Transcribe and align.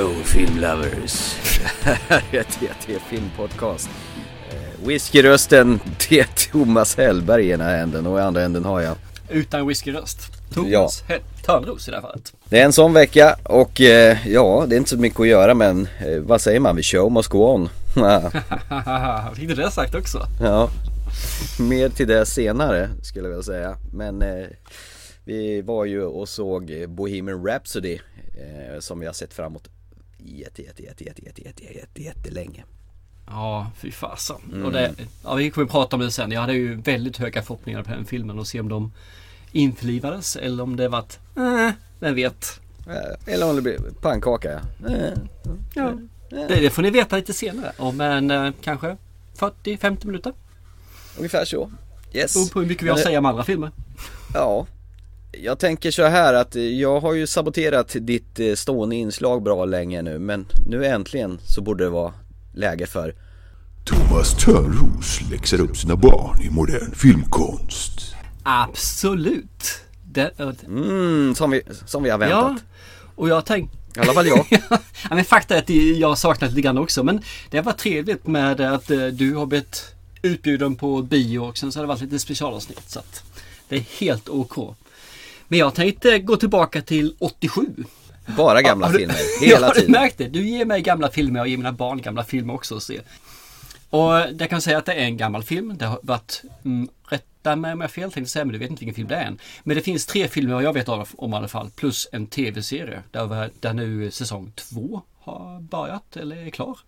Hello 0.00 0.14
filmlovers. 0.24 1.34
Här 1.82 2.22
är 2.30 2.42
TT 2.42 2.98
Filmpodcast. 3.08 3.90
Eh, 4.50 4.86
Whiskyrösten 4.86 5.80
det 6.08 6.20
är 6.20 6.50
Thomas 6.50 6.96
Hellberg 6.96 7.46
i 7.46 7.50
ena 7.50 7.76
änden 7.76 8.06
och 8.06 8.18
i 8.18 8.22
andra 8.22 8.42
änden 8.42 8.64
har 8.64 8.80
jag. 8.80 8.96
Utan 9.28 9.66
whiskyröst. 9.66 10.18
Thomas 10.54 11.04
ja. 11.08 11.16
Törnros 11.46 11.88
i 11.88 11.90
det 11.90 11.96
här 11.96 12.02
fallet. 12.02 12.32
Det 12.48 12.60
är 12.60 12.64
en 12.64 12.72
sån 12.72 12.92
vecka 12.92 13.36
och 13.42 13.80
eh, 13.80 14.28
ja, 14.28 14.64
det 14.68 14.74
är 14.74 14.78
inte 14.78 14.90
så 14.90 14.96
mycket 14.96 15.20
att 15.20 15.26
göra 15.26 15.54
men 15.54 15.88
eh, 15.98 16.20
vad 16.20 16.40
säger 16.40 16.60
man? 16.60 16.76
Vi 16.76 16.82
show 16.82 17.12
must 17.12 17.28
go 17.28 17.38
on. 17.38 17.68
Fick 19.34 19.48
du 19.48 19.54
det 19.54 19.70
sagt 19.70 19.94
också? 19.94 20.18
Ja, 20.40 20.70
mer 21.58 21.88
till 21.88 22.08
det 22.08 22.26
senare 22.26 22.88
skulle 23.02 23.24
jag 23.24 23.30
vilja 23.30 23.42
säga. 23.42 23.76
Men 23.92 24.22
eh, 24.22 24.46
vi 25.24 25.62
var 25.62 25.84
ju 25.84 26.02
och 26.02 26.28
såg 26.28 26.84
Bohemian 26.88 27.46
Rhapsody 27.46 27.94
eh, 27.94 28.80
som 28.80 29.00
vi 29.00 29.06
har 29.06 29.12
sett 29.12 29.34
framåt 29.34 29.68
jätte, 30.24 30.62
jätte, 30.62 30.82
jätte, 30.82 31.04
jätte, 31.04 31.22
jätte, 31.22 31.42
jätte, 31.42 31.64
jätte, 31.74 32.02
jättelänge. 32.02 32.64
Ja, 33.26 33.70
fy 33.76 33.92
fasen. 33.92 34.36
Mm. 34.52 34.66
Och 34.66 34.72
det, 34.72 34.94
ja, 35.24 35.34
vi 35.34 35.50
kommer 35.50 35.66
prata 35.66 35.96
om 35.96 36.02
det 36.02 36.10
sen. 36.10 36.32
Jag 36.32 36.40
hade 36.40 36.52
ju 36.52 36.74
väldigt 36.74 37.16
höga 37.16 37.42
förhoppningar 37.42 37.82
på 37.82 37.90
den 37.90 38.04
filmen 38.04 38.38
och 38.38 38.46
se 38.46 38.60
om 38.60 38.68
de 38.68 38.92
införlivades 39.52 40.36
eller 40.36 40.62
om 40.62 40.76
det 40.76 40.88
varit, 40.88 41.18
eh, 41.36 41.70
vem 42.00 42.14
vet. 42.14 42.60
Eh, 42.86 43.34
eller 43.34 43.50
om 43.50 43.56
det 43.56 43.62
blir 43.62 43.78
pannkaka 44.00 44.60
ja. 44.82 44.88
Eh, 44.88 45.12
ja. 45.74 45.92
Det, 46.30 46.60
det, 46.60 46.70
får 46.70 46.82
ni 46.82 46.90
veta 46.90 47.16
lite 47.16 47.32
senare. 47.32 47.72
Om 47.78 48.00
en 48.00 48.30
eh, 48.30 48.52
kanske 48.62 48.96
40-50 49.38 50.06
minuter. 50.06 50.32
Ungefär 51.16 51.44
så. 51.44 51.70
Yes. 52.12 52.36
Och 52.36 52.52
på 52.52 52.60
hur 52.60 52.66
mycket 52.66 52.84
vi 52.84 52.88
har 52.88 52.96
att 52.96 53.02
säga 53.02 53.18
om 53.18 53.26
andra 53.26 53.44
filmer. 53.44 53.70
Ja, 54.34 54.66
jag 55.32 55.58
tänker 55.58 55.90
så 55.90 56.04
här 56.04 56.34
att 56.34 56.54
jag 56.54 57.00
har 57.00 57.14
ju 57.14 57.26
saboterat 57.26 57.96
ditt 58.00 58.40
eh, 58.40 58.54
stående 58.54 58.96
inslag 58.96 59.42
bra 59.42 59.64
länge 59.64 60.02
nu 60.02 60.18
men 60.18 60.46
nu 60.66 60.86
äntligen 60.86 61.38
så 61.44 61.60
borde 61.60 61.84
det 61.84 61.90
vara 61.90 62.12
läge 62.54 62.86
för 62.86 63.14
Thomas 63.84 64.44
Törnros 64.44 65.20
läxar 65.30 65.60
upp 65.60 65.76
sina 65.76 65.96
barn 65.96 66.42
i 66.42 66.50
modern 66.50 66.94
filmkonst. 66.94 68.14
Absolut. 68.42 69.80
Det, 70.04 70.38
mm, 70.66 71.34
som, 71.34 71.50
vi, 71.50 71.62
som 71.86 72.02
vi 72.02 72.10
har 72.10 72.18
väntat. 72.18 72.38
Ja, 72.38 72.58
och 73.14 73.28
jag 73.28 73.46
tänkte 73.46 73.76
i 73.96 74.00
alla 74.00 74.12
fall 74.12 74.26
jag. 74.26 74.46
ja, 74.70 74.78
men 75.10 75.24
fakta 75.24 75.54
är 75.54 75.58
att 75.58 75.70
jag 75.70 76.08
har 76.08 76.16
saknat 76.16 76.50
lite 76.50 76.62
grann 76.62 76.78
också. 76.78 77.02
Men 77.02 77.22
det 77.50 77.60
var 77.60 77.72
trevligt 77.72 78.26
med 78.26 78.60
att 78.60 78.90
eh, 78.90 79.06
du 79.06 79.34
har 79.34 79.46
blivit 79.46 79.94
utbjuden 80.22 80.76
på 80.76 81.02
bio 81.02 81.38
och 81.38 81.58
sen 81.58 81.72
så 81.72 81.78
har 81.78 81.84
det 81.84 81.88
varit 81.88 82.00
lite 82.00 82.18
specialavsnitt. 82.18 82.90
Så 82.90 82.98
att 82.98 83.22
det 83.68 83.76
är 83.76 83.84
helt 83.98 84.28
OK. 84.28 84.76
Men 85.50 85.58
jag 85.58 85.74
tänkte 85.74 86.18
gå 86.18 86.36
tillbaka 86.36 86.82
till 86.82 87.14
87. 87.18 87.66
Bara 88.36 88.62
gamla 88.62 88.86
ja, 88.86 88.98
filmer, 88.98 89.16
hela 89.46 89.66
ja, 89.66 89.74
tiden. 89.74 89.92
Du 89.92 89.98
märkt 89.98 90.18
det? 90.18 90.28
Du 90.28 90.48
ger 90.48 90.64
mig 90.64 90.82
gamla 90.82 91.10
filmer 91.10 91.40
och 91.40 91.48
ger 91.48 91.56
mina 91.56 91.72
barn 91.72 92.02
gamla 92.02 92.24
filmer 92.24 92.54
också 92.54 92.76
att 92.76 92.82
se. 92.82 93.00
Och 93.90 94.12
jag 94.38 94.50
kan 94.50 94.60
säga 94.60 94.78
att 94.78 94.86
det 94.86 94.92
är 94.92 95.04
en 95.04 95.16
gammal 95.16 95.42
film. 95.42 95.78
Det 95.78 95.86
har 95.86 96.00
varit, 96.02 96.42
mm, 96.64 96.88
rätta 97.08 97.56
mig 97.56 97.72
om 97.72 97.80
jag 97.80 97.90
fel 97.90 98.12
tänkte 98.12 98.32
säga, 98.32 98.44
men 98.44 98.52
du 98.52 98.58
vet 98.58 98.70
inte 98.70 98.80
vilken 98.80 98.94
film 98.94 99.08
det 99.08 99.16
är 99.16 99.24
än. 99.24 99.38
Men 99.62 99.76
det 99.76 99.82
finns 99.82 100.06
tre 100.06 100.28
filmer 100.28 100.60
jag 100.60 100.72
vet 100.72 100.88
om, 100.88 101.04
om 101.16 101.32
i 101.32 101.36
alla 101.36 101.48
fall, 101.48 101.70
plus 101.70 102.08
en 102.12 102.26
tv-serie 102.26 103.02
där, 103.10 103.50
där 103.60 103.72
nu 103.72 104.10
säsong 104.10 104.52
två 104.54 105.02
har 105.20 105.60
börjat 105.60 106.16
eller 106.16 106.46
är 106.46 106.50
klar. 106.50 106.78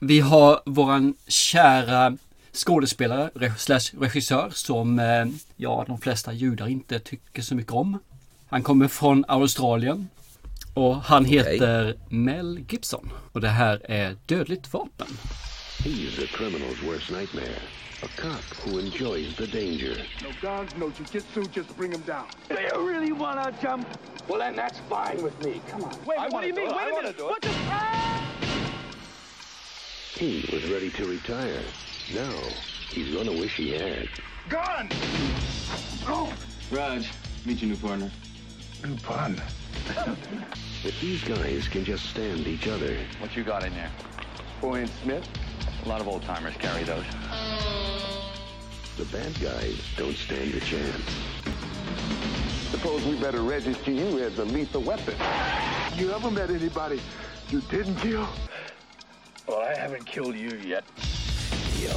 Vi 0.00 0.20
har 0.20 0.62
våran 0.66 1.14
kära 1.26 2.16
skådespelare 2.52 3.30
slash 3.58 4.00
regissör 4.00 4.50
som 4.54 4.98
eh, 4.98 5.24
ja, 5.56 5.84
de 5.86 5.98
flesta 5.98 6.32
judar 6.32 6.68
inte 6.68 6.98
tycker 6.98 7.42
så 7.42 7.54
mycket 7.54 7.72
om. 7.72 7.98
Han 8.52 8.62
kommer 8.62 8.88
från 8.88 9.24
Australien 9.28 10.08
och 10.74 10.96
han 10.96 11.24
heter 11.24 11.90
okay. 11.90 12.18
Mel 12.18 12.64
Gibson. 12.68 13.10
Och 13.32 13.40
det 13.40 13.48
här 13.48 13.80
är 13.84 14.16
Dödligt 14.26 14.72
vapen. 14.72 15.06
He's 15.78 16.24
a 16.24 16.26
criminal's 16.26 16.86
worst 16.86 17.10
nightmare. 17.10 17.56
A 18.02 18.06
cop 18.16 18.66
who 18.66 18.80
enjoys 18.80 19.36
the 19.36 19.46
danger. 19.46 20.06
No 20.22 20.28
guns, 20.40 20.76
no 20.76 20.92
jujitsu, 20.98 21.44
just 21.54 21.76
bring 21.76 21.92
him 21.92 22.02
down. 22.06 22.24
Do 22.48 22.54
you 22.54 22.88
really 22.92 23.12
want 23.12 23.44
to 23.44 23.66
jump? 23.66 23.86
Well, 24.28 24.38
then 24.38 24.56
that's 24.56 24.78
fine 24.88 25.24
with 25.24 25.44
me. 25.44 25.62
Come 25.70 25.84
on. 25.84 25.94
Wait, 26.06 26.18
I 26.18 26.28
what 26.28 26.42
do 26.42 26.48
you 26.48 26.54
mean? 26.54 26.66
Wait 26.66 26.92
a 26.92 27.02
minute. 27.02 27.22
What 27.22 27.42
the... 27.42 27.48
He 30.18 30.44
was 30.52 30.70
ready 30.70 30.90
to 30.90 31.04
retire. 31.06 31.62
Now, 32.14 32.38
he's 32.90 33.14
gonna 33.14 33.40
wish 33.40 33.56
he 33.56 33.70
had. 33.70 34.08
Gun! 34.48 34.88
Oh! 36.06 36.32
Raj, 36.70 37.10
meet 37.46 37.62
your 37.62 37.70
new 37.70 37.76
partner. 37.76 38.10
New 38.84 38.96
partner? 38.96 39.44
if 40.84 41.00
these 41.00 41.22
guys 41.22 41.68
can 41.68 41.84
just 41.84 42.04
stand 42.10 42.46
each 42.46 42.66
other. 42.66 42.96
What 43.20 43.36
you 43.36 43.44
got 43.44 43.64
in 43.64 43.72
there? 43.74 43.90
Four-inch 44.60 44.90
Smith? 45.02 45.28
A 45.84 45.88
lot 45.88 46.00
of 46.00 46.08
old-timers 46.08 46.54
carry 46.58 46.82
those. 46.84 47.04
The 48.96 49.04
bad 49.16 49.38
guys 49.40 49.78
don't 49.96 50.16
stand 50.16 50.54
a 50.54 50.60
chance. 50.60 51.10
Suppose 52.70 53.04
we 53.06 53.16
better 53.16 53.42
register 53.42 53.92
you 53.92 54.18
as 54.18 54.38
a 54.38 54.44
lethal 54.44 54.82
weapon. 54.82 55.14
You 55.96 56.10
ever 56.10 56.30
met 56.30 56.50
anybody 56.50 57.00
you 57.50 57.60
didn't 57.70 57.96
kill? 57.96 58.26
Well, 59.46 59.60
I 59.60 59.74
haven't 59.78 60.06
killed 60.06 60.34
you 60.34 60.56
yet. 60.64 60.84
Ja, 61.84 61.94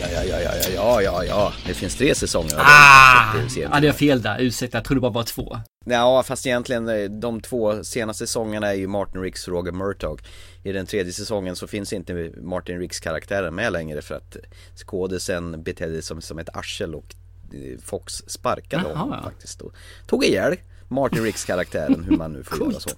ja, 0.00 0.08
ja, 0.08 0.24
ja, 0.24 0.40
ja, 0.40 0.70
ja, 0.74 1.02
ja, 1.02 1.24
ja. 1.24 1.52
Det 1.66 1.74
finns 1.74 1.94
tre 1.94 2.14
säsonger. 2.14 2.56
Ah! 2.58 3.36
Ja, 3.56 3.80
det 3.80 3.88
är 3.88 3.92
fel 3.92 4.22
där. 4.22 4.40
Ursäkta, 4.40 4.76
jag 4.76 4.84
trodde 4.84 5.00
bara 5.00 5.12
var 5.12 5.22
två. 5.22 5.58
Ja, 5.88 6.22
fast 6.22 6.46
egentligen 6.46 6.88
eh, 6.88 7.10
de 7.10 7.40
två 7.40 7.84
senaste 7.84 8.26
säsongerna 8.26 8.66
är 8.66 8.74
ju 8.74 8.86
Martin 8.86 9.22
Ricks 9.22 9.48
och 9.48 9.54
Roger 9.54 9.72
Murtaugh. 9.72 10.22
I 10.62 10.72
den 10.72 10.86
tredje 10.86 11.12
säsongen 11.12 11.56
så 11.56 11.66
finns 11.66 11.92
inte 11.92 12.32
Martin 12.42 12.78
Ricks 12.78 13.00
karaktären 13.00 13.54
med 13.54 13.72
längre 13.72 14.02
för 14.02 14.14
att 14.14 14.36
skådisen 14.76 15.62
betedde 15.62 15.92
sig 15.92 16.02
som, 16.02 16.20
som 16.20 16.38
ett 16.38 16.56
arsel 16.56 16.94
och 16.94 17.14
eh, 17.52 17.78
Fox 17.84 18.14
sparkade 18.26 18.82
Jaha, 18.82 18.98
honom 18.98 19.22
faktiskt. 19.22 19.60
Och 19.60 19.72
tog 20.06 20.24
ihjäl 20.24 20.56
Martin 20.88 21.22
Ricks 21.22 21.44
karaktären, 21.44 22.04
hur 22.04 22.16
man 22.16 22.32
nu 22.32 22.42
får 22.42 22.58
göra 22.70 22.80
så. 22.80 22.90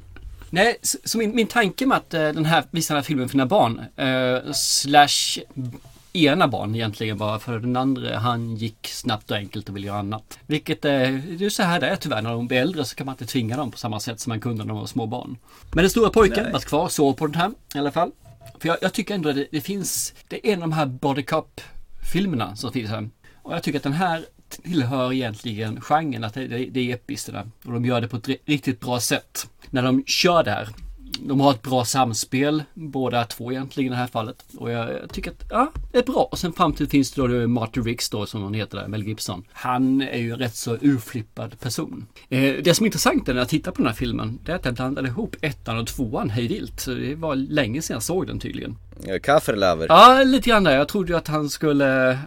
Nej, 0.50 0.78
så 0.82 1.19
min, 1.19 1.34
min 1.34 1.47
tanke 1.47 1.87
med 1.87 1.97
att 1.97 2.15
uh, 2.15 2.21
den 2.21 2.44
här, 2.44 2.65
visa 2.71 2.94
den 2.94 3.03
här 3.03 3.06
filmen 3.06 3.28
för 3.28 3.37
mina 3.37 3.47
barn, 3.47 3.81
uh, 4.00 4.53
slash 4.53 5.38
ena 6.13 6.49
barn 6.49 6.75
egentligen 6.75 7.19
bara 7.19 7.39
för 7.39 7.59
den 7.59 7.77
andra 7.77 8.19
han 8.19 8.57
gick 8.57 8.89
snabbt 8.89 9.31
och 9.31 9.37
enkelt 9.37 9.69
och 9.69 9.77
ville 9.77 9.87
göra 9.87 9.99
annat. 9.99 10.39
Vilket 10.47 10.85
är, 10.85 11.23
det 11.39 11.45
är 11.45 11.51
så 11.51 11.63
här 11.63 11.81
det 11.81 11.87
är 11.89 11.97
tyvärr 11.97 12.23
när 12.23 12.31
de 12.31 12.47
blir 12.47 12.59
äldre 12.59 12.85
så 12.85 12.97
kan 12.97 13.07
man 13.07 13.13
inte 13.13 13.27
tvinga 13.27 13.57
dem 13.57 13.71
på 13.71 13.79
samma 13.79 14.01
sätt 14.01 14.21
som 14.21 14.31
man 14.31 14.41
kunde 14.41 14.65
när 14.65 14.69
de 14.69 14.79
var 14.79 14.87
små 14.87 15.07
barn. 15.07 15.37
Men 15.73 15.83
den 15.83 15.91
stora 15.91 16.11
pojken 16.11 16.53
var 16.53 16.61
kvar, 16.61 16.89
såg 16.89 17.17
på 17.17 17.27
den 17.27 17.35
här 17.35 17.51
i 17.75 17.79
alla 17.79 17.91
fall. 17.91 18.11
För 18.59 18.69
jag, 18.69 18.79
jag 18.83 18.93
tycker 18.93 19.15
ändå 19.15 19.29
att 19.29 19.35
det, 19.35 19.47
det, 19.51 19.61
finns, 19.61 20.15
det 20.29 20.49
är 20.49 20.53
en 20.53 20.63
av 20.63 20.69
de 20.69 20.73
här 20.73 20.87
body 20.87 21.23
cup 21.23 21.61
filmerna 22.13 22.57
som 22.57 22.73
finns 22.73 22.91
här. 22.91 23.11
Och 23.43 23.55
jag 23.55 23.63
tycker 23.63 23.79
att 23.79 23.83
den 23.83 23.93
här 23.93 24.25
tillhör 24.49 25.13
egentligen 25.13 25.81
genren 25.81 26.25
att 26.25 26.35
det, 26.35 26.47
det, 26.47 26.65
det 26.65 26.81
är 26.81 26.95
episkt 26.95 27.29
Och 27.65 27.73
de 27.73 27.85
gör 27.85 28.01
det 28.01 28.09
på 28.09 28.17
ett 28.17 28.29
riktigt 28.45 28.81
bra 28.81 29.01
sätt. 29.01 29.51
När 29.71 29.83
de 29.83 30.05
kör 30.07 30.45
det 30.45 30.51
här 30.51 30.69
de 31.21 31.41
har 31.41 31.51
ett 31.51 31.63
bra 31.63 31.85
samspel 31.85 32.63
båda 32.75 33.25
två 33.25 33.53
egentligen 33.53 33.93
i 33.93 33.95
det 33.95 34.01
här 34.01 34.07
fallet. 34.07 34.45
Och 34.57 34.71
jag, 34.71 35.13
tycker 35.13 35.31
att, 35.31 35.45
ja, 35.51 35.73
det 35.93 35.99
är 35.99 36.03
bra. 36.03 36.29
Och 36.31 36.39
sen 36.39 36.53
fram 36.53 36.73
till 36.73 36.89
finns 36.89 37.13
det 37.13 37.29
då 37.29 37.49
Martin 37.49 37.85
Riggs 37.85 38.11
då 38.11 38.27
som 38.27 38.43
han 38.43 38.55
heter 38.55 38.79
där, 38.79 38.89
Mel 38.89 39.03
Gibson. 39.03 39.45
Han 39.53 40.01
är 40.01 40.19
ju 40.19 40.33
en 40.33 40.39
rätt 40.39 40.57
så 40.57 40.77
urflippad 40.81 41.61
person. 41.61 42.07
Eh, 42.29 42.55
det 42.65 42.75
som 42.75 42.85
är 42.85 42.87
intressant 42.87 43.27
när 43.27 43.35
jag 43.35 43.49
tittar 43.49 43.73
på 43.73 43.77
den 43.77 43.87
här 43.87 43.95
filmen, 43.95 44.39
det 44.45 44.53
är 44.53 44.57
att 44.57 44.65
jag 44.65 44.75
blandade 44.75 45.09
ihop 45.09 45.37
ettan 45.41 45.79
och 45.79 45.87
tvåan 45.87 46.31
hej 46.31 46.49
vilt. 46.49 46.81
Så 46.81 46.91
det 46.91 47.15
var 47.15 47.34
länge 47.34 47.83
sedan 47.83 47.95
jag 47.95 48.03
såg 48.03 48.27
den 48.27 48.41
tydligen. 48.41 48.77
Kafferlaver? 49.22 49.87
Ja, 49.89 50.22
lite 50.22 50.49
grann 50.51 50.65
där. 50.65 50.77
Jag 50.77 50.89
trodde 50.89 51.13
ju 51.13 51.19
att 51.19 51.28
han 51.28 51.49
skulle 51.49 52.19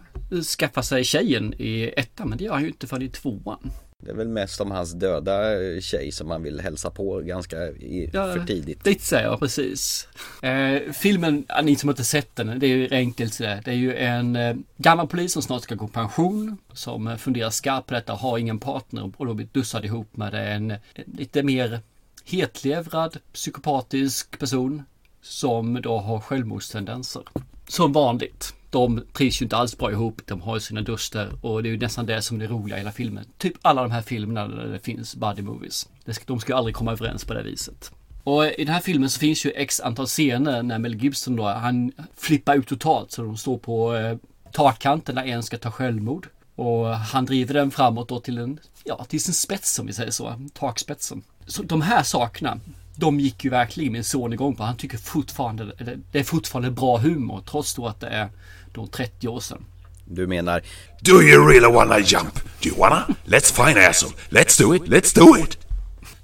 skaffa 0.59 0.83
sig 0.83 1.03
tjejen 1.03 1.53
i 1.57 1.93
ettan, 1.97 2.29
men 2.29 2.37
det 2.37 2.43
gör 2.43 2.53
han 2.53 2.61
ju 2.61 2.67
inte 2.67 2.87
förrän 2.87 3.01
i 3.01 3.09
tvåan. 3.09 3.71
Det 4.01 4.11
är 4.11 4.15
väl 4.15 4.27
mest 4.27 4.61
om 4.61 4.71
hans 4.71 4.93
döda 4.93 5.41
tjej 5.81 6.11
som 6.11 6.27
man 6.27 6.43
vill 6.43 6.59
hälsa 6.59 6.89
på 6.89 7.19
ganska 7.19 7.57
i, 7.67 8.09
ja, 8.13 8.33
för 8.33 8.45
tidigt. 8.45 8.85
Lite 8.85 9.05
så, 9.05 9.15
ja 9.15 9.37
precis. 9.37 10.07
Eh, 10.41 10.91
filmen, 10.93 11.45
ni 11.63 11.75
som 11.75 11.89
inte 11.89 12.03
sett 12.03 12.35
den, 12.35 12.59
det 12.59 12.67
är 12.67 12.75
ju 12.75 12.87
enkelt 12.91 13.33
sådär. 13.33 13.61
Det 13.65 13.71
är 13.71 13.75
ju 13.75 13.95
en 13.95 14.35
eh, 14.35 14.55
gammal 14.77 15.07
polis 15.07 15.33
som 15.33 15.41
snart 15.41 15.63
ska 15.63 15.75
gå 15.75 15.87
pension. 15.87 16.57
Som 16.73 17.17
funderar 17.17 17.49
skarpt 17.49 17.87
på 17.87 17.93
detta, 17.93 18.13
har 18.13 18.37
ingen 18.37 18.59
partner 18.59 19.11
och 19.17 19.25
då 19.25 19.33
blir 19.33 19.47
dussad 19.51 19.85
ihop 19.85 20.17
med 20.17 20.33
en, 20.33 20.71
en 20.71 20.79
lite 21.17 21.43
mer 21.43 21.79
hetlevrad, 22.25 23.17
psykopatisk 23.33 24.39
person. 24.39 24.83
Som 25.21 25.81
då 25.81 25.97
har 25.97 26.19
självmordstendenser. 26.19 27.23
Som 27.67 27.93
vanligt 27.93 28.53
de 28.71 29.03
trivs 29.13 29.41
ju 29.41 29.43
inte 29.43 29.57
alls 29.57 29.77
bra 29.77 29.91
ihop. 29.91 30.21
De 30.25 30.41
har 30.41 30.59
sina 30.59 30.81
duster 30.81 31.29
och 31.41 31.63
det 31.63 31.69
är 31.69 31.71
ju 31.71 31.77
nästan 31.77 32.05
det 32.05 32.21
som 32.21 32.37
är 32.37 32.47
det 32.47 32.53
roliga 32.53 32.77
i 32.77 32.79
hela 32.79 32.91
filmen. 32.91 33.25
Typ 33.37 33.53
alla 33.61 33.81
de 33.81 33.91
här 33.91 34.01
filmerna 34.01 34.47
där 34.47 34.67
det 34.67 34.79
finns 34.79 35.15
buddy 35.15 35.41
movies. 35.41 35.89
De 36.25 36.39
ska 36.39 36.51
ju 36.51 36.57
aldrig 36.57 36.75
komma 36.75 36.91
överens 36.91 37.25
på 37.25 37.33
det 37.33 37.43
viset. 37.43 37.91
Och 38.23 38.45
i 38.45 38.63
den 38.65 38.73
här 38.73 38.81
filmen 38.81 39.09
så 39.09 39.19
finns 39.19 39.45
ju 39.45 39.51
x 39.51 39.79
antal 39.79 40.07
scener 40.07 40.63
när 40.63 40.79
Mel 40.79 40.95
Gibson 40.95 41.35
då, 41.35 41.43
han 41.43 41.91
flippar 42.15 42.55
ut 42.55 42.67
totalt 42.67 43.11
så 43.11 43.21
de 43.21 43.37
står 43.37 43.57
på 43.57 43.95
eh, 43.95 44.17
takkanten 44.51 45.15
när 45.15 45.25
en 45.25 45.43
ska 45.43 45.57
ta 45.57 45.71
självmord. 45.71 46.27
Och 46.55 46.87
han 46.87 47.25
driver 47.25 47.53
den 47.53 47.71
framåt 47.71 48.09
då 48.09 48.19
till 48.19 48.37
en, 48.37 48.59
ja, 48.83 49.03
till 49.03 49.23
sin 49.23 49.33
spets 49.33 49.79
om 49.79 49.87
vi 49.87 49.93
säger 49.93 50.11
så, 50.11 50.33
takspetsen. 50.53 51.23
Så 51.47 51.63
de 51.63 51.81
här 51.81 52.03
sakerna 52.03 52.59
de 53.01 53.19
gick 53.19 53.43
ju 53.43 53.49
verkligen 53.49 53.93
min 53.93 54.03
son 54.03 54.33
igång 54.33 54.55
på. 54.55 54.63
Han 54.63 54.77
tycker 54.77 54.97
fortfarande 54.97 55.71
det 56.11 56.19
är 56.19 56.23
fortfarande 56.23 56.71
bra 56.71 56.97
humor 56.97 57.43
trots 57.49 57.73
då 57.75 57.87
att 57.87 57.99
det 57.99 58.07
är 58.07 58.29
då 58.73 58.87
30 58.87 59.27
år 59.27 59.39
sedan. 59.39 59.65
Du 60.05 60.27
menar 60.27 60.61
Do 61.01 61.21
you 61.21 61.47
really 61.47 61.73
wanna 61.73 61.99
jump? 61.99 62.35
Do 62.61 62.69
you 62.69 62.77
wanna? 62.79 63.07
Let's 63.25 63.53
finance 63.53 64.05
them. 64.05 64.15
Let's 64.29 64.61
do 64.61 64.75
it. 64.75 64.83
Let's 64.83 65.15
do 65.15 65.37
it. 65.37 65.57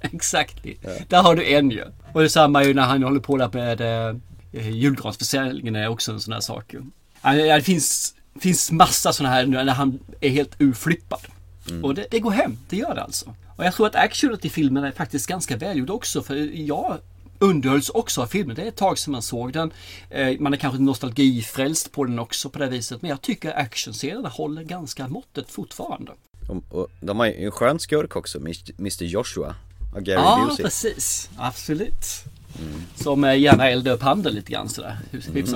Exakt. 0.00 0.56
Där 1.08 1.22
har 1.22 1.34
du 1.36 1.52
en 1.54 1.70
ju. 1.70 1.84
Och 2.12 2.22
detsamma 2.22 2.64
ju 2.64 2.74
när 2.74 2.82
han 2.82 3.02
håller 3.02 3.20
på 3.20 3.36
där 3.36 3.50
med 3.52 3.80
eh, 4.52 4.70
julgransförsäljningen 4.70 5.76
är 5.76 5.88
också 5.88 6.12
en 6.12 6.20
sån 6.20 6.32
här 6.32 6.40
sak 6.40 6.72
ju. 6.72 6.82
Ja, 7.22 7.32
Det 7.56 7.62
finns, 7.62 8.14
finns 8.40 8.70
massa 8.70 9.12
såna 9.12 9.28
här 9.28 9.46
nu 9.46 9.64
när 9.64 9.74
han 9.74 9.98
är 10.20 10.30
helt 10.30 10.54
urflippad. 10.58 11.20
Och 11.82 11.94
det, 11.94 12.06
det 12.10 12.20
går 12.20 12.30
hem, 12.30 12.58
det 12.68 12.76
gör 12.76 12.94
det 12.94 13.02
alltså. 13.02 13.34
Och 13.58 13.64
jag 13.64 13.74
tror 13.74 13.86
att 13.86 13.94
actionet 13.94 14.44
i 14.44 14.48
filmen 14.50 14.84
är 14.84 14.92
faktiskt 14.92 15.26
ganska 15.26 15.56
välgjord 15.56 15.90
också 15.90 16.22
för 16.22 16.36
jag 16.54 16.98
underhölls 17.38 17.88
också 17.88 18.22
av 18.22 18.26
filmen. 18.26 18.56
Det 18.56 18.62
är 18.62 18.66
ett 18.66 18.76
tag 18.76 18.98
sedan 18.98 19.12
man 19.12 19.22
såg 19.22 19.52
den. 19.52 19.72
Eh, 20.10 20.40
Man 20.40 20.52
är 20.52 20.56
kanske 20.56 20.82
nostalgifrälst 20.82 21.92
på 21.92 22.04
den 22.04 22.18
också 22.18 22.50
på 22.50 22.58
det 22.58 22.66
viset. 22.66 23.02
Men 23.02 23.08
jag 23.08 23.22
tycker 23.22 23.58
actionscenerna 23.58 24.28
håller 24.28 24.62
ganska 24.62 25.08
måttet 25.08 25.50
fortfarande. 25.50 26.12
och 26.70 26.88
de 27.00 27.18
har 27.18 27.26
ju 27.26 27.44
en 27.44 27.50
skön 27.50 27.78
skurk 27.78 28.16
också, 28.16 28.38
Mr 28.38 29.02
Joshua 29.04 29.54
av 29.94 30.00
Gary 30.00 30.20
Ja, 30.22 30.46
Busey 30.48 30.64
precis. 30.64 31.30
Absolut. 31.36 32.04
Som 32.96 33.24
eh, 33.24 33.38
gärna 33.38 33.70
eldar 33.70 33.92
upp 33.92 34.02
handen 34.02 34.34
lite 34.34 34.52
grann 34.52 34.68
sådär. 34.68 34.98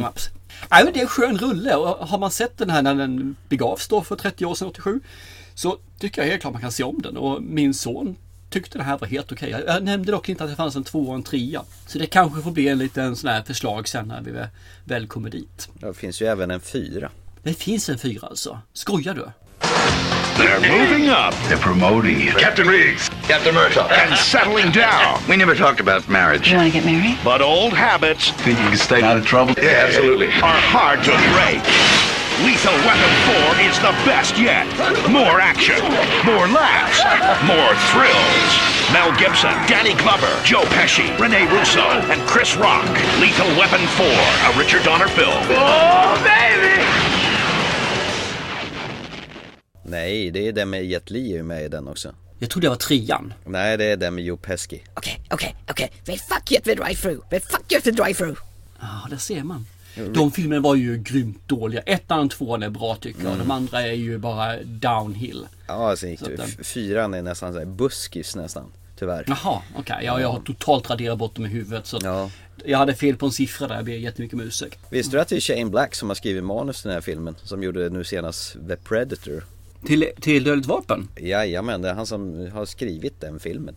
Haps. 0.02 0.28
Nej 0.70 0.84
men 0.84 0.92
det 0.92 0.98
är 0.98 1.02
en 1.02 1.08
skön 1.08 1.38
rulle 1.38 1.74
och 1.76 2.08
har 2.08 2.18
man 2.18 2.30
sett 2.30 2.58
den 2.58 2.70
här 2.70 2.82
när 2.82 2.94
den 2.94 3.36
begavs 3.48 3.88
då 3.88 4.02
för 4.02 4.16
30 4.16 4.46
år 4.46 4.54
sedan, 4.54 4.68
87. 4.68 5.00
Så 5.62 5.76
tycker 6.00 6.22
jag 6.22 6.28
helt 6.28 6.40
klart 6.40 6.52
man 6.52 6.62
kan 6.62 6.72
se 6.72 6.82
om 6.82 7.02
den 7.02 7.16
och 7.16 7.42
min 7.42 7.74
son 7.74 8.16
tyckte 8.50 8.78
det 8.78 8.84
här 8.84 8.98
var 8.98 9.08
helt 9.08 9.32
okej. 9.32 9.50
Jag- 9.50 9.62
Jag 9.66 9.82
nämnde 9.82 10.12
dock 10.12 10.28
inte 10.28 10.44
att 10.44 10.50
det 10.50 10.56
fanns 10.56 10.76
en 10.76 10.84
två 10.84 11.08
och 11.08 11.14
en 11.14 11.22
trea. 11.22 11.62
Så 11.86 11.98
det 11.98 12.06
kanske 12.06 12.42
får 12.42 12.50
bli 12.50 12.68
en 12.68 12.78
liten 12.78 13.16
sån 13.16 13.30
här 13.30 13.42
förslag 13.42 13.88
sen 13.88 14.08
när 14.08 14.20
vi 14.22 14.32
väl 14.84 15.06
kommer 15.06 15.30
dit. 15.30 15.68
Det 15.74 15.94
finns 15.94 16.22
ju 16.22 16.26
även 16.26 16.50
en 16.50 16.60
fyra 16.60 17.10
Det 17.42 17.54
finns 17.54 17.88
en 17.88 17.98
fyra 17.98 18.26
alltså. 18.26 18.58
Skojar 18.72 19.14
du? 19.14 19.26
They're 20.36 20.60
moving 20.78 21.08
up. 21.10 21.34
They're 21.48 21.62
promoting 21.62 22.20
you. 22.22 22.32
Captain 22.38 22.68
Riggs. 22.68 23.10
Captain 23.28 23.54
Murtaugh. 23.54 24.06
And 24.08 24.18
settling 24.18 24.72
down. 24.72 25.18
We 25.28 25.36
never 25.36 25.54
talked 25.54 25.88
about 25.88 26.08
marriage. 26.08 26.48
You 26.52 26.56
want 26.58 26.72
to 26.72 26.78
get 26.78 26.84
married? 26.86 27.16
But 27.24 27.40
old 27.40 27.72
habits 27.72 28.32
Think 28.32 28.58
you 28.58 28.68
can 28.68 28.78
stay 28.78 29.02
out 29.02 29.16
of 29.20 29.26
trouble? 29.26 29.54
yeah, 29.62 29.84
absolutely. 29.86 30.26
are 30.26 30.60
hard 30.76 31.04
to 31.04 31.10
break. 31.34 31.62
Lethal 32.40 32.72
Weapon 32.88 33.12
4 33.60 33.60
is 33.68 33.76
the 33.78 33.92
best 34.08 34.38
yet. 34.38 34.66
More 35.12 35.38
action, 35.38 35.78
more 36.24 36.48
laughs, 36.48 37.04
more 37.46 37.72
thrills. 37.92 38.50
Mel 38.92 39.12
Gibson, 39.20 39.52
Danny 39.68 39.94
Glover, 39.94 40.32
Joe 40.42 40.64
Pesci, 40.74 41.06
Rene 41.20 41.46
Russo, 41.52 41.84
and 42.10 42.20
Chris 42.26 42.56
Rock. 42.56 42.88
Lethal 43.20 43.46
Weapon 43.60 43.86
4, 43.86 44.06
a 44.06 44.58
Richard 44.58 44.82
Donner 44.82 45.08
film. 45.08 45.44
Oh, 45.50 46.18
baby! 46.24 46.82
Nej, 49.84 50.30
det 50.30 50.48
är 50.48 50.52
den 50.52 50.70
med 50.70 50.84
Jet 50.84 51.10
Li 51.10 51.38
är 51.38 51.42
med 51.42 51.64
i 51.64 51.68
den 51.68 51.88
också 51.88 52.14
Jag 52.38 52.50
trodde 52.50 52.66
det 52.66 52.70
var 52.70 52.76
trean. 52.76 53.34
Nej, 53.44 53.76
det 53.76 53.84
är 53.84 53.96
den 53.96 54.14
med 54.14 54.24
Joe 54.24 54.36
Pesci 54.36 54.82
Okay, 54.96 55.14
okay, 55.30 55.54
okay. 55.70 55.88
They 56.04 56.18
fuck 56.18 56.52
you 56.52 56.58
if 56.58 56.64
they 56.64 56.74
drive 56.74 56.94
through. 56.94 57.28
They 57.30 57.40
fuck 57.40 57.72
you 57.72 57.78
if 57.78 57.84
they 57.84 57.92
drive 57.92 58.14
through. 58.14 58.38
Ja, 58.80 59.06
där 59.10 59.16
ser 59.16 59.42
man. 59.42 59.66
De 60.14 60.32
filmerna 60.32 60.60
var 60.62 60.74
ju 60.74 60.96
grymt 60.98 61.48
dåliga. 61.48 61.80
Ettan 61.80 62.24
och 62.24 62.30
tvåan 62.30 62.62
är 62.62 62.70
bra 62.70 62.94
tycker 63.00 63.24
jag. 63.24 63.38
De 63.38 63.50
andra 63.50 63.82
är 63.82 63.92
ju 63.92 64.18
bara 64.18 64.62
downhill. 64.62 65.46
Ja, 65.66 65.90
alltså, 65.90 66.06
gick 66.06 66.18
Så 66.20 66.28
det. 66.28 66.36
den- 66.36 66.48
F- 66.60 66.66
fyran 66.66 67.14
är 67.14 67.22
nästan 67.22 67.52
såhär 67.52 67.66
buskis 67.66 68.36
nästan 68.36 68.64
Tyvärr 68.98 69.24
Jaha, 69.26 69.62
okej. 69.76 69.96
Ja, 70.04 70.20
jag 70.20 70.28
har 70.28 70.40
totalt 70.40 70.90
raderat 70.90 71.18
bort 71.18 71.34
dem 71.36 71.46
i 71.46 71.48
huvudet. 71.48 71.86
Så 71.86 71.98
Ja. 72.02 72.30
Jag 72.64 72.78
hade 72.78 72.94
fel 72.94 73.16
på 73.16 73.26
en 73.26 73.32
siffra 73.32 73.68
där. 73.68 73.74
Jag 73.74 73.84
ber 73.84 73.92
jättemycket 73.92 74.34
om 74.34 74.40
ursäkt. 74.40 74.78
Visste 74.90 75.16
du 75.16 75.20
att 75.20 75.28
det 75.28 75.36
är 75.36 75.40
Shane 75.40 75.70
Black 75.70 75.94
som 75.94 76.10
har 76.10 76.14
skrivit 76.14 76.44
manus 76.44 76.82
till 76.82 76.88
den 76.88 76.94
här 76.94 77.00
filmen? 77.00 77.36
Som 77.42 77.62
gjorde 77.62 77.88
nu 77.90 78.04
senast 78.04 78.52
The 78.68 78.76
Predator 78.76 79.44
Till, 79.86 80.06
till 80.20 80.44
Dödligt 80.44 80.68
vapen? 80.68 81.08
Jajamän, 81.20 81.82
det 81.82 81.88
är 81.88 81.94
han 81.94 82.06
som 82.06 82.50
har 82.52 82.64
skrivit 82.66 83.20
den 83.20 83.40
filmen 83.40 83.74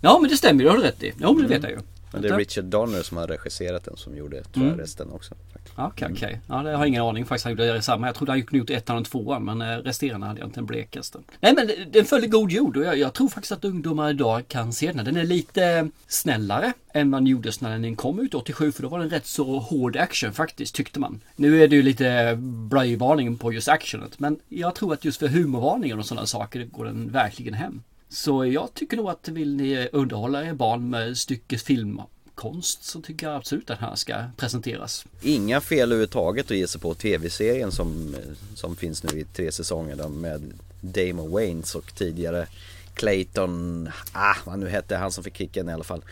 Ja, 0.00 0.18
men 0.20 0.30
det 0.30 0.36
stämmer. 0.36 0.64
Det 0.64 0.70
har 0.70 0.76
du 0.76 0.82
rätt 0.82 1.02
i. 1.02 1.12
Jo, 1.20 1.32
men 1.32 1.42
det 1.42 1.48
vet 1.54 1.62
jag 1.62 1.72
ju. 1.72 1.78
Men 2.12 2.22
det 2.22 2.28
är 2.28 2.36
Richard 2.36 2.64
Donner 2.64 3.02
som 3.02 3.16
har 3.16 3.26
regisserat 3.26 3.84
den 3.84 3.96
som 3.96 4.16
gjorde 4.16 4.42
tror 4.44 4.66
jag 4.66 4.80
resten 4.80 5.10
också 5.10 5.34
Okej, 5.76 5.86
okay, 5.86 6.10
Okej, 6.10 6.28
okej. 6.28 6.40
Ja, 6.48 6.54
det 6.54 6.70
har 6.70 6.78
jag 6.78 6.88
ingen 6.88 7.02
aning 7.02 7.24
faktiskt. 7.24 7.44
Han 7.44 7.52
gjorde 7.52 7.72
det 7.72 7.82
samma. 7.82 8.06
Jag 8.06 8.14
trodde 8.14 8.32
han 8.32 8.38
gjorde 8.38 8.58
gjort 8.58 8.70
ettan 8.70 8.96
och 8.96 9.04
tvåan, 9.04 9.44
men 9.44 9.62
eh, 9.62 9.66
resterande 9.66 10.26
hade 10.26 10.40
jag 10.40 10.48
inte 10.48 10.60
den 10.60 10.66
blekaste. 10.66 11.18
Nej, 11.40 11.54
men 11.54 11.70
den 11.92 12.04
följer 12.04 12.28
god 12.28 12.50
jord 12.50 12.76
och 12.76 12.84
jag, 12.84 12.98
jag 12.98 13.12
tror 13.12 13.28
faktiskt 13.28 13.52
att 13.52 13.64
ungdomar 13.64 14.10
idag 14.10 14.48
kan 14.48 14.72
se 14.72 14.92
den. 14.92 15.04
Den 15.04 15.16
är 15.16 15.24
lite 15.24 15.64
eh, 15.64 15.84
snällare 16.06 16.72
än 16.92 17.10
man 17.10 17.26
gjordes 17.26 17.60
när 17.60 17.78
den 17.78 17.96
kom 17.96 18.20
ut 18.20 18.34
87, 18.34 18.72
för 18.72 18.82
då 18.82 18.88
var 18.88 18.98
den 18.98 19.10
rätt 19.10 19.26
så 19.26 19.58
hård 19.58 19.96
action 19.96 20.32
faktiskt, 20.32 20.74
tyckte 20.74 21.00
man. 21.00 21.20
Nu 21.36 21.62
är 21.62 21.68
det 21.68 21.76
ju 21.76 21.82
lite 21.82 22.36
blöjvarning 22.38 23.36
på 23.36 23.52
just 23.52 23.68
actionet, 23.68 24.18
men 24.18 24.38
jag 24.48 24.74
tror 24.74 24.92
att 24.92 25.04
just 25.04 25.18
för 25.18 25.28
humorvarningen 25.28 25.98
och 25.98 26.06
sådana 26.06 26.26
saker 26.26 26.64
går 26.64 26.84
den 26.84 27.10
verkligen 27.10 27.54
hem. 27.54 27.82
Så 28.08 28.46
jag 28.46 28.74
tycker 28.74 28.96
nog 28.96 29.08
att 29.08 29.28
vill 29.28 29.56
ni 29.56 29.88
underhålla 29.92 30.44
er 30.44 30.52
barn 30.52 30.90
med 30.90 31.18
stycket 31.18 31.62
filmkonst 32.34 32.84
så 32.84 33.00
tycker 33.00 33.26
jag 33.26 33.36
absolut 33.36 33.70
att 33.70 33.78
den 33.80 33.88
här 33.88 33.96
ska 33.96 34.24
presenteras. 34.36 35.06
Inga 35.22 35.60
fel 35.60 35.92
överhuvudtaget 35.92 36.50
att 36.50 36.56
ge 36.56 36.66
sig 36.66 36.80
på 36.80 36.94
tv-serien 36.94 37.72
som, 37.72 38.16
som 38.54 38.76
finns 38.76 39.02
nu 39.02 39.20
i 39.20 39.24
tre 39.24 39.52
säsonger 39.52 40.08
med 40.08 40.52
Damon 40.80 41.30
Waynes 41.30 41.74
och 41.74 41.94
tidigare 41.94 42.46
Clayton, 42.94 43.88
ah 44.12 44.36
vad 44.44 44.58
nu 44.58 44.68
hette 44.68 44.96
han 44.96 45.12
som 45.12 45.24
fick 45.24 45.36
kicken 45.36 45.68
i 45.68 45.72
alla 45.72 45.84
fall. 45.84 46.02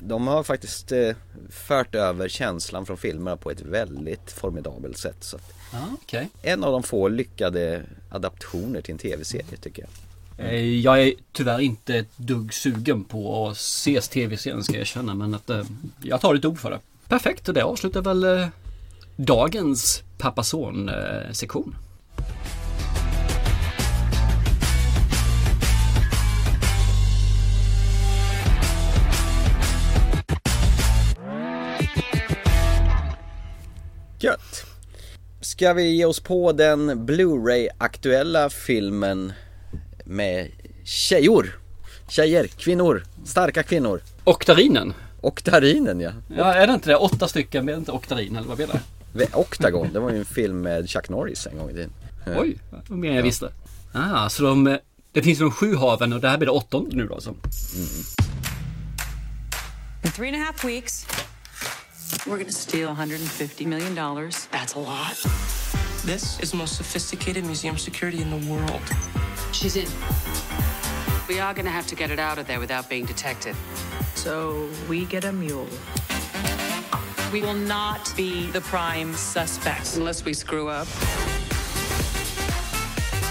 De, 0.00 0.26
har 0.26 0.42
faktiskt 0.42 0.92
eh, 0.92 1.14
fört 1.50 1.94
över 1.94 2.28
känslan 2.28 2.86
från 2.86 2.96
filmerna 2.96 3.36
på 3.36 3.50
ett 3.50 3.60
väldigt 3.60 4.32
formidabelt 4.32 4.98
sätt. 4.98 5.16
Så 5.20 5.38
Ja, 5.72 5.78
okej. 6.02 6.28
en 6.42 6.64
av 6.64 6.72
de 6.72 6.82
få 6.82 7.08
lyckade 7.08 7.82
adaptioner 8.10 8.80
till 8.80 8.92
en 8.92 8.98
tv-serie 8.98 9.56
tycker 9.60 9.82
jag. 9.82 9.90
Eh, 10.38 10.80
jag 10.80 11.02
är 11.02 11.12
tyvärr 11.32 11.60
inte 11.60 11.96
ett 11.96 12.16
dugg 12.18 12.54
sugen 12.54 13.04
på 13.04 13.48
att 13.48 13.56
ses 13.56 14.08
tv-serien 14.08 14.64
ska 14.64 14.72
jag 14.72 14.80
erkänna 14.80 15.14
men 15.14 15.34
att 15.34 15.50
eh, 15.50 15.64
jag 16.02 16.20
tar 16.20 16.34
ditt 16.34 16.44
ord 16.44 16.58
för 16.58 16.70
det. 16.70 16.80
Perfekt, 17.08 17.48
och 17.48 17.54
det 17.54 17.64
avslutar 17.64 18.02
väl 18.02 18.24
eh, 18.24 18.48
dagens 19.16 20.02
pappa-son-sektion. 20.18 21.76
Eh, 21.76 21.82
Gött! 34.18 34.66
Ska 35.40 35.72
vi 35.72 35.96
ge 35.96 36.04
oss 36.04 36.20
på 36.20 36.52
den 36.52 37.06
Blu-ray 37.06 37.68
aktuella 37.78 38.50
filmen 38.50 39.32
med 40.06 40.50
tjejor? 40.84 41.58
Tjejer, 42.08 42.46
kvinnor, 42.46 43.02
starka 43.24 43.62
kvinnor. 43.62 44.00
Oktarinen. 44.24 44.94
Oktarinen 45.20 46.00
ja. 46.00 46.10
Ja, 46.36 46.54
är 46.54 46.66
det 46.66 46.74
inte 46.74 46.90
det? 46.90 46.96
Åtta 46.96 47.28
stycken, 47.28 47.66
det 47.66 47.74
inte 47.74 47.92
oktarin 47.92 48.36
eller 48.36 48.48
vad 48.48 48.56
blir 48.56 48.66
det? 48.66 48.80
Octagon, 49.34 49.92
det 49.92 50.00
var 50.00 50.10
ju 50.10 50.18
en 50.18 50.24
film 50.24 50.60
med 50.60 50.90
Chuck 50.90 51.08
Norris 51.08 51.46
en 51.46 51.58
gång 51.58 51.70
i 51.70 51.72
tiden. 51.72 51.92
Oj, 52.36 52.58
vad 52.88 52.98
mer 52.98 53.12
jag 53.12 53.22
visste. 53.22 53.52
Ah, 53.92 54.28
så 54.28 54.42
de, 54.42 54.78
det 55.12 55.22
finns 55.22 55.38
de 55.38 55.50
sju 55.50 55.76
haven 55.76 56.12
och 56.12 56.20
det 56.20 56.28
här 56.28 56.38
blir 56.38 56.46
det 56.46 56.52
åttonde 56.52 56.96
nu 56.96 57.06
då 57.06 57.14
alltså. 57.14 57.34
In 60.04 60.12
three 60.12 60.28
and 60.28 60.36
a 60.36 60.44
half 60.46 60.64
weeks, 60.64 61.06
we're 62.26 62.44
to 62.44 62.52
steal 62.52 62.94
$150 62.94 63.66
million. 63.66 63.96
That's 63.96 64.76
a 64.76 64.78
lot. 64.78 65.32
This 66.04 66.38
is 66.40 66.50
the 66.52 66.56
most 66.56 66.76
sophisticated 66.76 67.44
museum 67.44 67.76
security 67.78 68.20
in 68.22 68.30
the 68.30 68.50
world. 68.52 68.80
She's 69.52 69.76
in. 69.76 69.88
We 71.28 71.40
are 71.40 71.52
going 71.54 71.64
to 71.66 71.70
have 71.72 71.86
to 71.88 71.96
get 71.96 72.10
it 72.10 72.18
out 72.20 72.38
of 72.38 72.46
there 72.46 72.60
without 72.60 72.88
being 72.88 73.06
detected. 73.06 73.54
So 74.14 74.68
we 74.88 75.04
get 75.06 75.24
a 75.24 75.32
mule. 75.32 75.66
We 77.32 77.40
will 77.42 77.54
not 77.54 78.12
be 78.16 78.48
the 78.52 78.60
prime 78.60 79.14
suspects. 79.14 79.96
Unless 79.96 80.24
we 80.24 80.32
screw 80.34 80.68
up. 80.68 80.86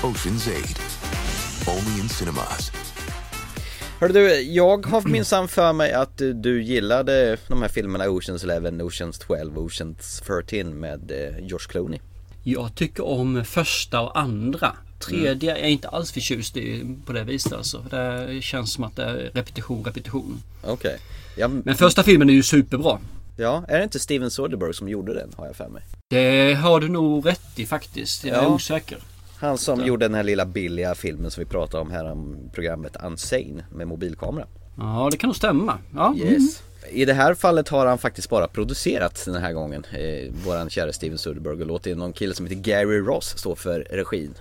Ocean's 0.03 0.47
8. 0.47 0.79
Only 1.67 2.01
in 2.01 2.09
cinemas. 2.09 2.71
Hörru 3.99 4.13
du, 4.13 4.41
jag 4.41 4.85
har 4.85 5.01
minsann 5.09 5.47
för 5.47 5.73
mig 5.73 5.93
att 5.93 6.17
du- 6.17 6.33
du 6.33 6.63
gillade 6.63 7.37
de 7.47 7.61
här 7.61 7.69
filmerna 7.69 8.09
Oceans 8.09 8.43
11, 8.43 8.83
Oceans 8.83 9.19
12, 9.19 9.57
Oceans 9.59 10.21
13 10.27 10.79
med 10.79 11.11
eh, 11.11 11.39
George 11.47 11.65
Clooney. 11.69 11.99
Jag 12.47 12.75
tycker 12.75 13.05
om 13.05 13.43
första 13.45 14.01
och 14.01 14.19
andra. 14.19 14.71
Tredje 14.99 15.55
är 15.55 15.59
jag 15.59 15.69
inte 15.69 15.87
alls 15.89 16.11
förtjust 16.11 16.57
i 16.57 16.95
på 17.05 17.13
det 17.13 17.23
viset 17.23 17.53
alltså. 17.53 17.85
Det 17.89 18.41
känns 18.41 18.73
som 18.73 18.83
att 18.83 18.95
det 18.95 19.03
är 19.03 19.31
repetition, 19.33 19.83
repetition. 19.83 20.41
Okej. 20.63 20.97
Ja, 21.37 21.47
Men 21.47 21.75
första 21.75 22.03
filmen 22.03 22.29
är 22.29 22.33
ju 22.33 22.43
superbra. 22.43 22.99
ja, 23.37 23.63
är 23.67 23.77
det 23.77 23.83
inte 23.83 23.99
Steven 23.99 24.31
Soderbergh 24.31 24.71
som 24.73 24.89
gjorde 24.89 25.13
den 25.13 25.29
har 25.37 25.45
jag 25.45 25.55
för 25.55 25.67
mig? 25.69 25.81
Det 26.09 26.53
har 26.53 26.79
du 26.79 26.89
nog 26.89 27.25
rätt 27.27 27.59
i 27.59 27.65
faktiskt. 27.65 28.23
Jag 28.23 28.37
är 28.37 28.41
Ja. 28.41 28.47
osäker. 28.47 28.97
Han 29.37 29.57
som 29.57 29.85
gjorde 29.85 30.05
den 30.05 30.15
här 30.15 30.23
lilla 30.23 30.45
billiga 30.45 30.95
filmen 30.95 31.31
som 31.31 31.41
vi 31.43 31.49
pratade 31.49 31.81
om 31.81 31.91
här 31.91 32.11
om 32.11 32.37
programmet 32.53 32.95
Unsane 33.03 33.65
med 33.71 33.87
mobilkamera. 33.87 34.45
Ja, 34.77 35.07
det 35.11 35.17
kan 35.17 35.27
nog 35.27 35.35
stämma. 35.35 35.77
Ja, 35.95 36.15
Yes. 36.17 36.27
mm. 36.29 36.47
I 36.91 37.05
det 37.05 37.13
här 37.13 37.33
fallet 37.33 37.69
har 37.69 37.85
han 37.85 37.97
faktiskt 37.97 38.29
bara 38.29 38.47
producerat 38.47 39.25
den 39.25 39.35
här 39.41 39.53
gången 39.53 39.85
eh, 39.91 40.33
Våran 40.45 40.69
kära 40.69 40.93
Steven 40.93 41.17
Soderbergh 41.17 41.61
och 41.61 41.67
låter 41.67 41.95
någon 41.95 42.13
kille 42.13 42.33
som 42.33 42.45
heter 42.45 42.61
Gary 42.61 42.99
Ross 42.99 43.37
stå 43.37 43.55
för 43.55 43.79
regin 43.79 44.33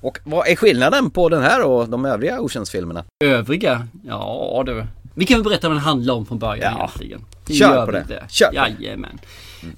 Och 0.00 0.18
vad 0.24 0.48
är 0.48 0.56
skillnaden 0.56 1.10
på 1.10 1.28
den 1.28 1.42
här 1.42 1.64
och 1.64 1.88
de 1.88 2.04
övriga 2.04 2.40
Oceans-filmerna? 2.40 3.04
Övriga? 3.24 3.88
Ja 4.04 4.62
du. 4.66 4.86
Vi 5.14 5.26
kan 5.26 5.36
väl 5.38 5.44
berätta 5.44 5.68
vad 5.68 5.76
den 5.76 5.82
handlar 5.84 6.14
om 6.14 6.26
från 6.26 6.38
början 6.38 6.74
Ja. 6.78 6.90
egentligen. 7.00 7.24
Kör 7.48 7.74
gör 7.74 7.86
på 7.86 7.92
vi 7.92 7.98
det. 8.14 8.24
Kör 8.28 8.52
det. 8.52 8.56
Jajamän. 8.80 9.18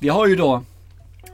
Vi 0.00 0.09
har 0.09 0.26
ju 0.26 0.37
då 0.37 0.62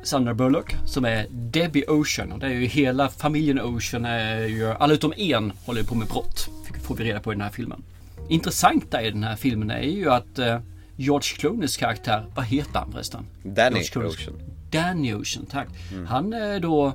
Sandra 0.03 0.35
Bullock 0.35 0.75
som 0.87 1.05
är 1.05 1.27
Debbie 1.31 1.85
Ocean 1.89 2.33
och 2.33 2.39
det 2.39 2.47
är 2.47 2.51
ju 2.51 2.67
hela 2.67 3.09
familjen 3.09 3.61
Ocean 3.61 4.05
är 4.05 4.41
ju, 4.47 4.67
alla 4.69 4.95
utom 4.95 5.13
en 5.17 5.53
håller 5.65 5.83
på 5.83 5.95
med 5.95 6.09
brott. 6.09 6.49
Får 6.83 6.97
vi 6.97 7.05
reda 7.05 7.21
på 7.21 7.33
i 7.33 7.35
den 7.35 7.43
här 7.43 7.51
filmen. 7.51 7.83
Intressanta 8.29 9.03
i 9.03 9.11
den 9.11 9.25
här 9.25 9.37
filmen 9.37 9.71
är 9.71 9.83
ju 9.83 10.11
att 10.11 10.39
eh, 10.39 10.59
George 10.97 11.37
Clooneys 11.39 11.77
karaktär, 11.77 12.27
vad 12.35 12.45
heter 12.45 12.79
han 12.79 12.93
förresten? 12.93 13.27
Danny. 13.43 13.81
Ocean 13.81 14.41
Danny 14.71 15.15
Ocean, 15.15 15.47
tack. 15.47 15.69
Mm. 15.93 16.07
Han 16.07 16.33
är 16.33 16.61
då 16.61 16.93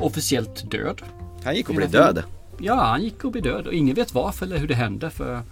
officiellt 0.00 0.70
död. 0.70 1.02
Han 1.44 1.54
gick 1.54 1.68
och 1.68 1.74
blev 1.74 1.90
död. 1.90 2.22
Ja, 2.58 2.74
han 2.74 3.02
gick 3.02 3.24
och 3.24 3.32
blev 3.32 3.44
död 3.44 3.66
och 3.66 3.72
ingen 3.72 3.94
vet 3.94 4.14
varför 4.14 4.46
eller 4.46 4.58
hur 4.58 4.68
det 4.68 4.74
hände. 4.74 5.10
För... 5.10 5.42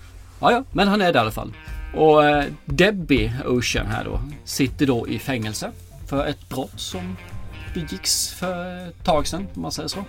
Ja, 0.40 0.52
ja, 0.52 0.64
men 0.72 0.88
han 0.88 1.00
är 1.00 1.12
där 1.12 1.20
i 1.20 1.22
alla 1.22 1.30
fall. 1.30 1.52
Och 1.94 2.24
eh, 2.24 2.44
Debbie 2.64 3.32
Ocean 3.46 3.86
här 3.86 4.04
då 4.04 4.20
sitter 4.44 4.86
då 4.86 5.08
i 5.08 5.18
fängelse 5.18 5.70
för 6.06 6.26
ett 6.26 6.48
brott 6.48 6.80
som 6.80 7.16
begicks 7.74 8.28
för 8.28 8.88
ett 8.88 9.04
tag 9.04 9.26
sedan, 9.26 9.46
om 9.54 9.62
man 9.62 9.72
säger 9.72 9.88
så. 9.88 10.04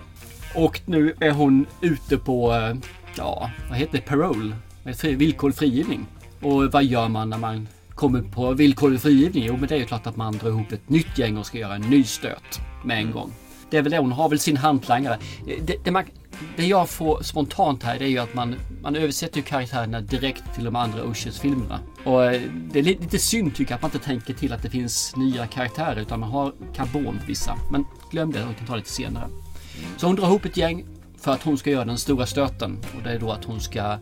Och 0.55 0.81
nu 0.85 1.13
är 1.19 1.31
hon 1.31 1.65
ute 1.81 2.17
på, 2.17 2.53
eh, 2.53 2.75
ja, 3.17 3.51
vad 3.69 3.77
heter 3.77 3.93
det, 3.93 4.01
parole? 4.01 4.55
Fri- 4.93 5.15
Villkorlig 5.15 5.55
frigivning. 5.57 6.05
Och 6.41 6.71
vad 6.71 6.83
gör 6.83 7.07
man 7.09 7.29
när 7.29 7.37
man 7.37 7.67
kommer 7.95 8.21
på 8.21 8.53
villkorlig 8.53 9.01
frigivning? 9.01 9.43
Jo, 9.45 9.57
men 9.57 9.67
det 9.69 9.75
är 9.75 9.79
ju 9.79 9.85
klart 9.85 10.07
att 10.07 10.15
man 10.15 10.37
drar 10.37 10.49
ihop 10.49 10.71
ett 10.71 10.89
nytt 10.89 11.17
gäng 11.17 11.37
och 11.37 11.45
ska 11.45 11.57
göra 11.57 11.75
en 11.75 11.81
ny 11.81 12.03
stöt 12.03 12.59
med 12.83 12.97
en 12.97 13.11
gång. 13.11 13.31
Det 13.69 13.77
är 13.77 13.81
väl 13.81 13.91
det, 13.91 13.97
hon 13.97 14.11
har 14.11 14.29
väl 14.29 14.39
sin 14.39 14.57
hantlangare. 14.57 15.17
Det, 15.61 15.75
det, 15.83 15.91
man, 15.91 16.03
det 16.55 16.65
jag 16.65 16.89
får 16.89 17.23
spontant 17.23 17.83
här 17.83 17.99
det 17.99 18.05
är 18.05 18.09
ju 18.09 18.17
att 18.19 18.33
man, 18.33 18.55
man 18.81 18.95
översätter 18.95 19.37
ju 19.37 19.43
karaktärerna 19.43 20.01
direkt 20.01 20.43
till 20.55 20.63
de 20.63 20.75
andra 20.75 21.03
Oceans-filmerna. 21.03 21.79
Och 22.03 22.25
eh, 22.25 22.41
det 22.71 22.79
är 22.79 22.83
li- 22.83 22.97
lite 23.01 23.19
synd 23.19 23.55
tycker 23.55 23.71
jag 23.71 23.75
att 23.75 23.81
man 23.81 23.91
inte 23.93 24.05
tänker 24.05 24.33
till 24.33 24.53
att 24.53 24.61
det 24.63 24.69
finns 24.69 25.13
nya 25.15 25.47
karaktärer 25.47 26.01
utan 26.01 26.19
man 26.19 26.29
har 26.31 26.53
karbon 26.75 27.19
vissa. 27.27 27.57
Men 27.71 27.85
glöm 28.11 28.31
det, 28.31 28.39
vi 28.49 28.53
kan 28.55 28.67
ta 28.67 28.73
det 28.73 28.79
lite 28.79 28.89
senare. 28.91 29.27
Så 29.97 30.07
hon 30.07 30.15
drar 30.15 30.25
ihop 30.27 30.45
ett 30.45 30.57
gäng 30.57 30.85
för 31.19 31.31
att 31.31 31.43
hon 31.43 31.57
ska 31.57 31.69
göra 31.69 31.85
den 31.85 31.97
stora 31.97 32.25
stöten. 32.25 32.77
Och 32.97 33.03
det 33.03 33.09
är 33.11 33.19
då 33.19 33.31
att 33.31 33.45
hon 33.45 33.59
ska 33.59 33.97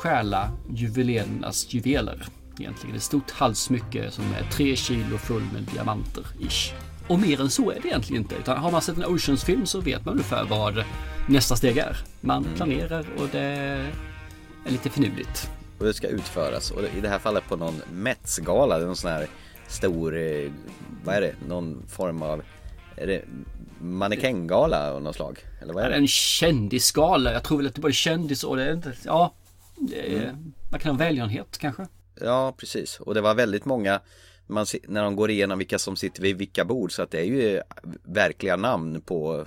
stjäla 0.00 0.50
juvelerarnas 0.74 1.66
juveler. 1.74 2.26
Egentligen 2.60 2.96
ett 2.96 3.02
stort 3.02 3.30
halssmycke 3.30 4.10
som 4.10 4.24
är 4.24 4.50
tre 4.52 4.76
kilo 4.76 5.18
full 5.18 5.42
med 5.52 5.62
diamanter 5.62 6.24
ish. 6.40 6.72
Och 7.08 7.18
mer 7.18 7.40
än 7.40 7.50
så 7.50 7.70
är 7.70 7.80
det 7.82 7.88
egentligen 7.88 8.22
inte. 8.22 8.34
Utan 8.34 8.58
har 8.58 8.70
man 8.70 8.82
sett 8.82 8.96
en 8.96 9.04
Oceans-film 9.04 9.66
så 9.66 9.80
vet 9.80 10.04
man 10.04 10.12
ungefär 10.14 10.44
vad 10.44 10.84
nästa 11.28 11.56
steg 11.56 11.76
är. 11.78 11.96
Man 12.20 12.46
planerar 12.56 13.06
och 13.18 13.28
det 13.32 13.40
är 14.66 14.70
lite 14.70 14.90
finurligt. 14.90 15.50
Och 15.78 15.84
det 15.84 15.94
ska 15.94 16.06
utföras 16.08 16.70
och 16.70 16.80
i 16.96 17.00
det 17.00 17.08
här 17.08 17.18
fallet 17.18 17.44
på 17.48 17.56
någon 17.56 17.82
Mets-gala, 17.92 18.76
det 18.78 18.82
är 18.82 18.86
någon 18.86 18.96
sån 18.96 19.10
här 19.10 19.26
stor, 19.68 20.16
eh, 20.18 20.50
vad 21.04 21.14
är 21.14 21.20
det, 21.20 21.34
någon 21.48 21.82
form 21.88 22.22
av, 22.22 22.42
är 22.96 23.06
det 23.06 23.24
mannekängala 23.80 24.92
av 24.92 25.02
något 25.02 25.16
slag? 25.16 25.38
Eller 25.62 25.74
vad 25.74 25.82
Det 25.82 25.86
är 25.86 25.90
det? 25.90 25.96
en 25.96 26.08
kändisgala. 26.08 27.32
Jag 27.32 27.42
tror 27.44 27.58
väl 27.58 27.66
att 27.66 27.74
det 27.74 27.80
både 27.80 27.94
kändis 27.94 28.44
och 28.44 28.56
det 28.56 28.64
är 28.64 28.72
inte... 28.72 28.92
Ja. 29.04 29.34
Är, 29.94 30.36
Man 30.70 30.80
kan 30.80 30.90
ha 30.90 30.98
välgörenhet 30.98 31.58
kanske. 31.58 31.86
Ja, 32.20 32.54
precis. 32.56 33.00
Och 33.00 33.14
det 33.14 33.20
var 33.20 33.34
väldigt 33.34 33.64
många, 33.64 34.00
man, 34.46 34.66
när 34.88 35.02
de 35.02 35.16
går 35.16 35.30
igenom 35.30 35.58
vilka 35.58 35.78
som 35.78 35.96
sitter 35.96 36.22
vid 36.22 36.36
vilka 36.36 36.64
bord, 36.64 36.92
så 36.92 37.02
att 37.02 37.10
det 37.10 37.20
är 37.20 37.24
ju 37.24 37.60
verkliga 38.02 38.56
namn 38.56 39.00
på, 39.00 39.46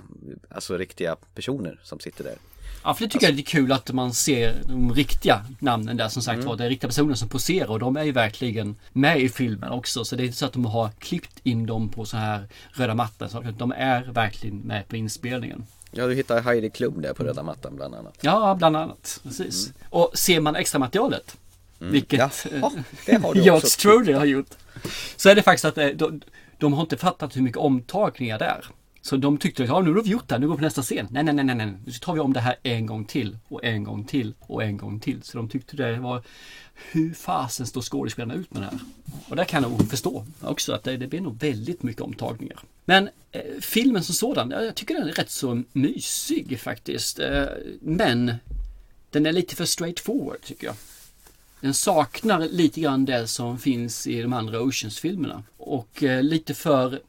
alltså 0.50 0.76
riktiga 0.78 1.16
personer 1.34 1.80
som 1.82 2.00
sitter 2.00 2.24
där. 2.24 2.34
Ja, 2.84 2.94
för 2.94 3.04
det 3.04 3.10
tycker 3.10 3.26
jag 3.26 3.32
är 3.32 3.36
lite 3.36 3.50
kul 3.50 3.72
att 3.72 3.92
man 3.92 4.12
ser 4.14 4.62
de 4.68 4.94
riktiga 4.94 5.44
namnen 5.58 5.96
där 5.96 6.08
som 6.08 6.22
sagt 6.22 6.34
Mm. 6.34 6.46
var. 6.46 6.56
Det 6.56 6.64
är 6.64 6.68
riktiga 6.68 6.88
personer 6.88 7.14
som 7.14 7.28
poserar 7.28 7.70
och 7.70 7.78
de 7.78 7.96
är 7.96 8.04
ju 8.04 8.12
verkligen 8.12 8.76
med 8.92 9.20
i 9.20 9.28
filmen 9.28 9.70
också. 9.70 10.04
Så 10.04 10.16
det 10.16 10.22
är 10.22 10.24
inte 10.24 10.36
så 10.36 10.46
att 10.46 10.52
de 10.52 10.64
har 10.64 10.90
klippt 10.98 11.40
in 11.42 11.66
dem 11.66 11.88
på 11.88 12.04
så 12.04 12.16
här 12.16 12.48
röda 12.72 12.94
mattan. 12.94 13.28
Så 13.30 13.40
De 13.40 13.72
är 13.72 14.02
verkligen 14.04 14.58
med 14.58 14.88
på 14.88 14.96
inspelningen. 14.96 15.66
Ja, 15.96 16.06
du 16.06 16.14
hittar 16.14 16.40
Heidi 16.40 16.70
Klum 16.70 17.02
där 17.02 17.12
på 17.12 17.24
röda 17.24 17.42
mattan 17.42 17.76
bland 17.76 17.94
annat. 17.94 18.18
Ja, 18.20 18.54
bland 18.58 18.76
annat. 18.76 19.20
Precis. 19.22 19.72
Och 19.90 20.10
ser 20.14 20.40
man 20.40 20.56
extra 20.56 20.78
materialet 20.78 21.36
vilket 21.78 22.46
Mm. 22.46 22.60
Jaha, 22.60 22.72
det 23.06 23.16
har 23.22 23.34
George. 23.34 23.60
Strode 23.66 24.14
har 24.14 24.24
gjort. 24.24 24.50
Så 25.16 25.28
är 25.28 25.34
det 25.34 25.42
faktiskt 25.42 25.64
att 25.64 25.78
eh, 25.78 25.86
de, 25.86 26.20
de 26.58 26.72
har 26.72 26.80
inte 26.80 26.96
fattat 26.96 27.36
hur 27.36 27.42
mycket 27.42 27.58
omtagningar 27.58 28.38
det 28.38 28.44
är. 28.44 28.64
Så 29.04 29.16
de 29.16 29.38
tyckte 29.38 29.62
att 29.62 29.68
ja, 29.68 29.80
nu 29.80 29.94
har 29.94 30.02
vi 30.02 30.10
gjort 30.10 30.28
det 30.28 30.34
här, 30.34 30.40
nu 30.40 30.46
går 30.46 30.54
vi 30.54 30.58
på 30.58 30.64
nästa 30.64 30.82
scen. 30.82 31.08
Nej, 31.10 31.24
nej, 31.24 31.34
nej, 31.34 31.44
nej, 31.44 31.56
nej. 31.56 31.72
Nu 31.86 31.92
tar 31.92 32.14
vi 32.14 32.20
om 32.20 32.32
det 32.32 32.40
här 32.40 32.56
en 32.62 32.86
gång 32.86 33.04
till 33.04 33.38
och 33.48 33.64
en 33.64 33.84
gång 33.84 34.04
till 34.04 34.34
och 34.40 34.62
en 34.62 34.76
gång 34.76 35.00
till. 35.00 35.22
Så 35.22 35.36
de 35.36 35.48
tyckte 35.48 35.76
det 35.76 35.98
var 35.98 36.22
hur 36.74 37.14
fasen 37.14 37.66
står 37.66 37.82
skådespelarna 37.82 38.34
ut 38.34 38.54
med 38.54 38.62
det 38.62 38.66
här? 38.66 38.78
Och 39.28 39.36
där 39.36 39.44
kan 39.44 39.62
jag 39.62 39.72
nog 39.72 39.90
förstå 39.90 40.26
också 40.40 40.72
att 40.72 40.84
det, 40.84 40.96
det 40.96 41.06
blir 41.06 41.20
nog 41.20 41.40
väldigt 41.40 41.82
mycket 41.82 42.02
omtagningar. 42.02 42.58
Men 42.84 43.08
eh, 43.32 43.40
filmen 43.60 44.04
som 44.04 44.14
sådan, 44.14 44.50
jag 44.50 44.74
tycker 44.74 44.94
den 44.94 45.08
är 45.08 45.12
rätt 45.12 45.30
så 45.30 45.62
mysig 45.72 46.60
faktiskt. 46.60 47.18
Eh, 47.18 47.44
men 47.80 48.34
den 49.10 49.26
är 49.26 49.32
lite 49.32 49.56
för 49.56 49.64
straightforward 49.64 50.40
tycker 50.42 50.66
jag. 50.66 50.76
Den 51.60 51.74
saknar 51.74 52.40
lite 52.40 52.80
grann 52.80 53.04
det 53.04 53.26
som 53.26 53.58
finns 53.58 54.06
i 54.06 54.22
de 54.22 54.32
andra 54.32 54.60
Oceans-filmerna. 54.60 55.42
Och 55.56 56.02
eh, 56.02 56.22
lite 56.22 56.54
för 56.54 57.00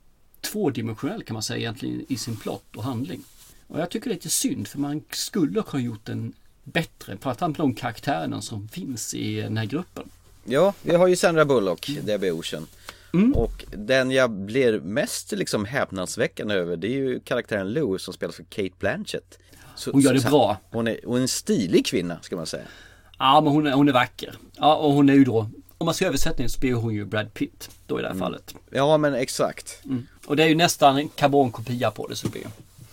tvådimensionell 0.52 1.24
kan 1.24 1.34
man 1.34 1.44
säga 1.44 1.60
egentligen 1.60 2.06
i 2.10 2.18
sin 2.18 2.36
plott 2.36 2.75
och 2.75 2.84
handling. 2.84 3.24
Och 3.68 3.80
jag 3.80 3.90
tycker 3.90 4.10
det 4.10 4.14
är 4.14 4.16
lite 4.16 4.30
synd 4.30 4.68
för 4.68 4.80
man 4.80 5.04
skulle 5.12 5.62
ha 5.62 5.80
gjort 5.80 6.06
den 6.06 6.34
bättre. 6.64 7.18
Framförallt 7.22 7.58
med 7.58 7.68
de 7.68 7.75
karaktärerna 7.75 8.42
som 8.42 8.68
finns 8.68 9.14
i 9.14 9.36
den 9.42 9.58
här 9.58 9.66
gruppen. 9.66 10.10
Ja, 10.46 10.74
vi 10.82 10.96
har 10.96 11.08
ju 11.08 11.16
Sandra 11.16 11.46
Bullock, 11.46 11.90
Debbie 12.04 12.32
Ocean. 12.32 12.68
Mm. 13.14 13.34
Och 13.34 13.66
den 13.72 14.12
jag 14.12 14.32
blir 14.32 14.80
mest 14.80 15.32
liksom 15.32 15.66
häpnadsväckande 15.66 16.56
över 16.56 16.78
det 16.78 16.88
är 16.88 16.92
ju 16.92 17.20
karaktären 17.20 17.74
Lou 17.74 17.98
som 17.98 18.14
spelas 18.14 18.40
av 18.40 18.44
Kate 18.44 18.74
Blanchett. 18.80 19.40
Så, 19.75 19.92
Hon 19.92 20.02
gör 20.02 20.14
det 20.14 20.22
så- 20.22 20.30
bra. 20.30 20.58
Hon 20.72 20.88
är, 20.88 21.00
hon 21.06 21.18
är 21.18 21.22
en 21.22 21.28
stilig 21.28 21.86
kvinna 21.86 22.18
ska 22.22 22.36
man 22.36 22.46
säga. 22.46 22.64
Ja, 23.20 23.42
men 23.42 23.54
hon 23.54 23.68
är, 23.68 23.72
hon 23.72 23.88
är 23.90 23.94
vacker. 23.94 24.36
Ja, 24.56 24.75
och 24.75 24.94
hon 24.94 25.10
är 25.10 25.14
ju 25.14 25.24
då, 25.24 25.50
om 25.77 25.86
man 25.86 25.94
ska 25.94 26.08
översätta 26.08 26.48
så 26.50 26.60
blir 26.60 26.74
hon 26.74 26.94
ju 26.94 27.05
Brad 27.05 27.34
Pitt 27.34 27.70
då 27.88 28.00
i 28.00 28.01
det 28.01 28.08
här 28.08 28.15
fallet. 28.15 28.55
Ja 28.70 28.98
men 28.98 29.13
exakt. 29.13 29.82
Och 30.25 30.36
det 30.36 30.44
är 30.44 30.48
ju 30.48 30.55
nästan 30.55 30.98
en 30.98 31.10
karbonkopia 31.10 31.91
på 31.91 32.08
det 32.08 32.15
så 32.15 32.27
det 32.27 32.32
blir. 32.32 32.48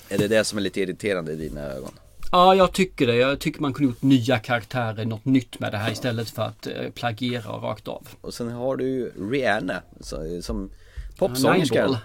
Är 0.08 0.18
det 0.18 0.28
det 0.28 0.44
som 0.44 0.58
är 0.58 0.62
lite 0.62 0.80
irriterande 0.80 1.32
i 1.32 1.36
dina 1.36 1.60
ögon? 1.60 1.90
Ja, 2.32 2.54
jag 2.54 2.72
tycker 2.72 3.06
det. 3.06 3.16
Jag 3.16 3.38
tycker 3.38 3.60
man 3.60 3.72
kunde 3.72 3.92
gjort 3.92 4.02
nya 4.02 4.38
karaktärer, 4.38 5.04
något 5.04 5.24
nytt 5.24 5.60
med 5.60 5.72
det 5.72 5.78
här 5.78 5.92
istället 5.92 6.30
för 6.30 6.42
att 6.42 6.66
eh, 6.66 6.90
plagiera 6.94 7.52
rakt 7.52 7.88
av. 7.88 8.08
Och 8.20 8.34
sen 8.34 8.50
har 8.50 8.76
du 8.76 8.84
ju 8.84 9.12
Rihanna 9.30 9.82
så, 10.00 10.42
som 10.42 10.56
Nineball. 10.56 10.70
popsångerskan. 11.16 11.96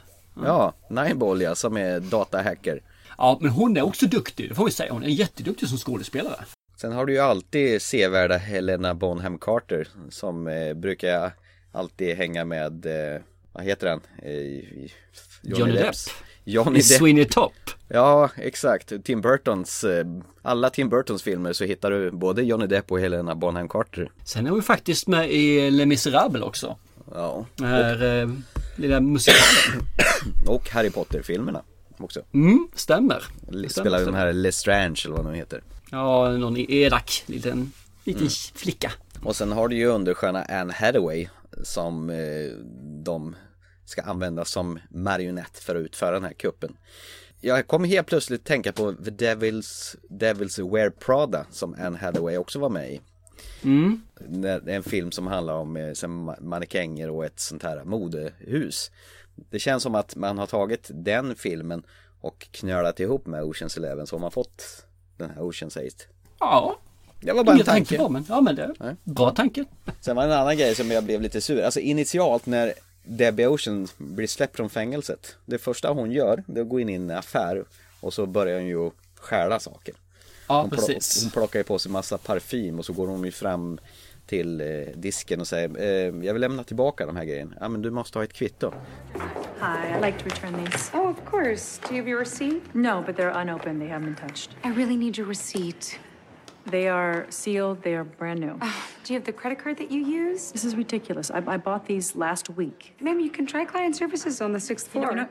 Ja, 0.46 0.74
Nineball 0.90 1.42
ja, 1.42 1.56
som 1.56 1.78
är 1.78 2.00
datahacker. 2.00 2.82
Ja, 3.18 3.38
men 3.42 3.52
hon 3.52 3.78
är 3.78 3.82
också 3.82 4.06
duktig, 4.06 4.50
det 4.50 4.56
får 4.56 4.66
vi 4.66 4.72
säga. 4.72 4.94
Hon 4.94 5.04
är 5.04 5.08
jätteduktig 5.08 5.70
som 5.70 5.78
skådespelare. 5.78 6.46
Sen 6.78 6.92
har 6.92 7.06
du 7.06 7.14
ju 7.14 7.20
alltid 7.20 7.82
sevärda 7.82 8.38
Helena 8.38 8.94
Bonham 8.96 9.38
Carter 9.40 9.88
som 10.10 10.48
eh, 10.48 10.74
brukar 10.74 11.32
alltid 11.72 12.18
hänga 12.18 12.46
med, 12.46 12.86
eh, 12.86 13.22
vad 13.54 13.64
heter 13.64 13.88
han? 13.88 14.02
Eh, 14.24 14.90
Johnny 15.42 15.72
Depp. 15.74 15.96
Johnny 16.44 16.80
I 16.80 16.82
Depp. 16.82 16.98
Sweeney 16.98 17.26
Topp. 17.26 17.54
Ja, 17.88 18.30
exakt. 18.36 18.94
Tim 19.04 19.22
Burtons, 19.22 19.84
eh, 19.84 20.06
alla 20.42 20.70
Tim 20.70 20.90
Burtons 20.90 21.24
filmer 21.24 21.54
så 21.54 21.64
hittar 21.64 21.92
du 21.92 22.12
både 22.12 22.44
Johnny 22.44 22.68
Depp 22.68 22.92
och 22.92 23.00
Helena 23.00 23.36
Bonham 23.36 23.70
Carter. 23.70 24.12
Sen 24.24 24.46
är 24.48 24.52
hon 24.52 24.64
faktiskt 24.64 25.08
med 25.08 25.32
i 25.32 25.72
Les 25.72 25.86
Misérables 25.86 26.44
också. 26.44 26.78
Ja. 27.14 27.46
Den 27.56 27.68
här 27.68 28.22
eh, 28.22 28.30
lilla 28.76 29.00
musikalen. 29.02 29.88
Och 30.48 30.70
Harry 30.70 30.90
Potter-filmerna 30.90 31.62
också. 31.98 32.22
Mm, 32.34 32.68
stämmer. 32.76 33.16
L- 33.16 33.70
stämmer, 33.70 33.70
Spelar 33.90 34.06
den 34.06 34.16
här 34.16 34.34
Lestrange 34.34 35.02
eller 35.06 35.16
vad 35.16 35.26
de 35.26 35.34
heter. 35.34 35.62
Ja, 35.92 36.30
någon 36.30 36.58
elak 36.58 37.24
liten, 37.26 37.72
liten 38.04 38.22
Mm. 38.22 38.30
flicka. 38.54 38.92
Och 39.24 39.36
sen 39.36 39.52
har 39.52 39.68
du 39.68 39.76
ju 39.76 39.86
undersköna 39.86 40.44
Anne 40.44 40.74
Hathaway 40.74 41.28
som 41.64 42.10
eh, 42.10 42.52
de 43.04 43.36
ska 43.86 44.02
använda 44.02 44.46
som 44.46 44.80
marionett 44.90 45.58
för 45.60 45.76
att 45.76 45.80
utföra 45.82 46.12
den 46.12 46.24
här 46.24 46.34
kuppen. 46.34 46.78
Jag 47.42 47.68
kommer 47.68 47.88
helt 47.88 48.08
plötsligt 48.08 48.44
tänka 48.44 48.72
på 48.72 48.94
The 48.94 49.10
Devils, 49.12 49.96
Devils 50.10 50.60
Wear 50.60 50.90
Prada 50.90 51.46
som 51.52 51.76
Anne 51.80 51.98
Hathaway 51.98 52.38
också 52.38 52.60
var 52.60 52.70
med 52.70 52.92
i. 52.94 53.02
Mm. 53.64 54.02
Det 54.28 54.50
är 54.50 54.70
en 54.70 54.84
film 54.84 55.12
som 55.12 55.28
handlar 55.28 55.54
om 55.54 55.78
eh, 55.78 56.08
mannekänger 56.42 57.10
och 57.10 57.26
ett 57.26 57.40
sånt 57.40 57.64
här 57.64 57.84
modehus. 57.84 58.92
Det 59.50 59.60
känns 59.60 59.84
som 59.84 59.96
att 59.96 60.16
man 60.16 60.38
har 60.38 60.48
tagit 60.48 60.90
den 60.94 61.36
filmen 61.36 61.84
och 62.22 62.48
knölat 62.52 63.00
ihop 63.00 63.26
med 63.28 63.44
Oceans 63.44 63.78
Eleven 63.78 64.08
så 64.08 64.16
har 64.16 64.22
man 64.22 64.32
fått 64.32 64.86
den 65.18 65.30
här 65.30 65.42
Oceans 65.42 65.76
8. 65.76 65.86
Ja, 66.40 66.78
Det 67.22 67.32
var 67.34 67.44
bara 67.44 67.52
en 67.52 67.58
Inget 67.58 67.66
tanke. 67.68 67.90
tanke 67.90 68.04
på, 68.04 68.10
men, 68.10 68.26
ja 68.30 68.42
men 68.42 68.56
det 68.56 68.64
är 68.80 68.96
bra 69.04 69.32
tanke. 69.32 69.66
Sen 70.02 70.16
var 70.16 70.28
det 70.28 70.34
en 70.34 70.40
annan 70.40 70.58
grej 70.58 70.76
som 70.76 70.92
jag 70.92 71.04
blev 71.04 71.22
lite 71.22 71.42
sur. 71.42 71.62
Alltså 71.64 71.80
initialt 71.80 72.46
när 72.46 72.74
Debbie 73.04 73.48
Ocean 73.48 73.88
blir 73.98 74.28
släppt 74.28 74.56
från 74.56 74.70
fängelset. 74.70 75.36
Det 75.46 75.58
första 75.58 75.90
hon 75.90 76.12
gör, 76.12 76.44
det 76.48 76.60
är 76.60 76.64
att 76.64 76.70
gå 76.70 76.80
in 76.80 76.90
i 76.90 76.94
en 76.94 77.12
affär 77.12 77.64
och 78.00 78.14
så 78.14 78.26
börjar 78.26 78.60
hon 78.60 78.68
ju 78.68 78.92
stjäla 79.16 79.60
saker. 79.60 79.94
Ja, 80.48 80.62
hon, 80.62 80.70
precis. 80.70 81.24
hon 81.24 81.32
plockar 81.32 81.60
ju 81.60 81.64
på 81.64 81.80
sig 81.80 81.92
massa 81.92 82.18
parfym 82.18 82.80
och 82.80 82.86
så 82.86 82.94
går 82.94 83.08
hon 83.08 83.24
ju 83.26 83.32
fram 83.32 83.80
till 84.28 84.62
eh, 84.62 84.68
disken 84.96 85.40
och 85.40 85.48
säger 85.48 85.80
eh, 85.80 86.26
Jag 86.26 86.34
vill 86.34 86.42
lämna 86.42 86.64
tillbaka 86.64 87.06
de 87.06 87.16
här 87.16 87.26
grejerna. 87.26 87.58
Ja 87.60 87.70
men 87.70 87.82
du 87.82 87.92
måste 87.92 88.20
ha 88.20 88.24
ett 88.24 88.34
kvitto. 88.34 88.72
Hi, 89.60 89.94
I'd 89.94 90.02
like 90.02 90.20
to 90.20 90.26
return 90.26 90.66
these. 90.66 90.92
Oh, 90.94 91.10
of 91.10 91.26
course. 91.26 91.80
Do 91.88 91.96
you 91.96 92.02
have 92.02 92.10
your 92.10 92.20
receipt? 92.20 92.62
No, 92.74 93.04
but 93.06 93.16
they're 93.16 93.42
unopened. 93.42 93.82
They 93.82 93.90
haven't 93.90 94.16
been 94.16 94.30
touched. 94.30 94.50
I 94.64 94.70
really 94.70 94.98
need 94.98 95.18
your 95.18 95.28
receipt. 95.28 96.00
They 96.72 96.90
are 96.90 97.26
sealed. 97.30 97.82
They 97.82 97.96
are 97.96 98.04
brand 98.04 98.40
new. 98.40 98.58
Oh, 98.62 98.86
do 99.04 99.14
you 99.14 99.20
have 99.20 99.26
the 99.26 99.32
credit 99.32 99.64
card 99.64 99.78
that 99.78 99.90
you 99.90 100.02
use? 100.06 100.52
This 100.52 100.66
is 100.66 100.76
ridiculous. 100.76 101.32
I, 101.32 101.38
I 101.48 101.58
bought 101.58 101.86
these 101.86 102.16
last 102.16 102.50
week. 102.50 102.94
Ma'am, 103.00 103.20
you 103.20 103.30
can 103.30 103.46
try 103.48 103.66
client 103.66 103.96
services 103.96 104.42
on 104.42 104.52
the 104.52 104.60
sixth 104.60 104.88
floor. 104.90 105.16
know, 105.16 105.24
no, 105.24 105.28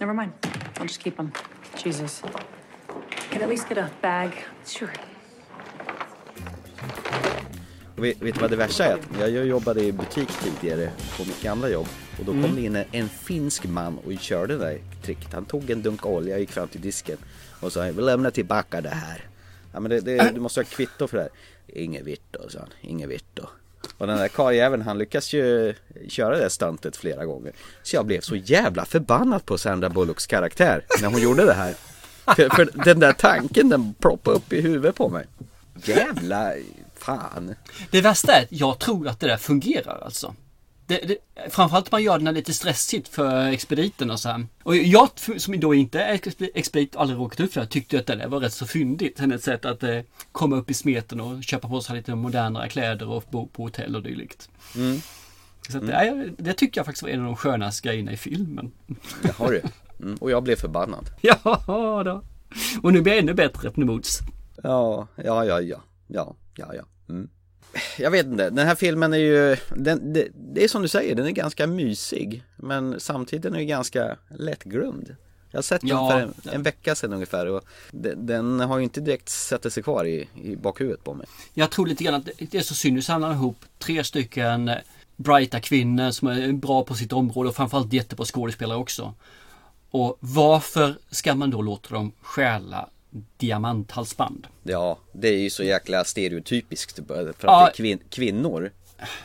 never 0.00 0.14
mind. 0.14 0.32
I'll 0.78 0.86
just 0.86 1.00
keep 1.00 1.16
them. 1.16 1.32
Jesus. 1.76 2.22
Can 3.30 3.40
I 3.40 3.44
at 3.44 3.48
least 3.48 3.68
get 3.68 3.78
a 3.78 3.90
bag? 4.00 4.32
Sure. 4.66 4.92
Och 7.96 8.04
vet, 8.04 8.22
vet 8.22 8.34
du 8.34 8.40
vad 8.40 8.50
det 8.50 8.56
värsta 8.56 8.84
är? 8.84 8.98
Jag, 9.20 9.30
jobbade 9.46 9.84
i 9.84 9.92
butik 9.92 10.28
tidigare 10.42 10.90
på 11.16 11.24
mitt 11.24 11.42
gamla 11.42 11.68
jobb 11.68 11.86
och 12.18 12.24
då 12.24 12.32
kom 12.32 12.44
Mm. 12.44 12.54
det 12.54 12.62
in 12.62 12.76
en, 12.76 12.84
en 12.92 13.08
finsk 13.08 13.64
man 13.64 13.98
och 13.98 14.12
körde 14.20 14.56
det 14.56 14.64
där 14.64 14.78
tricket. 15.02 15.32
Han 15.32 15.44
tog 15.44 15.70
en 15.70 15.82
dunk 15.82 16.06
olja, 16.06 16.38
gick 16.38 16.50
fram 16.50 16.68
till 16.68 16.80
disken 16.80 17.16
och 17.60 17.72
sa 17.72 17.86
jag 17.86 17.92
vill 17.92 18.04
lämna 18.04 18.30
tillbaka 18.30 18.80
det 18.80 18.88
här. 18.88 19.28
Ja 19.72 19.80
men 19.80 19.90
det, 19.90 20.00
det, 20.00 20.30
du 20.34 20.40
måste 20.40 20.60
ha 20.60 20.64
kvitto 20.64 21.06
för 21.06 21.16
det 21.16 21.22
här. 21.22 21.32
Inget 21.66 22.04
vitto, 22.04 22.38
sa 22.48 22.58
han. 22.58 22.68
Inget 22.80 23.08
vitto. 23.08 23.46
Och 23.98 24.06
den 24.06 24.18
där 24.18 24.28
karljäveln 24.28 24.82
han 24.82 24.98
lyckas 24.98 25.32
ju 25.32 25.74
köra 26.08 26.38
det 26.38 26.50
stuntet 26.50 26.96
flera 26.96 27.24
gånger. 27.24 27.52
Så 27.82 27.96
jag 27.96 28.06
blev 28.06 28.20
så 28.20 28.36
jävla 28.36 28.84
förbannad 28.84 29.44
på 29.46 29.58
Sandra 29.58 29.88
Bullocks 29.88 30.26
karaktär 30.26 30.84
när 31.02 31.08
hon 31.08 31.20
gjorde 31.22 31.44
det 31.44 31.52
här. 31.54 31.74
För, 32.36 32.48
för 32.56 32.84
den 32.84 33.00
där 33.00 33.12
tanken 33.12 33.68
den 33.68 33.94
ploppade 33.94 34.36
upp 34.36 34.52
i 34.52 34.60
huvudet 34.60 34.94
på 34.94 35.08
mig. 35.08 35.26
Jävla 35.84 36.52
fan. 37.04 37.54
Det 37.90 38.00
värsta 38.00 38.32
är 38.32 38.42
att 38.42 38.52
jag 38.52 38.78
tror 38.78 39.08
att 39.08 39.20
det 39.20 39.26
där 39.26 39.36
fungerar 39.36 40.02
alltså. 40.04 40.34
Det, 40.86 40.98
det, 40.98 41.16
framförallt 41.50 41.92
man 41.92 42.02
gör 42.02 42.18
det 42.18 42.24
det 42.24 42.30
är 42.30 42.34
lite 42.34 42.52
stressigt 42.52 43.08
för 43.08 43.46
expediten 43.46 44.10
och 44.10 44.20
så 44.20 44.28
här. 44.28 44.46
Och 44.62 44.76
jag 44.76 45.08
som 45.36 45.60
då 45.60 45.74
inte 45.74 46.00
är 46.00 46.16
expe- 46.16 46.50
expedit 46.54 46.94
och 46.94 47.00
aldrig 47.00 47.18
råkat 47.18 47.40
ut 47.40 47.52
för 47.52 47.60
det 47.60 47.66
tyckte 47.66 47.98
att 47.98 48.06
det 48.06 48.14
där 48.14 48.28
var 48.28 48.40
rätt 48.40 48.52
så 48.52 48.66
fyndigt. 48.66 49.20
Hennes 49.20 49.42
sätt 49.42 49.64
att 49.64 49.82
eh, 49.82 50.00
komma 50.32 50.56
upp 50.56 50.70
i 50.70 50.74
smeten 50.74 51.20
och 51.20 51.44
köpa 51.44 51.68
på 51.68 51.80
sig 51.80 51.96
lite 51.96 52.14
modernare 52.14 52.68
kläder 52.68 53.08
och 53.08 53.24
bo 53.30 53.46
på 53.46 53.62
hotell 53.62 53.96
och 53.96 54.02
dylikt. 54.02 54.48
Mm. 54.76 55.00
Så 55.68 55.78
att, 55.78 55.84
nej, 55.84 56.32
det 56.38 56.52
tycker 56.52 56.78
jag 56.78 56.86
faktiskt 56.86 57.02
var 57.02 57.10
en 57.10 57.20
av 57.20 57.26
de 57.26 57.36
skönaste 57.36 57.88
grejerna 57.88 58.12
i 58.12 58.16
filmen. 58.16 58.72
Det 59.22 59.32
har 59.36 59.50
du. 59.50 59.62
Mm. 60.00 60.16
Och 60.20 60.30
jag 60.30 60.42
blev 60.42 60.56
förbannad. 60.56 61.10
Ja 61.20 62.02
då. 62.04 62.22
Och 62.82 62.92
nu 62.92 63.00
blir 63.00 63.12
jag 63.12 63.22
ännu 63.22 63.34
bättre 63.34 63.70
på 63.70 63.80
mots. 63.80 64.18
Ja, 64.62 65.08
ja, 65.16 65.44
ja, 65.44 65.60
ja, 65.60 65.80
ja, 66.06 66.36
ja, 66.56 66.74
ja. 66.74 66.82
Mm. 67.08 67.28
Jag 67.98 68.10
vet 68.10 68.26
inte, 68.26 68.50
den 68.50 68.66
här 68.66 68.74
filmen 68.74 69.12
är 69.12 69.18
ju, 69.18 69.56
den, 69.76 70.12
det, 70.12 70.28
det 70.34 70.64
är 70.64 70.68
som 70.68 70.82
du 70.82 70.88
säger, 70.88 71.14
den 71.14 71.26
är 71.26 71.30
ganska 71.30 71.66
mysig. 71.66 72.42
Men 72.56 73.00
samtidigt 73.00 73.44
är 73.44 73.50
den 73.50 73.60
ju 73.60 73.66
ganska 73.66 74.16
lättglömd. 74.38 75.16
Jag 75.50 75.58
har 75.58 75.62
sett 75.62 75.80
den 75.80 75.90
Ja. 75.90 76.10
för 76.10 76.20
en, 76.20 76.34
en 76.52 76.62
vecka 76.62 76.94
sedan 76.94 77.12
ungefär 77.12 77.46
och 77.46 77.64
den, 77.90 78.26
den 78.26 78.60
har 78.60 78.78
ju 78.78 78.84
inte 78.84 79.00
direkt 79.00 79.28
satt 79.28 79.72
sig 79.72 79.82
kvar 79.82 80.04
i, 80.04 80.28
i 80.42 80.56
bakhuvudet 80.56 81.04
på 81.04 81.14
mig. 81.14 81.26
Jag 81.54 81.70
tror 81.70 81.86
lite 81.86 82.04
grann 82.04 82.14
att 82.14 82.28
det 82.38 82.54
är 82.54 82.62
så 82.62 82.74
synd. 82.74 82.96
Du 82.96 83.02
samlar 83.02 83.32
ihop 83.32 83.56
tre 83.78 84.04
stycken 84.04 84.70
brighta 85.16 85.60
kvinnor 85.60 86.10
som 86.10 86.28
är 86.28 86.52
bra 86.52 86.84
på 86.84 86.94
sitt 86.94 87.12
område 87.12 87.48
och 87.48 87.56
framförallt 87.56 87.92
jättebra 87.92 88.26
skådespelare 88.26 88.78
också. 88.78 89.14
Och 89.90 90.16
varför 90.20 90.98
ska 91.10 91.34
man 91.34 91.50
då 91.50 91.62
låta 91.62 91.94
dem 91.94 92.12
stjäla 92.22 92.88
diamanthalsband? 93.36 94.46
Ja, 94.62 94.98
det 95.12 95.28
är 95.28 95.38
ju 95.38 95.50
så 95.50 95.62
jäkla 95.64 96.04
stereotypiskt 96.04 97.00
för 97.06 97.28
att 97.30 97.36
Ja. 97.42 97.60
det 97.64 97.70
är 97.70 97.74
kvin, 97.74 97.98
kvinnor. 98.10 98.70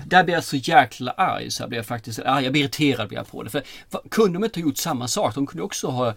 Där 0.05 0.23
blir 0.23 0.35
jag 0.35 0.43
så 0.43 0.55
jäkla 0.55 1.11
arg 1.11 1.51
så 1.51 1.63
jag 1.63 1.69
blir 1.69 1.81
faktiskt 1.81 2.19
arg. 2.19 2.43
Jag 2.43 2.51
blir 2.53 2.61
irriterad 2.61 3.07
blir 3.07 3.17
jag 3.17 3.27
på 3.27 3.43
det. 3.43 3.49
För 3.49 3.63
vad- 3.89 4.09
kunde 4.09 4.33
de 4.39 4.43
inte 4.43 4.59
ha 4.59 4.67
gjort 4.67 4.77
samma 4.77 5.07
sak? 5.07 5.35
De 5.35 5.47
kunde 5.47 5.63
också 5.63 5.87
ha 5.87 6.13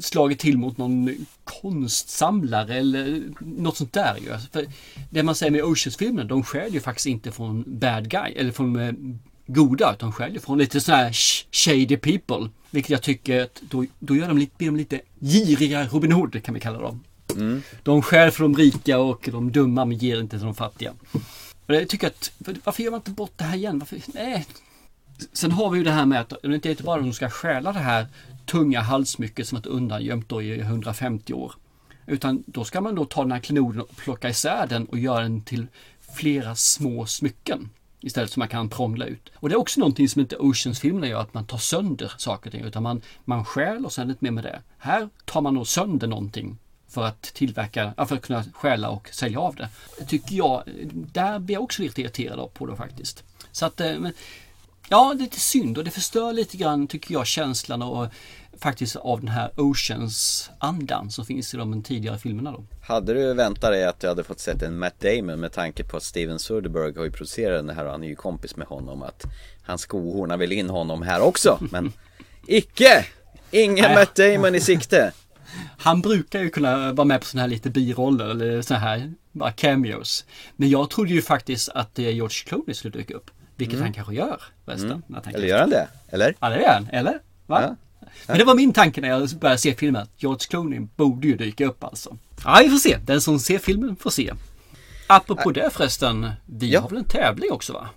slagit 0.00 0.38
till 0.38 0.58
mot 0.58 0.78
någon 0.78 1.26
konstsamlare 1.44 2.74
eller 2.74 3.22
något 3.40 3.76
sånt 3.76 3.92
där 3.92 4.16
ju. 4.16 4.38
För 4.52 4.66
det 5.10 5.22
man 5.22 5.34
säger 5.34 5.52
med 5.52 5.64
Oceans-filmerna, 5.64 6.28
de 6.28 6.42
stjäl 6.44 6.74
ju 6.74 6.80
faktiskt 6.80 7.06
inte 7.06 7.32
från 7.32 7.64
bad 7.66 8.08
guy 8.10 8.32
eller 8.36 8.52
från 8.52 8.76
eh, 8.80 8.92
goda 9.46 9.92
utan 9.94 10.12
ju 10.32 10.40
från 10.40 10.58
lite 10.58 10.80
sådana 10.80 11.02
här 11.02 11.10
sh- 11.10 11.44
shady 11.52 11.96
people. 11.96 12.48
Vilket 12.70 12.90
jag 12.90 13.02
tycker 13.02 13.42
att 13.44 13.60
då, 13.70 13.84
då 13.98 14.16
gör 14.16 14.28
de 14.28 14.38
lite, 14.38 14.52
blir 14.58 14.68
de 14.68 14.76
lite 14.76 15.00
giriga 15.20 15.86
Robin 15.86 16.12
Hood 16.12 16.42
kan 16.44 16.54
vi 16.54 16.60
kalla 16.60 16.78
dem. 16.78 17.04
Mm. 17.36 17.62
De 17.82 18.02
stjäl 18.02 18.30
från 18.30 18.52
de 18.52 18.62
rika 18.62 18.98
och 18.98 19.28
de 19.32 19.52
dumma 19.52 19.84
men 19.84 19.98
ger 19.98 20.20
inte 20.20 20.36
till 20.36 20.46
de 20.46 20.54
fattiga. 20.54 20.92
Och 21.66 21.74
jag 21.74 21.88
tycker 21.88 22.06
att, 22.06 22.32
varför 22.38 22.82
gör 22.82 22.90
man 22.90 23.00
inte 23.00 23.10
bort 23.10 23.32
det 23.36 23.44
här 23.44 23.56
igen? 23.56 23.78
Varför, 23.78 23.98
nej. 24.06 24.46
Sen 25.32 25.52
har 25.52 25.70
vi 25.70 25.78
ju 25.78 25.84
det 25.84 25.90
här 25.90 26.06
med 26.06 26.20
att 26.20 26.32
det 26.42 26.66
är 26.66 26.70
inte 26.70 26.82
bara 26.82 27.00
att 27.00 27.06
de 27.06 27.12
ska 27.12 27.30
stjäla 27.30 27.72
det 27.72 27.78
här 27.78 28.06
tunga 28.46 28.80
halssmycket 28.80 29.48
som 29.48 29.56
varit 29.56 29.66
undangömt 29.66 30.28
då 30.28 30.42
i 30.42 30.60
150 30.60 31.32
år. 31.32 31.52
Utan 32.06 32.44
då 32.46 32.64
ska 32.64 32.80
man 32.80 32.94
då 32.94 33.04
ta 33.04 33.22
den 33.22 33.32
här 33.32 33.40
klenoden 33.40 33.80
och 33.80 33.96
plocka 33.96 34.28
isär 34.28 34.66
den 34.66 34.84
och 34.86 34.98
göra 34.98 35.22
den 35.22 35.40
till 35.40 35.66
flera 36.14 36.54
små 36.54 37.06
smycken. 37.06 37.70
Istället 38.00 38.30
som 38.30 38.40
man 38.40 38.48
kan 38.48 38.68
prångla 38.68 39.06
ut. 39.06 39.32
Och 39.34 39.48
det 39.48 39.54
är 39.54 39.58
också 39.58 39.80
någonting 39.80 40.08
som 40.08 40.20
inte 40.20 40.36
Oceans-filmerna 40.36 41.06
gör, 41.06 41.20
att 41.20 41.34
man 41.34 41.46
tar 41.46 41.58
sönder 41.58 42.12
saker 42.16 42.48
och 42.48 42.52
ting. 42.52 42.64
Utan 42.64 42.82
man, 42.82 43.02
man 43.24 43.44
stjäl 43.44 43.84
och 43.84 43.92
sen 43.92 44.10
inte 44.10 44.24
mer 44.24 44.30
med 44.30 44.44
det. 44.44 44.60
Här 44.78 45.08
tar 45.24 45.40
man 45.40 45.54
nog 45.54 45.66
sönder 45.66 46.06
någonting 46.06 46.58
för 46.90 47.04
att 47.04 47.22
tillverka, 47.22 47.94
för 48.08 48.16
att 48.16 48.22
kunna 48.22 48.44
stjäla 48.54 48.90
och 48.90 49.08
sälja 49.12 49.40
av 49.40 49.54
det. 49.54 49.68
Tycker 50.06 50.34
jag, 50.34 50.62
där 50.92 51.38
blir 51.38 51.54
jag 51.54 51.62
också 51.62 51.82
lite 51.82 52.00
irriterad 52.00 52.54
på 52.54 52.66
det 52.66 52.76
faktiskt. 52.76 53.24
Så 53.52 53.66
att, 53.66 53.80
eh, 53.80 53.98
men, 53.98 54.12
ja 54.88 55.14
det 55.14 55.22
är 55.22 55.24
lite 55.24 55.40
synd 55.40 55.78
och 55.78 55.84
det 55.84 55.90
förstör 55.90 56.32
lite 56.32 56.56
grann 56.56 56.86
tycker 56.86 57.12
jag 57.12 57.26
känslan 57.26 57.82
och 57.82 58.06
faktiskt 58.58 58.96
av 58.96 59.20
den 59.20 59.28
här 59.28 59.50
Oceans-andan 59.56 61.10
som 61.10 61.24
finns 61.26 61.54
i 61.54 61.56
de 61.56 61.82
tidigare 61.82 62.18
filmerna 62.18 62.52
då. 62.52 62.64
Hade 62.82 63.14
du 63.14 63.34
väntat 63.34 63.70
dig 63.70 63.84
att 63.84 64.00
du 64.00 64.08
hade 64.08 64.24
fått 64.24 64.40
sett 64.40 64.62
en 64.62 64.78
Matt 64.78 65.00
Damon 65.00 65.40
med 65.40 65.52
tanke 65.52 65.84
på 65.84 65.96
att 65.96 66.02
Steven 66.02 66.38
Soderbergh 66.38 66.98
har 66.98 67.04
ju 67.04 67.10
producerat 67.10 67.66
den 67.66 67.76
här 67.76 67.84
och 67.84 67.90
han 67.90 68.02
är 68.02 68.08
ju 68.08 68.16
kompis 68.16 68.56
med 68.56 68.66
honom 68.66 69.02
att 69.02 69.24
hans 69.62 69.80
skohorna 69.80 70.36
vill 70.36 70.52
in 70.52 70.70
honom 70.70 71.02
här 71.02 71.20
också 71.20 71.58
men 71.70 71.92
icke! 72.46 73.06
Ingen 73.50 73.84
Nej. 73.84 73.94
Matt 73.94 74.14
Damon 74.14 74.54
i 74.54 74.60
sikte! 74.60 75.12
Han 75.78 76.00
brukar 76.00 76.40
ju 76.40 76.50
kunna 76.50 76.92
vara 76.92 77.04
med 77.04 77.20
på 77.20 77.26
sådana 77.26 77.42
här 77.42 77.48
lite 77.48 77.70
biroller 77.70 78.28
eller 78.28 78.62
sådana 78.62 78.84
här 78.84 79.12
bara 79.32 79.52
cameos. 79.52 80.24
Men 80.56 80.70
jag 80.70 80.90
trodde 80.90 81.10
ju 81.10 81.22
faktiskt 81.22 81.68
att 81.68 81.98
eh, 81.98 82.08
George 82.08 82.36
Clooney 82.46 82.74
skulle 82.74 82.98
dyka 82.98 83.14
upp. 83.14 83.30
Vilket 83.56 83.74
Mm. 83.74 83.84
han 83.84 83.92
kanske 83.92 84.14
gör 84.14 84.40
förresten. 84.64 85.02
Mm. 85.08 85.22
Eller 85.34 85.46
gör 85.46 85.60
han 85.60 85.70
det? 85.70 85.88
Eller? 86.08 86.34
Ja 86.40 86.48
det 86.48 86.60
gör 86.60 86.72
han, 86.72 86.88
eller? 86.92 87.18
Va? 87.46 87.62
Ja. 87.62 87.76
Men 88.26 88.38
det 88.38 88.44
var 88.44 88.54
min 88.54 88.72
tanke 88.72 89.00
när 89.00 89.08
jag 89.08 89.28
började 89.30 89.58
se 89.58 89.74
filmen. 89.74 90.06
George 90.16 90.46
Clooney 90.50 90.80
borde 90.96 91.26
ju 91.28 91.36
dyka 91.36 91.66
upp 91.66 91.84
alltså. 91.84 92.16
Ja, 92.44 92.60
vi 92.62 92.70
får 92.70 92.76
se. 92.78 92.96
Den 93.06 93.20
som 93.20 93.38
ser 93.38 93.58
filmen 93.58 93.96
får 93.96 94.10
se. 94.10 94.32
Apropå 95.06 95.50
det 95.50 95.70
förresten. 95.72 96.30
Vi 96.46 96.74
har 96.74 96.88
väl 96.88 96.98
en 96.98 97.04
tävling 97.04 97.50
också 97.52 97.72
va? 97.72 97.88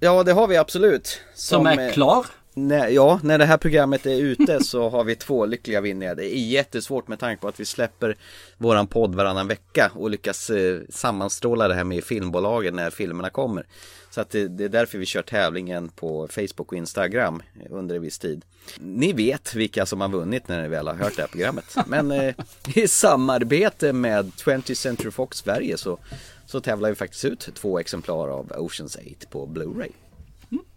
Ja 0.00 0.22
det 0.22 0.32
har 0.32 0.46
vi 0.48 0.56
absolut 0.56 1.20
Som 1.34 1.66
är 1.66 1.92
klar? 1.92 2.26
När, 2.54 2.88
ja, 2.88 3.20
när 3.22 3.38
det 3.38 3.44
här 3.44 3.56
programmet 3.56 4.06
är 4.06 4.20
ute 4.20 4.64
så 4.64 4.88
har 4.88 5.04
vi 5.04 5.16
två 5.16 5.46
lyckliga 5.46 5.80
vinnare. 5.80 6.14
Det 6.14 6.36
är 6.36 6.38
jättesvårt 6.38 7.08
med 7.08 7.18
tanke 7.18 7.40
på 7.40 7.48
att 7.48 7.60
vi 7.60 7.64
släpper 7.64 8.16
våran 8.58 8.86
podd 8.86 9.14
varannan 9.14 9.48
vecka 9.48 9.92
och 9.94 10.10
lyckas 10.10 10.50
eh, 10.50 10.80
sammanstråla 10.88 11.68
det 11.68 11.74
här 11.74 11.84
med 11.84 12.04
filmbolagen 12.04 12.76
när 12.76 12.90
filmerna 12.90 13.30
kommer. 13.30 13.66
Så 14.10 14.20
att 14.20 14.30
det, 14.30 14.48
det 14.48 14.64
är 14.64 14.68
därför 14.68 14.98
vi 14.98 15.06
kör 15.06 15.22
tävlingen 15.22 15.88
på 15.88 16.28
Facebook 16.28 16.72
och 16.72 16.78
Instagram 16.78 17.42
eh, 17.60 17.66
under 17.70 17.96
en 17.96 18.02
viss 18.02 18.18
tid. 18.18 18.44
Ni 18.78 19.12
vet 19.12 19.54
vilka 19.54 19.86
som 19.86 20.00
har 20.00 20.08
vunnit 20.08 20.48
när 20.48 20.62
ni 20.62 20.68
väl 20.68 20.88
har 20.88 20.94
hört 20.94 21.16
det 21.16 21.22
här 21.22 21.28
programmet. 21.28 21.76
Men 21.86 22.10
eh, 22.10 22.34
i 22.74 22.88
samarbete 22.88 23.92
med 23.92 24.30
20th 24.30 24.74
Century 24.74 25.10
Fox 25.10 25.38
Sverige 25.38 25.76
så, 25.76 25.98
så 26.46 26.60
tävlar 26.60 26.88
vi 26.88 26.94
faktiskt 26.94 27.24
ut 27.24 27.48
två 27.54 27.78
exemplar 27.78 28.28
av 28.28 28.52
Oceans 28.56 28.96
8 28.96 29.04
på 29.30 29.46
Blu-ray. 29.46 29.92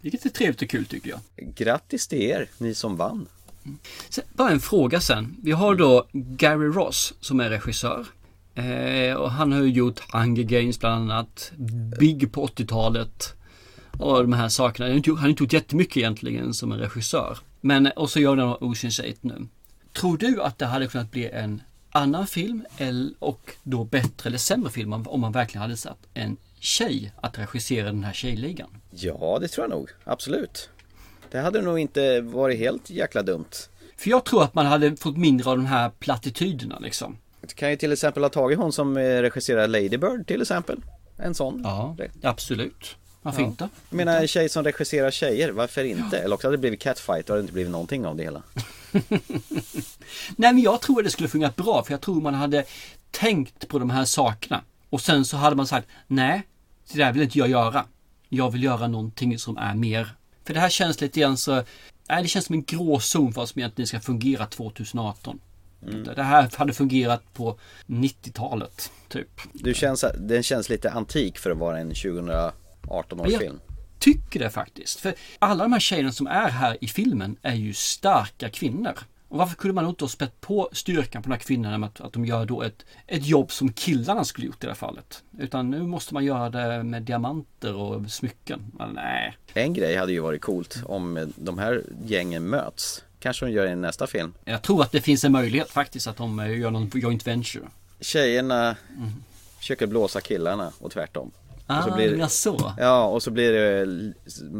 Vilket 0.00 0.24
är 0.24 0.30
trevligt 0.30 0.62
och 0.62 0.68
kul 0.68 0.86
tycker 0.86 1.10
jag. 1.10 1.20
Grattis 1.54 2.08
till 2.08 2.22
er, 2.22 2.48
ni 2.58 2.74
som 2.74 2.96
vann. 2.96 3.28
Sen, 4.08 4.24
bara 4.32 4.50
en 4.50 4.60
fråga 4.60 5.00
sen. 5.00 5.36
Vi 5.42 5.52
har 5.52 5.74
då 5.74 6.06
Gary 6.12 6.66
Ross 6.66 7.14
som 7.20 7.40
är 7.40 7.50
regissör. 7.50 8.06
Eh, 8.54 9.14
och 9.14 9.30
han 9.30 9.52
har 9.52 9.60
ju 9.62 9.68
gjort 9.70 10.00
Hunger 10.12 10.42
Games 10.42 10.80
bland 10.80 11.10
annat. 11.12 11.52
Big 12.00 12.32
på 12.32 12.46
80-talet. 12.46 13.34
Och 13.98 14.22
de 14.22 14.32
här 14.32 14.48
sakerna. 14.48 14.86
Han 14.86 14.92
har 15.18 15.28
inte 15.28 15.42
gjort- 15.42 15.52
jättemycket 15.52 15.96
egentligen 15.96 16.54
som 16.54 16.72
en 16.72 16.78
regissör. 16.78 17.38
Men 17.60 17.86
och 17.86 18.10
så 18.10 18.20
gör 18.20 18.36
han 18.36 18.54
Ocean's 18.56 19.10
8 19.10 19.18
nu. 19.22 19.46
Tror 19.92 20.18
du 20.18 20.42
att 20.42 20.58
det 20.58 20.66
hade 20.66 20.86
kunnat 20.86 21.10
bli 21.10 21.28
en 21.28 21.62
annan 21.90 22.26
film 22.26 22.64
eller- 22.78 23.12
och 23.18 23.50
då 23.62 23.84
bättre 23.84 24.28
eller 24.28 24.38
sämre 24.38 24.70
film 24.70 24.92
om 24.92 25.08
om 25.08 25.20
man 25.20 25.32
verkligen 25.32 25.62
hade 25.62 25.76
satt 25.76 25.98
en 26.14 26.36
tjej 26.60 27.12
att 27.22 27.38
regissera 27.38 27.86
den 27.86 28.04
här 28.04 28.12
tjejligan? 28.12 28.68
Ja, 28.90 29.38
det 29.40 29.48
tror 29.48 29.64
jag 29.64 29.70
nog. 29.70 29.90
Absolut. 30.04 30.70
Det 31.30 31.38
hade 31.38 31.62
nog 31.62 31.78
inte 31.78 32.20
varit 32.20 32.58
helt 32.58 32.90
jäkla 32.90 33.22
dumt. 33.22 33.44
För 33.96 34.10
jag 34.10 34.24
tror 34.24 34.42
att 34.42 34.54
man 34.54 34.66
hade 34.66 34.96
fått 34.96 35.16
mindre 35.16 35.50
av 35.50 35.56
de 35.56 35.66
här 35.66 35.90
plattityderna 35.98 36.78
liksom. 36.78 37.18
Du 37.40 37.54
kan 37.54 37.70
ju 37.70 37.76
till 37.76 37.92
exempel 37.92 38.22
ha 38.22 38.30
tagit 38.30 38.58
hon 38.58 38.72
som 38.72 38.96
eh, 38.96 39.00
regisserar 39.02 39.68
Lady 39.68 39.96
Bird 39.96 40.26
till 40.26 40.42
exempel. 40.42 40.80
En 41.16 41.34
sån. 41.34 41.60
Ja, 41.64 41.96
absolut. 42.22 42.96
Varför 43.22 43.40
Ja. 43.42 43.46
inte? 43.46 43.68
Jag 43.90 43.96
menar 43.96 44.20
en 44.20 44.28
tjej 44.28 44.48
som 44.48 44.64
regisserar 44.64 45.10
tjejer, 45.10 45.50
varför 45.50 45.84
inte? 45.84 46.18
Eller 46.18 46.34
också 46.34 46.46
hade 46.46 46.56
det 46.56 46.60
blivit 46.60 46.80
catfight 46.80 47.24
och 47.24 47.28
hade 47.30 47.38
det 47.38 47.44
inte 47.44 47.52
blivit 47.52 47.72
någonting 47.72 48.06
av 48.06 48.16
det 48.16 48.22
hela. 48.22 48.42
Nej 50.36 50.52
men 50.52 50.58
jag 50.62 50.80
tror 50.80 50.98
att 50.98 51.04
det 51.04 51.10
skulle 51.10 51.28
fungerat 51.28 51.56
bra 51.56 51.84
för 51.84 51.92
jag 51.92 52.00
tror 52.00 52.20
man 52.20 52.34
hade 52.34 52.64
tänkt 53.10 53.68
på 53.68 53.78
de 53.78 53.90
här 53.90 54.04
sakerna. 54.04 54.62
Och 54.90 55.00
sen 55.00 55.24
så 55.24 55.36
hade 55.36 55.56
man 55.56 55.66
sagt 55.66 55.88
nej, 56.06 56.42
det 56.92 56.98
där 56.98 57.12
vill 57.12 57.22
inte 57.22 57.38
jag 57.38 57.48
göra. 57.48 57.84
Jag 58.28 58.50
vill 58.50 58.62
göra 58.62 58.88
någonting 58.88 59.38
som 59.38 59.56
är 59.56 59.74
mer. 59.74 60.08
För 60.44 60.54
det 60.54 60.60
här 60.60 60.68
känns 60.68 61.00
lite 61.00 61.20
grann 61.20 61.36
så, 61.36 61.54
nej 62.08 62.22
det 62.22 62.28
känns 62.28 62.44
som 62.44 62.54
en 62.54 62.64
gråzon 62.64 63.32
för 63.32 63.40
vad 63.40 63.48
som 63.48 63.58
egentligen 63.58 63.86
ska 63.86 64.00
fungera 64.00 64.46
2018. 64.46 65.40
Det 66.14 66.22
här 66.22 66.50
hade 66.56 66.72
fungerat 66.72 67.34
på 67.34 67.58
90-talet 67.86 68.90
typ. 69.08 69.40
Du 69.52 69.74
känns, 69.74 70.04
den 70.18 70.42
känns 70.42 70.68
lite 70.68 70.90
antik 70.90 71.38
för 71.38 71.50
att 71.50 71.58
vara 71.58 71.78
en 71.80 71.88
2018 71.88 73.20
års 73.20 73.28
Ja. 73.32 73.38
film. 73.38 73.60
tycker 73.98 74.40
det 74.40 74.50
faktiskt. 74.50 75.00
För 75.00 75.14
alla 75.38 75.64
de 75.64 75.72
här 75.72 75.80
tjejerna 75.80 76.12
som 76.12 76.26
är 76.26 76.48
här 76.48 76.78
i 76.80 76.88
filmen 76.88 77.36
är 77.42 77.54
ju 77.54 77.74
starka 77.74 78.48
kvinnor. 78.50 78.98
Och 79.28 79.38
varför 79.38 79.56
kunde 79.56 79.74
man 79.74 79.88
inte 79.88 80.04
ha 80.04 80.08
spett 80.08 80.40
på 80.40 80.68
styrkan 80.72 81.22
på 81.22 81.28
de 81.28 81.32
här 81.32 81.40
kvinnorna 81.40 81.78
med 81.78 81.86
att, 81.86 82.00
att 82.00 82.12
de 82.12 82.24
gör 82.24 82.46
då 82.46 82.62
ett, 82.62 82.84
ett 83.06 83.26
jobb 83.26 83.52
som 83.52 83.72
killarna 83.72 84.24
skulle 84.24 84.46
gjort 84.46 84.64
i 84.64 84.66
det 84.66 84.72
här 84.72 84.76
fallet. 84.76 85.22
Utan 85.38 85.70
nu 85.70 85.82
måste 85.82 86.14
man 86.14 86.24
göra 86.24 86.50
det 86.50 86.82
med 86.82 87.02
diamanter 87.02 87.74
och 87.74 88.10
smycken. 88.10 88.72
Men 88.78 88.90
nej. 88.90 89.36
En 89.54 89.74
grej 89.74 89.96
hade 89.96 90.12
ju 90.12 90.20
varit 90.20 90.42
coolt 90.42 90.82
om 90.84 91.32
de 91.36 91.58
här 91.58 91.82
gängen 92.06 92.48
möts. 92.48 93.04
Kanske 93.18 93.46
de 93.46 93.52
gör 93.52 93.66
i 93.66 93.76
nästa 93.76 94.06
film. 94.06 94.34
Jag 94.44 94.62
tror 94.62 94.82
att 94.82 94.92
det 94.92 95.00
finns 95.00 95.24
en 95.24 95.32
möjlighet 95.32 95.70
faktiskt 95.70 96.06
att 96.06 96.16
de 96.16 96.40
eh, 96.40 96.58
gör 96.58 96.70
någon 96.70 96.90
joint 96.94 97.26
venture. 97.26 97.64
Tjejerna 98.00 98.76
försöker 99.58 99.86
blåsa 99.86 100.20
killarna 100.20 100.72
och 100.78 100.90
tvärtom. 100.90 101.30
Ah, 101.66 101.78
och 101.78 101.84
så 101.84 101.94
blir 101.94 102.10
menar 102.10 102.28
så? 102.28 102.72
Ja, 102.78 103.04
och 103.06 103.22
så 103.22 103.30
blir 103.30 103.52
det 103.52 103.86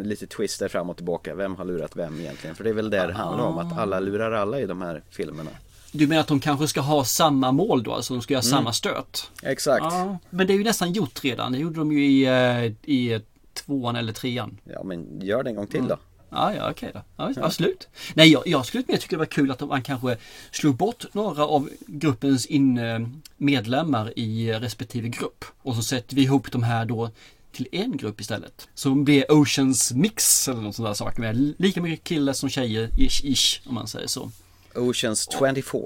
lite 0.04 0.26
twister 0.26 0.68
fram 0.68 0.90
och 0.90 0.96
tillbaka. 0.96 1.34
Vem 1.34 1.56
har 1.56 1.64
lurat 1.64 1.96
vem 1.96 2.20
egentligen? 2.20 2.56
För 2.56 2.64
det 2.64 2.70
är 2.70 2.74
väl 2.74 2.90
det 2.90 3.06
det 3.06 3.12
handlar 3.12 3.44
om, 3.44 3.58
att 3.58 3.78
alla 3.78 4.00
lurar 4.00 4.32
alla 4.32 4.60
i 4.60 4.66
de 4.66 4.82
här 4.82 5.02
filmerna. 5.10 5.50
Du 5.92 6.06
menar 6.06 6.20
att 6.20 6.26
de 6.28 6.40
kanske 6.40 6.68
ska 6.68 6.80
ha 6.80 7.04
samma 7.04 7.52
mål 7.52 7.82
då? 7.82 7.92
Alltså 7.92 8.14
de 8.14 8.22
ska 8.22 8.34
göra 8.34 8.40
Mm. 8.42 8.50
samma 8.50 8.72
stöt? 8.72 9.30
Exakt. 9.42 9.84
Ja, 9.90 10.18
men 10.30 10.46
det 10.46 10.52
är 10.52 10.58
ju 10.58 10.64
nästan 10.64 10.92
gjort 10.92 11.24
redan. 11.24 11.52
Det 11.52 11.58
gjorde 11.58 11.78
de 11.78 11.92
ju 11.92 12.06
i, 12.06 12.24
eh, 12.24 12.90
i 12.90 13.20
tvåan 13.54 13.96
eller 13.96 14.12
trean. 14.12 14.58
Ja, 14.64 14.82
men 14.82 15.20
gör 15.20 15.42
det 15.42 15.50
en 15.50 15.56
gång 15.56 15.66
till 15.66 15.88
då. 15.88 15.96
Ja, 16.30 16.54
ja 16.54 16.70
okej 16.70 16.90
då. 16.94 17.02
Ja, 17.16 17.32
absolut. 17.36 17.88
Nej, 18.14 18.28
jag, 18.28 18.42
jag 18.46 18.66
skulle 18.66 18.84
mer 18.88 18.96
tycka 18.96 19.16
det 19.16 19.18
var 19.18 19.26
kul 19.26 19.50
att 19.50 19.60
man 19.60 19.82
kanske 19.82 20.16
slog 20.50 20.76
bort 20.76 21.04
några 21.12 21.46
av 21.46 21.68
gruppens 21.86 22.46
in, 22.46 22.78
eh, 22.78 22.98
medlemmar 23.36 24.18
i 24.18 24.52
respektive 24.52 25.08
grupp. 25.08 25.44
Och 25.62 25.74
så 25.74 25.82
sätter 25.82 26.16
vi 26.16 26.22
ihop 26.22 26.52
de 26.52 26.62
här 26.62 26.84
då 26.84 27.10
till 27.52 27.68
en 27.72 27.96
grupp 27.96 28.20
istället. 28.20 28.68
Det 28.84 28.90
blir 28.90 29.32
Oceans 29.32 29.92
Mix 29.92 30.48
eller 30.48 30.60
någon 30.60 30.72
sån 30.72 30.84
där 30.84 30.94
sak 30.94 31.18
med 31.18 31.54
lika 31.58 31.82
mycket 31.82 32.04
killar 32.04 32.32
som 32.32 32.48
tjejer, 32.48 32.90
ish, 32.98 33.24
ish 33.24 33.60
om 33.66 33.74
man 33.74 33.88
säger 33.88 34.06
så. 34.06 34.30
Oceans 34.74 35.28
24. 35.38 35.80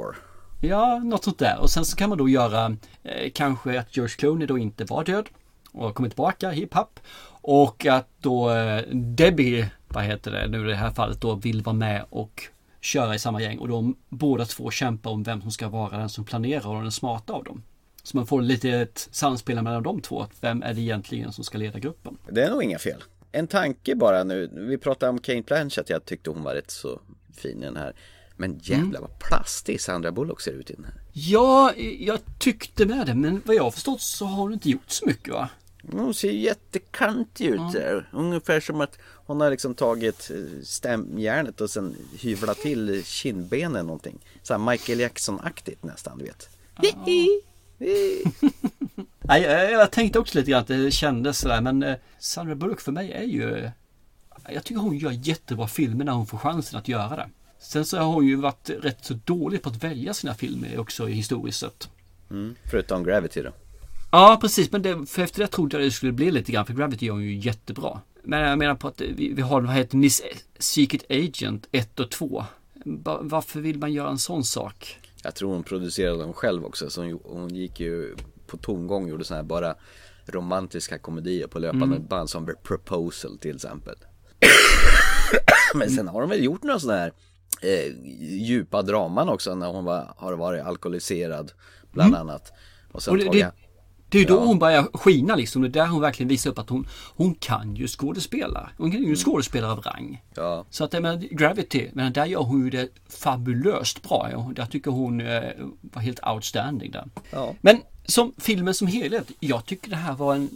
Ja, 0.60 0.98
något 0.98 1.24
sånt 1.24 1.38
där. 1.38 1.58
Och 1.60 1.70
sen 1.70 1.84
så 1.84 1.96
kan 1.96 2.08
man 2.08 2.18
då 2.18 2.28
göra 2.28 2.76
eh, 3.02 3.30
kanske 3.34 3.80
att 3.80 3.96
George 3.96 4.14
Clooney 4.16 4.46
då 4.46 4.58
inte 4.58 4.84
var 4.84 5.04
död 5.04 5.28
och 5.72 5.94
kommer 5.94 6.08
tillbaka, 6.08 6.50
hipp 6.50 6.74
happ. 6.74 7.00
Och 7.42 7.86
att 7.86 8.08
då 8.18 8.50
eh, 8.50 8.82
Debbie, 8.92 9.70
vad 9.94 10.04
heter 10.04 10.30
det 10.30 10.48
nu 10.48 10.66
i 10.66 10.70
det 10.70 10.76
här 10.76 10.90
fallet 10.90 11.20
då, 11.20 11.34
vill 11.34 11.62
vara 11.62 11.76
med 11.76 12.04
och 12.10 12.42
köra 12.80 13.14
i 13.14 13.18
samma 13.18 13.42
gäng. 13.42 13.58
Och 13.58 13.68
de 13.68 13.96
båda 14.08 14.44
två 14.44 14.70
kämpar 14.70 15.10
om 15.10 15.22
vem 15.22 15.42
som 15.42 15.50
ska 15.50 15.68
vara 15.68 15.98
den 15.98 16.08
som 16.08 16.24
planerar 16.24 16.66
och 16.66 16.82
den 16.82 16.92
smarta 16.92 17.32
av 17.32 17.44
dem. 17.44 17.62
Så 18.02 18.16
man 18.16 18.26
får 18.26 18.42
lite 18.42 18.70
ett 18.70 19.08
samspel 19.10 19.62
mellan 19.62 19.82
de 19.82 20.00
två. 20.00 20.22
att 20.22 20.30
Vem 20.40 20.62
är 20.62 20.74
det 20.74 20.80
egentligen 20.80 21.32
som 21.32 21.44
ska 21.44 21.58
leda 21.58 21.78
gruppen? 21.78 22.18
Det 22.30 22.42
är 22.42 22.50
nog 22.50 22.62
inga 22.62 22.78
fel. 22.78 23.02
En 23.32 23.46
tanke 23.46 23.94
bara 23.94 24.24
nu. 24.24 24.50
Vi 24.52 24.78
pratade 24.78 25.10
om 25.10 25.18
Kane 25.18 25.42
Blanchett. 25.42 25.90
Jag 25.90 26.04
tyckte 26.04 26.30
hon 26.30 26.42
var 26.42 26.54
rätt 26.54 26.70
så 26.70 27.00
fin 27.36 27.62
i 27.62 27.64
den 27.64 27.76
här. 27.76 27.94
Men 28.36 28.60
jävlar 28.62 29.00
vad 29.00 29.18
plastig 29.18 29.80
Sandra 29.80 30.12
Bullock 30.12 30.40
ser 30.40 30.52
ut 30.52 30.70
i 30.70 30.74
den 30.74 30.84
här. 30.84 30.94
Ja, 31.12 31.72
jag 31.98 32.18
tyckte 32.38 32.86
med 32.86 33.06
det. 33.06 33.14
Men 33.14 33.42
vad 33.44 33.56
jag 33.56 33.62
har 33.62 33.70
förstått 33.70 34.00
så 34.00 34.24
har 34.24 34.42
hon 34.42 34.52
inte 34.52 34.70
gjort 34.70 34.90
så 34.90 35.06
mycket 35.06 35.34
va? 35.34 35.48
Hon 35.92 36.14
ser 36.14 36.30
jättekantig 36.30 37.46
ut 37.46 37.72
där. 37.72 38.08
Ungefär 38.12 38.60
som 38.60 38.80
att 38.80 38.98
hon 39.26 39.40
har 39.40 39.50
liksom 39.50 39.74
tagit 39.74 40.30
eh, 40.30 40.62
stämjärnet 40.62 41.60
och 41.60 41.70
sen 41.70 41.96
hyvlat 42.18 42.58
till 42.58 43.04
kindbenen 43.04 43.86
någonting. 43.86 44.18
Så 44.42 44.54
här 44.54 44.70
Michael 44.70 45.00
Jackson-aktigt 45.00 45.82
nästan, 45.82 46.18
du 46.18 46.24
vet. 46.24 46.48
Nej, 49.18 49.42
jag, 49.42 49.72
jag 49.72 49.90
tänkte 49.90 50.18
också 50.18 50.38
lite 50.38 50.50
grann 50.50 50.60
att 50.60 50.68
det 50.68 50.90
kändes 50.90 51.38
sådär 51.38 51.60
men 51.60 51.82
eh, 51.82 51.96
Sandra 52.18 52.54
Bullock 52.54 52.80
för 52.80 52.92
mig 52.92 53.12
är 53.12 53.22
ju 53.22 53.70
Jag 54.48 54.64
tycker 54.64 54.80
hon 54.80 54.98
gör 54.98 55.10
jättebra 55.10 55.68
filmer 55.68 56.04
när 56.04 56.12
hon 56.12 56.26
får 56.26 56.38
chansen 56.38 56.78
att 56.78 56.88
göra 56.88 57.16
det. 57.16 57.28
Sen 57.58 57.84
så 57.84 57.98
har 57.98 58.06
hon 58.06 58.26
ju 58.26 58.36
varit 58.36 58.70
rätt 58.70 59.04
så 59.04 59.14
dålig 59.14 59.62
på 59.62 59.68
att 59.68 59.84
välja 59.84 60.14
sina 60.14 60.34
filmer 60.34 60.78
också 60.78 61.06
historiskt 61.06 61.58
sett. 61.58 61.88
Mm. 62.30 62.54
Förutom 62.70 63.04
Gravity 63.04 63.42
då. 63.42 63.50
Ja 64.12 64.38
precis, 64.40 64.72
men 64.72 64.82
det, 64.82 65.06
för 65.06 65.22
efter 65.22 65.40
det 65.42 65.46
trodde 65.48 65.76
jag 65.76 65.86
det 65.86 65.90
skulle 65.90 66.12
bli 66.12 66.30
lite 66.30 66.52
grann 66.52 66.66
för 66.66 66.72
Gravity 66.74 67.06
gör 67.06 67.18
ju 67.18 67.36
jättebra. 67.38 68.00
Men 68.22 68.40
jag 68.40 68.58
menar 68.58 68.74
på 68.74 68.88
att 68.88 69.00
vi, 69.00 69.32
vi 69.34 69.42
har 69.42 69.60
vad 69.60 69.74
heter 69.74 69.96
Miss 69.96 70.22
Secret 70.58 71.04
Agent 71.10 71.68
1 71.72 72.00
och 72.00 72.10
2. 72.10 72.44
Va- 72.84 73.18
Varför 73.22 73.60
vill 73.60 73.78
man 73.78 73.92
göra 73.92 74.08
en 74.10 74.18
sån 74.18 74.44
sak? 74.44 74.98
Jag 75.22 75.34
tror 75.34 75.52
hon 75.52 75.62
producerade 75.62 76.18
dem 76.18 76.32
själv 76.32 76.64
också. 76.64 76.90
Så 76.90 77.02
hon, 77.02 77.20
hon 77.24 77.54
gick 77.54 77.80
ju 77.80 78.16
på 78.46 78.56
tomgång 78.56 79.02
och 79.04 79.08
gjorde 79.08 79.24
sådana 79.24 79.42
här 79.42 79.48
bara 79.48 79.74
romantiska 80.26 80.98
komedier 80.98 81.46
på 81.46 81.58
löpande 81.58 81.96
Mm. 81.96 82.06
band 82.08 82.30
som 82.30 82.48
Proposal 82.62 83.38
till 83.38 83.54
exempel. 83.56 83.94
Men 85.74 85.90
sen 85.90 86.08
har 86.08 86.20
hon 86.20 86.30
väl 86.30 86.44
gjort 86.44 86.62
några 86.62 86.78
sådana 86.80 86.98
här 87.00 87.12
eh, 87.62 87.92
djupa 88.38 88.82
draman 88.82 89.28
också 89.28 89.54
när 89.54 89.66
hon 89.68 89.84
var, 89.84 90.14
har 90.16 90.32
varit 90.32 90.62
alkoholiserad 90.64 91.52
bland 91.92 92.14
Mm. 92.14 92.20
annat. 92.28 92.52
Och 92.92 93.02
sen 93.02 93.12
Och 93.12 93.18
det, 93.18 93.24
tagit, 93.24 93.46
det, 94.10 94.18
är 94.18 94.20
ju 94.20 94.26
då 94.26 94.34
Ja. 94.34 94.44
hon 94.44 94.58
börjar 94.58 94.88
skina 94.94 95.36
liksom. 95.36 95.62
Det 95.62 95.68
är 95.68 95.70
där 95.70 95.86
hon 95.86 96.00
verkligen 96.00 96.28
visar 96.28 96.50
upp 96.50 96.58
att 96.58 96.68
hon, 96.70 96.86
hon 97.16 97.34
kan 97.34 97.76
ju 97.76 97.88
skådespela. 97.88 98.70
Hon 98.78 98.90
kan 98.92 99.02
ju 99.02 99.16
skådespela 99.16 99.72
av 99.72 99.80
rang. 99.80 100.22
ja, 100.34 100.64
Så 100.70 100.84
att 100.84 100.92
jag 100.92 101.02
menar, 101.02 101.16
Gravity, 101.30 101.88
men 101.92 102.12
där 102.12 102.26
gör 102.26 102.42
hon 102.42 102.64
ju 102.64 102.70
det 102.70 102.88
fabulöst 103.08 104.02
bra. 104.02 104.28
Ja. 104.32 104.52
Jag 104.56 104.70
tycker 104.70 104.90
hon 104.90 105.20
eh, 105.20 105.42
var 105.80 106.02
helt 106.02 106.26
outstanding 106.26 106.90
där. 106.90 107.04
ja. 107.30 107.54
Men 107.60 107.80
som 108.04 108.32
filmen 108.38 108.74
som 108.74 108.86
helhet, 108.86 109.30
jag 109.40 109.66
tycker 109.66 109.90
det 109.90 109.96
här 109.96 110.12
var 110.14 110.34
en 110.34 110.48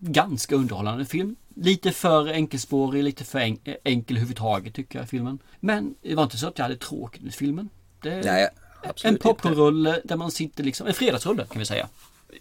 ganska 0.00 0.54
underhållande 0.56 1.04
film. 1.04 1.36
Lite 1.54 1.92
för 1.92 2.28
enkelspårig, 2.28 3.04
lite 3.04 3.24
för 3.24 3.38
en, 3.38 3.58
enkel 3.84 4.16
överhuvudtaget 4.16 4.74
tycker 4.74 4.98
jag 4.98 5.08
filmen. 5.08 5.38
Men 5.60 5.94
det 6.02 6.14
var 6.14 6.22
inte 6.22 6.36
så 6.38 6.46
att 6.48 6.58
jag 6.58 6.64
hade 6.64 6.76
tråkigt 6.76 7.22
med 7.22 7.34
filmen. 7.34 7.68
Det, 8.02 8.22
Nej, 8.24 8.48
en 9.04 9.18
popcornrulle 9.18 10.00
där 10.04 10.16
man 10.16 10.30
sitter 10.30 10.64
liksom, 10.64 10.86
en 10.86 10.94
fredagsrulle 10.94 11.46
kan 11.50 11.58
vi 11.58 11.66
säga. 11.66 11.88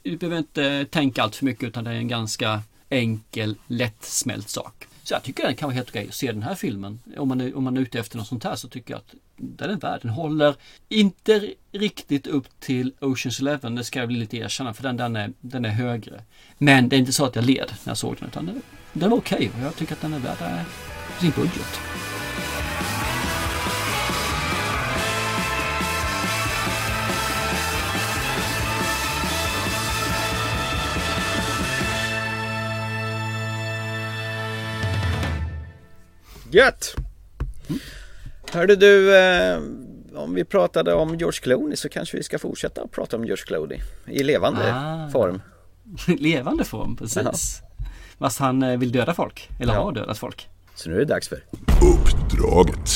Du 0.04 0.18
behöver 0.18 0.38
inte 0.38 0.86
tänka 0.86 1.24
allt 1.24 1.36
för 1.36 1.46
mycket 1.46 1.64
utan 1.64 1.84
det 1.84 1.92
är 1.92 1.96
en 1.96 2.08
ganska 2.08 2.62
enkel, 2.90 3.56
lättsmält 3.68 4.50
sak. 4.50 4.88
Så 5.04 5.14
jag 5.14 5.24
tycker 5.24 5.44
den 5.44 5.56
kan 5.56 5.68
vara 5.68 5.76
helt 5.76 5.90
okej 5.90 6.08
att 6.08 6.14
se 6.14 6.32
den 6.32 6.44
här 6.44 6.56
filmen. 6.56 7.00
Om 7.18 7.28
man, 7.28 7.42
är, 7.42 7.58
om 7.58 7.64
man 7.64 7.78
är 7.78 7.82
ute 7.82 8.00
efter 8.00 8.18
något 8.18 8.28
sånt 8.28 8.44
här 8.44 8.56
så 8.56 8.68
tycker 8.68 8.94
jag 8.94 8.98
att 8.98 9.16
den 9.38 9.70
är 9.70 9.76
värd. 9.76 10.00
Den 10.02 10.12
håller 10.12 10.56
inte 10.90 11.54
riktigt 11.72 12.28
upp 12.28 12.60
till 12.60 12.94
Oceans 13.00 13.40
Eleven, 13.40 13.76
det 13.76 13.84
ska 13.84 14.00
jag 14.00 14.08
bli 14.08 14.18
lite 14.20 14.38
erkänna 14.38 14.74
för 14.74 14.84
den, 14.84 14.98
den, 14.98 15.16
är, 15.16 15.34
den 15.42 15.66
är 15.66 15.70
högre. 15.70 16.22
Men 16.58 16.90
det 16.90 16.96
är 16.96 16.98
inte 16.98 17.14
så 17.14 17.26
att 17.26 17.36
jag 17.36 17.46
led 17.46 17.72
när 17.84 17.92
jag 17.92 17.98
såg 17.98 18.16
den 18.20 18.28
utan 18.28 18.46
den, 18.46 18.62
den 18.94 19.10
var 19.10 19.18
okej 19.18 19.52
och 19.56 19.66
jag 19.66 19.76
tycker 19.76 19.94
att 19.94 20.02
den 20.02 20.14
är 20.14 20.20
värd 20.20 20.42
eh, 20.42 20.64
sin 21.20 21.32
budget. 21.32 21.99
Gött! 36.52 36.96
Hörde 38.52 38.76
du, 38.76 39.18
eh, 39.18 39.60
om 40.16 40.34
vi 40.34 40.44
pratade 40.44 40.94
om 40.94 41.16
George 41.18 41.40
Clooney 41.42 41.76
så 41.76 41.90
kanske 41.90 42.18
vi 42.18 42.24
ska 42.24 42.40
fortsätta 42.40 42.82
att 42.82 42.92
prata 42.92 43.16
om 43.18 43.26
George 43.26 43.44
Clooney 43.46 43.80
i 44.08 44.24
levande 44.24 44.74
Ah. 44.74 45.10
form. 45.10 45.42
Levande 46.20 46.64
form, 46.64 46.96
precis. 46.98 47.62
Fast 48.20 48.40
han 48.40 48.64
eh, 48.64 48.78
vill 48.80 48.92
döda 48.92 49.14
folk, 49.14 49.50
eller 49.60 49.74
Ja. 49.74 49.84
har 49.84 49.92
dödat 49.92 50.18
folk. 50.18 50.50
Så 50.76 50.90
nu 50.90 50.96
är 50.96 51.00
det 51.00 51.06
dags 51.06 51.28
för 51.28 51.44
Uppdraget. 51.82 52.90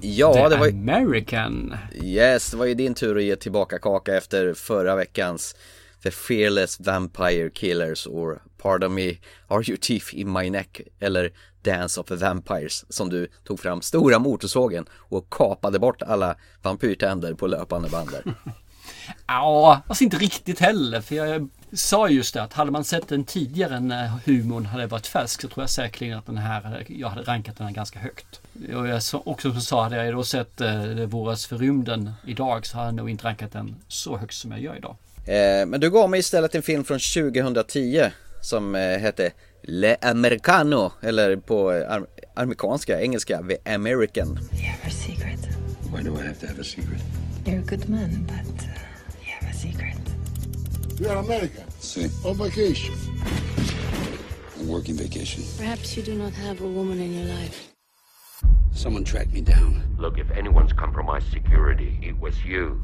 Ja, 0.00 0.32
The 0.34 0.48
det 0.48 0.56
var 0.56 0.66
ju... 0.66 0.72
American. 0.72 1.74
Yes, 2.02 2.50
det 2.50 2.56
var 2.56 2.66
ju 2.66 2.74
din 2.74 2.94
tur 2.94 3.16
att 3.16 3.22
ge 3.22 3.36
tillbaka 3.36 3.78
kaka 3.78 4.16
efter 4.16 4.54
förra 4.54 4.96
veckans 4.96 5.56
The 6.02 6.10
Fearless 6.10 6.80
Vampire 6.80 7.50
Killers 7.50 8.06
or 8.06 8.42
Pardon 8.58 8.94
Me, 8.94 9.18
Are 9.48 9.62
You 9.68 9.76
Teeth 9.76 10.14
In 10.14 10.32
My 10.32 10.50
Neck 10.50 10.80
eller 11.00 11.30
Dance 11.62 12.00
of 12.00 12.06
the 12.06 12.16
Vampires 12.16 12.84
som 12.88 13.08
du 13.08 13.28
tog 13.44 13.60
fram 13.60 13.82
stora 13.82 14.18
motorsågen 14.18 14.86
och 14.92 15.30
kapade 15.30 15.78
bort 15.78 16.02
alla 16.02 16.36
vampyrtänder 16.62 17.34
på 17.34 17.46
löpande 17.46 17.88
band 17.88 18.10
där. 18.10 18.34
Ja, 19.26 19.82
alltså 19.86 20.04
inte 20.04 20.16
riktigt 20.16 20.60
heller. 20.60 21.00
För 21.00 21.14
jag 21.14 21.48
sa 21.72 22.08
just 22.08 22.34
det 22.34 22.42
att 22.42 22.52
hade 22.52 22.70
man 22.70 22.84
sett 22.84 23.08
den 23.08 23.24
tidigare 23.24 23.80
när 23.80 24.06
humorn 24.06 24.66
hade 24.66 24.86
varit 24.86 25.06
färsk 25.06 25.40
så 25.40 25.48
tror 25.48 25.62
jag 25.62 25.70
säkerligen 25.70 26.18
att 26.18 26.26
den 26.26 26.36
här, 26.36 26.86
jag 26.88 27.08
hade 27.08 27.22
rankat 27.22 27.56
den 27.56 27.66
här 27.66 27.74
ganska 27.74 27.98
högt. 27.98 28.40
Och 28.74 28.88
jag 28.88 29.02
sa, 29.02 29.22
också 29.24 29.52
som 29.52 29.60
sa, 29.60 29.82
hade 29.82 30.04
jag 30.04 30.14
då 30.14 30.24
sett 30.24 30.60
eh, 30.60 30.84
våras 30.84 31.46
för 31.46 31.58
rymden 31.58 32.12
idag 32.26 32.66
så 32.66 32.76
hade 32.76 32.88
jag 32.88 32.94
nog 32.94 33.10
inte 33.10 33.24
rankat 33.24 33.52
den 33.52 33.76
så 33.88 34.16
högt 34.16 34.34
som 34.34 34.50
jag 34.50 34.60
gör 34.60 34.76
idag. 34.76 34.96
Eh, 35.26 35.66
men 35.66 35.80
du 35.80 35.90
gav 35.90 36.10
mig 36.10 36.20
istället 36.20 36.54
en 36.54 36.62
film 36.62 36.84
från 36.84 36.98
2010 36.98 38.10
som 38.40 38.74
eh, 38.74 38.80
hette 38.98 39.32
Le 39.62 39.96
Americano 40.02 40.92
eller 41.02 41.36
på 41.36 41.72
eh, 41.72 41.92
am- 41.92 42.06
amerikanska, 42.34 43.00
engelska, 43.00 43.42
The 43.48 43.74
American. 43.74 44.26
You 44.52 44.66
have 44.66 44.86
a 44.86 44.90
secret. 44.90 45.38
Why 45.94 46.02
do 46.02 46.14
I 46.14 46.26
have 46.26 46.34
to 46.40 46.46
have 46.46 46.60
a 46.60 46.64
secret? 46.64 47.00
You're 47.44 47.58
a 47.58 47.64
good 47.76 47.88
man, 47.88 48.24
but 48.26 48.62
uh, 48.64 48.68
you 49.24 49.32
have 49.40 49.50
a 49.50 49.54
secret. 49.54 49.98
You're 50.98 51.18
American. 51.18 51.64
See, 51.80 52.10
On 52.24 52.36
vacation. 52.38 52.94
on 54.60 54.68
working 54.68 54.96
vacation. 54.96 55.44
Perhaps 55.58 55.96
you 55.96 56.02
do 56.04 56.14
not 56.14 56.32
have 56.34 56.64
a 56.64 56.68
woman 56.68 56.98
in 57.00 57.12
your 57.18 57.26
life. 57.40 57.68
Someone 58.74 59.04
tracked 59.04 59.32
me 59.32 59.40
down. 59.40 59.82
Look, 59.98 60.18
if 60.18 60.30
anyone's 60.38 60.72
compromised 60.72 61.30
security, 61.32 61.98
it 62.02 62.14
was 62.20 62.34
you. 62.44 62.80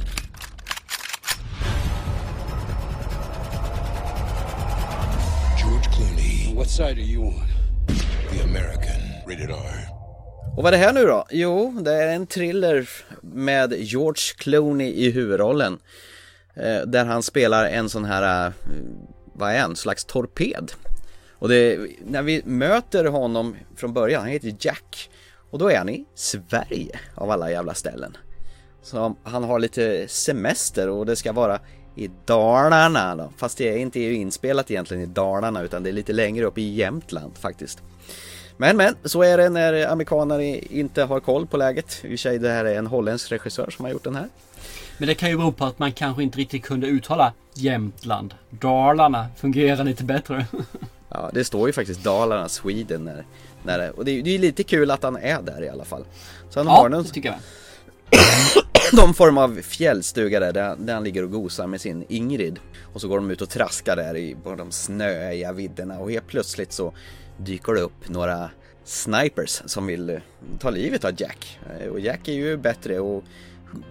George 5.69 5.91
Clooney, 5.91 6.55
What 6.57 6.71
side 6.71 6.99
are 6.99 7.01
you 7.01 7.23
on? 7.23 7.49
The 8.33 8.43
American, 8.43 9.01
rated 9.27 9.51
R. 9.51 9.89
Och 10.57 10.63
vad 10.63 10.75
är 10.75 10.79
det 10.79 10.85
här 10.85 10.93
nu 10.93 11.05
då? 11.05 11.27
Jo, 11.31 11.75
det 11.81 11.93
är 11.93 12.15
en 12.15 12.27
thriller 12.27 12.89
med 13.21 13.73
George 13.73 14.23
Clooney 14.37 14.93
i 14.93 15.11
huvudrollen. 15.11 15.79
Eh, 16.55 16.81
där 16.81 17.05
han 17.05 17.23
spelar 17.23 17.65
en 17.65 17.89
sån 17.89 18.05
här, 18.05 18.47
eh, 18.47 18.53
vad 19.35 19.53
är 19.53 19.61
han, 19.61 19.77
slags 19.77 20.05
torped. 20.05 20.73
Och 21.33 21.49
det, 21.49 21.79
när 22.05 22.23
vi 22.23 22.43
möter 22.45 23.05
honom 23.05 23.57
från 23.77 23.93
början, 23.93 24.23
han 24.23 24.31
heter 24.31 24.57
Jack. 24.61 25.11
Och 25.51 25.59
då 25.59 25.71
är 25.71 25.79
han 25.79 25.89
i 25.89 26.05
Sverige 26.15 26.99
av 27.15 27.31
alla 27.31 27.51
jävla 27.51 27.75
ställen. 27.75 28.17
Så 28.83 29.17
han 29.23 29.45
har 29.45 29.59
lite 29.59 30.09
semester 30.09 30.89
och 30.89 31.07
det 31.07 31.17
ska 31.17 31.33
vara 31.33 31.61
i 31.99 32.11
Dalarna 32.25 33.17
då. 33.17 33.33
Fast 33.37 33.59
det 33.59 33.69
är 33.69 33.77
inte 33.77 34.01
inspelat 34.01 34.71
egentligen 34.71 35.03
i 35.03 35.07
Dalarna 35.07 35.63
utan 35.63 35.83
det 35.83 35.91
är 35.91 35.93
lite 35.93 36.13
längre 36.13 36.45
upp 36.45 36.59
i 36.59 36.75
Jämtland 36.75 37.39
faktiskt. 37.39 37.83
Men 38.57 38.77
men, 38.77 38.95
så 39.05 39.23
är 39.23 39.39
det 39.39 39.49
när 39.49 39.89
amerikaner 39.93 40.73
inte 40.73 41.03
har 41.03 41.21
koll 41.21 41.47
på 41.47 41.57
läget. 41.57 42.01
I 42.03 42.07
och 42.07 42.11
för 42.11 42.17
sig 42.17 42.39
det 42.39 42.51
här 42.51 42.65
är 42.65 42.79
en 42.79 42.87
holländsk 42.87 43.33
regissör 43.33 43.71
som 43.71 43.85
har 43.85 43.93
gjort 43.93 44.05
den 44.05 44.15
här. 44.17 44.29
Men 44.99 45.09
det 45.09 45.15
kan 45.15 45.31
ju 45.31 45.37
bero 45.37 45.53
på 45.53 45.65
att 45.65 45.79
man 45.79 45.93
kanske 45.93 46.23
inte 46.23 46.39
riktigt 46.39 46.65
kunde 46.65 46.87
uttala 46.87 47.33
Jämtland. 47.55 48.35
Dalarna 48.51 49.27
fungerar 49.37 49.85
lite 49.85 50.05
bättre. 50.05 50.47
Ja, 51.11 51.31
det 51.33 51.45
står 51.45 51.67
ju 51.69 51.73
faktiskt 51.73 52.05
Dalarna, 52.05 52.49
Sweden 52.49 53.05
när, 53.05 53.25
när 53.63 53.79
det, 53.79 53.91
och 53.91 54.05
det 54.05 54.11
är 54.11 54.23
det 54.23 54.35
är 54.35 54.39
lite 54.39 54.63
kul 54.63 54.91
att 54.91 55.03
han 55.03 55.17
är 55.17 55.43
där 55.43 55.65
i 55.65 55.69
alla 55.69 55.85
fall. 55.85 56.05
Så 56.51 56.61
han 56.61 56.67
Ja, 56.67 56.73
har 56.73 56.89
någon, 56.89 57.03
det 57.03 57.09
tycker 57.09 57.29
jag 57.29 57.39
någon 58.93 59.15
form 59.15 59.39
av 59.39 59.63
fjällstuga 59.63 60.41
där, 60.41 60.53
där, 60.77 60.95
han 60.95 61.05
ligger 61.05 61.23
och 61.23 61.31
gosar 61.31 61.67
med 61.67 61.81
sin 61.81 62.05
Ingrid. 62.09 62.59
Och 62.93 63.01
så 63.01 63.09
går 63.09 63.17
de 63.17 63.31
ut 63.31 63.43
och 63.43 63.49
traskar 63.49 63.97
där 63.97 64.17
i 64.17 64.37
på 64.45 64.55
de 64.55 64.73
snöiga 64.73 65.53
vidderna 65.53 65.99
och 65.99 66.11
helt 66.11 66.27
plötsligt 66.27 66.73
så 66.73 66.93
dyker 67.37 67.73
det 67.73 67.81
upp 67.81 68.09
några 68.09 68.51
snipers 68.85 69.63
som 69.67 69.87
vill 69.87 70.11
eh, 70.11 70.17
ta 70.59 70.71
livet 70.71 71.05
av 71.05 71.13
Jack. 71.17 71.61
Eh, 71.81 71.89
och 71.89 72.01
Jack 72.01 72.29
är 72.29 72.33
ju 72.33 72.57
bättre 72.57 73.01
och 73.01 73.25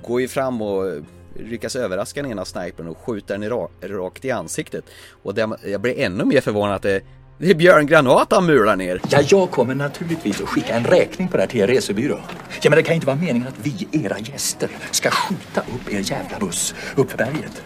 går 0.04 0.22
ju 0.22 0.28
fram 0.28 0.62
och 0.62 1.04
lyckas 1.36 1.76
överraska 1.76 2.22
den 2.22 2.32
ena 2.32 2.46
snipern 2.46 2.88
och 2.88 2.98
skjuter 2.98 3.38
den 3.38 3.50
rakt 3.82 4.26
i 4.26 4.32
ansiktet. 4.32 4.86
Och 5.24 5.38
jag 5.66 5.82
blir 5.82 6.00
ännu 6.00 6.26
mer 6.26 6.42
förvånad 6.42 6.76
att 6.76 6.82
det, 6.82 7.02
det 7.38 7.50
är 7.50 7.56
Björn 7.56 7.86
Granat 7.86 8.28
han 8.32 8.46
mular 8.46 8.76
ner. 8.76 9.02
Ja, 9.10 9.22
jag 9.28 9.52
kommer 9.52 9.76
naturligtvis 9.76 10.42
att 10.42 10.50
skicka 10.50 10.74
en 10.74 10.84
räkning 10.84 11.28
på 11.28 11.38
det 11.38 11.44
här 11.44 11.48
till 11.48 11.60
er 11.60 11.68
resebyrå. 11.68 12.20
Ja, 12.62 12.70
men 12.70 12.78
det 12.78 12.84
kan 12.84 12.96
inte 12.96 13.08
vara 13.08 13.18
meningen 13.18 13.48
att 13.48 13.54
vi, 13.64 13.88
era 13.92 14.20
gäster, 14.20 14.70
ska 14.92 15.10
skjuta 15.10 15.62
upp 15.62 15.94
er 15.94 16.12
jävla 16.12 16.40
buss 16.40 16.76
upp 16.96 17.12
för 17.12 17.18
berget. 17.18 17.62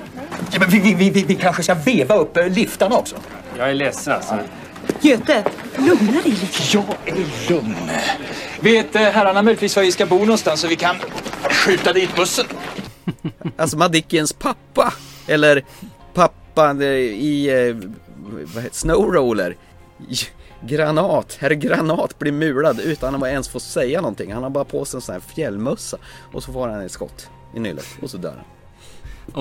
Ja, 0.52 0.60
men 0.60 0.70
vi, 0.70 0.80
vi, 0.80 0.94
vi, 0.94 1.10
vi, 1.10 1.24
vi 1.24 1.36
kanske 1.36 1.64
ska 1.64 1.74
veva 1.74 2.16
upp 2.16 2.38
eh, 2.38 2.48
liftarna 2.48 2.96
också. 2.96 3.16
Jag 3.58 3.70
är 3.70 3.74
ledsen 3.74 4.14
alltså. 4.14 4.40
Göte, 5.02 5.44
lugna 5.78 6.12
dig 6.12 6.32
lite. 6.32 6.78
Jag 6.78 6.86
är 7.06 7.50
lugn. 7.50 7.76
Vet 8.60 8.96
eh, 8.96 9.02
herrarna 9.02 9.42
möjligtvis 9.42 9.76
var 9.76 9.84
vi 9.84 9.92
ska 9.92 10.06
bo 10.06 10.20
någonstans 10.20 10.60
så 10.60 10.68
vi 10.68 10.76
kan 10.76 10.96
skjuta 11.50 11.94
dit 11.94 12.16
bussen? 12.16 12.46
Alltså 13.58 13.78
Madickens 13.78 14.34
pappa, 14.34 14.94
eller 15.28 15.64
pappan 16.14 16.82
eh, 16.82 16.88
i 16.88 17.50
eh, 17.50 17.90
vad 18.54 18.64
heter, 18.64 18.76
Snowroller. 18.76 19.58
Granat, 20.62 21.38
herr 21.40 21.52
Granat 21.52 22.20
blir 22.20 22.32
mulad 22.32 22.80
utan 22.80 23.16
att 23.16 23.30
ens 23.30 23.50
få 23.50 23.60
säga 23.60 24.02
någonting. 24.02 24.34
Han 24.34 24.44
har 24.44 24.50
bara 24.50 24.66
på 24.66 24.86
sig 24.86 24.98
en 24.98 25.02
sån 25.02 25.14
här 25.14 25.20
fjällmössa 25.20 25.98
och 26.34 26.44
så 26.44 26.54
får 26.54 26.68
han 26.68 26.82
ett 26.82 26.92
skott 26.92 27.30
i 27.56 27.60
nyllet 27.60 27.86
och 28.02 28.10
så 28.10 28.18
dör 28.18 28.36
han. 28.36 28.46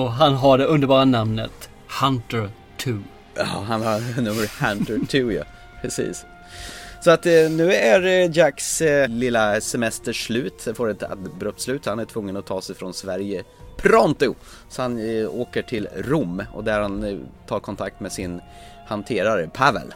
Och 0.03 0.11
han 0.11 0.33
har 0.33 0.57
det 0.57 0.65
underbara 0.65 1.05
namnet 1.05 1.69
Hunter 2.01 2.49
2. 2.77 2.91
Ja, 3.35 3.43
han 3.43 3.81
har 3.81 4.21
nummer 4.21 4.65
Hunter 4.65 4.99
2 5.07 5.31
ja, 5.31 5.43
precis. 5.81 6.25
Så 7.03 7.11
att 7.11 7.25
eh, 7.25 7.49
nu 7.49 7.73
är 7.73 8.05
eh, 8.05 8.37
Jacks 8.37 8.81
eh, 8.81 9.07
lilla 9.09 9.61
semester 9.61 10.13
slut, 10.13 10.67
får 10.75 10.89
ett 10.89 11.03
abrupt 11.03 11.61
slut. 11.61 11.85
Han 11.85 11.99
är 11.99 12.05
tvungen 12.05 12.37
att 12.37 12.45
ta 12.45 12.61
sig 12.61 12.75
från 12.75 12.93
Sverige 12.93 13.43
pronto. 13.77 14.35
Så 14.69 14.81
han 14.81 14.99
åker 15.27 15.61
till 15.61 15.87
Rom 15.95 16.43
och 16.53 16.63
där 16.63 16.81
han 16.81 17.27
tar 17.47 17.59
kontakt 17.59 17.99
med 17.99 18.11
sin 18.11 18.41
hanterare 18.91 19.47
Pavel. 19.53 19.93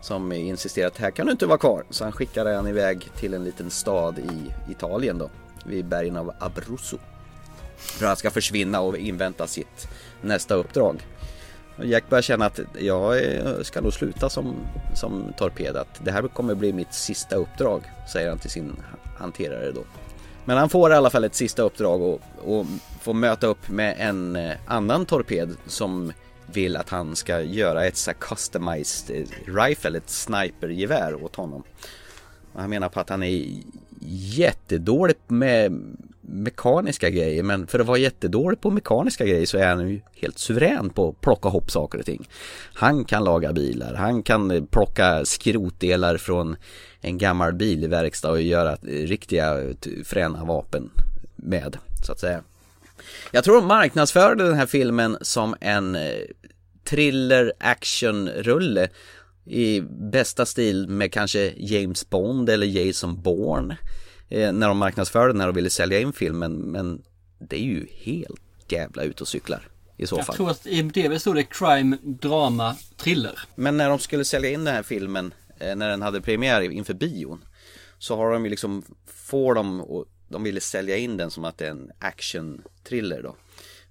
Som 0.00 0.32
insisterar 0.32 0.86
att 0.86 0.98
här 0.98 1.10
kan 1.10 1.26
du 1.26 1.32
inte 1.32 1.46
vara 1.46 1.58
kvar. 1.58 1.84
Så 1.90 2.04
han 2.04 2.12
skickar 2.12 2.54
han 2.54 2.66
iväg 2.68 3.08
till 3.16 3.34
en 3.34 3.44
liten 3.44 3.70
stad 3.70 4.18
i 4.18 4.70
Italien 4.72 5.18
då, 5.18 5.30
vid 5.64 5.84
bergen 5.84 6.16
av 6.16 6.32
Abruzzo. 6.38 6.98
För 7.76 8.04
att 8.04 8.08
han 8.08 8.16
ska 8.16 8.30
försvinna 8.30 8.80
och 8.80 8.96
invänta 8.96 9.46
sitt 9.46 9.88
nästa 10.20 10.54
uppdrag. 10.54 11.06
Och 11.76 11.86
Jack 11.86 12.08
börjar 12.08 12.22
känna 12.22 12.46
att 12.46 12.60
jag 12.78 13.16
ska 13.66 13.80
nog 13.80 13.92
sluta 13.92 14.28
som, 14.28 14.56
som 14.94 15.32
torped. 15.38 15.76
Att 15.76 16.00
det 16.04 16.12
här 16.12 16.28
kommer 16.28 16.54
bli 16.54 16.72
mitt 16.72 16.94
sista 16.94 17.36
uppdrag, 17.36 17.82
säger 18.12 18.28
han 18.28 18.38
till 18.38 18.50
sin 18.50 18.76
hanterare 19.18 19.72
då. 19.72 19.82
Men 20.44 20.56
han 20.56 20.68
får 20.68 20.92
i 20.92 20.94
alla 20.94 21.10
fall 21.10 21.24
ett 21.24 21.34
sista 21.34 21.62
uppdrag 21.62 22.02
och, 22.02 22.20
och 22.44 22.66
får 23.00 23.14
möta 23.14 23.46
upp 23.46 23.68
med 23.68 23.94
en 23.98 24.36
eh, 24.36 24.56
annan 24.66 25.06
torped 25.06 25.56
som 25.66 26.12
vill 26.52 26.76
att 26.76 26.88
han 26.88 27.16
ska 27.16 27.40
göra 27.40 27.86
ett 27.86 27.96
så 27.96 28.10
här 28.10 28.18
customized 28.20 29.16
eh, 29.16 29.54
rifle, 29.54 29.98
ett 29.98 30.10
snipergevär 30.10 31.24
åt 31.24 31.36
honom. 31.36 31.62
Och 32.52 32.60
han 32.60 32.70
menar 32.70 32.88
på 32.88 33.00
att 33.00 33.08
han 33.08 33.22
är 33.22 33.62
jättedålig 34.10 35.16
med 35.26 35.82
mekaniska 36.20 37.10
grejer 37.10 37.42
men 37.42 37.66
för 37.66 37.78
att 37.78 37.86
vara 37.86 37.98
jättedålig 37.98 38.60
på 38.60 38.70
mekaniska 38.70 39.24
grejer 39.24 39.46
så 39.46 39.58
är 39.58 39.66
han 39.66 39.88
ju 39.88 40.00
helt 40.14 40.38
suverän 40.38 40.90
på 40.90 41.08
att 41.08 41.20
plocka 41.20 41.48
ihop 41.48 41.70
saker 41.70 41.98
och 41.98 42.04
ting. 42.04 42.28
Han 42.74 43.04
kan 43.04 43.24
laga 43.24 43.52
bilar, 43.52 43.94
han 43.94 44.22
kan 44.22 44.50
eh, 44.50 44.64
plocka 44.64 45.24
skrotdelar 45.24 46.16
från 46.16 46.56
en 47.00 47.18
gammal 47.18 47.52
bilverkstad 47.52 48.30
och 48.30 48.42
göra 48.42 48.72
eh, 48.72 48.76
riktiga 48.86 49.74
fräna 50.04 50.44
vapen 50.44 50.90
med 51.36 51.76
så 52.06 52.12
att 52.12 52.20
säga. 52.20 52.42
Jag 53.30 53.44
tror 53.44 53.54
de 53.56 53.66
marknadsförde 53.66 54.44
den 54.44 54.54
här 54.54 54.66
filmen 54.66 55.18
som 55.20 55.54
en 55.60 55.94
eh, 55.94 56.02
thriller 56.84 57.52
actionrulle 57.60 58.88
i 59.44 59.80
bästa 60.12 60.46
stil 60.46 60.88
med 60.88 61.12
kanske 61.12 61.52
James 61.56 62.10
Bond 62.10 62.50
eller 62.50 62.66
Jason 62.66 63.22
Bourne 63.22 63.76
eh, 64.28 64.52
när 64.52 64.68
de 64.68 64.78
marknadsförde 64.78 65.32
den 65.32 65.40
här 65.40 65.48
och 65.48 65.56
ville 65.56 65.70
sälja 65.70 66.00
in 66.00 66.12
filmen 66.12 66.52
men 66.52 67.02
det 67.38 67.56
är 67.56 67.64
ju 67.64 67.86
helt 67.92 68.40
jävla 68.68 69.02
ute 69.02 69.22
och 69.22 69.28
cyklar 69.28 69.68
i 69.96 70.06
så 70.06 70.16
Jag 70.16 70.26
fall. 70.26 70.36
tror 70.36 70.50
att 70.50 70.66
i 70.66 70.78
IMDB 70.78 71.20
stod 71.20 71.34
det 71.34 71.42
crime, 71.42 71.96
drama, 72.02 72.76
thriller. 72.96 73.38
Men 73.54 73.76
när 73.76 73.88
de 73.88 73.98
skulle 73.98 74.24
sälja 74.24 74.50
in 74.50 74.64
den 74.64 74.74
här 74.74 74.82
filmen 74.82 75.34
eh, 75.58 75.76
när 75.76 75.88
den 75.88 76.02
hade 76.02 76.20
premiär 76.20 76.60
inför 76.60 76.94
bion 76.94 77.44
så 77.98 78.16
har 78.16 78.32
de 78.32 78.44
ju 78.44 78.50
liksom, 78.50 78.82
får 79.06 79.54
de 79.54 79.80
de 80.28 80.42
ville 80.42 80.60
sälja 80.60 80.96
in 80.96 81.16
den 81.16 81.30
som 81.30 81.44
att 81.44 81.58
det 81.58 81.66
är 81.66 81.70
en 81.70 81.90
action 81.98 82.62
thriller 82.84 83.22
då. 83.22 83.36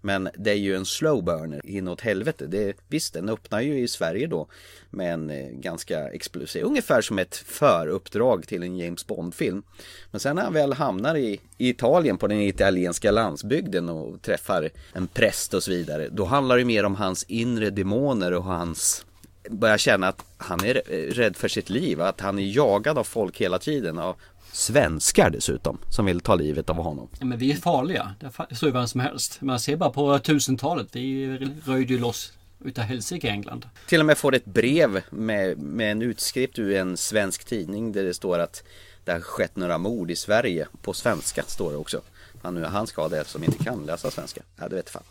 Men 0.01 0.29
det 0.37 0.51
är 0.51 0.55
ju 0.55 0.75
en 0.75 0.85
slow 0.85 1.23
burner 1.23 1.61
inåt 1.63 2.01
helvete. 2.01 2.47
Det, 2.47 2.77
visst, 2.87 3.13
den 3.13 3.29
öppnar 3.29 3.61
ju 3.61 3.79
i 3.79 3.87
Sverige 3.87 4.27
då 4.27 4.47
med 4.89 5.13
en 5.13 5.29
eh, 5.29 5.49
ganska 5.49 6.09
explosiv, 6.09 6.63
ungefär 6.63 7.01
som 7.01 7.19
ett 7.19 7.35
föruppdrag 7.35 8.47
till 8.47 8.63
en 8.63 8.77
James 8.77 9.07
Bond-film. 9.07 9.63
Men 10.11 10.19
sen 10.19 10.35
när 10.35 10.43
han 10.43 10.53
väl 10.53 10.73
hamnar 10.73 11.15
i, 11.15 11.39
i 11.57 11.69
Italien 11.69 12.17
på 12.17 12.27
den 12.27 12.41
italienska 12.41 13.11
landsbygden 13.11 13.89
och 13.89 14.21
träffar 14.21 14.69
en 14.93 15.07
präst 15.07 15.53
och 15.53 15.63
så 15.63 15.71
vidare. 15.71 16.09
Då 16.11 16.25
handlar 16.25 16.57
det 16.57 16.65
mer 16.65 16.83
om 16.83 16.95
hans 16.95 17.23
inre 17.23 17.69
demoner 17.69 18.33
och 18.33 18.43
hans 18.43 19.05
börjar 19.49 19.77
känna 19.77 20.07
att 20.07 20.25
han 20.37 20.65
är 20.65 20.73
rädd 21.11 21.35
för 21.35 21.47
sitt 21.47 21.69
liv, 21.69 22.01
att 22.01 22.21
han 22.21 22.39
är 22.39 22.55
jagad 22.55 22.97
av 22.97 23.03
folk 23.03 23.41
hela 23.41 23.59
tiden, 23.59 23.99
av 23.99 24.15
svenskar 24.57 25.29
dessutom, 25.29 25.77
som 25.89 26.05
vill 26.05 26.19
ta 26.19 26.35
livet 26.35 26.69
av 26.69 26.75
honom. 26.75 27.07
Ja, 27.19 27.25
men 27.25 27.37
vi 27.37 27.51
är 27.51 27.55
farliga. 27.55 28.15
Det 28.49 28.55
står 28.55 28.69
ju 28.69 28.73
vem 28.73 28.87
som 28.87 28.99
helst. 28.99 29.41
Man 29.41 29.59
ser 29.59 29.75
bara 29.75 29.89
på 29.89 30.19
tusentalet. 30.19 30.87
Vi 30.91 31.37
röjde 31.65 31.93
ju 31.93 31.99
loss 31.99 32.33
utav 32.65 32.83
helsike 32.83 33.27
i 33.27 33.29
England. 33.29 33.65
Till 33.87 33.99
och 33.99 34.05
med 34.05 34.17
får 34.17 34.35
ett 34.35 34.45
brev 34.45 35.01
med, 35.09 35.57
med 35.57 35.91
en 35.91 36.01
utskrift 36.01 36.59
ur 36.59 36.75
en 36.75 36.97
svensk 36.97 37.45
tidning 37.45 37.91
där 37.91 38.03
det 38.03 38.13
står 38.13 38.39
att 38.39 38.63
det 39.03 39.11
har 39.11 39.19
skett 39.19 39.55
några 39.55 39.77
mord 39.77 40.11
i 40.11 40.15
Sverige. 40.15 40.67
På 40.81 40.93
svenska 40.93 41.43
står 41.43 41.71
det 41.71 41.77
också. 41.77 42.01
Han, 42.41 42.55
nu, 42.55 42.63
han 42.63 42.87
ska 42.87 43.07
det 43.07 43.27
som 43.27 43.43
inte 43.43 43.63
kan 43.63 43.85
läsa 43.85 44.11
svenska. 44.11 44.41
Ja, 44.55 44.67
det 44.67 44.75
vet 44.75 44.89
fan. 44.89 45.03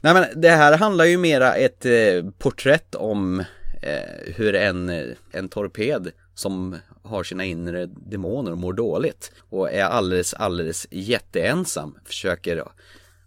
Nej 0.00 0.14
men 0.14 0.40
det 0.40 0.50
här 0.50 0.78
handlar 0.78 1.04
ju 1.04 1.18
mera 1.18 1.54
ett 1.54 1.86
eh, 1.86 2.30
porträtt 2.38 2.94
om 2.94 3.40
eh, 3.82 4.34
hur 4.36 4.54
en, 4.54 5.14
en 5.30 5.48
torped 5.48 6.10
som 6.34 6.76
har 7.08 7.24
sina 7.24 7.44
inre 7.44 7.86
demoner 7.86 8.52
och 8.52 8.58
mår 8.58 8.72
dåligt 8.72 9.32
och 9.38 9.72
är 9.72 9.84
alldeles, 9.84 10.34
alldeles 10.34 10.86
jätteensam 10.90 11.98
försöker 12.04 12.64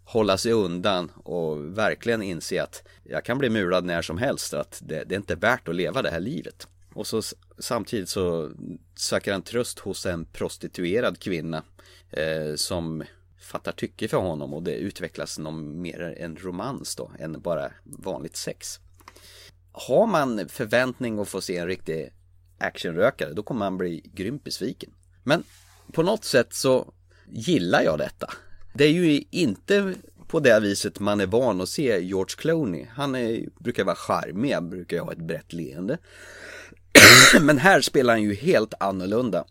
hålla 0.03 0.37
sig 0.37 0.51
undan 0.51 1.11
och 1.23 1.77
verkligen 1.77 2.21
inse 2.21 2.63
att 2.63 2.83
jag 3.03 3.25
kan 3.25 3.37
bli 3.37 3.49
mulad 3.49 3.85
när 3.85 4.01
som 4.01 4.17
helst 4.17 4.53
att 4.53 4.81
det, 4.85 5.03
det 5.03 5.15
är 5.15 5.17
inte 5.17 5.35
värt 5.35 5.67
att 5.67 5.75
leva 5.75 6.01
det 6.01 6.09
här 6.09 6.19
livet. 6.19 6.67
Och 6.93 7.07
så 7.07 7.21
samtidigt 7.57 8.09
så 8.09 8.51
söker 8.95 9.31
han 9.31 9.41
tröst 9.41 9.79
hos 9.79 10.05
en 10.05 10.25
prostituerad 10.25 11.19
kvinna 11.19 11.63
eh, 12.09 12.55
som 12.55 13.03
fattar 13.39 13.71
tycke 13.71 14.07
för 14.07 14.17
honom 14.17 14.53
och 14.53 14.63
det 14.63 14.75
utvecklas 14.75 15.39
någon 15.39 15.81
mer 15.81 16.15
en 16.19 16.35
romans 16.35 16.95
då 16.95 17.11
än 17.19 17.41
bara 17.41 17.71
vanligt 17.83 18.35
sex. 18.35 18.79
Har 19.71 20.07
man 20.07 20.49
förväntning 20.49 21.19
att 21.19 21.29
få 21.29 21.41
se 21.41 21.57
en 21.57 21.67
riktig 21.67 22.11
actionrökare 22.61 23.33
då 23.33 23.43
kommer 23.43 23.59
man 23.59 23.77
bli 23.77 24.01
grymt 24.13 24.43
besviken. 24.43 24.89
Men 25.23 25.43
på 25.91 26.03
något 26.03 26.23
sätt 26.23 26.53
så 26.53 26.93
gillar 27.29 27.81
jag 27.81 27.97
detta. 27.97 28.29
Det 28.73 28.83
är 28.83 28.91
ju 28.91 29.23
inte 29.31 29.95
på 30.27 30.39
det 30.39 30.59
viset 30.59 30.99
man 30.99 31.21
är 31.21 31.25
van 31.25 31.61
att 31.61 31.69
se 31.69 31.99
George 31.99 32.35
Clooney. 32.37 32.85
Han 32.93 33.15
är, 33.15 33.45
brukar 33.59 33.83
vara 33.83 33.95
charmig, 33.95 34.53
han 34.53 34.69
brukar 34.69 34.99
ha 34.99 35.11
ett 35.11 35.17
brett 35.17 35.53
leende. 35.53 35.97
Men 37.41 37.57
här 37.57 37.81
spelar 37.81 38.13
han 38.13 38.23
ju 38.23 38.35
helt 38.35 38.73
annorlunda. 38.79 39.45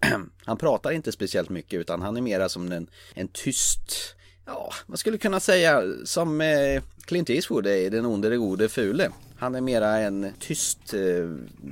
Han 0.44 0.56
pratar 0.56 0.90
inte 0.90 1.12
speciellt 1.12 1.48
mycket 1.48 1.80
utan 1.80 2.02
han 2.02 2.16
är 2.16 2.20
mera 2.20 2.48
som 2.48 2.72
en, 2.72 2.86
en 3.14 3.28
tyst, 3.28 4.14
ja, 4.46 4.72
man 4.86 4.98
skulle 4.98 5.18
kunna 5.18 5.40
säga 5.40 5.82
som 6.04 6.40
eh, 6.40 6.82
Clint 7.04 7.30
Eastwood 7.30 7.66
är 7.66 7.90
den 7.90 8.06
onde, 8.06 8.28
den 8.28 8.40
gode, 8.40 8.68
fule. 8.68 9.10
Han 9.42 9.54
är 9.54 9.60
mera 9.60 9.98
en 9.98 10.32
tyst, 10.38 10.94
eh, 10.94 11.00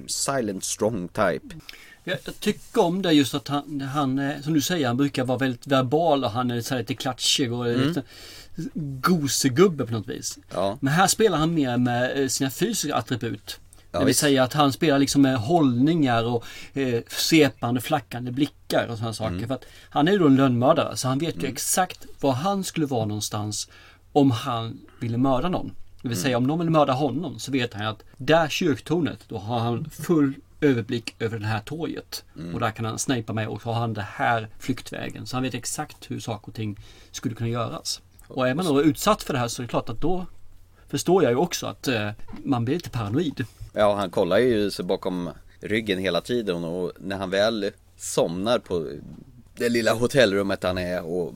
silent 0.07 0.65
strong 0.65 1.09
type. 1.09 1.47
Jag, 2.05 2.19
tycker 2.41 2.83
om 2.83 3.03
det 3.03 3.13
just 3.13 3.35
att 3.35 3.49
han, 3.49 3.81
han, 3.81 4.19
eh, 4.19 4.41
som 4.41 4.55
du 4.55 4.61
säger, 4.61 4.87
han 4.87 4.97
brukar 4.97 5.25
vara 5.25 5.39
väldigt 5.39 5.67
verbal 5.67 6.25
och 6.25 6.31
han 6.31 6.51
är 6.51 6.61
så 6.61 6.79
lite 6.79 6.95
klatschig 6.95 7.53
och 7.53 7.71
mm. 7.71 7.89
lite 7.89 8.03
gosegubbe 8.75 9.87
på 9.87 9.93
något 9.93 10.09
vis. 10.09 10.39
Ja. 10.55 10.79
Men 10.81 10.93
här 10.93 11.07
spelar 11.07 11.39
han 11.39 11.55
mer 11.55 11.77
med 11.77 12.23
eh, 12.23 12.29
sina 12.29 12.51
fysiska 12.51 12.95
attribut. 12.95 13.61
Ja, 13.91 13.99
det 13.99 13.99
vill 13.99 14.07
visst. 14.07 14.21
säga 14.21 14.43
att 14.43 14.53
han 14.53 14.73
spelar 14.73 14.99
liksom 14.99 15.23
med 15.23 15.37
hållningar 15.37 16.25
och 16.25 16.45
eh, 16.73 17.03
svepande, 17.09 17.81
flackande 17.81 18.33
blickar 18.33 18.87
och 18.87 18.97
sådana 18.99 19.15
saker. 19.15 19.35
Mm. 19.35 19.49
För 19.49 19.55
att 19.55 19.65
han 19.91 20.09
är 20.09 20.13
ju 20.13 20.19
då 20.19 20.27
en 20.27 20.37
lönnmördare 20.37 20.97
så 20.97 21.09
han 21.09 21.19
vet 21.19 21.35
mm. 21.35 21.47
ju 21.47 21.53
exakt 21.53 22.07
var 22.21 22.33
han 22.33 22.65
skulle 22.65 22.87
vara 22.87 23.05
någonstans 23.05 23.69
om 24.13 24.31
han 24.31 24.81
ville 25.01 25.19
mörda 25.19 25.49
någon. 25.49 25.75
Det 26.03 26.09
vill 26.09 26.21
säga 26.21 26.37
om 26.37 26.45
någon 26.45 26.59
vill 26.59 26.71
mörda 26.71 26.93
honom 26.93 27.39
så 27.39 27.53
vet 27.53 27.75
han 27.75 27.87
att 27.87 28.03
där 28.17 28.49
kyrktornet, 28.49 29.19
då 29.29 29.39
har 29.39 29.59
han 29.59 29.91
full 29.91 30.35
överblick 30.61 31.15
över 31.19 31.39
det 31.39 31.47
här 31.47 31.61
torget. 31.61 32.25
Mm. 32.37 32.55
Och 32.55 32.61
där 32.61 32.71
kan 32.71 32.85
han 32.85 32.99
snipa 32.99 33.33
med 33.33 33.49
och 33.49 33.63
så 33.63 33.73
har 33.73 33.81
han 33.81 33.95
det 33.95 34.07
här 34.09 34.49
flyktvägen. 34.59 35.27
Så 35.27 35.37
han 35.37 35.43
vet 35.43 35.55
exakt 35.55 36.11
hur 36.11 36.21
saker 36.21 36.49
och 36.49 36.55
ting 36.55 36.79
skulle 37.11 37.35
kunna 37.35 37.51
göras. 37.51 38.01
Och 38.27 38.49
är 38.49 38.55
man 38.55 38.65
då 38.65 38.83
utsatt 38.83 39.23
för 39.23 39.33
det 39.33 39.39
här 39.39 39.49
så 39.49 39.63
är 39.63 39.65
det 39.65 39.71
klart 39.71 39.89
att 39.89 40.01
då 40.01 40.27
förstår 40.89 41.23
jag 41.23 41.33
ju 41.33 41.37
också 41.37 41.67
att 41.67 41.89
eh, 41.89 42.11
man 42.45 42.65
blir 42.65 42.75
lite 42.75 42.91
paranoid. 42.91 43.45
Ja, 43.73 43.95
han 43.95 44.11
kollar 44.11 44.39
ju 44.39 44.71
sig 44.71 44.85
bakom 44.85 45.31
ryggen 45.61 45.99
hela 45.99 46.21
tiden 46.21 46.65
och 46.65 46.93
när 46.99 47.17
han 47.17 47.31
väl 47.31 47.71
somnar 47.97 48.59
på 48.59 48.87
det 49.57 49.69
lilla 49.69 49.95
hotellrummet 49.95 50.63
han 50.63 50.79
är 50.79 51.03
och 51.03 51.35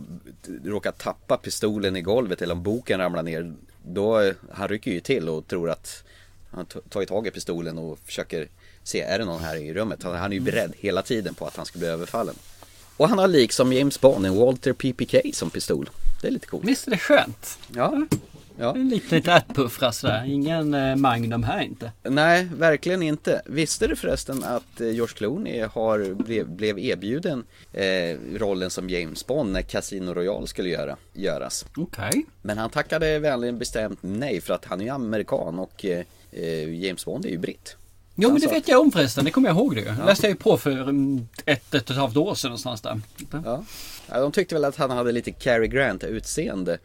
råkar 0.64 0.92
tappa 0.92 1.37
pistolen 1.37 1.96
i 1.96 2.03
golvet 2.03 2.42
eller 2.42 2.55
om 2.55 2.62
boken 2.62 3.00
ramlar 3.00 3.22
ner 3.22 3.55
då, 3.87 4.33
han 4.53 4.68
rycker 4.68 4.90
ju 4.90 5.01
till 5.01 5.29
och 5.29 5.47
tror 5.47 5.70
att 5.70 6.03
han 6.51 6.66
tagit 6.66 7.09
tag 7.09 7.27
i 7.27 7.31
pistolen 7.31 7.79
och 7.79 7.99
försöker 7.99 8.49
se, 8.83 9.01
är 9.01 9.18
det 9.18 9.25
någon 9.25 9.42
här 9.42 9.57
i 9.57 9.75
rummet? 9.75 10.03
Han, 10.03 10.14
han 10.14 10.33
är 10.33 10.35
ju 10.35 10.40
beredd 10.40 10.73
hela 10.79 11.03
tiden 11.03 11.35
på 11.35 11.47
att 11.47 11.57
han 11.57 11.66
ska 11.66 11.79
bli 11.79 11.88
överfallen. 11.88 12.35
Och 12.97 13.09
han 13.09 13.18
har 13.18 13.29
liksom 13.29 13.73
James 13.73 14.01
Bond 14.01 14.27
en 14.27 14.37
Walter 14.37 14.73
PPK 14.73 15.35
som 15.35 15.51
pistol. 15.51 15.90
Det 16.20 16.29
är 16.29 16.33
lite 16.33 16.47
coolt. 16.47 16.64
Visst 16.64 16.87
är 16.87 16.90
det 16.90 16.99
skönt? 16.99 17.59
Ja. 17.75 18.07
Ja. 18.58 18.74
Lite, 18.74 19.14
lite 19.14 19.32
ärtpuffra 19.32 19.92
sådär. 19.92 20.24
Ingen 20.26 20.74
eh, 20.74 20.96
Magnum 20.96 21.42
här 21.42 21.62
inte. 21.62 21.92
Nej, 22.02 22.48
verkligen 22.56 23.02
inte. 23.02 23.42
Visste 23.46 23.86
du 23.86 23.96
förresten 23.96 24.44
att 24.44 24.80
eh, 24.80 24.90
George 24.90 25.14
Clooney 25.14 25.62
har, 25.62 26.14
blev, 26.14 26.48
blev 26.48 26.78
erbjuden 26.78 27.44
eh, 27.72 28.18
rollen 28.34 28.70
som 28.70 28.90
James 28.90 29.26
Bond 29.26 29.52
när 29.52 29.62
Casino 29.62 30.14
Royale 30.14 30.46
skulle 30.46 30.68
göra, 30.68 30.96
göras? 31.12 31.66
Okej. 31.76 32.08
Okay. 32.08 32.22
Men 32.42 32.58
han 32.58 32.70
tackade 32.70 33.18
vänligen 33.18 33.58
bestämt 33.58 33.98
nej 34.00 34.40
för 34.40 34.54
att 34.54 34.64
han 34.64 34.80
är 34.80 34.84
ju 34.84 34.90
amerikan 34.90 35.58
och 35.58 35.84
eh, 35.84 36.04
James 36.84 37.04
Bond 37.04 37.26
är 37.26 37.30
ju 37.30 37.38
britt. 37.38 37.76
Jo 38.16 38.32
men 38.32 38.40
det 38.40 38.46
vet 38.46 38.68
jag 38.68 38.80
om 38.80 38.92
förresten, 38.92 39.24
det 39.24 39.30
kommer 39.30 39.48
jag 39.48 39.56
ihåg 39.56 39.76
det 39.76 39.80
Det 39.80 40.04
läste 40.06 40.26
jag 40.26 40.30
ju 40.30 40.36
på 40.36 40.58
för 40.58 40.70
mm, 40.70 41.28
ett, 41.44 41.74
ett 41.74 41.84
och 41.84 41.90
ett 41.90 41.96
halvt 41.96 42.16
år 42.16 42.34
sedan 42.34 42.48
någonstans 42.48 42.80
där. 42.80 43.00
Ja. 43.30 43.64
ja, 44.08 44.20
de 44.20 44.32
tyckte 44.32 44.54
väl 44.54 44.64
att 44.64 44.76
han 44.76 44.90
hade 44.90 45.12
lite 45.12 45.30
Cary 45.30 45.68
Grant 45.68 46.04
utseende. 46.04 46.78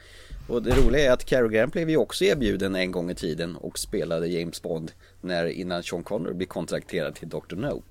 Och 0.49 0.63
det 0.63 0.75
roliga 0.75 1.05
är 1.05 1.11
att 1.11 1.25
Cary 1.25 1.49
Grant 1.49 1.73
blev 1.73 1.89
ju 1.89 1.97
också 1.97 2.23
erbjuden 2.25 2.75
en 2.75 2.91
gång 2.91 3.11
i 3.11 3.15
tiden 3.15 3.55
och 3.55 3.79
spelade 3.79 4.27
James 4.27 4.61
Bond 4.61 4.91
när, 5.21 5.45
innan 5.45 5.83
Sean 5.83 6.03
Connery 6.03 6.33
blev 6.33 6.47
kontrakterad 6.47 7.15
till 7.15 7.29
Dr. 7.29 7.55
No. 7.55 7.83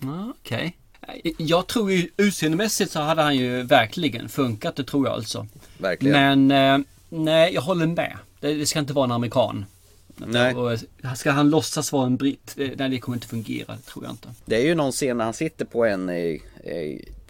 Okej. 0.00 0.76
Okay. 1.02 1.34
Jag 1.38 1.66
tror 1.66 1.92
ju 1.92 2.08
utseendemässigt 2.16 2.92
så 2.92 3.00
hade 3.00 3.22
han 3.22 3.36
ju 3.36 3.62
verkligen 3.62 4.28
funkat, 4.28 4.76
det 4.76 4.84
tror 4.84 5.06
jag 5.06 5.14
alltså. 5.14 5.46
Verkligen. 5.78 6.46
Men 6.46 6.80
eh, 6.80 6.86
nej, 7.08 7.54
jag 7.54 7.62
håller 7.62 7.86
med. 7.86 8.18
Det, 8.40 8.54
det 8.54 8.66
ska 8.66 8.78
inte 8.78 8.92
vara 8.92 9.04
en 9.04 9.12
amerikan. 9.12 9.64
Nej. 10.16 10.54
Och 10.54 10.78
ska 11.16 11.30
han 11.30 11.50
låtsas 11.50 11.92
vara 11.92 12.06
en 12.06 12.16
britt? 12.16 12.54
Nej, 12.56 12.88
det 12.88 13.00
kommer 13.00 13.16
inte 13.16 13.26
fungera, 13.28 13.76
det 13.76 13.82
tror 13.82 14.04
jag 14.04 14.12
inte. 14.12 14.28
Det 14.44 14.56
är 14.56 14.64
ju 14.64 14.74
någon 14.74 14.92
scen 14.92 15.16
när 15.16 15.24
han 15.24 15.34
sitter 15.34 15.64
på 15.64 15.84
en 15.84 16.08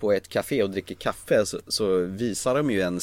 på 0.02 0.12
ett 0.12 0.28
café 0.28 0.62
och 0.62 0.70
dricker 0.70 0.94
kaffe 0.94 1.46
så, 1.46 1.60
så 1.68 1.98
visar 1.98 2.54
de 2.54 2.70
ju 2.70 2.80
en 2.80 3.00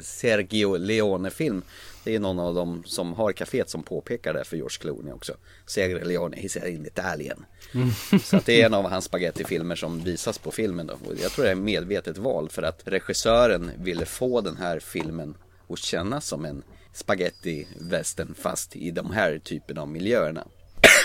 Sergio 0.00 0.76
Leone-film. 0.76 1.62
Det 2.04 2.14
är 2.14 2.20
någon 2.20 2.38
av 2.38 2.54
dem 2.54 2.82
som 2.86 3.12
har 3.12 3.32
kaféet 3.32 3.68
som 3.68 3.82
påpekar 3.82 4.34
det 4.34 4.44
för 4.44 4.56
George 4.56 4.78
Clooney 4.80 5.12
också. 5.12 5.36
Sergio 5.66 6.04
Leone, 6.04 6.36
he's 6.36 6.66
in 6.66 6.86
Italien. 6.86 7.44
Mm. 7.74 7.90
Så 8.22 8.40
det 8.44 8.62
är 8.62 8.66
en 8.66 8.74
av 8.74 8.90
hans 8.90 9.04
spagettifilmer 9.04 9.76
som 9.76 10.04
visas 10.04 10.38
på 10.38 10.50
filmen 10.50 10.86
då. 10.86 10.94
Och 10.94 11.14
jag 11.22 11.30
tror 11.30 11.44
det 11.44 11.50
är 11.50 11.54
medvetet 11.54 12.18
val 12.18 12.48
för 12.48 12.62
att 12.62 12.82
regissören 12.84 13.70
ville 13.78 14.06
få 14.06 14.40
den 14.40 14.56
här 14.56 14.80
filmen 14.80 15.34
att 15.68 15.78
kännas 15.78 16.26
som 16.26 16.44
en 16.44 16.62
spaghetti 16.92 17.66
western 17.80 18.34
fast 18.34 18.76
i 18.76 18.90
de 18.90 19.10
här 19.10 19.38
typen 19.38 19.78
av 19.78 19.88
miljöerna. 19.88 20.46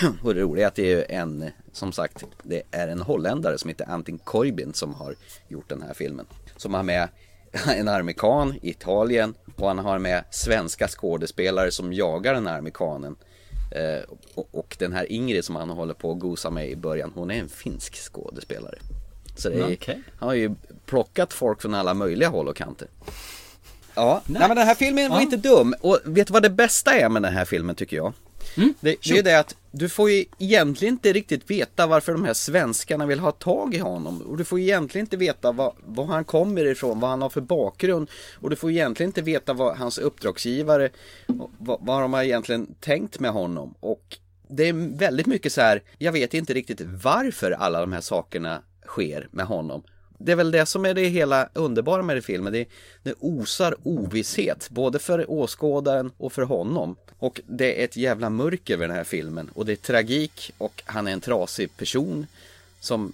och 0.22 0.34
det 0.34 0.40
roliga 0.40 0.64
är 0.64 0.68
att 0.68 0.74
det 0.74 0.92
är 0.92 1.20
en, 1.20 1.50
som 1.72 1.92
sagt, 1.92 2.24
det 2.42 2.62
är 2.70 2.88
en 2.88 3.00
holländare 3.00 3.58
som 3.58 3.68
heter 3.68 3.88
Antin 3.88 4.18
Koibin 4.18 4.74
som 4.74 4.94
har 4.94 5.14
gjort 5.48 5.68
den 5.68 5.82
här 5.82 5.94
filmen. 5.94 6.26
Som 6.56 6.74
har 6.74 6.82
med 6.82 7.08
en 7.66 7.88
amerikan 7.88 8.54
i 8.62 8.70
Italien 8.70 9.34
och 9.56 9.68
han 9.68 9.78
har 9.78 9.98
med 9.98 10.24
svenska 10.30 10.88
skådespelare 10.88 11.70
som 11.70 11.92
jagar 11.92 12.34
den 12.34 12.46
här 12.46 12.58
amerikanen. 12.58 13.16
Eh, 13.70 14.02
och, 14.34 14.48
och, 14.50 14.76
den 14.78 14.92
här 14.92 15.12
Ingrid 15.12 15.44
som 15.44 15.56
han 15.56 15.70
håller 15.70 15.94
på 15.94 16.12
att 16.12 16.18
gosa 16.18 16.50
med 16.50 16.70
i 16.70 16.76
början, 16.76 17.12
hon 17.14 17.30
är 17.30 17.38
en 17.38 17.48
finsk 17.48 17.96
skådespelare. 17.96 18.78
Så 19.36 19.48
det 19.48 19.60
är, 19.60 19.72
okay. 19.72 19.96
han 20.18 20.28
har 20.28 20.34
ju 20.34 20.54
plockat 20.86 21.32
folk 21.32 21.62
från 21.62 21.74
alla 21.74 21.94
möjliga 21.94 22.28
håll 22.28 22.48
och 22.48 22.56
kanter. 22.56 22.88
Ja, 23.94 24.22
nice. 24.26 24.38
nej 24.38 24.48
men 24.48 24.56
den 24.56 24.66
här 24.66 24.74
filmen 24.74 25.10
var 25.10 25.16
ja. 25.16 25.22
inte 25.22 25.36
dum. 25.36 25.74
Och 25.80 25.98
vet 26.04 26.26
du 26.26 26.32
vad 26.32 26.42
det 26.42 26.50
bästa 26.50 26.94
är 26.94 27.08
med 27.08 27.22
den 27.22 27.32
här 27.32 27.44
filmen 27.44 27.76
tycker 27.76 27.96
jag? 27.96 28.12
Det, 28.54 28.74
det 28.80 29.10
är 29.10 29.16
ju 29.16 29.22
det 29.22 29.38
att 29.38 29.56
du 29.70 29.88
får 29.88 30.10
ju 30.10 30.24
egentligen 30.38 30.94
inte 30.94 31.12
riktigt 31.12 31.50
veta 31.50 31.86
varför 31.86 32.12
de 32.12 32.24
här 32.24 32.34
svenskarna 32.34 33.06
vill 33.06 33.18
ha 33.20 33.32
tag 33.32 33.74
i 33.74 33.78
honom. 33.78 34.22
Och 34.22 34.36
du 34.36 34.44
får 34.44 34.58
egentligen 34.58 35.06
inte 35.06 35.16
veta 35.16 35.52
var, 35.52 36.04
han 36.06 36.24
kommer 36.24 36.64
ifrån, 36.64 37.00
vad 37.00 37.10
han 37.10 37.22
har 37.22 37.30
för 37.30 37.40
bakgrund. 37.40 38.10
Och 38.40 38.50
du 38.50 38.56
får 38.56 38.70
egentligen 38.70 39.08
inte 39.08 39.22
veta 39.22 39.52
vad 39.52 39.76
hans 39.76 39.98
uppdragsgivare, 39.98 40.90
vad, 41.58 41.78
vad 41.80 42.02
de 42.02 42.12
har 42.12 42.22
egentligen 42.22 42.74
tänkt 42.80 43.20
med 43.20 43.30
honom. 43.30 43.74
Och 43.80 44.18
det 44.48 44.68
är 44.68 44.96
väldigt 44.98 45.26
mycket 45.26 45.52
så 45.52 45.60
här, 45.60 45.82
jag 45.98 46.12
vet 46.12 46.34
inte 46.34 46.54
riktigt 46.54 46.80
varför 46.80 47.50
alla 47.50 47.80
de 47.80 47.92
här 47.92 48.00
sakerna 48.00 48.62
sker 48.86 49.28
med 49.30 49.46
honom. 49.46 49.82
Det 50.24 50.32
är 50.32 50.36
väl 50.36 50.50
det 50.50 50.66
som 50.66 50.84
är 50.84 50.94
det 50.94 51.08
hela 51.08 51.48
underbara 51.52 52.02
med 52.02 52.16
det 52.16 52.22
filmen. 52.22 52.52
Det, 52.52 52.68
det 53.02 53.14
osar 53.20 53.74
ovisshet, 53.82 54.68
både 54.70 54.98
för 54.98 55.30
åskådaren 55.30 56.10
och 56.16 56.32
för 56.32 56.42
honom. 56.42 56.96
Och 57.18 57.40
det 57.46 57.80
är 57.80 57.84
ett 57.84 57.96
jävla 57.96 58.30
mörker 58.30 58.74
över 58.74 58.86
den 58.86 58.96
här 58.96 59.04
filmen. 59.04 59.50
Och 59.54 59.66
det 59.66 59.72
är 59.72 59.76
tragik 59.76 60.52
och 60.58 60.82
han 60.84 61.06
är 61.06 61.12
en 61.12 61.20
trasig 61.20 61.76
person 61.76 62.26
som 62.80 63.12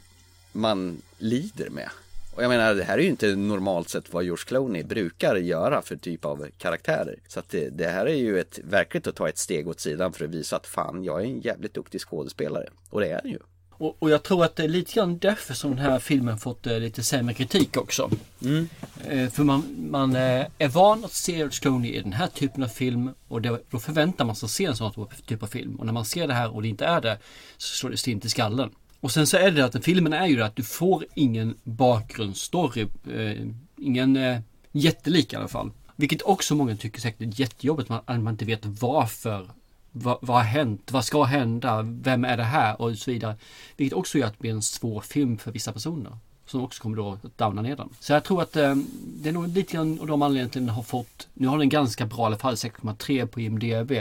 man 0.53 1.03
lider 1.19 1.71
med. 1.71 1.91
Och 2.35 2.45
jag 2.45 2.49
menar, 2.49 2.75
det 2.75 2.85
här 2.85 2.99
är 2.99 3.03
ju 3.03 3.09
inte 3.09 3.37
normalt 3.37 3.89
sett 3.89 4.13
vad 4.13 4.25
George 4.25 4.45
Clooney 4.47 4.85
brukar 4.85 5.37
göra 5.37 5.83
för 5.83 5.97
typ 5.97 6.25
av 6.25 6.47
karaktärer. 6.59 7.19
Så 7.29 7.41
att 7.41 7.49
det, 7.51 7.69
det 7.69 7.89
här 7.89 8.07
är 8.07 8.15
ju 8.15 8.41
ett, 8.41 8.59
verkligt 8.65 9.07
att 9.07 9.17
ta 9.17 9.29
ett 9.29 9.39
steg 9.39 9.69
åt 9.69 9.81
sidan 9.81 10.13
för 10.13 10.25
att 10.25 10.31
visa 10.31 10.57
att 10.57 10.67
fan, 10.67 11.05
jag 11.05 11.21
är 11.21 11.25
en 11.25 11.41
jävligt 11.41 11.75
duktig 11.75 12.01
skådespelare. 12.01 12.69
Och 12.91 13.01
det 13.01 13.09
är 13.09 13.21
han 13.23 13.31
ju. 13.31 13.39
Och, 13.79 13.97
och, 13.99 14.11
jag 14.11 14.23
tror 14.23 14.45
att 14.45 14.57
det 14.57 14.65
är 14.65 14.69
lite 14.69 14.95
grann 14.95 15.19
därför 15.19 15.55
som 15.55 15.71
den 15.71 15.79
här 15.79 15.99
filmen 15.99 16.39
fått 16.39 16.67
eh, 16.67 16.79
lite 16.79 17.03
sämre 17.03 17.35
kritik 17.35 17.77
också. 17.77 18.11
Mm. 18.43 18.69
Eh, 19.09 19.31
för 19.31 19.45
man, 19.45 19.77
man 19.91 20.17
eh, 20.17 20.47
är 20.59 20.69
van 20.69 21.05
att 21.05 21.13
se 21.13 21.33
George 21.33 21.59
Clooney 21.61 21.95
i 21.95 22.01
den 22.01 22.13
här 22.13 22.27
typen 22.27 22.63
av 22.63 22.69
film 22.69 23.11
och 23.29 23.43
det, 23.43 23.61
då 23.71 23.79
förväntar 23.79 24.25
man 24.25 24.37
sig 24.37 24.47
att 24.47 24.51
se 24.51 24.65
en 24.65 24.77
sån 24.77 25.09
typ 25.27 25.43
av 25.43 25.47
film. 25.47 25.77
Och 25.77 25.87
när 25.87 25.93
man 25.93 26.05
ser 26.05 26.27
det 26.27 26.35
här 26.35 26.55
och 26.55 26.63
det 26.63 26.69
inte 26.69 26.87
är 26.87 27.01
det 27.01 27.19
så 27.57 27.75
slår 27.75 27.91
det 27.91 27.97
stint 27.97 28.25
i 28.25 28.29
skallen. 28.29 28.71
Och 29.01 29.11
sen 29.11 29.27
så 29.27 29.37
är 29.37 29.51
det 29.51 29.65
att 29.65 29.73
den 29.73 29.83
filmen 29.83 30.13
är 30.13 30.27
ju 30.27 30.37
det 30.37 30.47
att 30.47 30.57
du 30.57 30.63
får 30.63 31.05
ingen 31.15 31.55
bakgrundsstory. 31.65 32.87
Eh, 33.15 33.47
ingen 33.77 34.17
eh, 34.17 34.41
jättelik 34.73 35.33
i 35.33 35.37
alla 35.37 35.49
fall. 35.49 35.71
Vilket 35.97 36.23
också 36.23 36.55
många 36.55 36.77
tycker 36.77 37.01
säkert 37.01 37.21
är 37.21 37.41
jättejobbigt. 37.41 37.89
Man, 37.89 38.03
man 38.07 38.29
inte 38.29 38.45
vet 38.45 38.61
varför. 38.65 39.51
Va, 39.93 40.19
vad 40.23 40.37
har 40.37 40.45
hänt? 40.45 40.93
Vad 40.93 41.05
ska 41.05 41.25
hända? 41.25 41.83
Vem 41.83 42.25
är 42.25 42.37
det 42.37 42.43
här? 42.43 42.81
Och 42.81 42.99
så 42.99 43.11
vidare. 43.11 43.37
Vilket 43.77 43.99
också 43.99 44.19
gör 44.19 44.27
att 44.27 44.33
det 44.33 44.39
blir 44.39 44.51
en 44.51 44.63
svår 44.63 45.01
film 45.01 45.39
för 45.39 45.53
vissa 45.53 45.73
personer. 45.73 46.19
Som 46.47 46.65
också 46.65 46.83
kommer 46.83 46.97
då 46.97 47.13
att 47.13 47.39
downa 47.39 47.63
ner 47.63 47.77
den. 47.77 47.89
Så 48.01 48.13
jag 48.13 48.25
tror 48.25 48.43
att 48.43 48.57
eh, 48.57 48.75
det 49.05 49.29
är 49.29 49.33
nog 49.33 49.49
lite 49.49 49.73
grann 49.73 50.01
av 50.01 50.07
de 50.07 50.23
anledningarna 50.23 50.51
till 50.51 50.61
den 50.61 50.75
har 50.75 50.83
fått, 50.83 51.29
nu 51.35 51.47
har 51.47 51.59
den 51.59 51.69
ganska 51.69 52.07
bra 52.07 52.23
i 52.23 52.25
alla 52.27 52.39
fall, 52.39 52.55
6,3 52.55 53.27
på 53.27 53.41
IMDB. 53.41 53.93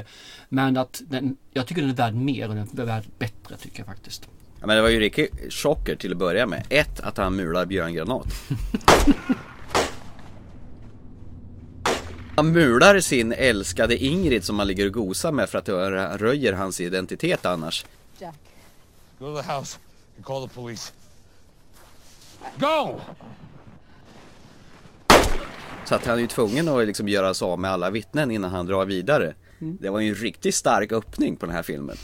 Men 0.49 0.77
att 0.77 1.01
den, 1.07 1.37
jag 1.53 1.67
tycker 1.67 1.81
den 1.81 1.91
är 1.91 1.95
värd 1.95 2.15
mer 2.15 2.49
och 2.49 2.55
den 2.55 2.79
är 2.79 2.85
värd 2.85 3.03
bättre 3.19 3.57
tycker 3.57 3.79
jag 3.79 3.87
faktiskt. 3.87 4.29
Ja, 4.59 4.67
men 4.67 4.75
det 4.75 4.81
var 4.81 4.89
ju 4.89 4.99
riktigt 4.99 5.53
chocker 5.53 5.95
till 5.95 6.11
att 6.11 6.17
börja 6.17 6.45
med. 6.47 6.65
Ett, 6.69 6.99
att 6.99 7.17
han 7.17 7.35
mular 7.35 7.65
björngranat. 7.65 8.27
Han 12.37 12.51
mular 12.51 12.99
sin 12.99 13.33
älskade 13.33 14.03
Ingrid 14.03 14.43
som 14.43 14.59
han 14.59 14.67
ligger 14.67 14.85
och 14.85 14.93
gosar 14.93 15.31
med 15.31 15.49
för 15.49 15.57
att 15.57 15.65
det 15.65 16.17
röjer 16.17 16.53
hans 16.53 16.81
identitet 16.81 17.45
annars. 17.45 17.85
Jack. 18.19 18.35
Go 19.19 19.35
to 19.35 19.41
the 19.41 19.53
house 19.53 19.77
and 20.15 20.25
call 20.25 20.47
the 20.47 20.55
police. 20.55 20.93
Go! 22.59 22.99
Så 25.85 25.95
att 25.95 26.05
han 26.05 26.17
är 26.17 26.21
ju 26.21 26.27
tvungen 26.27 26.67
att 26.67 26.87
liksom 26.87 27.07
göra 27.07 27.33
sig 27.33 27.45
av 27.45 27.59
med 27.59 27.71
alla 27.71 27.89
vittnen 27.89 28.31
innan 28.31 28.51
han 28.51 28.65
drar 28.65 28.85
vidare. 28.85 29.33
Mm. 29.59 29.77
Det 29.81 29.89
var 29.89 29.99
ju 29.99 30.09
en 30.09 30.15
riktigt 30.15 30.55
stark 30.55 30.91
öppning 30.91 31.35
på 31.35 31.45
den 31.45 31.55
här 31.55 31.63
filmen. 31.63 31.97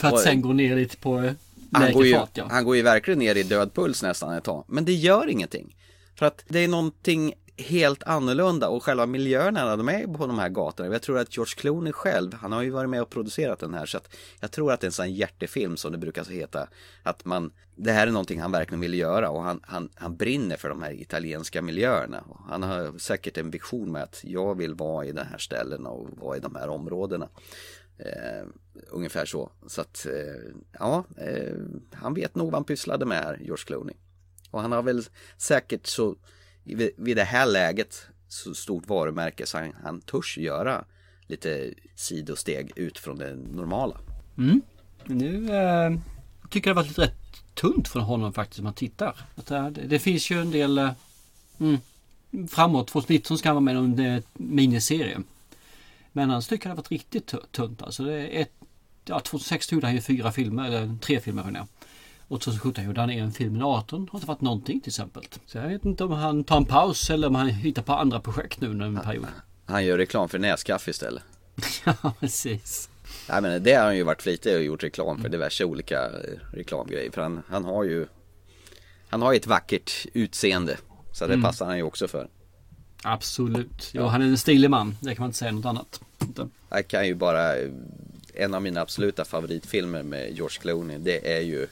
För 0.00 0.08
att 0.08 0.14
Och- 0.14 0.20
sen 0.20 0.40
gå 0.42 0.52
ner 0.52 0.76
lite 0.76 0.96
på 0.96 1.18
eh, 1.18 1.32
han 1.72 1.92
går, 1.92 2.06
ju, 2.06 2.14
fart 2.14 2.30
ja. 2.34 2.46
han 2.50 2.64
går 2.64 2.76
ju 2.76 2.82
verkligen 2.82 3.18
ner 3.18 3.34
i 3.34 3.42
död 3.42 3.74
puls 3.74 4.02
nästan 4.02 4.34
ett 4.34 4.44
tag. 4.44 4.64
Men 4.68 4.84
det 4.84 4.92
gör 4.92 5.28
ingenting. 5.28 5.76
För 6.14 6.26
att 6.26 6.44
det 6.48 6.58
är 6.58 6.68
någonting 6.68 7.34
helt 7.58 8.02
annorlunda 8.02 8.68
och 8.68 8.82
själva 8.82 9.06
miljöerna 9.06 9.76
de 9.76 9.88
är 9.88 10.06
på 10.06 10.26
de 10.26 10.38
här 10.38 10.48
gatorna. 10.48 10.92
Jag 10.92 11.02
tror 11.02 11.18
att 11.18 11.36
George 11.36 11.54
Clooney 11.56 11.92
själv, 11.92 12.34
han 12.34 12.52
har 12.52 12.62
ju 12.62 12.70
varit 12.70 12.90
med 12.90 13.02
och 13.02 13.10
producerat 13.10 13.58
den 13.58 13.74
här 13.74 13.86
så 13.86 13.96
att 13.96 14.16
jag 14.40 14.50
tror 14.50 14.72
att 14.72 14.80
det 14.80 14.84
är 14.84 14.88
en 14.88 14.92
sån 14.92 15.14
hjärtefilm 15.14 15.76
som 15.76 15.92
det 15.92 15.98
brukar 15.98 16.24
heta. 16.24 16.68
Att 17.02 17.24
man, 17.24 17.52
det 17.74 17.92
här 17.92 18.06
är 18.06 18.10
någonting 18.10 18.40
han 18.40 18.52
verkligen 18.52 18.80
vill 18.80 18.94
göra 18.94 19.30
och 19.30 19.42
han, 19.42 19.60
han, 19.62 19.88
han 19.94 20.16
brinner 20.16 20.56
för 20.56 20.68
de 20.68 20.82
här 20.82 20.92
italienska 20.92 21.62
miljöerna. 21.62 22.24
Han 22.48 22.62
har 22.62 22.98
säkert 22.98 23.38
en 23.38 23.50
vision 23.50 23.92
med 23.92 24.02
att 24.02 24.20
jag 24.24 24.54
vill 24.54 24.74
vara 24.74 25.06
i 25.06 25.12
de 25.12 25.22
här 25.22 25.38
ställena 25.38 25.88
och 25.90 26.08
vara 26.18 26.36
i 26.36 26.40
de 26.40 26.54
här 26.54 26.68
områdena. 26.68 27.28
Eh, 27.98 28.46
ungefär 28.90 29.24
så. 29.24 29.50
Så 29.66 29.80
att, 29.80 30.06
eh, 30.06 30.52
ja, 30.72 31.04
eh, 31.16 31.54
han 31.92 32.14
vet 32.14 32.34
nog 32.34 32.46
vad 32.46 32.54
han 32.54 32.64
pysslade 32.64 33.04
med 33.04 33.18
här, 33.18 33.38
George 33.40 33.64
Clooney. 33.66 33.94
Och 34.50 34.62
han 34.62 34.72
har 34.72 34.82
väl 34.82 35.04
säkert 35.36 35.86
så, 35.86 36.16
vid, 36.74 36.90
vid 36.96 37.16
det 37.16 37.24
här 37.24 37.46
läget, 37.46 38.06
så 38.28 38.54
stort 38.54 38.88
varumärke 38.88 39.46
så 39.46 39.58
han, 39.58 39.72
han 39.82 40.00
törs 40.00 40.38
göra 40.38 40.84
lite 41.26 41.74
sidosteg 41.94 42.72
ut 42.76 42.98
från 42.98 43.18
det 43.18 43.34
normala. 43.34 44.00
Mm. 44.38 44.62
Nu 45.04 45.56
eh, 45.56 45.98
tycker 46.50 46.70
jag 46.70 46.76
det 46.76 46.80
varit 46.80 46.88
lite 46.88 47.02
rätt 47.02 47.54
tunt 47.54 47.88
från 47.88 48.02
honom 48.02 48.32
faktiskt 48.32 48.58
om 48.58 48.64
man 48.64 48.74
tittar. 48.74 49.16
Att, 49.34 49.50
eh, 49.50 49.66
det, 49.66 49.80
det 49.80 49.98
finns 49.98 50.30
ju 50.30 50.40
en 50.40 50.50
del 50.50 50.78
eh, 50.78 50.90
mm, 51.60 51.78
framåt. 52.48 52.88
2019 52.88 53.38
ska 53.38 53.48
han 53.48 53.56
vara 53.56 53.64
med 53.64 53.72
i 53.72 53.74
någon 53.74 53.98
eh, 53.98 54.22
miniserie. 54.32 55.20
Men 56.12 56.30
annars 56.30 56.46
tycker 56.46 56.68
jag 56.68 56.76
det 56.76 56.78
har 56.78 56.82
varit 56.82 56.90
riktigt 56.90 57.34
tunt. 57.52 57.82
Alltså 57.82 58.04
det 58.04 58.12
är 58.12 58.42
ett, 58.42 58.52
ja, 59.04 59.20
2006 59.20 59.72
gjorde 59.72 59.86
han 59.86 59.94
ju 59.94 60.00
fyra 60.00 60.32
filmer, 60.32 60.66
eller 60.66 60.96
tre 61.00 61.20
filmer 61.20 61.44
menar 61.44 61.60
jag. 61.60 61.68
Och 62.28 62.40
2017 62.40 62.84
gjorde 62.84 63.00
han 63.00 63.10
en 63.10 63.32
film 63.32 63.52
med 63.52 63.62
18. 63.64 64.08
Har 64.12 64.18
inte 64.18 64.26
varit 64.28 64.40
någonting 64.40 64.80
till 64.80 64.90
exempel. 64.90 65.22
Så 65.46 65.58
jag 65.58 65.68
vet 65.68 65.84
inte 65.84 66.04
om 66.04 66.12
han 66.12 66.44
tar 66.44 66.56
en 66.56 66.64
paus 66.64 67.10
eller 67.10 67.28
om 67.28 67.34
han 67.34 67.48
hittar 67.48 67.82
på 67.82 67.92
andra 67.92 68.20
projekt 68.20 68.60
nu 68.60 68.68
under 68.68 68.86
en 68.86 69.00
period. 69.00 69.26
Han 69.66 69.84
gör 69.84 69.98
reklam 69.98 70.28
för 70.28 70.38
näskaffe 70.38 70.90
istället. 70.90 71.22
ja, 71.84 72.12
precis. 72.20 72.88
Nej 73.28 73.42
men 73.42 73.62
det 73.62 73.72
har 73.74 73.84
han 73.84 73.96
ju 73.96 74.02
varit 74.02 74.22
flitig 74.22 74.56
och 74.56 74.62
gjort 74.62 74.82
reklam 74.84 75.22
för 75.22 75.28
diverse 75.28 75.64
olika 75.64 76.04
eh, 76.04 76.10
reklamgrejer. 76.52 77.10
För 77.10 77.22
han, 77.22 77.42
han 77.48 77.64
har 77.64 77.84
ju 77.84 78.06
Han 79.08 79.22
har 79.22 79.32
ju 79.32 79.36
ett 79.36 79.46
vackert 79.46 80.06
utseende. 80.12 80.76
Så 81.12 81.26
det 81.26 81.32
Mm. 81.34 81.42
passar 81.44 81.66
han 81.66 81.76
ju 81.76 81.82
också 81.82 82.08
för. 82.08 82.28
Absolut. 83.02 83.90
Ja, 83.92 84.08
han 84.08 84.22
är 84.22 84.26
en 84.26 84.38
stilig 84.38 84.70
man. 84.70 84.96
Det 85.00 85.14
kan 85.14 85.22
man 85.22 85.28
inte 85.28 85.38
säga 85.38 85.52
något 85.52 85.64
annat. 85.64 86.00
Inte. 86.22 86.48
Jag 86.68 86.88
kan 86.88 87.06
ju 87.06 87.14
bara 87.14 87.54
En 88.34 88.54
av 88.54 88.62
mina 88.62 88.80
absoluta 88.80 89.24
favoritfilmer 89.24 90.02
med 90.02 90.32
George 90.36 90.58
Clooney 90.60 90.98
Det 90.98 91.36
är 91.36 91.40
ju 91.40 91.66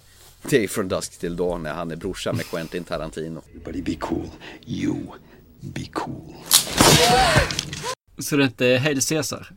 Det 0.49 0.65
är 0.65 0.69
från 0.69 0.89
Dusk 0.89 1.19
till 1.19 1.37
Dawn 1.37 1.63
när 1.63 1.73
han 1.73 1.91
är 1.91 1.97
brorsa 1.97 2.33
med 2.33 2.47
Quentin 2.47 2.85
Tarantino 2.85 3.43
Everybody 3.49 3.83
be 3.83 3.95
cool. 3.95 4.31
You 4.67 4.97
be 5.61 5.85
cool. 5.93 6.35
Så 8.19 8.37
det 8.37 8.43
är 8.43 8.47
inte 8.47 8.81
Hail 8.83 9.01
Caesar? 9.03 9.53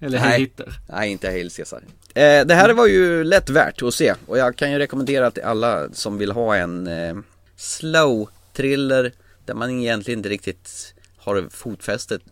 Eller 0.00 0.18
Hail 0.18 0.40
Hitler? 0.40 0.80
nej 0.88 1.10
inte 1.10 1.28
Hail 1.28 1.50
Caesar 1.50 1.82
eh, 2.14 2.46
Det 2.46 2.54
här 2.54 2.70
var 2.72 2.86
ju 2.86 3.24
lätt 3.24 3.50
värt 3.50 3.82
att 3.82 3.94
se 3.94 4.14
och 4.26 4.38
jag 4.38 4.56
kan 4.56 4.72
ju 4.72 4.78
rekommendera 4.78 5.30
till 5.30 5.42
alla 5.42 5.92
som 5.92 6.18
vill 6.18 6.32
ha 6.32 6.56
en 6.56 6.86
eh, 6.86 7.16
slow 7.56 8.28
thriller 8.52 9.12
där 9.44 9.54
man 9.54 9.70
egentligen 9.70 10.18
inte 10.18 10.28
riktigt 10.28 10.94
har 11.16 11.48
fotfästet 11.50 12.22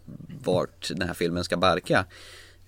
vart 0.44 0.90
den 0.94 1.08
här 1.08 1.14
filmen 1.14 1.44
ska 1.44 1.56
barka. 1.56 2.04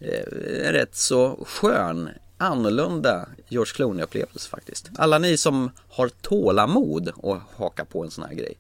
Eh, 0.01 0.73
rätt 0.73 0.97
så 0.97 1.45
skön, 1.49 2.09
annorlunda 2.43 3.29
George 3.49 3.73
Clooney-upplevelse 3.73 4.49
faktiskt. 4.49 4.91
Alla 4.97 5.19
ni 5.19 5.37
som 5.37 5.71
har 5.89 6.09
tålamod 6.09 7.09
och 7.09 7.39
haka 7.57 7.85
på 7.85 8.05
en 8.05 8.11
sån 8.11 8.25
här 8.25 8.35
grej, 8.35 8.55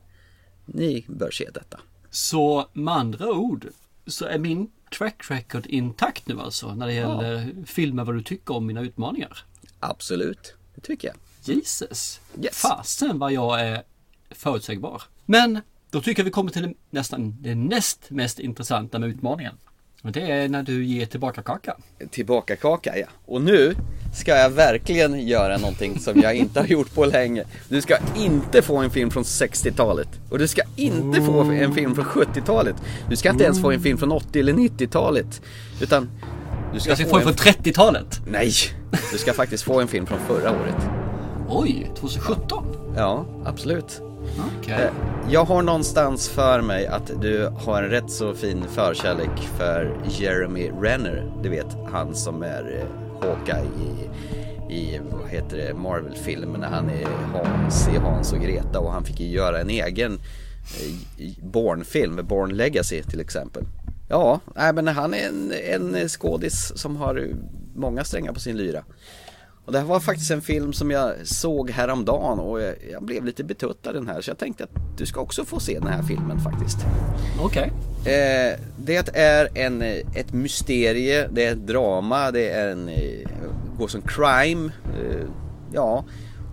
ni 0.66 1.04
bör 1.08 1.30
se 1.30 1.50
detta. 1.54 1.80
Så 2.10 2.68
med 2.72 2.94
andra 2.94 3.32
ord 3.32 3.66
så 4.06 4.24
är 4.24 4.38
min 4.38 4.70
track 4.98 5.30
record 5.30 5.66
intakt 5.66 6.26
nu 6.26 6.40
alltså 6.40 6.74
när 6.74 6.86
det 6.86 6.92
gäller 6.92 7.54
filmer 7.66 8.04
vad 8.04 8.14
du 8.14 8.22
tycker 8.22 8.54
om 8.54 8.66
mina 8.66 8.80
utmaningar. 8.80 9.38
Absolut, 9.80 10.54
det 10.74 10.80
tycker 10.80 11.08
jag. 11.08 11.16
Jesus! 11.56 12.20
Fasen 12.52 13.18
vad 13.18 13.32
jag 13.32 13.60
är 13.60 13.82
förutsägbar. 14.30 15.02
Men 15.26 15.60
då 15.90 16.00
tycker 16.00 16.22
jag 16.22 16.24
vi 16.24 16.30
kommer 16.30 16.50
till 16.50 16.74
nästan 16.90 17.36
det 17.40 17.54
näst 17.54 18.10
mest 18.10 18.38
intressanta 18.38 18.98
med 18.98 19.08
utmaningen. 19.08 19.54
Och 20.02 20.12
det 20.12 20.30
är 20.30 20.48
när 20.48 20.62
du 20.62 20.84
ger 20.84 21.06
tillbaka 21.06 21.42
kaka. 21.42 21.76
Tillbaka 22.10 22.56
kaka 22.56 22.98
ja. 22.98 23.06
Och 23.26 23.42
nu 23.42 23.74
ska 24.14 24.36
jag 24.36 24.50
verkligen 24.50 25.26
göra 25.26 25.56
någonting 25.56 25.98
som 25.98 26.20
jag 26.20 26.34
inte 26.34 26.60
har 26.60 26.66
gjort 26.66 26.94
på 26.94 27.04
länge. 27.04 27.44
Du 27.68 27.82
ska 27.82 27.96
inte 28.16 28.62
få 28.62 28.76
en 28.76 28.90
film 28.90 29.10
från 29.10 29.22
60-talet. 29.22 30.08
Och 30.30 30.38
du 30.38 30.48
ska 30.48 30.62
inte 30.76 31.22
få 31.22 31.40
en 31.40 31.74
film 31.74 31.94
från 31.94 32.04
70-talet. 32.04 32.76
Du 33.10 33.16
ska 33.16 33.30
inte 33.30 33.44
ens 33.44 33.60
få 33.60 33.70
en 33.70 33.80
film 33.80 33.98
från 33.98 34.12
80 34.12 34.40
eller 34.40 34.52
90-talet. 34.52 35.42
Utan 35.80 36.10
du 36.74 36.80
ska, 36.80 36.90
Jag 36.90 36.98
ska 36.98 37.06
få 37.06 37.16
en 37.16 37.22
från 37.22 37.32
30-talet. 37.32 38.20
Nej! 38.26 38.52
Du 39.12 39.18
ska 39.18 39.32
faktiskt 39.32 39.64
få 39.64 39.80
en 39.80 39.88
film 39.88 40.06
från 40.06 40.18
förra 40.18 40.50
året. 40.50 40.76
Oj, 41.48 41.90
2017? 41.96 42.64
Ja, 42.96 43.26
absolut. 43.44 44.00
Okay. 44.60 44.82
Eh, 44.82 44.90
jag 45.30 45.44
har 45.44 45.62
någonstans 45.62 46.28
för 46.28 46.60
mig 46.60 46.86
att 46.86 47.10
du 47.20 47.46
har 47.46 47.82
en 47.82 47.90
rätt 47.90 48.10
så 48.10 48.34
fin 48.34 48.64
förkärlek 48.68 49.48
för 49.58 49.96
Jeremy 50.08 50.70
Renner. 50.80 51.32
Du 51.42 51.48
vet, 51.48 51.76
han 51.92 52.14
som 52.14 52.42
är 52.42 52.80
eh, 52.80 53.28
Hawkeye 53.28 53.68
i, 54.70 54.74
i 54.74 55.00
vad 55.10 55.28
heter 55.30 55.56
det, 55.56 55.74
Marvel-filmerna. 55.74 56.68
han 56.68 56.90
är 56.90 57.06
Hans 57.32 57.88
i 57.88 57.96
Hans 57.96 58.32
och 58.32 58.40
Greta 58.40 58.80
och 58.80 58.92
han 58.92 59.04
fick 59.04 59.20
ju 59.20 59.26
göra 59.26 59.60
en 59.60 59.70
egen 59.70 60.12
eh, 60.12 61.30
Born-film, 61.42 62.20
Born 62.28 62.56
Legacy 62.56 63.02
till 63.02 63.20
exempel. 63.20 63.64
Ja, 64.08 64.40
nej, 64.56 64.72
men 64.72 64.88
han 64.88 65.14
är 65.14 65.28
en, 65.28 65.52
en 65.94 66.08
skådis 66.08 66.72
som 66.76 66.96
har 66.96 67.28
många 67.74 68.04
strängar 68.04 68.32
på 68.32 68.40
sin 68.40 68.56
lyra. 68.56 68.84
Och 69.64 69.72
det 69.72 69.78
här 69.78 69.86
var 69.86 70.00
faktiskt 70.00 70.30
en 70.30 70.40
film 70.40 70.72
som 70.72 70.90
jag 70.90 71.26
såg 71.26 71.70
häromdagen 71.70 72.38
och 72.38 72.60
jag, 72.60 72.74
jag 72.92 73.02
blev 73.02 73.24
lite 73.24 73.44
betuttad 73.44 73.92
den 73.92 74.08
här 74.08 74.20
så 74.20 74.30
jag 74.30 74.38
tänkte 74.38 74.64
att 74.64 74.70
du 74.98 75.06
ska 75.06 75.20
också 75.20 75.44
få 75.44 75.60
se 75.60 75.78
den 75.78 75.88
här 75.88 76.02
filmen 76.02 76.40
faktiskt. 76.40 76.78
Okej. 77.40 77.72
Eh, 77.98 78.60
det 78.76 79.16
är 79.16 79.48
en, 79.58 79.82
ett 80.14 80.32
mysterie, 80.32 81.28
det 81.32 81.46
är 81.46 81.52
ett 81.52 81.66
drama, 81.66 82.30
det 82.30 82.48
är 82.48 82.68
en, 82.68 82.88
eh, 82.88 83.28
går 83.78 83.88
som 83.88 84.02
crime, 84.02 84.72
eh, 84.84 85.26
ja. 85.72 86.04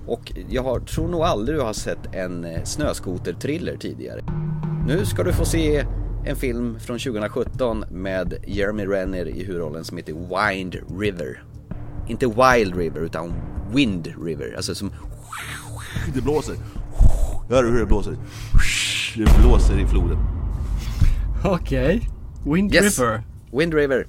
Och 0.08 0.32
jag 0.50 0.64
har, 0.64 0.80
tror 0.80 1.08
nog 1.08 1.22
aldrig 1.22 1.58
du 1.58 1.62
har 1.62 1.74
sett 1.74 2.16
en 2.16 2.46
eh, 2.46 2.64
snöskoter-thriller 2.64 3.78
tidigare. 3.78 4.22
Nu 4.88 5.06
ska 5.06 5.24
du 5.24 5.34
få 5.34 5.46
se 5.46 5.86
en 6.26 6.36
film 6.36 6.80
från 6.80 7.00
2017 7.00 7.86
med 7.92 8.34
Jeremy 8.48 8.86
Renner 8.86 9.28
i 9.28 9.44
huvudrollen 9.44 9.84
som 9.84 9.98
heter 9.98 10.14
Wind 10.14 10.76
River. 11.00 11.44
Inte 12.10 12.28
Wild 12.28 12.76
River 12.76 13.00
utan 13.02 13.34
Wind 13.74 14.14
River, 14.26 14.54
alltså 14.56 14.76
som 14.76 14.92
Det 16.14 16.22
blåser. 16.22 16.56
Hör 17.50 17.64
du 17.64 17.70
hur 17.72 17.80
det 17.80 17.86
blåser? 17.86 18.18
Det 19.16 19.42
blåser 19.42 19.80
i 19.80 19.88
floden. 19.88 20.18
Okej. 21.46 22.10
Wind 22.46 22.76
Yes. 22.76 23.00
River. 23.00 23.24
Wind 23.52 23.74
River. 23.74 24.08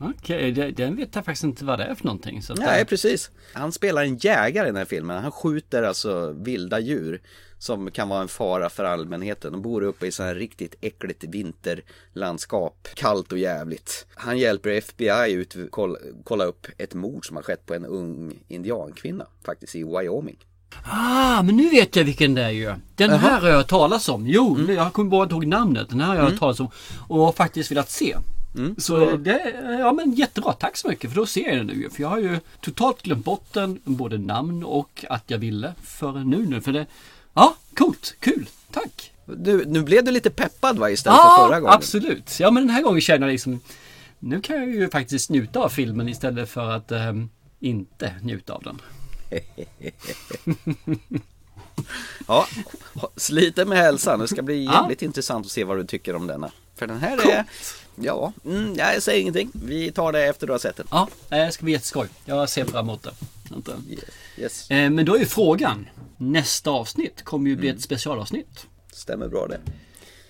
Okej, 0.00 0.52
det- 0.52 0.70
den 0.70 0.96
vet 0.96 1.14
jag 1.14 1.24
faktiskt 1.24 1.44
inte 1.44 1.64
vad 1.64 1.78
det 1.78 1.84
är 1.84 1.94
för 1.94 2.04
någonting. 2.04 2.42
Så 2.42 2.54
Nej, 2.54 2.84
precis. 2.84 3.30
Han 3.54 3.72
spelar 3.72 4.02
en 4.02 4.16
jägare 4.16 4.64
i 4.66 4.68
den 4.70 4.76
här 4.76 4.84
filmen. 4.84 5.22
Han 5.22 5.32
skjuter 5.32 5.82
alltså 5.82 6.32
vilda 6.32 6.78
djur 6.80 7.20
som 7.60 7.90
kan 7.90 8.08
vara 8.08 8.22
en 8.22 8.28
fara 8.28 8.70
för 8.70 8.84
allmänheten. 8.84 9.52
De 9.52 9.62
bor 9.62 9.82
uppe 9.82 10.06
i 10.06 10.12
så 10.12 10.22
här 10.22 10.34
riktigt 10.34 10.74
äckligt 10.80 11.24
vinterlandskap. 11.24 12.88
Kallt 12.94 13.32
och 13.32 13.38
jävligt. 13.38 14.06
Han 14.14 14.38
hjälper 14.38 14.70
FBI 14.70 15.32
ut 15.32 15.56
kolla, 15.70 15.98
kolla 16.24 16.44
upp 16.44 16.66
ett 16.78 16.94
mord 16.94 17.26
som 17.26 17.36
har 17.36 17.42
skett 17.42 17.66
på 17.66 17.74
en 17.74 17.84
ung 17.86 18.38
indiankvinna 18.48 19.26
faktiskt 19.44 19.74
i 19.74 19.84
Wyoming. 19.84 20.36
Ah, 20.84 21.42
men 21.42 21.56
nu 21.56 21.68
vet 21.70 21.96
jag 21.96 22.04
vilken 22.04 22.34
det 22.34 22.42
är 22.42 22.50
ju. 22.50 22.74
Den 22.96 23.10
Jaha. 23.10 23.16
här 23.18 23.40
har 23.40 23.48
jag 23.48 23.66
talas 23.68 24.08
om. 24.08 24.26
Jo, 24.26 24.58
jag 24.68 24.92
kommer 24.92 25.10
bara 25.10 25.22
inte 25.22 25.34
ihåg 25.34 25.46
namnet. 25.46 25.88
Den 25.88 26.00
här 26.00 26.06
har 26.08 26.14
jag 26.16 26.26
Mm. 26.26 26.38
talas 26.38 26.60
om 26.60 26.68
och 27.08 27.36
faktiskt 27.36 27.70
velat 27.70 27.90
se. 27.90 28.16
Så 28.78 29.16
det, 29.16 29.54
ja 29.80 29.92
men 29.92 30.12
jättebra, 30.12 30.52
tack 30.52 30.76
så 30.76 30.88
mycket 30.88 31.10
för 31.10 31.16
då 31.16 31.26
ser 31.26 31.48
jag 31.48 31.56
den 31.56 31.66
nu. 31.66 31.90
För 31.90 32.02
jag 32.02 32.08
har 32.08 32.18
ju 32.18 32.38
totalt 32.60 33.02
glömt 33.02 33.24
bort 33.24 33.52
den, 33.52 33.80
både 33.84 34.18
namn 34.18 34.64
och 34.64 35.04
att 35.08 35.24
jag 35.26 35.38
ville 35.38 35.74
för 35.82 36.12
nu 36.12 36.46
nu. 36.46 36.60
För 36.60 36.72
det, 36.72 36.86
ja, 37.34 37.56
coolt, 37.76 38.14
kul, 38.20 38.48
tack. 38.72 39.12
Du, 39.26 39.64
nu 39.66 39.82
blev 39.82 40.04
du 40.04 40.10
lite 40.10 40.30
peppad 40.30 40.78
va 40.78 40.90
istället 40.90 41.18
för 41.20 41.36
förra 41.46 41.54
Ja, 41.56 41.60
gången? 41.60 41.74
absolut. 41.74 42.40
Ja 42.40 42.50
men 42.50 42.66
den 42.66 42.74
här 42.74 42.82
gången 42.82 43.00
känner 43.00 43.26
jag 43.26 43.32
liksom, 43.32 43.60
nu 44.18 44.40
kan 44.40 44.56
jag 44.56 44.68
ju 44.68 44.90
faktiskt 44.90 45.30
njuta 45.30 45.58
av 45.60 45.68
filmen 45.68 46.08
istället 46.08 46.48
för 46.50 46.70
att 46.70 46.92
ehm, 46.92 47.28
inte 47.60 48.14
njuta 48.22 48.52
av 48.52 48.62
den. 48.62 48.80
Ja, 52.26 52.46
sliter 53.16 53.64
med 53.64 53.78
hälsan. 53.78 54.18
Det 54.18 54.28
ska 54.28 54.42
bli 54.42 54.64
Ja. 54.64 54.72
jävligt 54.72 55.02
intressant 55.02 55.46
att 55.46 55.52
se 55.52 55.64
vad 55.64 55.76
du 55.76 55.84
tycker 55.84 56.16
om 56.16 56.26
denna. 56.26 56.50
För 56.76 56.86
den 56.86 56.98
här 57.00 57.28
är, 57.30 57.44
ja, 57.94 58.32
mm, 58.44 58.74
jag 58.76 59.02
säger 59.02 59.20
ingenting. 59.20 59.50
Vi 59.54 59.92
tar 59.92 60.12
det 60.12 60.24
efter 60.26 60.46
du 60.46 60.52
har 60.52 60.58
sett 60.58 60.76
den. 60.76 60.86
Ja, 60.90 61.08
det 61.28 61.52
ska 61.52 61.64
bli 61.64 61.72
jätteskoj. 61.72 62.08
Jag 62.24 62.48
ser 62.48 62.64
fram 62.64 62.88
emot 62.88 63.02
det. 63.02 63.12
Inte? 63.54 63.72
Yes. 64.40 64.70
Eh, 64.70 64.90
Men 64.90 65.04
då 65.04 65.14
är 65.14 65.18
ju 65.20 65.26
frågan, 65.26 65.88
nästa 66.16 66.70
avsnitt 66.70 67.22
kommer 67.22 67.50
ju 67.50 67.56
bli 67.56 67.68
Mm. 67.68 67.76
ett 67.76 67.82
specialavsnitt. 67.82 68.66
Stämmer 68.92 69.28
bra 69.28 69.46
det. 69.46 69.60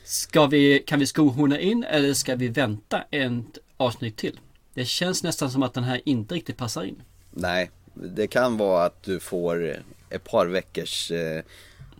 Ska 0.04 0.46
vi, 0.46 0.78
kan 0.86 0.98
vi 0.98 1.06
skohorna 1.06 1.60
in 1.60 1.84
eller 1.84 2.14
ska 2.14 2.34
vi 2.36 2.48
vänta 2.48 3.02
ett 3.10 3.58
avsnitt 3.76 4.16
till? 4.16 4.40
Det 4.74 4.84
känns 4.84 5.22
nästan 5.22 5.50
som 5.50 5.62
att 5.62 5.74
den 5.74 5.84
här 5.84 6.00
inte 6.04 6.34
riktigt 6.34 6.56
passar 6.56 6.82
in. 6.82 7.02
Nej, 7.30 7.70
det 7.94 8.26
kan 8.26 8.56
vara 8.56 8.84
att 8.84 9.02
du 9.02 9.20
får 9.20 9.82
ett 10.10 10.24
par 10.24 10.46
veckors 10.46 11.10
eh, 11.10 11.42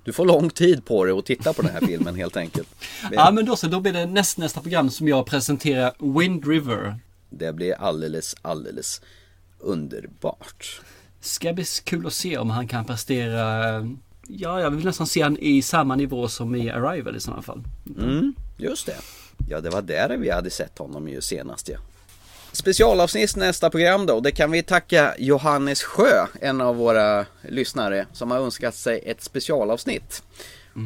Du 0.04 0.12
får 0.12 0.26
lång 0.26 0.50
tid 0.50 0.84
på 0.84 1.04
dig 1.04 1.18
att 1.18 1.26
titta 1.26 1.52
på 1.52 1.62
den 1.62 1.70
här 1.70 1.80
filmen 1.86 2.14
helt 2.14 2.36
enkelt. 2.36 2.68
Ja 3.12 3.30
men 3.30 3.44
då 3.46 3.56
så, 3.56 3.66
då 3.66 3.80
blir 3.80 3.92
det 3.92 4.06
näst, 4.06 4.38
nästa 4.38 4.60
program 4.60 4.90
som 4.90 5.08
jag 5.08 5.26
presenterar 5.26 6.18
Wind 6.18 6.46
River. 6.48 6.98
Det 7.30 7.52
blir 7.52 7.74
alldeles, 7.74 8.34
alldeles 8.42 9.00
underbart. 9.58 10.80
Ska 11.20 11.52
bli 11.52 11.64
kul 11.84 12.06
att 12.06 12.12
se 12.12 12.38
om 12.38 12.50
han 12.50 12.68
kan 12.68 12.84
prestera 12.84 13.76
eh, 13.76 13.84
Ja, 14.32 14.60
jag 14.60 14.70
vill 14.70 14.84
nästan 14.84 15.06
se 15.06 15.22
han 15.22 15.36
i 15.40 15.62
samma 15.62 15.96
nivå 15.96 16.28
som 16.28 16.54
i 16.54 16.70
Arrival 16.70 17.16
i 17.16 17.20
sådana 17.20 17.42
fall. 17.42 17.62
Mm, 17.98 18.34
just 18.56 18.86
det. 18.86 18.96
Ja, 19.48 19.60
det 19.60 19.70
var 19.70 19.82
där 19.82 20.16
vi 20.16 20.30
hade 20.30 20.50
sett 20.50 20.78
honom 20.78 21.08
ju 21.08 21.20
senast 21.20 21.68
ja. 21.68 21.78
Specialavsnitt 22.52 23.36
nästa 23.36 23.70
program 23.70 24.06
då. 24.06 24.20
Det 24.20 24.32
kan 24.32 24.50
vi 24.50 24.62
tacka 24.62 25.14
Johannes 25.18 25.82
Sjö, 25.82 26.26
en 26.40 26.60
av 26.60 26.76
våra 26.76 27.26
lyssnare, 27.48 28.06
som 28.12 28.30
har 28.30 28.38
önskat 28.38 28.74
sig 28.74 29.02
ett 29.06 29.22
specialavsnitt. 29.22 30.22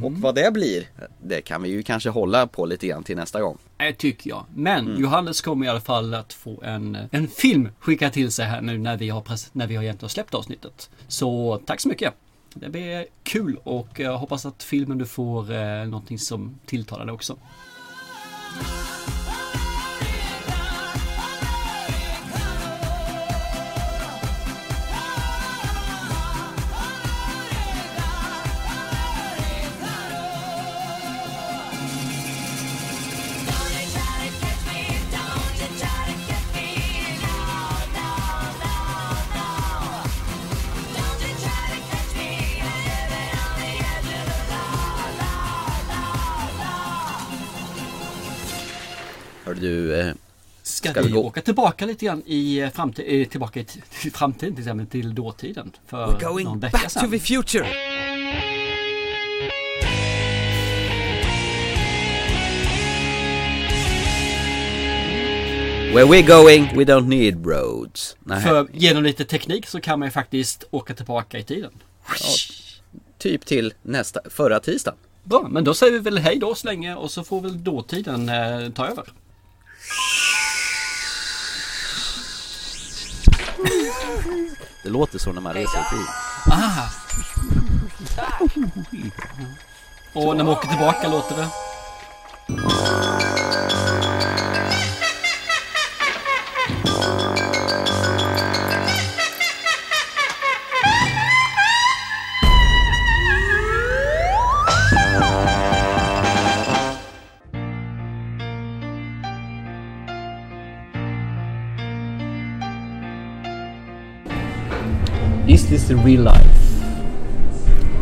Och 0.03 0.13
vad 0.13 0.35
det 0.35 0.53
blir, 0.53 0.89
det 1.23 1.41
kan 1.41 1.63
vi 1.63 1.69
ju 1.69 1.83
kanske 1.83 2.11
hålla 2.11 2.47
på 2.47 2.67
lite 2.67 2.87
grann 2.87 3.05
till 3.05 3.17
nästa 3.17 3.41
gång. 3.41 3.59
Det 3.77 3.93
tycker 3.93 4.31
jag. 4.31 4.45
Men 4.55 4.87
Mm. 4.89 5.01
Johannes 5.03 5.41
kommer 5.41 5.67
i 5.67 5.69
alla 5.69 5.81
fall 5.81 6.15
att 6.15 6.33
få 6.33 6.63
en, 6.63 6.99
en 7.11 7.29
film 7.29 7.69
skickad 7.79 8.13
till 8.13 8.33
sig 8.33 8.47
här 8.47 8.61
nu 8.61 8.79
när 8.79 8.97
vi 8.97 9.09
har, 9.09 9.25
när 9.53 9.67
vi 9.67 9.77
har 9.77 9.83
egentligen 9.83 10.11
släppt 10.11 10.35
avsnittet. 10.35 10.91
Så 11.09 11.61
tack 11.67 11.81
så 11.81 11.89
mycket. 11.89 12.15
Det 12.55 12.69
blir 12.69 13.07
kul 13.23 13.59
och 13.65 13.89
jag 14.01 14.19
hoppas 14.19 14.47
att 14.47 14.63
filmen 14.63 14.99
du 14.99 15.07
får 15.07 15.53
eh, 15.53 15.85
någonting 15.87 16.19
som 16.19 16.59
tilltalar 16.67 17.05
dig 17.05 17.15
också. 17.15 17.37
Hör 49.55 49.61
du, 49.61 50.01
eh, 50.01 50.15
Ska, 50.63 50.91
Ska 50.91 51.03
vi, 51.03 51.11
gå? 51.11 51.25
åka 51.25 51.41
tillbaka 51.41 51.87
lite 51.87 52.05
grann 52.05 52.23
i 52.27 52.71
framtiden, 52.75 53.21
eh, 53.21 53.29
tillbaka 53.29 53.61
i 53.61 53.65
till 54.01 54.13
framtiden 54.13 54.55
till 54.55 54.63
exempel, 54.63 54.87
till 54.87 55.15
dåtiden? 55.15 55.73
För 55.87 56.07
We're 56.07 56.25
going 56.25 56.45
någon 56.45 56.61
vecka 56.61 56.79
back 56.79 56.91
sedan. 56.91 57.05
to 57.05 57.11
the 57.11 57.19
future! 57.19 57.67
Where 65.95 66.07
we're 66.07 66.27
going, 66.27 66.77
we 66.77 66.85
don't 66.85 67.07
need 67.09 67.47
roads. 67.47 68.17
Nej. 68.25 68.43
För 68.43 68.67
genom 68.73 69.03
lite 69.03 69.25
teknik 69.25 69.67
så 69.67 69.81
kan 69.81 69.99
man 69.99 70.09
ju 70.09 70.13
faktiskt 70.13 70.65
åka 70.71 70.95
tillbaka 70.95 71.39
i 71.39 71.43
tiden. 71.45 71.71
Typ 73.19 73.47
till 73.47 73.75
nästa, 73.83 74.21
förra 74.31 74.61
tisdagen. 74.61 74.99
Bra, 75.25 75.49
men 75.51 75.65
då 75.65 75.75
säger 75.75 75.93
vi 75.93 75.99
väl 75.99 76.19
hej 76.19 76.39
då 76.39 76.55
så 76.55 76.67
länge 76.67 76.95
och 76.95 77.11
så 77.11 77.25
får 77.25 77.41
väl 77.41 77.65
dåtiden 77.65 78.29
eh, 78.29 78.71
ta 78.71 78.87
över. 78.87 79.05
Det 84.83 84.91
låter 84.91 85.19
så 85.19 85.33
när 85.33 85.41
man 85.41 85.53
reser 85.55 85.79
i 85.79 85.85
tid. 85.91 86.07
Ah! 86.51 86.89
Och 90.13 90.37
när 90.37 90.45
man 90.45 90.49
åker 90.49 90.69
tillbaka 90.69 91.09
låter 91.09 91.37
det? 91.37 91.49
This 115.75 115.91
real 115.91 116.23
life? 116.23 116.57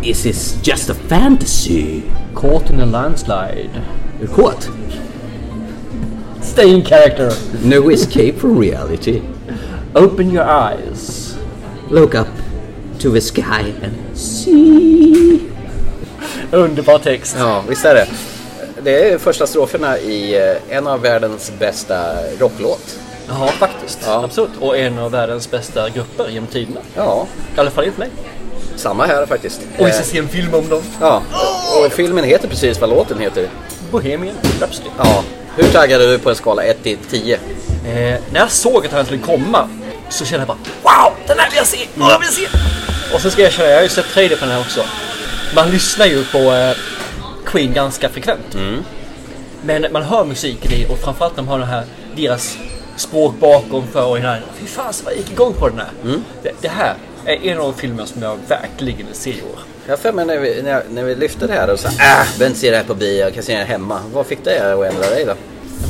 Is 0.02 0.24
this 0.24 0.60
just 0.62 0.90
a 0.90 0.94
fantasy? 0.94 2.02
Caught 2.34 2.70
in 2.70 2.80
a 2.80 2.86
landslide. 2.86 3.70
You're 4.18 4.28
caught. 4.28 4.68
Stay 6.42 6.74
in 6.74 6.82
character. 6.82 7.30
No 7.64 7.88
escape 7.88 8.36
from 8.36 8.58
reality. 8.58 9.22
Open 9.94 10.30
your 10.30 10.44
eyes. 10.44 11.38
Look 11.88 12.14
up 12.14 12.28
to 12.98 13.10
the 13.10 13.20
sky 13.20 13.72
and 13.82 14.18
see. 14.18 15.48
Underbar 16.52 16.98
text. 16.98 17.36
Ja, 17.38 17.64
visst 17.68 17.84
är 17.84 17.94
det. 17.94 18.08
Det 18.82 19.10
är 19.10 19.18
första 19.18 19.46
stroferna 19.46 19.98
i 19.98 20.34
eh, 20.34 20.76
en 20.76 20.86
av 20.86 21.00
världens 21.00 21.52
bästa 21.58 21.96
rocklåt. 22.38 23.01
Ja, 23.40 23.46
faktiskt. 23.48 23.98
Ja. 24.06 24.24
Absolut. 24.24 24.50
Och 24.60 24.78
en 24.78 24.98
av 24.98 25.10
världens 25.10 25.50
bästa 25.50 25.88
grupper 25.88 26.28
genom 26.28 26.46
tiderna. 26.46 26.80
Ja, 26.96 27.26
I 27.56 27.60
alla 27.60 27.70
fall 27.70 27.84
enligt 27.84 27.98
mig. 27.98 28.08
samma 28.76 29.06
här 29.06 29.26
faktiskt. 29.26 29.60
Och 29.78 29.86
vi 29.86 29.90
ska 29.92 30.00
Eh, 30.00 30.06
se 30.06 30.18
en 30.18 30.28
film 30.28 30.54
om 30.54 30.68
dem. 30.68 30.82
Ja, 31.00 31.22
och 31.86 31.92
filmen 31.92 32.24
heter 32.24 32.48
precis 32.48 32.80
vad 32.80 32.90
låten 32.90 33.18
heter. 33.18 33.48
Bohemian 33.90 34.34
Rhapsody. 34.60 34.88
Ja, 34.98 35.24
hur 35.56 35.64
taggad 35.64 36.02
är 36.02 36.06
du 36.08 36.18
på 36.18 36.30
en 36.30 36.36
skala 36.36 36.62
1 36.62 36.82
till 36.82 36.98
10? 37.10 37.34
Eh, 37.34 37.40
när 38.32 38.40
jag 38.40 38.50
såg 38.50 38.86
att 38.86 38.92
han 38.92 39.04
skulle 39.04 39.20
komma 39.22 39.68
så 40.10 40.24
kände 40.24 40.46
jag 40.46 40.48
bara 40.48 40.58
Wow! 40.82 41.12
Den 41.26 41.38
här 41.38 41.48
vill 41.50 41.56
jag 41.56 41.66
se! 41.66 41.78
Åh, 42.00 42.08
jag 42.10 42.18
vill 42.18 42.28
se! 42.28 42.46
Och 43.14 43.20
så 43.20 43.30
ska 43.30 43.42
jag 43.42 43.48
erkänna, 43.48 43.68
jag 43.68 43.76
har 43.76 43.82
ju 43.82 43.88
sett 43.88 44.06
trailer 44.14 44.36
på 44.36 44.44
den 44.44 44.54
här 44.54 44.60
också. 44.60 44.80
Man 45.54 45.70
lyssnar 45.70 46.06
ju 46.06 46.24
på 46.24 46.38
eh, 46.38 46.76
Queen 47.44 47.72
ganska 47.72 48.08
frekvent. 48.08 48.56
Men 49.64 49.86
man 49.92 50.02
hör 50.02 50.24
musiken 50.24 50.72
i 50.72 50.86
och 50.90 50.98
framförallt 50.98 51.36
när 51.36 51.42
man 51.42 51.52
har 51.52 51.58
den 51.58 51.68
här, 51.68 51.84
deras 52.16 52.56
språk 52.96 53.34
bakom 53.40 53.86
för 53.92 54.14
den 54.14 54.24
här. 54.26 54.42
Fy 54.60 54.66
fan 54.66 54.92
så 54.92 55.04
jag 55.06 55.16
gick 55.16 55.30
igång 55.32 55.52
på 55.54 55.68
den 55.68 55.78
här. 55.78 55.90
Det, 56.42 56.52
det 56.60 56.68
här 56.68 56.94
är 57.24 57.46
en 57.46 57.58
av 57.58 57.64
de 57.64 57.74
filmer 57.80 58.04
som 58.06 58.22
jag 58.22 58.38
verkligen 58.48 59.06
vill 59.06 59.16
se 59.16 59.30
i 59.30 59.42
år. 59.42 59.58
Jag 59.86 59.98
för 59.98 60.12
mig 60.12 60.24
när 60.26 60.38
vi, 60.38 60.62
när, 60.62 60.70
jag- 60.70 60.82
när 60.90 61.04
vi 61.04 61.14
lyfte 61.14 61.46
det 61.46 61.52
här 61.52 61.70
och 61.70 61.80
sa 61.80 61.88
äh, 61.88 61.94
behöver 61.96 62.46
inte 62.46 62.58
se 62.58 62.70
det 62.70 62.76
här 62.76 62.84
på 62.84 62.94
bio, 62.94 63.18
jag 63.20 63.34
kan 63.34 63.42
se 63.42 63.56
det 63.58 63.64
hemma. 63.64 64.00
Vad 64.12 64.26
fick 64.26 64.44
det 64.44 64.72
att 64.74 64.92
ändra 64.94 65.10
dig 65.10 65.24
då? 65.24 65.34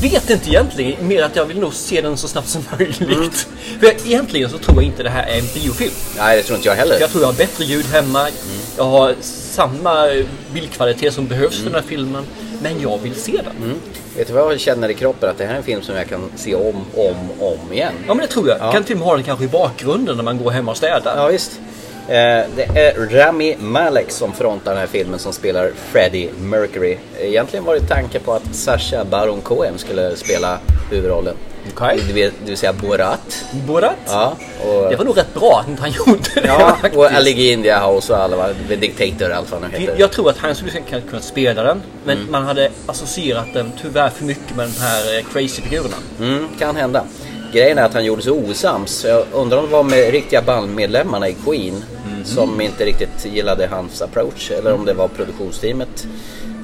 Vet 0.03 0.31
inte 0.31 0.49
egentligen, 0.51 1.09
mer 1.09 1.23
att 1.23 1.37
jag 1.37 1.45
vill 1.45 1.61
nog 1.61 1.75
se 1.75 2.01
den 2.01 2.17
så 2.17 2.29
snabbt 2.29 2.49
som 2.49 2.65
möjligt. 2.79 3.49
För 3.81 3.87
jag, 3.87 3.95
egentligen 4.07 4.51
så 4.51 4.59
tror 4.59 4.77
jag 4.77 4.85
inte 4.85 5.03
det 5.03 5.11
här 5.11 5.27
är 5.27 5.39
en 5.39 5.45
biofilm. 5.55 5.93
Nej, 6.19 6.37
det 6.37 6.43
tror 6.43 6.57
inte 6.57 6.69
jag 6.69 6.77
heller. 6.77 7.01
Jag 7.01 7.11
tror 7.11 7.23
jag 7.23 7.29
har 7.29 7.35
bättre 7.35 7.65
ljud 7.65 7.87
hemma. 7.87 8.29
Jag 8.77 8.85
har 8.85 9.15
samma 9.21 10.09
bildkvalitet 10.55 11.15
som 11.15 11.27
behövs 11.27 11.57
för 11.57 11.65
den 11.65 11.75
här 11.75 11.83
filmen. 11.89 12.25
Men 12.63 12.81
jag 12.81 12.99
vill 12.99 13.15
se 13.15 13.33
den. 13.33 13.81
Vet 14.17 14.27
du 14.27 14.33
vad 14.33 14.53
jag 14.53 14.61
känner 14.61 14.89
i 14.89 14.95
kroppen? 14.95 15.31
Att 15.31 15.39
det 15.39 15.45
här 15.45 15.53
är 15.53 15.57
en 15.57 15.63
film 15.63 15.83
som 15.83 15.97
jag 15.97 16.09
kan 16.09 16.31
se 16.37 16.55
om, 16.55 16.85
om, 16.95 17.17
om 17.41 17.73
igen. 17.73 17.93
Ja 18.07 18.15
men 18.15 18.27
det 18.27 18.33
tror 18.33 18.49
jag. 18.49 18.59
Ja. 18.61 18.73
Kan 18.73 18.85
till 18.85 18.95
och 18.95 18.99
med 18.99 19.09
ha 19.09 19.15
den 19.15 19.25
kanske 19.25 19.45
i 19.45 19.49
bakgrunden 19.49 20.17
när 20.17 20.25
man 20.25 20.39
går 20.39 20.51
hemma 20.51 20.71
och 20.71 20.77
städar. 20.77 21.17
Ja, 21.17 21.27
visst. 21.27 21.61
Eh, 22.09 22.15
det 22.57 22.69
är 22.75 23.09
Rami 23.11 23.57
Malek 23.61 24.11
som 24.11 24.33
frontar 24.33 24.71
den 24.71 24.81
här 24.81 24.87
filmen 24.87 25.19
som 25.19 25.33
spelar 25.33 25.71
Freddie 25.77 26.31
Mercury. 26.41 26.97
Egentligen 27.21 27.65
var 27.65 27.75
det 27.75 27.87
tanke 27.87 28.19
på 28.19 28.33
att 28.33 28.55
Sacha 28.55 29.05
Baron 29.05 29.41
Cohen 29.41 29.79
skulle 29.79 30.17
spela 30.17 30.59
huvudrollen. 30.91 31.35
Okej. 31.71 32.03
Det, 32.07 32.13
vill, 32.13 32.31
det 32.45 32.49
vill 32.49 32.57
säga 32.57 32.73
Borat. 32.73 33.45
Borat? 33.67 33.97
Ja, 34.07 34.37
och, 34.65 34.91
Det 34.91 34.97
var 34.97 35.05
nog 35.05 35.17
rätt 35.17 35.35
bra 35.35 35.61
att 35.61 35.69
inte 35.69 35.83
han 35.83 35.91
gjorde 35.91 36.29
det 36.35 36.47
ja, 36.47 36.77
faktiskt. 36.81 36.97
och 36.97 37.13
Ali 37.13 37.53
India 37.53 37.87
House 37.87 38.13
och 38.13 38.19
alla 38.19 38.37
va? 38.37 38.49
The 38.69 38.77
Dictator 38.77 39.31
och 39.31 39.37
allt 39.37 39.51
vad 39.51 39.63
han 39.63 39.71
heter. 39.71 39.97
Jag 39.99 40.13
tror 40.13 40.31
att 40.31 40.39
han 40.39 40.55
skulle 40.55 40.71
kunna 40.71 41.01
kunna 41.01 41.23
spela 41.23 41.63
den. 41.63 41.83
Men 42.05 42.31
man 42.31 42.45
hade 42.45 42.71
associerat 42.87 43.47
den 43.55 43.73
tyvärr 43.83 44.11
för 44.11 44.25
mycket 44.25 44.57
med 44.57 44.69
de 44.69 44.81
här 44.81 45.19
eh, 45.19 45.25
crazy-figurerna. 45.33 45.97
Mm, 46.21 46.49
kan 46.59 46.77
hända. 46.77 47.05
Grejen 47.53 47.79
är 47.79 47.83
att 47.83 47.95
han 47.95 48.05
gjorde 48.05 48.23
sig 48.23 48.33
osams. 48.33 49.05
Jag 49.05 49.25
undrar 49.33 49.59
om 49.59 49.65
det 49.65 49.73
var 49.73 49.83
med 49.83 50.11
riktiga 50.11 50.43
bandmedlemmarna 50.43 51.29
i 51.29 51.37
Queen 51.45 51.85
som 52.25 52.61
inte 52.61 52.85
riktigt 52.85 53.25
gillade 53.25 53.67
hans 53.67 54.03
approach. 54.03 54.51
Eller 54.51 54.75
om 54.75 54.85
det 54.85 54.95
var 54.95 55.09
produktionsteamet. 55.09 56.07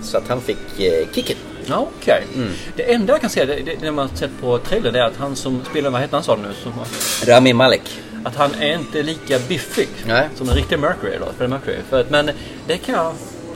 Så 0.02 0.18
att 0.18 0.28
han 0.28 0.40
fick 0.40 0.80
eh, 0.80 1.06
kicken. 1.14 1.36
Ja, 1.68 1.88
okej. 2.00 2.24
Det 2.76 2.92
enda 2.92 3.12
jag 3.12 3.20
kan 3.20 3.30
säga, 3.30 3.46
det, 3.46 3.54
det, 3.54 3.74
det 3.80 3.92
man 3.92 4.08
har 4.08 4.16
sett 4.16 4.30
på 4.40 4.58
trailern, 4.58 4.92
det 4.92 4.98
är 5.00 5.04
att 5.04 5.16
han 5.16 5.36
som 5.36 5.64
spelar, 5.70 5.90
vad 5.90 6.00
heter 6.00 6.14
han 6.14 6.24
sa 6.24 6.36
nu? 6.36 6.48
Som, 6.62 6.72
Rami 7.32 7.52
Malek. 7.52 7.82
att 8.24 8.36
han 8.36 8.50
är 8.60 8.74
inte 8.74 9.02
lika 9.02 9.38
biffig 9.48 9.88
Nej. 10.06 10.28
som 10.36 10.46
den 10.46 10.56
riktiga 10.56 10.78
Mercury 10.78 11.18
då, 11.18 11.26
Freddie 11.38 11.50
Mercury. 11.50 11.76
För, 11.90 12.00
att- 12.00 12.10
men 12.10 12.30
det 12.66 12.76
kan 12.78 12.94
jag 12.94 13.12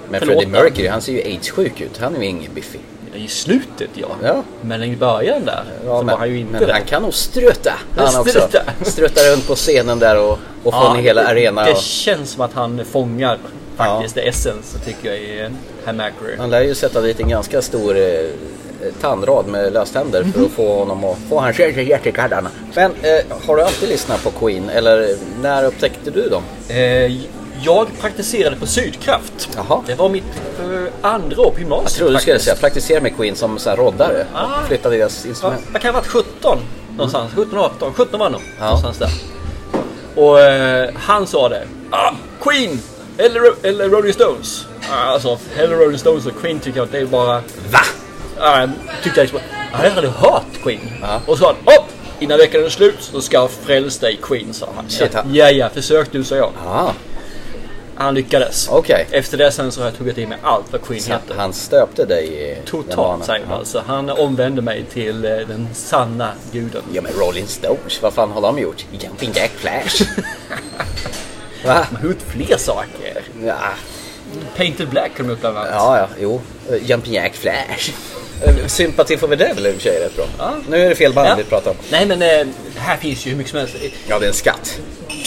Men. 0.09 0.21
Freddie 0.21 0.47
Mercury, 0.47 0.89
han 0.89 1.01
ser 1.03 1.13
ju 1.13 1.19
aids-sjuk 1.23 1.81
ut. 1.81 1.99
Han 2.01 2.17
är 2.17 2.21
ju 2.21 2.27
ingen 2.27 2.55
biffig. 2.55 2.81
I 3.15 3.29
slutet 3.29 3.91
ja. 3.95 4.09
Ja. 4.23 4.43
Men 4.61 4.83
i 4.83 4.97
början 4.97 5.45
där 5.45 5.65
Ja, 5.85 5.99
så 5.99 6.05
men, 6.05 6.07
var 6.13 6.19
han 6.19 6.31
ju 6.31 6.39
inte 6.39 6.53
men 6.53 6.67
det. 6.67 6.73
han 6.73 6.85
kan 6.85 7.03
nog 7.03 7.15
struta. 7.15 7.73
Han 7.97 8.21
också. 8.21 8.49
Struta 8.83 9.21
runt 9.33 9.47
på 9.47 9.55
scenen 9.55 9.99
där 9.99 10.19
och, 10.19 10.39
och 10.63 10.73
få 10.75 10.89
en 10.89 10.97
hela 11.05 11.23
det, 11.23 11.29
arena. 11.29 11.65
Det 11.65 11.73
Och, 11.73 11.77
känns 11.79 12.31
som 12.31 12.41
att 12.43 12.53
han 12.53 12.85
fångar 12.85 13.39
faktiskt 13.77 14.15
det 14.15 14.21
essens 14.21 14.77
tycker 14.85 15.09
jag 15.09 15.19
i 15.19 15.49
Mercury. 15.87 16.37
han 16.39 16.51
lär 16.51 16.63
ju 16.63 16.75
sätta 16.75 17.01
dit 17.01 17.21
en 17.21 17.29
ganska 17.29 17.63
stor 17.63 17.97
eh, 17.97 18.03
tandrad 19.01 19.47
med 19.47 19.73
löständer 19.73 20.25
för 20.25 20.45
att 20.45 20.51
få 20.51 20.79
honom 20.79 21.05
att 21.05 21.19
få 21.29 21.41
hans 21.41 21.59
hjärtekaddarna. 21.59 22.51
Men 22.75 22.91
eh, 23.03 23.37
har 23.47 23.57
du 23.57 23.63
alltid 23.63 23.89
lyssnat 23.89 24.25
på 24.25 24.31
Queen 24.31 24.69
eller 24.71 25.17
när 25.43 25.65
upptäckte 25.65 26.11
du 26.11 26.29
dem? 26.29 26.43
Eh, 26.69 27.13
jag 27.65 27.87
praktiserade 28.01 28.57
på 28.57 28.67
Sydkraft. 28.67 29.49
Jaha. 29.57 29.83
Det 29.87 29.95
var 29.95 30.09
mitt 30.09 30.25
eh, 30.61 30.93
andra 31.11 31.41
år 31.43 31.51
på 31.51 31.59
gymnasiet. 31.61 31.91
Jag 31.91 31.97
trodde 31.99 32.13
du 32.13 32.21
skulle 32.21 32.39
säga 32.39 32.57
praktisera 32.57 33.01
med 33.01 33.17
Queen 33.17 33.37
som 33.37 33.59
så 33.59 33.71
här 33.71 33.77
roddare. 33.77 34.27
Ah. 34.35 34.49
Flytta 34.69 34.91
deras 34.91 35.25
Ja, 35.25 35.29
instrument. 35.29 35.61
jag 35.73 35.83
kan 35.83 35.95
ha 35.95 36.01
varit 36.01 36.09
17 36.11 36.59
någonstans. 36.97 37.33
17, 37.35 37.59
18, 37.59 37.93
17 37.95 38.19
var 38.21 38.27
jag 38.27 38.33
nog. 38.33 38.41
Ja. 38.59 38.65
Någonstans 38.65 38.99
där. 38.99 39.11
Och 40.15 40.41
eh, 40.41 40.91
han 40.95 41.27
sa 41.27 41.49
det. 41.49 41.63
Ah, 41.91 42.13
Queen! 42.43 42.81
Eller, 43.19 43.43
eller 43.67 43.89
Rolling 43.89 44.13
Stones. 44.13 44.67
Alltså, 44.91 45.39
hellre 45.57 45.77
Rolling 45.77 45.99
Stones 45.99 46.27
och 46.27 46.41
Queen 46.41 46.61
tycker 46.61 46.79
jag 46.79 46.85
att 46.85 46.93
det 46.93 46.99
är 46.99 47.07
bara... 47.07 47.43
Va? 47.71 47.79
Ah, 48.41 48.67
tyckte 49.03 49.21
jag 49.21 49.25
liksom, 49.25 49.41
jag 49.71 49.79
hade 49.79 49.91
aldrig 49.93 50.13
hört 50.13 50.63
Queen. 50.63 50.81
Ja. 51.03 51.21
Och 51.27 51.39
så 51.39 51.45
sa 51.45 51.47
han, 51.47 51.75
upp! 51.79 51.85
Innan 52.19 52.39
veckan 52.39 52.65
är 52.65 52.69
slut 52.69 52.97
så 53.01 53.21
ska 53.21 53.37
jag 53.37 53.51
frälsa 53.51 54.07
dig 54.07 54.19
Queen, 54.23 54.55
sa 54.55 54.69
han. 54.77 54.91
Shit, 54.91 55.15
Ja, 55.33 55.51
ja, 55.51 55.69
försök 55.69 56.09
du, 56.13 56.25
sa 56.25 56.37
jag. 56.37 56.53
Ah, 56.67 56.91
Han 57.95 58.15
lyckades. 58.15 58.69
Okej. 58.69 59.07
Efter 59.11 59.39
det 59.39 59.53
sen 59.53 59.73
så 59.73 59.81
har 59.81 59.87
jag 59.89 59.99
tagit 59.99 60.19
i 60.19 60.27
mig 60.27 60.39
allt 60.43 60.73
vad 60.73 60.83
Queen 60.83 61.03
så 61.03 61.13
heter. 61.13 61.35
han 61.37 61.53
stöpte 61.53 62.05
dig 62.05 62.27
i 62.51 62.57
Totalt 62.67 63.25
säger 63.25 63.41
man 63.41 63.49
Ja. 63.51 63.57
alltså. 63.59 63.83
Han 63.87 64.11
omvände 64.11 64.63
mig 64.63 64.85
till 64.93 65.25
eh, 65.25 65.31
den 65.31 65.69
sanna 65.75 66.33
guden. 66.53 66.83
Ja 66.93 67.03
men 67.03 67.13
Rolling 67.13 67.47
Stones, 67.47 68.03
vad 68.03 68.13
fan 68.13 68.31
har 68.31 68.41
de 68.41 68.59
gjort? 68.59 68.85
Jumping 69.01 69.31
Jack 69.35 69.51
Flash? 69.51 70.03
Va? 71.67 71.87
De 71.91 71.97
har 71.97 72.05
gjort 72.09 72.23
fler 72.29 72.57
saker. 72.57 73.23
Ja, 73.45 73.57
Painted 74.57 74.89
Black 74.89 75.11
de 75.17 75.29
gjort 75.29 75.41
bland 75.41 75.57
annat. 75.59 75.71
ja, 75.73 75.99
ja 75.99 76.09
jo. 76.21 76.41
Uh, 76.71 76.85
Jumping 76.91 77.15
Jack 77.15 77.35
Flash. 77.35 77.91
Uh, 78.49 78.67
Sympati 78.67 79.17
for 79.17 79.29
the 79.29 79.37
Devil 79.37 79.67
i 79.67 79.71
och 79.71 79.75
för 79.75 79.81
sig 79.83 79.97
är 79.97 80.01
rätt 80.01 80.17
bra. 80.17 80.25
Ja. 80.39 80.55
Nu 80.69 80.85
är 80.85 80.89
det 80.89 80.95
fel 80.95 81.13
band 81.13 81.29
Ja. 81.29 81.35
vi 81.39 81.45
pratar 81.45 81.71
om. 81.71 81.77
Nej 81.91 82.07
men 82.07 82.23
eh, 82.23 82.47
här 82.77 82.97
finns 82.97 83.27
ju 83.27 83.31
hur 83.31 83.37
mycket 83.37 83.51
som 83.51 83.59
helst. 83.59 83.75
Ja, 84.09 84.19
det 84.19 84.25
är 84.25 84.29
en 84.29 84.35
skatt. 84.35 84.79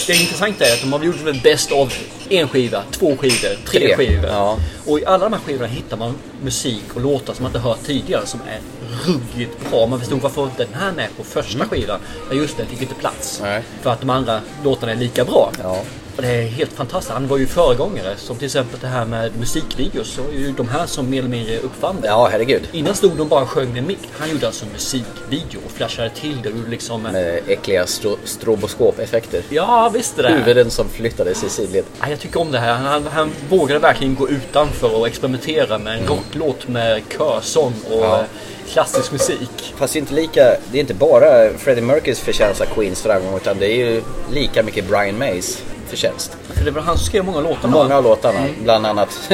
Det 0.06 0.12
intressanta 0.12 0.64
är 0.66 0.72
att 0.72 0.80
de 0.80 0.92
har 0.92 1.04
gjort 1.04 1.20
väl 1.20 1.40
bäst 1.44 1.72
av 1.72 1.92
en 2.30 2.48
skiva, 2.48 2.82
två 2.90 3.16
skivor, 3.16 3.56
tre, 3.66 3.80
Tre. 3.80 3.96
skivor. 3.96 4.26
Ja. 4.28 4.58
Och 4.86 4.98
i 5.00 5.04
alla 5.06 5.24
de 5.24 5.32
här 5.32 5.40
skivorna 5.40 5.66
hittar 5.66 5.96
man 5.96 6.14
musik 6.42 6.82
och 6.94 7.00
låtar 7.00 7.34
som 7.34 7.42
man 7.42 7.50
inte 7.50 7.58
hört 7.68 7.78
tidigare 7.86 8.26
som 8.26 8.40
är 8.48 8.60
ruggigt 9.06 9.70
bra. 9.70 9.86
Man 9.86 9.98
förstod 10.00 10.20
varför 10.20 10.44
inte 10.44 10.64
den 10.64 10.74
här 10.74 10.92
med 10.92 11.08
på 11.16 11.24
första 11.24 11.64
skivan. 11.68 12.00
Ja 12.30 12.36
just 12.36 12.56
den 12.56 12.66
fick 12.66 12.82
inte 12.82 12.94
plats. 12.94 13.40
Nej. 13.42 13.62
För 13.82 13.90
att 13.90 14.00
de 14.00 14.10
andra 14.10 14.40
låtarna 14.64 14.92
är 14.92 14.96
lika 14.96 15.24
bra. 15.24 15.52
Ja. 15.62 15.82
Och 16.16 16.22
det 16.22 16.28
är 16.28 16.42
helt 16.42 16.72
fantastiskt. 16.72 17.12
Han 17.12 17.28
var 17.28 17.38
ju 17.38 17.46
föregångare. 17.46 18.16
Som 18.16 18.36
till 18.36 18.46
exempel 18.46 18.80
det 18.80 18.86
här 18.86 19.04
med 19.04 19.36
musikvideos. 19.38 20.08
Så 20.14 20.20
är 20.22 20.32
ju 20.38 20.52
de 20.52 20.68
här 20.68 20.86
som 20.86 21.10
mer 21.10 21.18
eller 21.18 21.28
mindre 21.28 21.58
uppfann 21.58 22.00
det. 22.00 22.06
Ja, 22.08 22.28
herregud. 22.32 22.62
Innan 22.72 22.94
stod 22.94 23.16
de 23.16 23.28
bara 23.28 23.42
och 23.42 23.48
sjöng 23.48 23.72
med 23.72 23.84
mick. 23.84 23.98
Han 24.18 24.30
gjorde 24.30 24.46
alltså 24.46 24.66
musikvideo 24.72 25.58
och 25.66 25.70
flashade 25.70 26.10
till 26.10 26.42
det. 26.42 26.48
Och 26.48 26.68
liksom, 26.68 27.02
Med 27.02 27.40
äckliga 27.48 27.84
stro- 27.84 28.16
stroboskopeffekter. 28.24 29.42
ja, 29.48 29.90
visst 29.94 30.16
det 30.16 30.22
där. 30.22 30.30
Huvuden 30.38 30.70
som 30.70 30.88
flyttades 30.88 31.44
i 31.44 31.48
sidled. 31.48 31.84
Ja, 32.00 32.08
jag 32.10 32.20
tycker 32.20 32.40
om 32.40 32.52
det 32.52 32.58
här. 32.58 32.74
Han, 32.74 33.06
han 33.06 33.30
vågade 33.48 33.80
verkligen 33.80 34.14
gå 34.14 34.28
utanför 34.28 34.94
och 34.96 35.06
experimentera 35.06 35.78
med 35.78 35.98
en 35.98 36.06
rocklåt 36.06 36.68
med 36.68 37.02
körsång 37.18 37.72
och 37.90 38.04
Ja. 38.04 38.18
eh, 38.20 38.24
klassisk 38.72 39.12
musik. 39.12 39.74
Fast 39.76 39.92
det 39.92 39.98
är 39.98 40.00
inte 40.00 40.14
lika, 40.14 40.40
det 40.72 40.78
är 40.78 40.80
inte 40.80 40.94
bara 40.94 41.50
Freddie 41.58 41.80
Mercurys 41.82 42.20
förtjänst 42.20 42.60
av 42.60 42.64
Queens 42.66 43.02
framgång 43.02 43.36
utan 43.36 43.58
det 43.58 43.66
är 43.66 43.76
ju 43.76 44.02
lika 44.32 44.62
mycket 44.62 44.88
Brian 44.88 45.18
Mays 45.18 45.62
förtjänst. 45.88 46.36
För 46.48 46.64
det 46.64 46.70
var 46.70 46.82
han 46.82 46.96
som 46.96 47.06
skrev 47.06 47.24
många 47.24 47.40
låtar. 47.40 47.68
Många 47.68 47.96
av 47.96 48.04
låtarna, 48.04 48.46
bland 48.62 48.86
annat 48.86 49.30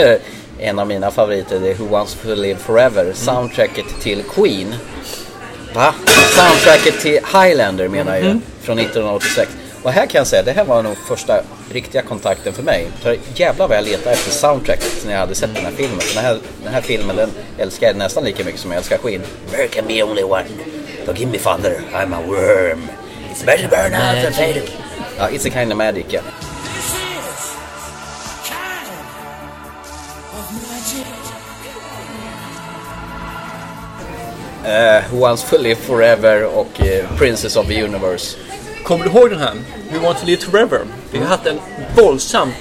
en 0.58 0.78
av 0.78 0.86
mina 0.86 1.10
favoriter, 1.10 1.60
det 1.60 1.70
är 1.70 1.74
Who 1.74 1.86
Wants 1.86 2.16
to 2.22 2.34
Live 2.34 2.58
Forever, 2.58 3.12
soundtracket 3.14 3.86
till 4.00 4.22
Queen. 4.22 4.74
Va? 5.74 5.94
Soundtracket 6.36 7.00
till 7.00 7.20
Highlander 7.32 7.88
menar 7.88 8.16
jag 8.16 8.24
ju, 8.24 8.40
från 8.60 8.78
1986. 8.78 9.50
Och 9.82 9.92
här 9.92 10.06
kan 10.06 10.18
jag 10.18 10.26
säga, 10.26 10.42
det 10.42 10.52
här 10.52 10.64
var 10.64 10.82
nog 10.82 10.96
första 10.96 11.40
riktiga 11.72 12.02
kontakten 12.02 12.52
för 12.52 12.62
mig. 12.62 12.86
För 13.00 13.18
jävlar 13.34 13.68
vad 13.68 13.76
jag 13.76 13.84
letade 13.84 14.10
efter 14.10 14.30
soundtracket 14.30 15.04
när 15.06 15.12
jag 15.12 15.20
hade 15.20 15.34
sett 15.34 15.54
den 15.54 15.64
här 15.64 15.72
filmen. 15.72 16.00
Den, 16.14 16.24
här, 16.24 16.38
den 16.64 16.74
här 16.74 16.80
filmen 16.80 17.16
den 17.16 17.30
älskar 17.58 17.86
jag 17.86 17.96
nästan 17.96 18.24
lika 18.24 18.44
mycket 18.44 18.60
som 18.60 18.70
jag 18.70 18.78
älskar 18.78 18.96
Queen. 18.96 19.20
There 19.50 19.68
can 19.68 19.84
be 19.86 20.02
only 20.02 20.22
one. 20.22 20.44
Forgive 21.06 21.30
me 21.30 21.38
father, 21.38 21.80
I'm 21.92 22.14
a 22.14 22.20
worm. 22.26 22.88
It's 23.32 23.44
better 23.46 23.68
burn 23.68 23.94
out 23.94 24.24
than 24.24 24.32
fade. 24.32 24.62
Ja, 25.18 25.28
it's 25.28 25.46
a 25.46 25.50
kind 25.50 25.72
of 25.72 25.78
magic 25.78 26.06
ja. 26.08 26.20
Uh, 34.64 35.02
Who 35.10 35.20
Wants 35.20 35.50
to 35.50 35.58
Live 35.58 35.80
Forever 35.80 36.44
och 36.44 36.80
eh, 36.80 37.04
Princess 37.18 37.56
of 37.56 37.66
the 37.66 37.82
Universe. 37.82 38.36
Kommer 38.84 39.04
du 39.04 39.10
ihåg 39.10 39.30
den 39.30 39.38
här? 39.38 39.52
We 39.92 39.98
want 39.98 40.18
to 40.18 40.26
live 40.26 40.42
forever. 40.42 40.80
Vi 41.10 41.18
har 41.18 41.26
haft 41.26 41.46
en 41.46 41.58
våldsam 41.96 42.52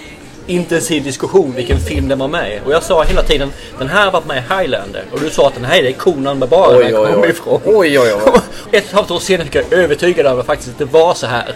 intensiv 0.48 1.04
diskussion 1.04 1.54
vilken 1.56 1.80
film 1.80 2.08
den 2.08 2.20
var 2.20 2.28
med 2.28 2.56
i. 2.56 2.60
Och 2.66 2.74
jag 2.74 2.84
sa 2.84 3.04
hela 3.04 3.24
tiden 3.24 3.52
den 3.80 3.88
här 3.88 4.12
var 4.12 4.22
med 4.28 4.38
i 4.38 4.54
Highlander. 4.54 5.06
Och 5.12 5.20
du 5.20 5.30
sa 5.30 5.48
att 5.48 5.56
den 5.56 5.66
här 5.66 5.84
är 5.84 5.92
konan 5.92 6.40
med 6.40 6.50
bara 6.50 6.78
Oj, 6.78 6.84
den 6.84 6.94
kommer 6.94 7.22
oj. 7.22 7.30
ifrån. 7.30 7.62
Oj, 7.66 8.00
oj, 8.00 8.14
oj. 8.14 8.14
Ett 8.24 8.24
och 8.72 8.76
ett 8.76 8.92
halvt 8.92 9.12
år 9.12 9.20
senare 9.20 9.46
fick 9.46 9.56
jag 9.56 9.74
övertygad 9.74 10.26
om 10.26 10.32
att 10.32 10.38
det 10.40 10.44
faktiskt 10.44 10.70
inte 10.70 10.86
var 10.86 11.14
så 11.14 11.28
här. 11.28 11.56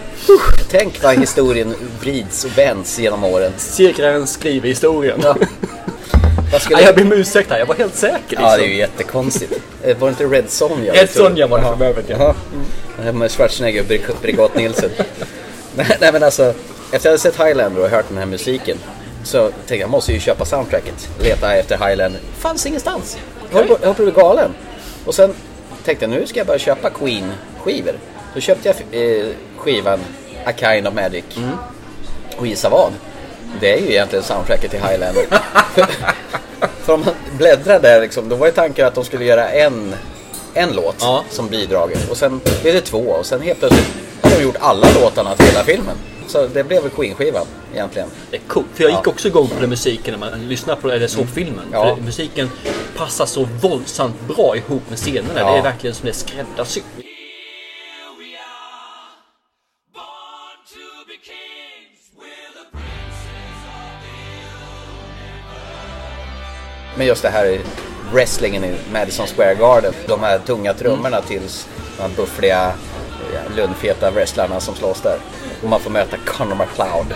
Tänk 0.70 1.02
vad 1.02 1.18
historien 1.18 1.74
vrids 2.00 2.44
och 2.44 2.58
vänds 2.58 2.98
genom 2.98 3.24
åren. 3.24 3.52
Cirkeln 3.56 4.26
skriver 4.26 4.68
historien. 4.68 5.24
Vad 6.52 6.62
skulle... 6.62 6.80
Ja, 6.80 6.86
jag 6.86 6.94
ber 6.94 7.02
om 7.02 7.12
ursäkt 7.12 7.50
här, 7.50 7.58
jag 7.58 7.66
var 7.66 7.74
helt 7.74 7.94
säker. 7.94 8.18
Liksom. 8.28 8.44
Ja, 8.44 8.56
det 8.56 8.64
är 8.64 8.68
ju 8.68 8.76
jättekonstigt. 8.76 9.52
Eh, 9.86 9.96
Var 9.98 10.08
det 10.08 10.10
inte 10.10 10.24
Red 10.24 10.50
Sonja? 10.50 10.92
Red 10.92 11.10
Sonja 11.10 11.46
var 11.46 11.58
det 11.58 11.76
för 11.78 11.84
övrigt, 11.84 12.08
ja. 12.08 12.34
Här 13.02 13.12
Med 13.12 13.30
Schwarzenegger 13.30 13.80
och 13.80 13.86
Brig- 13.86 14.20
Brigat 14.22 14.54
Nielsen. 14.54 14.90
nej, 16.00 16.12
men 16.12 16.22
alltså, 16.22 16.42
efter 16.44 16.96
att 16.96 17.04
jag 17.04 17.10
hade 17.10 17.18
sett 17.18 17.36
Highlander 17.40 17.82
och 17.82 17.88
hört 17.88 18.04
den 18.08 18.18
här 18.18 18.26
musiken 18.26 18.78
så 19.24 19.38
tänkte 19.48 19.74
jag, 19.74 19.80
jag 19.80 19.90
måste 19.90 20.12
ju 20.12 20.20
köpa 20.20 20.44
soundtracket. 20.44 21.08
Leta 21.22 21.54
efter 21.54 21.76
Highlander. 21.88 22.20
Fanns 22.38 22.66
ingenstans. 22.66 23.16
Jag 23.50 23.58
höll 23.58 23.68
på- 23.68 23.90
att 23.90 23.96
bli 23.96 24.10
galen. 24.10 24.50
Och 25.04 25.14
sen 25.14 25.34
tänkte 25.84 26.04
jag, 26.04 26.10
nu 26.10 26.26
ska 26.26 26.40
jag 26.40 26.46
börja 26.46 26.58
köpa 26.58 26.90
Queen-skivor. 26.90 27.94
Då 28.34 28.40
köpte 28.40 28.68
jag 28.90 29.02
eh, 29.02 29.26
skivan 29.58 30.00
A 30.44 30.52
Kind 30.56 30.86
of 30.88 30.94
Magic. 30.94 31.24
Och 32.36 32.46
gissa 32.46 32.68
vad? 32.68 32.92
Det 33.60 33.72
är 33.74 33.78
ju 33.78 33.90
egentligen 33.90 34.24
soundtracket 34.24 34.70
till 34.70 34.80
Highlander. 34.80 35.24
för, 36.86 36.92
om 36.92 37.00
man 37.00 37.14
bläddrar 37.38 37.80
där 37.80 38.00
liksom, 38.00 38.28
då 38.28 38.36
var 38.36 38.46
ju 38.46 38.52
tanken 38.52 38.86
att 38.86 38.94
de 38.94 39.04
skulle 39.04 39.24
göra 39.24 39.48
en, 39.50 39.94
en 40.54 40.72
låt 40.72 41.04
som 41.30 41.48
bidrag. 41.48 41.90
Och 42.10 42.16
sen 42.16 42.40
blev 42.62 42.74
det 42.74 42.80
två 42.80 42.98
och 42.98 43.26
sen 43.26 43.40
helt 43.40 43.58
plötsligt 43.58 43.86
har 44.22 44.30
de 44.30 44.42
gjort 44.42 44.56
alla 44.60 44.86
låtarna 45.00 45.34
till 45.36 45.46
hela 45.46 45.64
filmen. 45.64 45.96
Så 46.28 46.46
det 46.46 46.64
blev 46.64 46.82
väl 46.82 46.90
Queen-skivan 46.90 47.46
egentligen. 47.74 48.08
Det 48.30 48.36
är 48.36 48.40
coolt. 48.40 48.66
För 48.74 48.82
jag 48.82 48.90
gick 48.90 49.00
Ja. 49.04 49.10
också 49.10 49.28
igång 49.28 49.48
på 49.48 49.60
den 49.60 49.70
musiken 49.70 50.20
när 50.20 50.30
man 50.30 50.48
lyssnar 50.48 50.76
på 50.76 50.90
eller 50.90 51.06
såg 51.06 51.28
filmen. 51.28 51.64
Ja. 51.72 51.96
För 51.96 52.02
musiken 52.02 52.50
passar 52.96 53.26
så 53.26 53.48
våldsamt 53.62 54.14
bra 54.36 54.56
ihop 54.56 54.82
med 54.88 54.98
scenerna. 54.98 55.40
Ja. 55.40 55.52
Det 55.52 55.58
är 55.58 55.62
verkligen 55.62 55.94
som 55.94 56.04
det 56.04 56.10
är 56.10 56.14
skräddarsytt. 56.14 56.84
Men 66.96 67.06
just 67.06 67.22
det 67.22 67.28
här 67.28 67.60
wrestlingen 68.12 68.64
i 68.64 68.74
Madison 68.92 69.26
Square 69.26 69.54
Garden. 69.54 69.94
De 70.06 70.20
här 70.20 70.38
tunga 70.38 70.74
trummorna 70.74 71.22
tills 71.22 71.68
de 71.96 72.02
här 72.02 72.10
buffliga, 72.16 72.72
lundfeta 73.56 74.10
wrestlarna 74.10 74.60
som 74.60 74.74
slåss 74.74 75.00
där. 75.00 75.18
Och 75.62 75.68
man 75.68 75.80
får 75.80 75.90
möta 75.90 76.16
Conor 76.26 76.54
McLeod. 76.54 77.14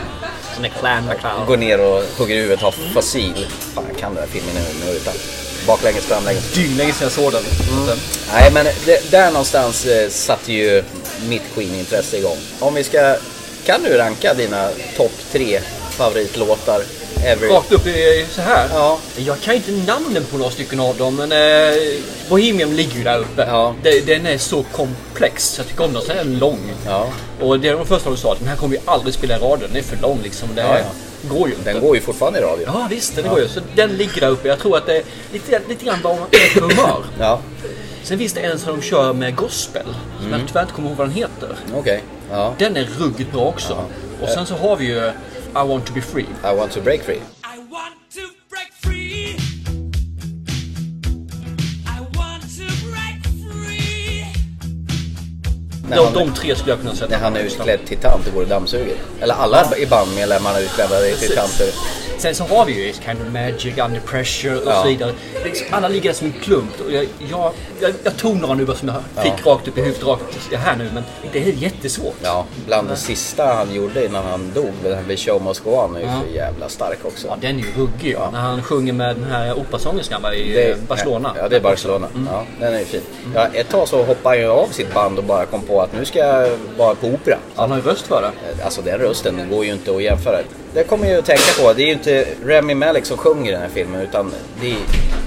Som 0.54 0.64
är 0.64 0.68
Clan 0.68 1.06
McCloud. 1.06 1.46
Går 1.46 1.56
ner 1.56 1.80
och 1.80 2.02
hugger 2.18 2.36
huvudet 2.36 2.62
av 2.62 2.74
fossil. 2.94 3.46
Fan, 3.74 3.84
jag 3.88 3.98
kan 3.98 4.14
den 4.14 4.22
här 4.22 4.30
filmen 4.30 4.54
nu, 4.54 4.86
nu 4.86 4.92
utan. 4.92 5.14
Baklänges, 5.66 6.04
framlänges. 6.04 6.54
Dynlänge 6.54 6.92
sedan 6.92 7.04
jag 7.04 7.12
såg 7.12 7.32
den. 7.32 7.42
Nej, 8.32 8.52
men 8.52 8.64
det, 8.64 9.10
där 9.10 9.30
någonstans 9.30 9.86
eh, 9.86 10.08
satte 10.08 10.52
ju 10.52 10.82
mitt 11.28 11.42
Queen-intresse 11.54 12.16
igång. 12.16 12.38
Om 12.60 12.74
vi 12.74 12.84
ska... 12.84 13.16
Kan 13.64 13.82
du 13.82 13.96
ranka 13.96 14.34
dina 14.34 14.68
topp 14.96 15.12
tre 15.32 15.60
favoritlåtar 15.90 16.82
ever? 17.24 17.48
Rakt 17.48 17.72
upp 17.72 17.86
i 17.86 18.26
så 18.30 18.40
här. 18.40 18.68
Ja. 18.74 18.98
Jag 19.16 19.40
kan 19.40 19.54
inte 19.54 19.70
namnen 19.72 20.24
på 20.30 20.36
några 20.38 20.50
stycken 20.50 20.80
av 20.80 20.96
dem 20.96 21.16
men 21.16 21.32
eh, 21.32 21.78
Bohemian 22.28 22.76
ligger 22.76 22.96
ju 22.96 23.02
där 23.04 23.18
uppe. 23.18 23.72
Det- 23.82 24.06
Den 24.06 24.26
är 24.26 24.38
så 24.38 24.62
komplex. 24.62 25.54
Jag 25.58 25.66
tycker 25.68 25.84
om 25.84 25.92
den. 25.92 26.02
Sen 26.02 26.18
är 26.18 26.24
den 26.24 26.38
lång. 26.38 26.58
Och 27.40 27.60
det 27.60 27.68
är 27.68 27.72
de 27.76 27.86
första 27.86 28.10
du 28.10 28.16
sa. 28.16 28.32
att 28.32 28.38
Den 28.38 28.48
här 28.48 28.56
kommer 28.56 28.76
vi 28.76 28.82
aldrig 28.84 29.14
spela 29.14 29.36
i 29.36 29.38
radio. 29.38 29.66
Den 29.68 29.76
är 29.76 29.82
för 29.82 29.96
lång 29.96 30.18
liksom. 30.22 30.48
Det 30.54 30.60
Ja, 30.60 30.78
ja. 30.78 31.34
går 31.34 31.48
ju 31.48 31.54
inte. 31.54 31.72
Den 31.72 31.80
går 31.82 31.94
ju 31.96 32.02
fortfarande 32.02 32.38
i 32.38 32.42
radio. 32.42 32.64
Ja 32.66 32.86
visst, 32.90 33.16
den 33.16 33.24
Ja. 33.24 33.30
går 33.30 33.40
ju. 33.40 33.48
Så 33.48 33.60
den 33.76 33.90
ligger 33.96 34.20
där 34.20 34.28
uppe. 34.28 34.48
Jag 34.48 34.58
tror 34.58 34.76
att 34.76 34.86
det 34.86 34.96
är 34.96 35.02
lite, 35.32 35.60
lite 35.68 35.84
grann 35.84 35.98
vad 36.02 36.16
man 36.18 36.28
är 36.30 36.60
på 36.60 36.66
humör. 36.66 37.04
Ja. 37.20 37.40
Sen 38.02 38.18
finns 38.18 38.32
det 38.32 38.40
en 38.40 38.58
som 38.58 38.76
de 38.76 38.82
kör 38.82 39.12
med 39.12 39.36
gospel. 39.36 39.82
Som 40.18 40.26
Mm. 40.26 40.40
jag 40.40 40.48
tyvärr 40.48 40.62
inte 40.62 40.74
kommer 40.74 40.88
ihåg 40.88 40.98
vad 40.98 41.06
den 41.06 41.14
heter. 41.14 41.48
Okej. 41.74 42.02
Ja. 42.30 42.54
Den 42.58 42.76
är 42.76 42.88
ruggigt 42.98 43.32
bra 43.32 43.42
också. 43.44 43.84
Och 44.22 44.28
sen 44.28 44.46
så 44.46 44.54
har 44.54 44.76
vi 44.76 44.84
ju 44.86 45.12
I 45.54 45.64
want 45.64 45.84
to 45.88 45.92
be 45.92 46.00
free. 46.00 46.28
I 46.44 46.52
want 46.52 46.72
to 46.72 46.80
break 46.80 47.02
free. 47.02 47.39
När 55.90 55.96
De, 55.96 56.04
han- 56.04 56.14
de 56.14 56.34
tre 56.34 56.56
skulle 56.56 56.72
jag 56.72 56.80
kunna 56.80 56.94
sätta. 56.94 57.10
När 57.10 57.18
han 57.24 57.36
är 57.36 57.40
utklädd 57.40 57.80
till 57.86 57.98
tant 57.98 58.26
och 58.26 58.34
går 58.34 58.42
och 58.42 58.48
dammsuger. 58.48 58.94
Eller 59.20 59.34
alla 59.34 59.76
i 59.78 59.86
bandmedlemmarna 59.86 60.58
är 60.58 60.62
utklädda 60.62 61.00
till 61.00 61.36
tanter. 61.36 61.66
Sen 62.18 62.34
så 62.34 62.44
har 62.44 62.64
vi 62.64 62.86
ju 62.86 62.92
Kind 62.92 63.20
of 63.26 63.32
Magic, 63.32 63.78
Under 63.78 64.00
Pressure 64.00 64.56
och 64.56 64.62
Ja. 64.66 64.82
så 64.82 64.88
vidare. 64.88 65.12
Liksom- 65.44 65.66
Alla 65.70 65.88
ligger 65.88 66.12
som 66.12 66.26
en 66.26 66.32
klump. 66.42 66.70
Jag, 66.90 67.04
jag, 67.30 67.52
jag, 67.80 67.92
jag 68.02 68.16
tog 68.16 68.36
några 68.40 68.54
nu 68.54 68.64
bara 68.64 68.76
som 68.76 68.88
jag 69.14 69.24
fick 69.24 69.46
rakt 69.46 69.68
upp 69.68 69.78
i 69.78 69.80
huvudet 69.80 70.04
rakt 70.06 70.22
här 70.52 70.76
nu. 70.76 70.90
Men 70.94 71.02
det 71.32 71.38
är 71.48 71.52
jättesvårt. 71.52 72.14
Ja, 72.22 72.44
bland 72.66 72.88
det 72.88 72.96
sista 72.96 73.46
han 73.46 73.74
gjorde 73.74 74.06
innan 74.06 74.24
han 74.26 74.52
dog, 74.54 74.70
den 74.82 74.94
här 75.08 75.16
Show 75.16 75.42
Must 75.42 75.64
Go 75.64 75.70
On, 75.70 75.96
är 75.96 76.00
ju 76.00 76.06
Ja. 76.06 76.20
för 76.28 76.34
jävla 76.36 76.68
stark 76.68 76.98
också. 77.04 77.26
Ja, 77.26 77.36
den 77.40 77.58
är 77.58 77.62
ju 77.62 77.66
ruggig. 77.76 78.14
Ja. 78.14 78.30
När 78.32 78.40
han 78.40 78.62
sjunger 78.62 78.92
med 78.92 79.16
den 79.16 79.30
här 79.30 79.58
operasångerskan 79.58 80.24
i 80.34 80.52
Det- 80.52 80.70
eh, 80.70 80.76
Barcelona. 80.88 81.34
Ja, 81.38 81.48
det 81.48 81.56
är 81.56 81.60
Barcelona. 81.60 82.06
Ja, 82.32 82.44
den 82.60 82.74
är 82.74 82.78
ju 82.78 82.84
fin. 82.84 83.00
Ja, 83.34 83.46
ett 83.52 83.68
tag 83.68 83.88
så 83.88 83.96
hoppade 83.98 84.18
han 84.36 84.38
ju 84.38 84.46
av 84.48 84.68
sitt 84.72 84.94
band 84.94 85.18
och 85.18 85.24
bara 85.24 85.46
kom 85.46 85.62
på 85.62 85.79
att 85.82 85.92
nu 85.92 86.04
ska 86.04 86.18
jag 86.18 86.48
vara 86.78 86.94
på 86.94 87.06
opera. 87.06 87.36
Han 87.56 87.70
har 87.70 87.78
ju 87.78 87.84
röst 87.84 88.06
för 88.06 88.22
det. 88.22 88.64
Alltså 88.64 88.82
den 88.82 88.98
rösten 88.98 89.36
den 89.36 89.48
går 89.50 89.64
ju 89.64 89.72
inte 89.72 89.90
att 89.96 90.02
jämföra. 90.02 90.38
Det 90.74 90.84
kommer 90.84 91.04
jag 91.04 91.12
ju 91.12 91.18
att 91.18 91.24
tänka 91.26 91.62
på. 91.62 91.72
Det 91.72 91.82
är 91.82 91.86
ju 91.86 91.92
inte 91.92 92.26
Remy 92.44 92.74
Malek 92.74 93.04
som 93.06 93.16
sjunger 93.16 93.48
i 93.50 93.52
den 93.52 93.62
här 93.62 93.68
filmen 93.68 94.00
utan 94.00 94.32
är, 94.62 94.76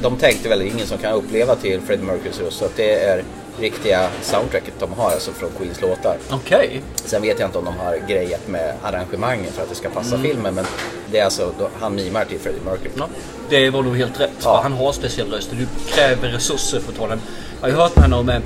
de 0.02 0.18
tänkte 0.18 0.50
väl 0.50 0.62
ingen 0.62 0.88
som 0.88 0.98
kan 0.98 1.14
uppleva 1.14 1.56
till 1.56 1.82
Freddie 1.82 2.04
Mercurys 2.04 2.40
röst. 2.40 2.58
Så 2.58 2.66
att 2.66 2.76
det 2.78 2.94
är 3.04 3.24
riktiga 3.60 4.10
soundtracket 4.22 4.74
de 4.80 4.94
har 4.94 5.12
alltså 5.12 5.32
från 5.32 5.50
Queens 5.58 5.82
låtar. 5.82 6.18
Okej. 6.32 6.82
Sen 6.96 7.22
vet 7.22 7.40
jag 7.40 7.48
inte 7.48 7.58
om 7.58 7.66
de 7.66 7.78
har 7.78 7.98
grejat 8.08 8.48
med 8.48 8.74
arrangemangen 8.82 9.52
för 9.52 9.64
att 9.64 9.70
det 9.70 9.76
ska 9.76 9.90
passa 9.90 10.16
Mm. 10.16 10.28
filmen 10.28 10.56
men 10.56 10.66
det 11.12 11.20
är 11.20 11.24
alltså, 11.26 11.52
då- 11.60 11.70
han 11.80 11.96
mimar 11.96 12.26
till 12.26 12.40
Freddie 12.40 12.60
Mercury. 12.66 12.90
Ja, 12.98 13.08
det 13.50 13.70
var 13.70 13.82
nog 13.84 13.98
helt 13.98 14.20
rätt. 14.20 14.32
Ja. 14.44 14.60
Han 14.64 14.74
har 14.74 14.92
speciell 14.92 15.32
röst 15.32 15.50
och 15.52 15.58
du 15.58 15.68
kräver 15.94 16.28
resurser 16.30 16.80
för 16.80 16.92
att 16.92 16.98
ta 16.98 17.08
den. 17.08 17.22
Jag 17.62 17.70
har 17.70 17.76
hört 17.84 17.96
med 17.96 18.04
henne 18.04 18.16
om 18.16 18.30
eh, 18.30 18.40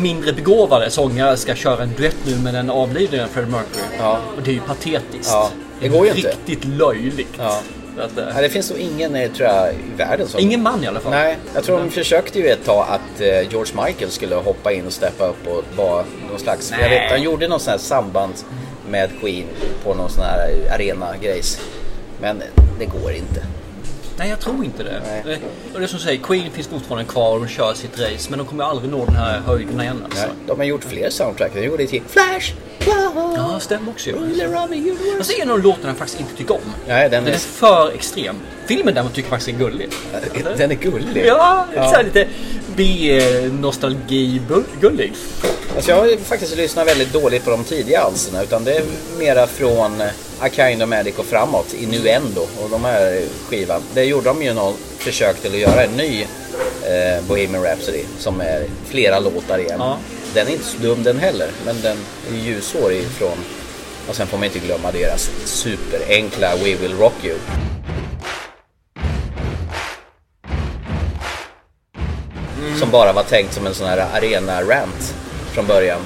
mindre 0.00 0.32
begåvade 0.32 0.90
sångare 0.90 1.36
ska 1.36 1.54
köra 1.54 1.82
en 1.82 1.92
duett 1.96 2.16
nu 2.26 2.38
med 2.38 2.54
den 2.54 2.70
avlidne 2.70 3.26
Freddie 3.32 3.50
Mercury. 3.50 3.84
Ja. 3.98 4.18
Och 4.36 4.42
det 4.42 4.50
är 4.50 4.54
ju 4.54 4.60
patetiskt. 4.60 5.30
Ja, 5.32 5.50
det 5.80 5.88
går 5.88 6.06
ju 6.06 6.12
inte. 6.14 6.28
Riktigt 6.28 6.64
löjligt. 6.64 7.34
Ja. 7.38 7.60
Att, 7.98 8.18
eh, 8.18 8.40
det 8.40 8.48
finns 8.48 8.70
nog 8.70 8.78
ingen, 8.78 9.16
eh, 9.16 9.30
tror 9.30 9.48
jag, 9.48 9.72
i 9.74 9.96
världen 9.96 10.28
som... 10.28 10.40
Ingen 10.40 10.62
man 10.62 10.84
i 10.84 10.86
alla 10.86 11.00
fall. 11.00 11.12
Nej, 11.12 11.38
jag 11.54 11.64
tror 11.64 11.78
de 11.78 11.90
försökte 11.90 12.38
ju 12.38 12.48
ett 12.48 12.64
tag 12.64 12.86
att 12.88 13.20
eh, 13.20 13.50
George 13.50 13.84
Michael 13.84 14.10
skulle 14.10 14.34
hoppa 14.34 14.72
in 14.72 14.86
och 14.86 14.92
steppa 14.92 15.26
upp 15.26 15.46
och 15.46 15.64
vara 15.76 16.04
någon 16.30 16.38
slags... 16.38 16.70
Jag 16.70 16.80
Nej. 16.80 16.90
vet, 16.90 17.10
han 17.10 17.22
gjorde 17.22 17.48
någon 17.48 17.60
sån 17.60 17.70
här 17.70 17.78
samband 17.78 18.34
med 18.88 19.10
Queen 19.20 19.44
på 19.84 19.94
någon 19.94 20.10
sån 20.10 20.24
här 20.24 20.50
arena-grejs. 20.74 21.60
Men 22.20 22.42
det 22.78 22.84
går 22.84 23.12
inte. 23.12 23.42
Nej, 24.18 24.28
jag 24.30 24.40
tror 24.40 24.64
inte 24.64 24.82
det. 24.82 25.02
Eh, 25.32 25.38
Och 25.74 25.78
det 25.80 25.84
är 25.84 25.88
som 25.88 25.98
säger, 25.98 26.22
Queen 26.22 26.50
finns 26.50 26.66
fortfarande 26.68 27.04
kvar 27.04 27.34
och 27.34 27.40
de 27.40 27.48
kör 27.48 27.74
sitt 27.74 28.00
race. 28.00 28.26
Men 28.30 28.38
de 28.38 28.46
kommer 28.48 28.64
aldrig 28.64 28.90
nå 28.90 29.04
den 29.04 29.14
här 29.16 29.40
höjden 29.40 29.80
igen 29.80 30.00
alltså. 30.04 30.26
Nej, 30.26 30.34
de 30.46 30.58
har 30.58 30.64
gjort 30.64 30.84
fler 30.84 31.10
soundtrack. 31.10 31.50
De 31.54 31.64
gjorde 31.64 31.86
till 31.86 32.02
Flash! 32.08 32.52
Ja, 32.86 33.58
stämmer 33.60 33.90
också 33.90 34.10
ju. 34.10 34.16
Och 35.18 35.26
så 35.26 35.32
är 35.32 35.36
det 35.36 35.42
en 35.42 35.50
av 35.50 35.60
låtarna 35.62 35.88
jag 35.88 35.96
faktiskt 35.96 36.20
inte 36.20 36.36
tycker 36.36 36.54
om. 36.54 36.60
Nej, 36.88 37.08
den 37.10 37.24
Den 37.24 37.32
är... 37.32 37.36
är 37.36 37.40
för 37.40 37.90
extrem. 37.94 38.36
Filmen 38.66 38.94
däremot 38.94 39.14
tycker 39.14 39.26
jag 39.30 39.40
faktiskt 39.40 39.60
är 39.60 39.64
gullig. 39.64 39.88
Den 40.56 40.70
är 40.70 40.74
gullig. 40.74 41.26
Ja, 41.26 41.66
Ja. 41.74 41.92
Så 41.92 42.02
lite 42.02 42.26
B-nostalgi-gullig. 42.76 45.12
Alltså 45.76 45.90
jag 45.90 45.98
har 45.98 46.16
faktiskt 46.16 46.56
lyssnat 46.56 46.86
väldigt 46.86 47.12
dåligt 47.12 47.44
på 47.44 47.50
de 47.50 47.64
tidiga 47.64 48.00
alsterna 48.00 48.42
utan 48.42 48.64
det 48.64 48.76
är 48.76 48.82
mera 49.18 49.46
från 49.46 50.00
eh, 50.00 50.06
A 50.40 50.48
Kind 50.52 50.82
of 50.82 50.88
Magic 50.88 51.18
och 51.18 51.26
framåt, 51.26 51.74
Innuendo 51.74 52.40
och 52.40 52.70
de 52.70 52.84
här 52.84 53.22
skivan. 53.48 53.82
Det 53.94 54.04
gjorde 54.04 54.24
de 54.24 54.42
ju 54.42 54.54
någon 54.54 54.74
försök 54.98 55.40
till 55.40 55.52
att 55.52 55.58
göra 55.58 55.84
en 55.84 55.96
ny 55.96 56.22
eh, 56.22 56.26
Bohemian 57.28 57.64
Rhapsody 57.64 58.04
som 58.18 58.40
är 58.40 58.66
flera 58.84 59.18
låtar 59.18 59.58
igen. 59.58 59.76
Ja. 59.78 59.98
Den 60.34 60.46
är 60.46 60.50
inte 60.52 60.64
så 60.64 60.78
dum 60.78 61.02
den 61.02 61.18
heller 61.18 61.50
men 61.66 61.76
den 61.82 61.96
är 62.32 62.36
ljusår 62.36 62.92
ifrån 62.92 63.38
och 64.08 64.16
sen 64.16 64.26
får 64.26 64.38
man 64.38 64.44
inte 64.44 64.58
glömma 64.58 64.92
deras 64.92 65.30
superenkla 65.44 66.56
We 66.56 66.74
Will 66.74 66.94
Rock 66.98 67.24
You. 67.24 67.36
Som 72.84 72.90
bara 72.90 73.12
var 73.12 73.22
tänkt 73.22 73.54
som 73.54 73.66
en 73.66 73.74
sån 73.74 73.86
här 73.86 74.06
arena-rant 74.14 75.14
från 75.52 75.66
början. 75.66 76.00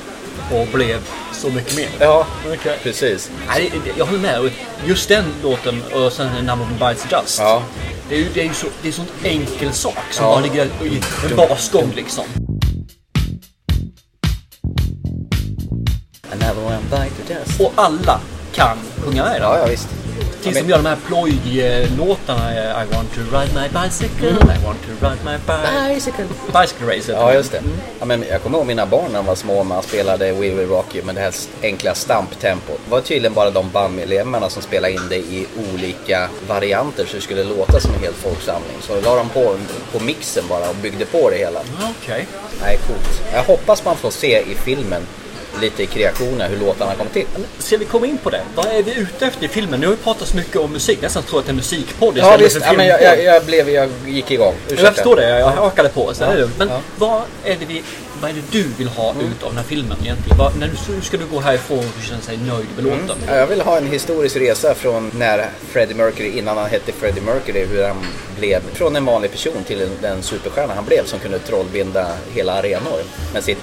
Och 0.52 0.66
blev 0.66 0.98
så 1.32 1.50
mycket 1.50 1.76
mer. 1.76 1.88
Ja, 1.98 2.26
Okej. 2.46 2.78
precis. 2.82 3.30
Nej, 3.48 3.72
jag 3.96 4.06
håller 4.06 4.18
med. 4.18 4.50
Just 4.86 5.08
den 5.08 5.24
låten 5.42 5.82
och 5.92 6.12
sen 6.12 6.26
Number 6.46 6.64
of 6.64 6.70
Bites 6.70 7.04
Dust. 7.10 7.38
Ja. 7.38 7.62
Det 8.08 8.14
är 8.14 8.18
ju 8.18 8.28
det 8.34 8.46
är 8.46 8.52
så, 8.52 8.66
det 8.82 8.88
är 8.88 8.92
sån 8.92 9.06
enkel 9.22 9.72
sak 9.72 9.94
som 10.10 10.24
Ja. 10.26 10.30
bara 10.32 10.40
ligger 10.40 10.64
i 10.64 11.00
en 11.30 11.36
basgång 11.36 11.92
liksom. 11.96 12.24
Och 17.58 17.72
alla 17.74 18.20
kan 18.54 18.78
sjunga 19.04 19.24
med 19.24 19.32
den. 19.34 19.42
Ja, 19.42 19.58
ja 19.58 19.66
visst. 19.66 19.88
Tills 20.42 20.56
Ja, 20.56 20.62
de 20.62 20.62
men- 20.62 20.70
gör 20.70 20.76
de 20.76 20.86
här 20.86 20.98
plojlåtarna. 21.06 22.52
I 22.82 22.86
want 22.94 23.14
to 23.14 23.20
ride 23.20 23.50
my 23.54 23.68
bicycle, 23.82 24.28
Mm. 24.28 24.50
I 24.50 24.64
want 24.66 24.78
to 24.82 25.06
ride 25.06 25.18
my 25.24 25.36
bi- 25.46 25.94
Bicycle. 25.94 26.24
bicycle 26.60 26.96
racer. 26.96 27.12
Ja, 27.12 27.34
just 27.34 27.52
det. 27.52 27.62
Ja, 27.98 28.04
men 28.04 28.24
jag 28.30 28.42
kommer 28.42 28.58
ihåg 28.58 28.66
mina 28.66 28.86
barn 28.86 29.04
när 29.12 29.14
de 29.18 29.26
var 29.26 29.34
små, 29.34 29.64
man 29.64 29.82
spelade 29.82 30.32
We 30.32 30.50
Will 30.50 30.68
Rock 30.68 30.94
You 30.94 31.04
med 31.06 31.14
det 31.14 31.20
här 31.20 31.34
enkla 31.62 31.94
stamptempot. 31.94 32.80
Det 32.84 32.90
var 32.90 33.00
tydligen 33.00 33.34
bara 33.34 33.50
de 33.50 33.70
bandmedlemmarna 33.70 34.50
som 34.50 34.62
spelade 34.62 34.92
in 34.94 35.08
det 35.08 35.16
i 35.16 35.46
olika 35.72 36.28
varianter 36.48 37.04
så 37.06 37.16
det 37.16 37.22
skulle 37.22 37.44
låta 37.44 37.80
som 37.80 37.94
en 37.94 38.00
hel 38.00 38.12
folksamling. 38.12 38.76
Så 38.80 39.00
la 39.00 39.14
de 39.16 39.28
på, 39.28 39.56
på 39.92 40.04
mixen 40.04 40.44
bara 40.48 40.68
och 40.68 40.76
byggde 40.76 41.04
på 41.04 41.30
det 41.30 41.36
hela. 41.36 41.60
Okej. 42.02 42.26
Nej, 42.62 42.78
coolt. 42.86 43.22
Jag 43.32 43.42
hoppas 43.42 43.84
man 43.84 43.96
får 43.96 44.10
se 44.10 44.40
i 44.40 44.54
filmen 44.54 45.02
lite 45.60 45.82
i 45.82 45.86
kreationer 45.86 46.48
hur 46.48 46.56
låtarna 46.66 46.94
kom 46.94 47.06
till. 47.06 47.26
Ska 47.58 47.76
vi 47.76 47.84
komma 47.84 48.06
in 48.06 48.18
på 48.18 48.30
det? 48.30 48.40
Vad 48.54 48.66
är 48.66 48.82
vi 48.82 48.94
ute 48.94 49.26
efter 49.26 49.44
i 49.44 49.48
filmen? 49.48 49.80
Nu 49.80 49.86
har 49.86 49.90
vi 49.94 50.02
pratat 50.02 50.28
så 50.28 50.36
mycket 50.36 50.56
om 50.56 50.72
musik. 50.72 51.02
Nästan 51.02 51.22
tror 51.22 51.38
att 51.40 51.46
det 51.46 51.50
är 51.50 51.52
en 51.52 51.56
musikpodd 51.56 52.18
Ja 52.18 52.36
visst, 52.36 52.58
ja, 52.64 52.72
men 52.72 52.86
jag, 52.86 53.02
jag, 53.02 53.24
jag, 53.24 53.44
blev, 53.44 53.70
jag 53.70 53.88
gick 54.06 54.30
igång. 54.30 54.54
Ursäkta. 54.66 54.84
Jag 54.84 54.94
förstår 54.94 55.16
det, 55.16 55.28
jag 55.38 55.46
hakade 55.48 55.88
på. 55.88 56.14
Så 56.14 56.22
Ja. 56.24 56.46
Men 56.58 56.68
Ja. 56.68 56.80
vad, 56.98 57.22
är 57.44 57.56
det 57.60 57.64
vi, 57.66 57.82
vad 58.20 58.30
är 58.30 58.34
det 58.34 58.52
du 58.52 58.62
vill 58.78 58.88
ha 58.88 59.10
ut 59.10 59.42
av 59.42 59.48
den 59.48 59.56
här 59.56 59.64
filmen 59.64 59.98
egentligen? 60.02 60.38
Vad, 60.38 60.56
när 60.56 60.68
du, 60.68 61.00
ska 61.02 61.16
du 61.16 61.26
gå 61.26 61.40
härifrån 61.40 61.78
och 61.78 62.02
känna 62.02 62.20
sig 62.20 62.36
nöjd 62.36 62.66
med 62.76 62.84
låten? 62.84 63.00
Mm. 63.00 63.28
Ja, 63.28 63.36
Jag 63.36 63.46
vill 63.46 63.60
ha 63.60 63.76
en 63.76 63.86
historisk 63.86 64.36
resa 64.36 64.74
från 64.74 65.10
när 65.14 65.48
Freddie 65.60 65.94
Mercury, 65.94 66.38
innan 66.38 66.56
han 66.56 66.70
hette 66.70 66.92
Freddie 66.92 67.20
Mercury, 67.20 67.64
hur 67.64 67.84
han 67.84 67.96
blev 68.38 68.60
från 68.72 68.96
en 68.96 69.04
vanlig 69.04 69.30
person 69.30 69.64
till 69.66 69.82
en, 69.82 69.90
den 70.00 70.22
superstjärna 70.22 70.74
han 70.74 70.84
blev 70.84 71.04
som 71.04 71.18
kunde 71.18 71.38
trollbinda 71.38 72.06
hela 72.34 72.52
arenor 72.52 73.02
med 73.34 73.44
sitt 73.44 73.58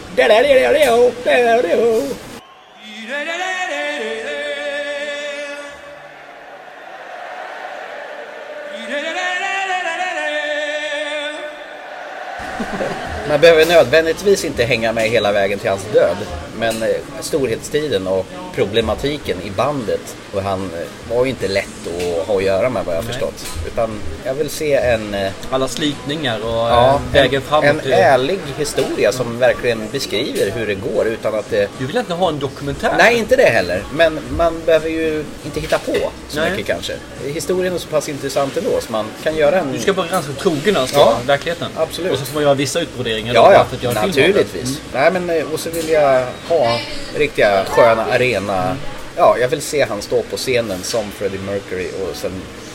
Man 13.30 13.42
behöver 13.42 13.66
nödvändigtvis 13.66 14.46
inte 14.46 14.64
hänga 14.64 14.94
med 14.94 15.10
hela 15.10 15.32
vägen 15.32 15.60
till 15.60 15.70
hans 15.70 15.86
död. 15.94 16.18
Men 16.60 16.84
eh, 16.84 16.90
storhetstiden 17.22 18.08
och 18.08 18.26
problematiken 18.56 19.38
i 19.44 19.50
bandet. 19.52 20.16
Och 20.34 20.42
han 20.42 20.64
eh, 20.74 21.16
var 21.16 21.24
ju 21.26 21.30
inte 21.30 21.48
lätt 21.48 21.66
att 21.88 22.28
ha 22.28 22.38
att 22.38 22.44
göra 22.44 22.70
med 22.70 22.86
vad 22.86 22.96
jag 22.96 23.00
har 23.00 23.04
Nej. 23.04 23.14
förstått. 23.14 23.46
Utan 23.68 23.90
jag 24.26 24.34
vill 24.34 24.50
se 24.50 24.74
en... 24.74 25.14
eh, 25.14 25.32
Alla 25.52 25.68
slitningar 25.68 26.40
och 26.40 26.46
Ja, 26.70 27.00
vägen 27.14 27.36
en, 27.42 27.48
framåt. 27.48 27.86
en 27.86 27.94
ärlig 27.94 28.40
historia 28.58 29.12
som 29.12 29.40
verkligen 29.40 29.90
beskriver 29.92 30.52
hur 30.52 30.68
det 30.68 30.76
går 30.76 31.08
utan 31.08 31.36
att 31.36 31.50
det... 31.50 31.70
Du 31.80 31.86
vill 31.86 31.98
inte 31.98 32.14
ha 32.14 32.30
en 32.30 32.40
dokumentär? 32.40 32.94
Nej, 32.98 33.18
inte 33.18 33.36
det 33.36 33.44
heller. 33.50 33.84
Men 33.94 34.20
man 34.30 34.62
behöver 34.66 34.90
ju 34.90 35.24
inte 35.46 35.60
hitta 35.60 35.78
på 35.78 35.96
så 36.30 36.40
Nej. 36.40 36.52
mycket 36.52 36.66
kanske. 36.68 36.94
Historien 37.26 37.74
är 37.74 37.78
så 37.78 37.88
pass 37.88 38.10
intressant 38.10 38.58
ändå 38.58 38.70
så 38.82 38.92
man 38.92 39.06
kan 39.24 39.36
göra 39.36 39.60
en... 39.60 39.72
Du 39.74 39.80
ska 39.80 39.94
vara 39.94 40.08
ganska 40.08 40.32
trogen 40.34 40.78
alltså, 40.78 40.96
Ja, 41.00 41.18
verkligen. 41.26 41.58
absolut. 41.76 42.12
Och 42.12 42.18
så 42.20 42.26
får 42.26 42.34
man 42.34 42.44
göra 42.44 42.54
vissa 42.54 42.80
utbroderingar 42.80 43.34
då, 43.34 43.40
Ja, 43.40 43.44
bara 43.44 43.54
ja, 43.54 43.66
för 43.66 43.76
att 43.76 43.84
göra 43.84 44.06
naturligtvis. 44.06 44.82
Nej, 44.94 45.12
men 45.12 45.44
och 45.54 45.60
så 45.60 45.70
vill 45.70 45.90
jag 45.90 46.26
ha 46.50 46.80
riktiga 47.18 47.66
sköna 47.66 48.06
arena. 48.06 48.78
Ja, 49.18 49.38
jag 49.40 49.48
vill 49.48 49.62
se 49.62 49.86
han 49.90 50.02
stå 50.02 50.22
på 50.22 50.38
scenen 50.38 50.84
som 50.84 51.12
Freddie 51.12 51.40
Mercury 51.40 51.88
och 51.88 52.16
sen 52.16 52.32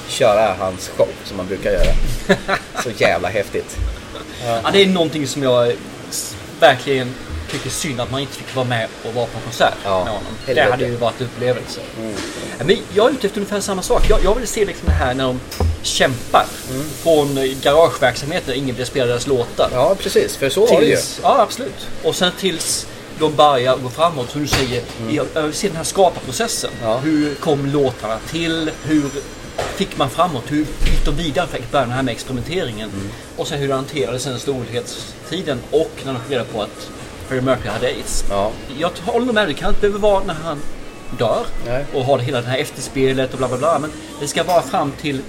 köra 0.09 0.55
hans 0.59 0.89
show 0.97 1.09
som 1.25 1.37
man 1.37 1.47
brukar 1.47 1.71
göra. 1.71 1.93
Så 2.85 2.91
jävla 2.97 3.29
häftigt. 3.29 3.77
Ja, 4.47 4.71
det 4.73 4.83
är 4.83 4.87
någonting 4.87 5.27
som 5.27 5.43
jag 5.43 5.73
verkligen 6.61 7.15
tycker 7.51 7.71
synd 7.71 8.01
att 8.01 8.11
man 8.11 8.21
inte 8.21 8.33
fick 8.35 8.55
vara 8.57 8.67
med 8.67 8.89
och 9.09 9.15
vara 9.15 9.27
på 9.27 9.39
konsert 9.45 9.75
med 9.85 9.93
honom. 9.93 10.23
Det 10.47 10.61
hade 10.71 10.85
ju 10.85 10.97
varit 10.97 11.21
en 11.21 11.27
upplevelse. 11.27 11.81
Men 12.65 12.77
jag 12.95 13.07
är 13.07 13.11
ute 13.11 13.27
efter 13.27 13.41
ungefär 13.41 13.61
samma 13.61 13.83
sak. 13.83 14.03
Jag, 14.11 14.25
jag 14.25 14.35
vill 14.35 14.47
se 14.49 14.65
liksom 14.65 14.87
det 14.87 14.93
här 14.95 15.15
när 15.15 15.25
de 15.25 15.41
kämpar. 15.83 16.47
Från 17.03 17.39
eh, 17.39 17.45
garageverksamhet 17.63 18.43
där 18.47 18.53
ingen 18.55 18.77
vill 18.77 18.87
spela 18.87 19.07
deras 19.07 19.27
låtar. 19.27 19.71
Ja, 19.75 19.95
precis. 19.99 20.37
För 20.37 20.49
så 20.51 20.67
var 20.67 20.81
det 20.81 20.87
ju. 20.87 20.97
Tills- 20.97 21.21
Ja, 21.23 21.41
absolut. 21.41 21.87
Och 22.03 22.15
sen 22.15 22.33
tills 22.39 22.87
de 23.21 23.35
börjar 23.37 23.77
gå 23.77 23.89
framåt, 23.89 24.31
som 24.31 24.41
du 24.41 24.47
säger. 24.47 24.83
Jag, 25.11 25.27
jag 25.35 25.43
vill 25.43 25.53
se 25.53 25.69
den 25.69 25.77
här 25.77 25.85
skaparprocessen. 25.85 26.71
Hur 27.03 27.35
kom 27.35 27.67
låtarna 27.67 28.19
till? 28.31 28.71
Hur 28.85 29.11
fick 29.57 29.99
man 29.99 30.11
framåt? 30.11 30.45
Hur 30.47 30.59
gick 30.59 31.05
de 31.05 31.17
vidare 31.17 31.47
för 31.47 31.59
att 31.59 31.73
börja 31.73 31.85
den 31.85 31.95
här 31.95 32.03
med 32.03 32.13
experimenteringen? 32.13 32.91
Och 33.37 33.47
sen 33.47 33.59
hur 33.59 33.69
de 33.69 33.75
hanterade 33.75 34.19
sen 34.19 34.39
storhetstiden 34.39 35.59
och 35.71 35.91
när 36.05 36.13
de 36.13 36.23
fick 36.23 36.31
reda 36.31 36.45
på 36.45 36.63
att 36.63 36.91
Freddie 37.29 37.45
Mercury 37.45 37.69
hade 37.69 37.87
aids. 37.87 38.25
Ja. 38.31 38.53
Jag 38.79 38.91
håller 39.05 39.33
med, 39.33 39.49
det 39.49 39.55
kan 39.55 39.69
inte 39.69 39.81
behöva 39.81 39.99
vara 39.99 40.25
när 40.25 40.35
han 40.35 40.59
dör 41.19 41.47
Nej. 41.67 41.85
och 41.95 42.05
har 42.05 42.19
hela 42.19 42.41
det 42.41 42.47
här 42.47 42.59
efterspelet 42.59 43.33
och 43.33 43.39
bla 43.39 43.49
bla 43.49 43.59
bla. 43.59 43.79
Men 43.79 43.91
det 44.21 44.29
ska 44.29 44.45
vara 44.45 44.63
fram 44.63 44.93
till 45.01 45.23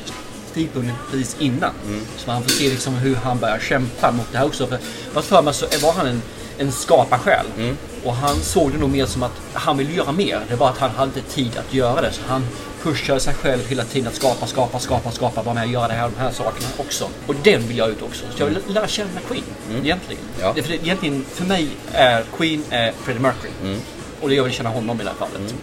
tidpunkten 0.53 0.95
precis 1.11 1.35
innan. 1.39 1.71
Mm. 1.87 2.01
Så 2.17 2.31
man 2.31 2.43
får 2.43 2.49
se 2.49 2.69
liksom 2.69 2.93
hur 2.93 3.15
han 3.15 3.39
börjar 3.39 3.59
kämpa 3.59 4.11
mot 4.11 4.31
det 4.31 4.37
här 4.37 4.45
också. 4.45 4.67
För 4.67 4.79
vad 5.13 5.23
för 5.23 5.41
mig 5.41 5.53
så 5.53 5.65
var 5.81 5.93
han 5.93 6.07
en, 6.07 6.21
en 6.61 6.71
skaparsjäl. 6.71 7.45
Mm. 7.57 7.77
Och 8.03 8.13
han 8.13 8.35
såg 8.35 8.71
det 8.71 8.77
nog 8.77 8.89
mer 8.89 9.05
som 9.05 9.23
att 9.23 9.41
han 9.53 9.77
ville 9.77 9.91
göra 9.91 10.11
mer. 10.11 10.39
Det 10.49 10.55
var 10.55 10.69
att 10.69 10.77
han 10.77 10.89
hade 10.89 11.19
inte 11.19 11.31
tid 11.31 11.51
att 11.57 11.73
göra 11.73 12.01
det. 12.01 12.11
Så 12.11 12.21
han 12.27 12.47
pushade 12.83 13.19
sig 13.19 13.33
själv 13.33 13.67
hela 13.67 13.83
tiden 13.83 14.07
att 14.07 14.15
skapa, 14.15 14.47
skapa, 14.47 14.79
skapa, 14.79 15.11
skapa. 15.11 15.41
Vara 15.43 15.55
med 15.55 15.63
och 15.63 15.71
göra 15.71 15.87
det 15.87 15.93
här 15.93 16.09
de 16.15 16.21
här 16.21 16.31
sakerna 16.31 16.67
också. 16.77 17.09
Och 17.27 17.35
den 17.43 17.67
vill 17.67 17.77
jag 17.77 17.89
ut 17.89 18.01
också. 18.01 18.25
Så 18.35 18.41
jag 18.41 18.45
vill 18.47 18.57
lära 18.67 18.87
känna 18.87 19.19
Queen 19.27 19.43
egentligen. 19.83 20.23
Ja. 20.41 20.51
Det 20.55 20.63
för 20.63 20.69
det, 20.69 20.75
egentligen 20.75 21.25
för 21.33 21.45
mig 21.45 21.67
är 21.91 22.23
Queen 22.37 22.63
är 22.69 22.91
Freddie 22.91 23.19
Mercury. 23.19 23.51
Mm. 23.63 23.79
Och 24.21 24.29
det 24.29 24.35
jag 24.35 24.43
vill 24.43 24.53
känna 24.53 24.69
honom 24.69 25.01
i 25.01 25.03
det 25.03 25.09
här 25.09 25.17
fallet. 25.17 25.53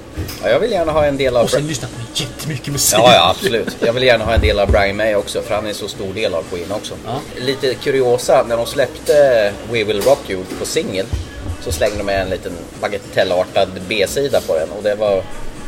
Ja, 0.42 0.48
jag 0.48 0.60
vill 0.60 0.70
gärna 0.70 0.92
ha 0.92 1.04
en 1.06 1.16
del 1.16 1.36
av... 1.36 1.44
Och 1.44 1.50
sen 1.50 1.66
lyssna 1.66 1.88
på 1.88 2.22
jättemycket 2.22 2.72
musik. 2.72 2.98
Ja, 2.98 3.14
ja, 3.14 3.30
absolut. 3.30 3.76
Jag 3.80 3.92
vill 3.92 4.02
gärna 4.02 4.24
ha 4.24 4.34
en 4.34 4.40
del 4.40 4.58
av 4.58 4.70
Brian 4.70 4.96
May 4.96 5.14
också, 5.14 5.42
för 5.42 5.54
han 5.54 5.64
är 5.64 5.68
en 5.68 5.74
så 5.74 5.88
stor 5.88 6.14
del 6.14 6.34
av 6.34 6.42
Queen 6.42 6.72
också. 6.72 6.94
Lite 7.36 7.74
kuriosa, 7.74 8.44
när 8.48 8.56
de 8.56 8.66
släppte 8.66 9.52
We 9.70 9.84
Will 9.84 10.00
Rock 10.00 10.30
You 10.30 10.42
på 10.58 10.66
singel 10.66 11.06
så 11.64 11.72
slängde 11.72 11.96
de 11.98 12.04
med 12.04 12.22
en 12.22 12.30
liten 12.30 12.52
bagatellartad 12.80 13.68
B-sida 13.88 14.40
på 14.40 14.54
den 14.54 14.68
och 14.70 14.82
det 14.82 14.94
var 14.94 15.22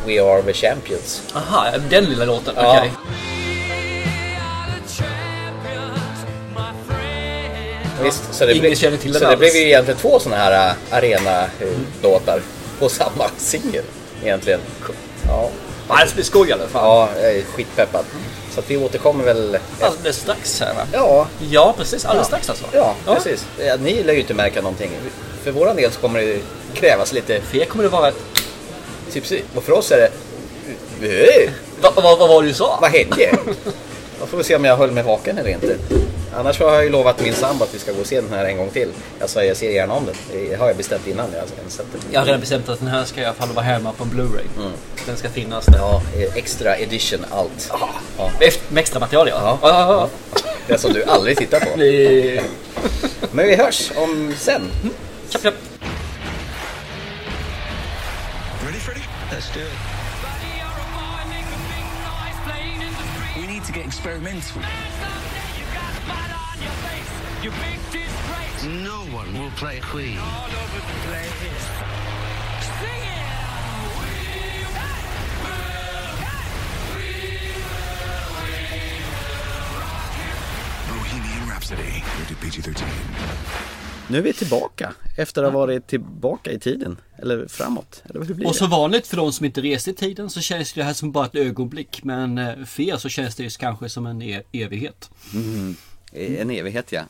We 0.06 0.22
Are 0.22 0.42
The 0.42 0.52
Champions. 0.52 1.22
Aha, 1.34 1.66
den 1.90 2.04
lilla 2.04 2.24
låten. 2.24 2.54
Ja. 2.56 2.78
Okej. 2.78 2.92
Visst, 8.02 8.34
så 8.34 8.46
det, 8.46 8.52
Ingen 8.52 8.62
blev, 8.62 8.74
känner 8.74 8.96
till 8.96 9.12
så 9.14 9.20
det 9.20 9.28
alls. 9.28 9.38
blev 9.38 9.54
ju 9.54 9.60
egentligen 9.62 10.00
två 10.00 10.18
sådana 10.18 10.42
här 10.42 10.68
äh, 10.68 10.74
arena-låtar 10.90 12.40
på 12.80 12.88
samma 12.88 13.30
singel 13.38 13.84
egentligen. 14.22 14.60
Ja. 15.26 15.50
Ja, 15.88 16.04
det 16.08 16.14
blir 16.14 16.24
skoj 16.24 16.48
i 16.48 16.52
alla 16.52 16.66
fall. 16.68 16.84
Ja, 16.84 17.08
jag 17.22 17.32
är 17.36 17.42
skitpeppad. 17.42 18.04
Så 18.54 18.60
att 18.60 18.70
vi 18.70 18.76
återkommer 18.76 19.24
väl... 19.24 19.58
Alldeles 19.80 20.16
strax 20.16 20.60
här 20.60 20.74
va? 20.74 20.80
Ja. 20.92 21.26
Ja, 21.50 21.74
precis. 21.78 22.04
Alldeles 22.04 22.28
Ja. 22.32 22.38
strax 22.38 22.50
alltså. 22.50 22.64
Ja, 22.72 22.94
precis. 23.14 23.46
Ja, 23.58 23.76
ni 23.76 24.02
lär 24.02 24.12
ju 24.12 24.20
inte 24.20 24.34
märka 24.34 24.60
någonting. 24.62 24.90
För 25.42 25.50
våran 25.50 25.76
del 25.76 25.92
så 25.92 26.00
kommer 26.00 26.20
det 26.20 26.38
krävas 26.74 27.12
lite... 27.12 27.40
För 27.40 27.56
er 27.58 27.64
kommer 27.64 27.84
det 27.84 27.90
vara 27.90 28.08
ett... 28.08 28.16
Typ, 29.12 29.24
och 29.54 29.64
för 29.64 29.72
oss 29.72 29.92
är 29.92 29.96
det... 29.96 30.10
Eh, 31.08 31.50
Va, 31.82 31.90
va, 31.96 32.16
vad 32.18 32.28
var 32.28 32.42
det 32.42 32.48
du 32.48 32.54
sa? 32.54 32.78
Vad 32.80 32.90
hände? 32.90 33.30
Då 34.20 34.26
får 34.26 34.38
vi 34.38 34.44
se 34.44 34.56
om 34.56 34.64
jag 34.64 34.76
höll 34.76 34.90
mig 34.90 35.02
vaken 35.02 35.38
eller 35.38 35.50
inte. 35.50 35.76
Annars 36.36 36.60
har 36.60 36.72
jag 36.74 36.84
ju 36.84 36.90
lovat 36.90 37.20
min 37.20 37.34
sambo 37.34 37.64
att 37.64 37.74
vi 37.74 37.78
ska 37.78 37.92
gå 37.92 38.00
och 38.00 38.06
se 38.06 38.20
den 38.20 38.30
här 38.32 38.44
en 38.44 38.56
gång 38.56 38.70
till. 38.70 38.88
Jag 39.20 39.30
sa 39.30 39.44
jag 39.44 39.56
ser 39.56 39.70
gärna 39.70 39.94
om 39.94 40.06
den. 40.06 40.14
Det 40.32 40.54
har 40.60 40.66
jag 40.66 40.76
bestämt 40.76 41.06
innan. 41.06 41.26
Jag 41.32 41.40
har 41.40 41.46
sett 41.70 41.92
den. 41.92 42.00
Jag 42.12 42.20
har 42.20 42.26
redan 42.26 42.40
bestämt 42.40 42.68
att 42.68 42.78
den 42.78 42.88
här 42.88 43.04
ska 43.04 43.20
i 43.20 43.24
alla 43.24 43.34
fall 43.34 43.48
vara 43.48 43.64
hemma 43.64 43.92
på 43.92 44.04
Blu-ray. 44.04 44.46
Mm. 44.58 44.72
Den 45.06 45.16
ska 45.16 45.28
finnas 45.28 45.66
där. 45.66 45.78
Ja, 45.78 46.02
eh, 46.16 46.36
extra 46.36 46.76
edition 46.76 47.24
allt. 47.30 47.72
Ja. 48.18 48.30
Efter- 48.40 48.74
Med 48.74 48.80
extra 48.80 49.00
material 49.00 49.28
ja. 49.28 49.58
Ja. 49.62 49.68
ja, 49.68 50.08
ja, 50.32 50.40
Det 50.66 50.78
som 50.78 50.92
du 50.92 51.04
aldrig 51.04 51.36
tittar 51.38 51.60
på. 51.60 51.76
Men 53.32 53.46
vi 53.46 53.56
hörs 53.56 53.90
om 53.96 54.34
sen. 54.38 54.62
Tjapp, 55.28 55.42
tjapp. 55.42 55.54
Ready, 58.66 58.78
Freddy? 58.78 59.00
Let's 59.32 59.54
do 59.54 59.60
it. 59.60 59.66
We 63.36 63.46
need 63.46 63.64
to 63.64 63.72
get 63.72 63.86
experimental. 63.86 64.62
No 67.42 69.16
one 69.16 69.32
will 69.32 69.50
play 69.56 69.80
Queen. 69.80 70.18
Bohemian 80.88 81.50
Rhapsody. 81.50 82.02
Rated 82.20 82.36
PG-13. 82.36 82.82
Nu 84.08 84.18
är 84.18 84.22
vi 84.22 84.32
tillbaka. 84.32 84.92
Efter 85.18 85.42
att 85.42 85.52
ha 85.52 85.58
varit 85.60 85.86
tillbaka 85.86 86.52
i 86.52 86.58
tiden. 86.58 86.96
Eller 87.18 87.48
framåt. 87.48 88.02
Eller 88.10 88.24
hur 88.24 88.34
blir 88.34 88.46
Och 88.46 88.52
det? 88.52 88.58
som 88.58 88.70
vanligt 88.70 89.06
för 89.06 89.16
de 89.16 89.32
som 89.32 89.46
inte 89.46 89.60
reste 89.60 89.90
i 89.90 89.94
tiden 89.94 90.30
så 90.30 90.40
känns 90.40 90.72
det 90.72 90.82
här 90.82 90.92
som 90.92 91.12
bara 91.12 91.26
ett 91.26 91.34
ögonblick. 91.34 92.00
Men 92.04 92.38
eh, 92.38 92.64
för 92.64 92.82
er 92.82 92.96
så 92.96 93.08
känns 93.08 93.34
det 93.36 93.58
kanske 93.58 93.88
som 93.88 94.06
en 94.06 94.22
e- 94.22 94.42
evighet. 94.52 95.10
Mm. 95.34 95.76
En 96.12 96.50
evighet 96.50 96.92
ja. 96.92 97.02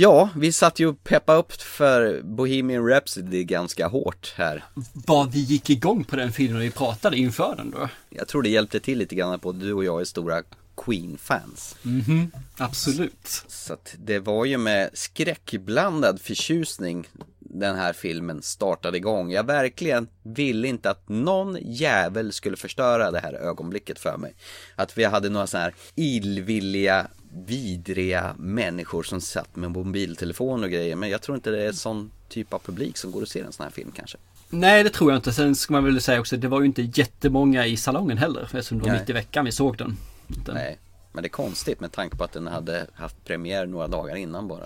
Ja, 0.00 0.28
vi 0.36 0.52
satt 0.52 0.80
ju 0.80 0.86
och 0.86 1.04
peppa 1.04 1.34
upp 1.34 1.52
för 1.52 2.22
Bohemian 2.22 2.88
Rhapsody 2.88 3.44
ganska 3.44 3.86
hårt 3.86 4.34
här. 4.36 4.64
Vad 4.92 5.32
vi 5.32 5.40
gick 5.40 5.70
igång 5.70 6.04
på 6.04 6.16
den 6.16 6.32
filmen 6.32 6.56
och 6.56 6.62
vi 6.62 6.70
pratade 6.70 7.16
inför 7.16 7.56
den 7.56 7.70
då. 7.70 7.88
Jag 8.10 8.28
tror 8.28 8.42
det 8.42 8.48
hjälpte 8.48 8.80
till 8.80 8.98
lite 8.98 9.14
grann 9.14 9.40
på 9.40 9.50
att 9.50 9.60
du 9.60 9.72
och 9.72 9.84
jag 9.84 10.00
är 10.00 10.04
stora 10.04 10.42
Queen-fans. 10.76 11.76
Mhm, 11.82 12.30
absolut. 12.56 13.44
Så 13.48 13.72
att 13.72 13.94
det 13.98 14.18
var 14.18 14.44
ju 14.44 14.58
med 14.58 14.90
skräckblandad 14.94 16.20
förtjusning 16.20 17.08
den 17.38 17.76
här 17.76 17.92
filmen 17.92 18.42
startade 18.42 18.96
igång. 18.96 19.30
Jag 19.30 19.46
verkligen 19.46 20.08
ville 20.22 20.68
inte 20.68 20.90
att 20.90 21.08
någon 21.08 21.58
jävel 21.60 22.32
skulle 22.32 22.56
förstöra 22.56 23.10
det 23.10 23.20
här 23.20 23.32
ögonblicket 23.32 23.98
för 23.98 24.16
mig. 24.16 24.34
Att 24.76 24.98
vi 24.98 25.04
hade 25.04 25.28
några 25.28 25.46
sådana 25.46 25.64
här 25.64 25.74
illvilliga, 25.94 27.06
vidriga 27.46 28.34
människor 28.38 29.02
som 29.02 29.20
satt 29.20 29.56
med 29.56 29.70
mobiltelefon 29.70 30.64
och 30.64 30.70
grejer. 30.70 30.96
Men 30.96 31.08
jag 31.10 31.22
tror 31.22 31.36
inte 31.36 31.50
det 31.50 31.62
är 31.62 31.72
sån 31.72 32.10
typ 32.28 32.52
av 32.54 32.58
publik 32.58 32.96
som 32.96 33.10
går 33.12 33.22
och 33.22 33.28
ser 33.28 33.44
en 33.44 33.52
sån 33.52 33.64
här 33.64 33.70
film 33.70 33.92
kanske. 33.96 34.18
Nej, 34.50 34.84
det 34.84 34.90
tror 34.90 35.10
jag 35.12 35.18
inte. 35.18 35.32
Sen 35.32 35.54
ska 35.56 35.72
man 35.72 35.84
väl 35.84 36.00
säga 36.00 36.20
också, 36.20 36.36
det 36.36 36.48
var 36.48 36.60
ju 36.60 36.66
inte 36.66 36.82
jättemånga 36.82 37.66
i 37.66 37.76
salongen 37.76 38.18
heller. 38.18 38.42
Eftersom 38.42 38.78
det 38.78 38.84
var 38.84 38.90
Nej. 38.90 39.00
mitt 39.00 39.10
i 39.10 39.12
veckan 39.12 39.44
vi 39.44 39.52
såg 39.52 39.76
den. 39.76 39.96
Den- 40.26 40.54
Nej, 40.54 40.78
men 41.12 41.22
det 41.22 41.26
är 41.26 41.30
konstigt 41.30 41.80
med 41.80 41.92
tanke 41.92 42.16
på 42.16 42.24
att 42.24 42.32
den 42.32 42.46
hade 42.46 42.86
haft 42.94 43.24
premiär 43.24 43.66
några 43.66 43.88
dagar 43.88 44.16
innan 44.16 44.48
bara. 44.48 44.64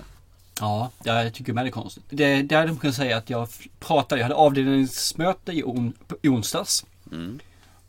Ja, 0.61 0.91
jag 1.05 1.35
tycker 1.35 1.53
med 1.53 1.65
det 1.65 1.69
är 1.69 1.73
konstigt. 1.73 2.05
Det, 2.11 2.43
det 2.43 2.55
hade 2.55 2.69
man 2.69 2.77
kunnat 2.77 2.97
säga 2.97 3.17
att 3.17 3.31
jag 3.31 3.49
pratade, 3.81 4.21
jag 4.21 4.25
hade 4.25 4.35
avdelningsmöte 4.35 5.53
i, 5.53 5.63
on, 5.65 5.93
i 6.23 6.29
onsdags. 6.29 6.85
Mm. 7.13 7.39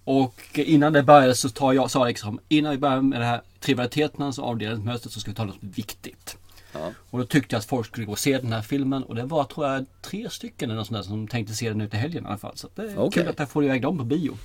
Och 0.06 0.42
innan 0.54 0.94
det 0.94 1.04
började 1.04 1.36
så 1.36 1.50
tar 1.50 1.74
jag, 1.74 1.92
sa 1.92 2.00
jag 2.00 2.08
liksom, 2.08 2.40
innan 2.48 2.72
vi 2.72 2.78
börjar 2.78 3.02
med 3.02 3.22
det 3.22 3.26
här 3.26 3.42
trivialiteternas 3.60 4.40
avdelningsmötet 4.40 5.12
så 5.12 5.20
ska 5.20 5.32
vi 5.32 5.36
ta 5.36 5.46
något 5.46 5.58
viktigt. 5.60 6.38
Ja. 6.74 6.92
Och 7.10 7.20
då 7.20 7.26
tyckte 7.26 7.56
jag 7.56 7.60
att 7.60 7.66
folk 7.66 7.88
skulle 7.88 8.06
gå 8.06 8.12
och 8.12 8.20
se 8.20 8.38
den 8.38 8.54
här 8.54 8.62
filmen 8.62 9.04
och 9.04 9.16
det 9.16 9.24
var 9.24 9.44
tror 9.44 9.68
jag 9.68 9.86
tre 10.02 10.30
stycken 10.30 10.70
eller 10.70 10.78
något 10.78 10.88
sånt 10.88 10.98
där 10.98 11.04
som 11.04 11.28
tänkte 11.28 11.54
se 11.54 11.70
den 11.70 11.82
ut 11.82 11.94
i 11.94 11.98
helgen 11.98 12.24
i 12.24 12.28
alla 12.28 12.38
fall. 12.38 12.58
Så 12.58 12.70
det 12.76 12.82
är 12.82 13.00
Okej. 13.00 13.24
kul 13.24 13.30
att 13.30 13.40
jag 13.40 13.50
får 13.50 13.64
iväg 13.64 13.82
dem 13.82 13.98
på 13.98 14.04
bio. 14.04 14.38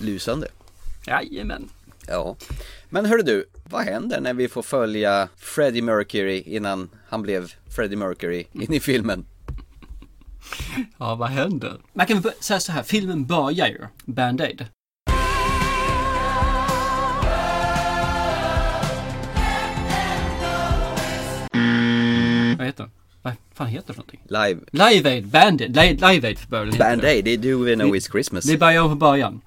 Lysande. 0.00 0.48
Jajamän. 1.06 1.68
Ja. 2.08 2.36
Men 2.88 3.06
hörru 3.06 3.22
du, 3.22 3.44
vad 3.64 3.84
händer 3.84 4.20
när 4.20 4.34
vi 4.34 4.48
får 4.48 4.62
följa 4.62 5.28
Freddie 5.36 5.82
Mercury 5.82 6.42
innan 6.46 6.90
han 7.08 7.22
blev 7.22 7.52
Freddie 7.76 7.96
Mercury 7.96 8.44
in 8.52 8.72
i 8.72 8.80
filmen? 8.80 9.26
Ja, 10.98 11.14
vad 11.14 11.28
händer? 11.28 11.80
Man 11.92 12.06
kan 12.06 12.22
säga 12.40 12.60
så 12.60 12.72
här, 12.72 12.82
filmen 12.82 13.26
börjar 13.26 13.66
ju, 13.66 13.80
Band-Aid. 14.04 14.64
Heter 22.70 22.82
den? 22.84 22.92
Vad 23.22 23.32
fan 23.54 23.66
heter 23.66 23.86
det 23.86 23.92
för 23.94 24.00
någonting? 24.00 24.20
Live. 24.28 24.60
Live 24.92 25.10
Aid, 25.10 25.26
Band-Aid, 25.26 25.76
Li- 25.76 25.92
Live 26.12 26.28
Aid 26.28 26.38
för 26.38 26.48
början. 26.48 26.74
Band-Aid, 26.78 27.24
det 27.24 27.30
är 27.30 27.36
Do 27.38 27.64
We 27.64 27.74
Know 27.74 27.94
It's 27.96 28.10
Christmas. 28.10 28.44
Det 28.44 28.56
börjar 28.58 28.88
från 28.88 28.98
början. 28.98 29.40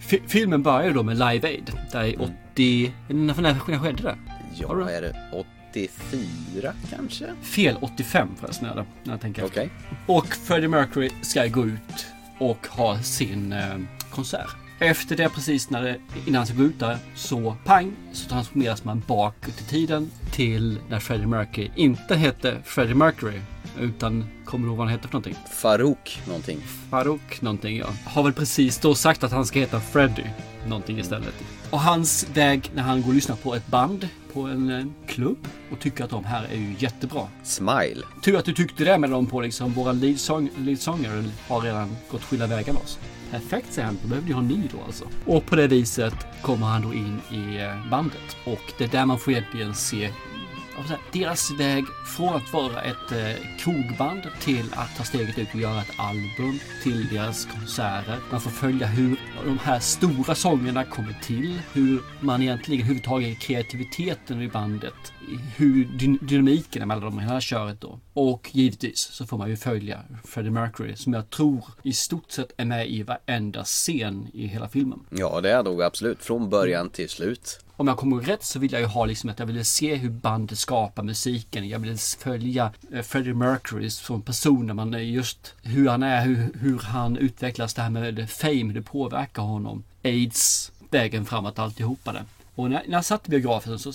Fi- 0.00 0.22
filmen 0.26 0.62
börjar 0.62 0.90
då 0.90 1.02
med 1.02 1.18
Live 1.18 1.48
Aid. 1.48 1.72
Där 1.92 2.04
i 2.04 2.16
80... 2.16 2.92
När, 3.08 3.14
när, 3.42 3.42
när 3.42 3.78
skedde 3.78 4.02
det? 4.02 4.16
Ja, 4.54 4.90
är 4.90 5.02
det 5.02 5.16
84 5.32 6.72
kanske? 6.90 7.24
Fel 7.42 7.76
85 7.80 8.28
förresten 8.40 8.68
är 8.68 8.74
det. 8.74 8.84
När 9.04 9.12
jag 9.12 9.20
tänker 9.20 9.44
Okej. 9.44 9.70
Och 10.06 10.26
Freddie 10.26 10.68
Mercury 10.68 11.10
ska 11.22 11.46
gå 11.46 11.66
ut 11.66 12.06
och 12.38 12.66
ha 12.70 12.98
sin 13.02 13.52
eh, 13.52 13.76
konsert. 14.10 14.56
Efter 14.80 15.16
det 15.16 15.28
precis 15.28 15.70
när 15.70 15.82
det, 15.82 15.96
innan 16.26 16.34
han 16.34 16.46
ska 16.46 16.56
gå 16.56 16.62
ut 16.62 16.78
där 16.78 16.98
så 17.14 17.56
pang 17.64 17.92
så 18.12 18.28
transformeras 18.28 18.84
man 18.84 19.02
bakåt 19.06 19.60
i 19.60 19.64
tiden 19.64 20.10
till 20.32 20.78
när 20.88 21.00
Freddie 21.00 21.26
Mercury 21.26 21.70
inte 21.76 22.16
hette 22.16 22.56
Freddie 22.64 22.94
Mercury 22.94 23.40
utan 23.80 24.24
kommer 24.44 24.64
du 24.64 24.68
ihåg 24.68 24.78
vad 24.78 24.86
han 24.86 24.96
hette 24.96 25.08
för 25.08 25.14
någonting? 25.14 25.36
Farouk 25.50 26.20
någonting. 26.26 26.58
Farouk 26.90 27.40
någonting 27.40 27.76
ja. 27.76 27.86
Har 28.04 28.22
väl 28.22 28.32
precis 28.32 28.78
då 28.78 28.94
sagt 28.94 29.24
att 29.24 29.32
han 29.32 29.46
ska 29.46 29.58
heta 29.58 29.80
Freddy 29.80 30.24
någonting 30.66 30.98
istället. 30.98 31.34
Och 31.70 31.80
hans 31.80 32.26
väg 32.34 32.70
när 32.74 32.82
han 32.82 33.02
går 33.02 33.08
och 33.08 33.14
lyssnar 33.14 33.36
på 33.36 33.54
ett 33.54 33.66
band 33.66 34.08
på 34.32 34.40
en 34.42 34.70
eh, 34.70 34.86
klubb 35.06 35.48
och 35.72 35.80
tycker 35.80 36.04
att 36.04 36.10
de 36.10 36.24
här 36.24 36.44
är 36.44 36.56
ju 36.56 36.74
jättebra. 36.78 37.22
Smile. 37.42 38.02
Tur 38.22 38.36
att 38.36 38.44
du 38.44 38.54
tyckte 38.54 38.84
det 38.84 38.98
med 38.98 39.10
dem 39.10 39.26
på 39.26 39.40
liksom 39.40 39.72
våra 39.72 39.92
leadsång, 39.92 40.50
leadsångare 40.58 41.24
har 41.48 41.60
redan 41.60 41.96
gått 42.10 42.24
skilda 42.24 42.46
vägar 42.46 42.72
med 42.72 42.82
oss. 42.82 42.98
Perfekt 43.30 43.72
säger 43.72 43.86
han, 43.86 43.98
då 44.02 44.08
behövde 44.08 44.30
jag 44.30 44.36
ha 44.36 44.42
en 44.42 44.48
ny 44.48 44.68
då 44.72 44.82
alltså. 44.86 45.04
Och 45.26 45.46
på 45.46 45.56
det 45.56 45.66
viset 45.66 46.14
kommer 46.42 46.66
han 46.66 46.82
då 46.82 46.94
in 46.94 47.20
i 47.30 47.60
eh, 47.60 47.90
bandet. 47.90 48.36
Och 48.44 48.72
det 48.78 48.84
är 48.84 48.88
där 48.88 49.06
man 49.06 49.18
får 49.18 49.32
egentligen 49.32 49.74
se 49.74 50.10
säga, 50.86 50.98
deras 51.12 51.50
väg 51.50 51.84
från 52.16 52.34
att 52.34 52.52
vara 52.52 52.82
ett 52.82 53.12
eh, 53.12 53.44
krogband 53.58 54.22
till 54.40 54.64
att 54.72 54.96
ta 54.96 55.04
steget 55.04 55.38
ut 55.38 55.48
och 55.54 55.60
göra 55.60 55.80
ett 55.80 55.92
album 55.98 56.58
till 56.82 57.08
deras 57.08 57.44
konserter. 57.46 58.18
Man 58.30 58.40
får 58.40 58.50
följa 58.50 58.86
hur 58.86 59.16
de 59.44 59.58
här 59.58 59.80
stora 59.80 60.34
sångerna 60.34 60.84
kommer 60.84 61.16
till, 61.22 61.60
hur 61.72 62.02
man 62.20 62.42
egentligen 62.42 62.80
överhuvudtaget 62.80 63.38
kreativiteten 63.38 64.42
i 64.42 64.48
bandet, 64.48 64.94
hur 65.56 65.84
dy- 65.84 66.18
dynamiken 66.20 66.88
mellan 66.88 67.04
de 67.04 67.18
här 67.18 67.40
köret 67.40 67.80
då. 67.80 68.00
Och 68.12 68.48
givetvis 68.52 68.98
så 68.98 69.26
får 69.26 69.38
man 69.38 69.50
ju 69.50 69.56
följa 69.56 70.00
Freddie 70.24 70.50
Mercury 70.50 70.96
som 70.96 71.12
jag 71.12 71.30
tror 71.30 71.64
i 71.82 71.92
stort 71.92 72.30
sett 72.30 72.50
är 72.56 72.64
med 72.64 72.88
i 72.90 73.02
varenda 73.02 73.64
scen 73.64 74.28
i 74.32 74.46
hela 74.46 74.68
filmen. 74.68 75.00
Ja, 75.10 75.40
det 75.40 75.50
är 75.52 75.62
nog 75.62 75.82
absolut. 75.82 76.24
Från 76.24 76.50
början 76.50 76.90
till 76.90 77.08
slut. 77.08 77.60
Om 77.80 77.88
jag 77.88 77.96
kommer 77.96 78.16
rätt 78.16 78.44
så 78.44 78.58
vill 78.58 78.72
jag 78.72 78.80
ju 78.80 78.86
ha 78.86 79.06
liksom 79.06 79.30
att 79.30 79.38
jag 79.38 79.46
ville 79.46 79.64
se 79.64 79.94
hur 79.94 80.10
bandet 80.10 80.58
skapar 80.58 81.02
musiken. 81.02 81.68
Jag 81.68 81.78
ville 81.78 81.96
följa 81.96 82.72
eh, 82.92 83.02
Freddie 83.02 83.34
Mercury 83.34 83.90
som 83.90 84.22
person 84.22 84.66
när 84.66 84.74
man 84.74 84.94
eh, 84.94 85.10
just 85.10 85.54
hur 85.62 85.88
han 85.88 86.02
är, 86.02 86.24
hur, 86.24 86.52
hur 86.60 86.78
han 86.78 87.16
utvecklas, 87.16 87.74
det 87.74 87.82
här 87.82 87.90
med 87.90 88.18
eh, 88.18 88.26
fame, 88.26 88.64
hur 88.64 88.74
det 88.74 88.82
påverkar 88.82 89.42
honom. 89.42 89.84
Aids, 90.04 90.72
vägen 90.90 91.24
framåt, 91.24 91.58
alltihopa 91.58 92.12
det. 92.12 92.24
Och 92.54 92.70
när, 92.70 92.82
när 92.86 92.92
jag 92.92 93.04
satt 93.04 93.28
i 93.28 93.30
biografen 93.30 93.78
så 93.78 93.92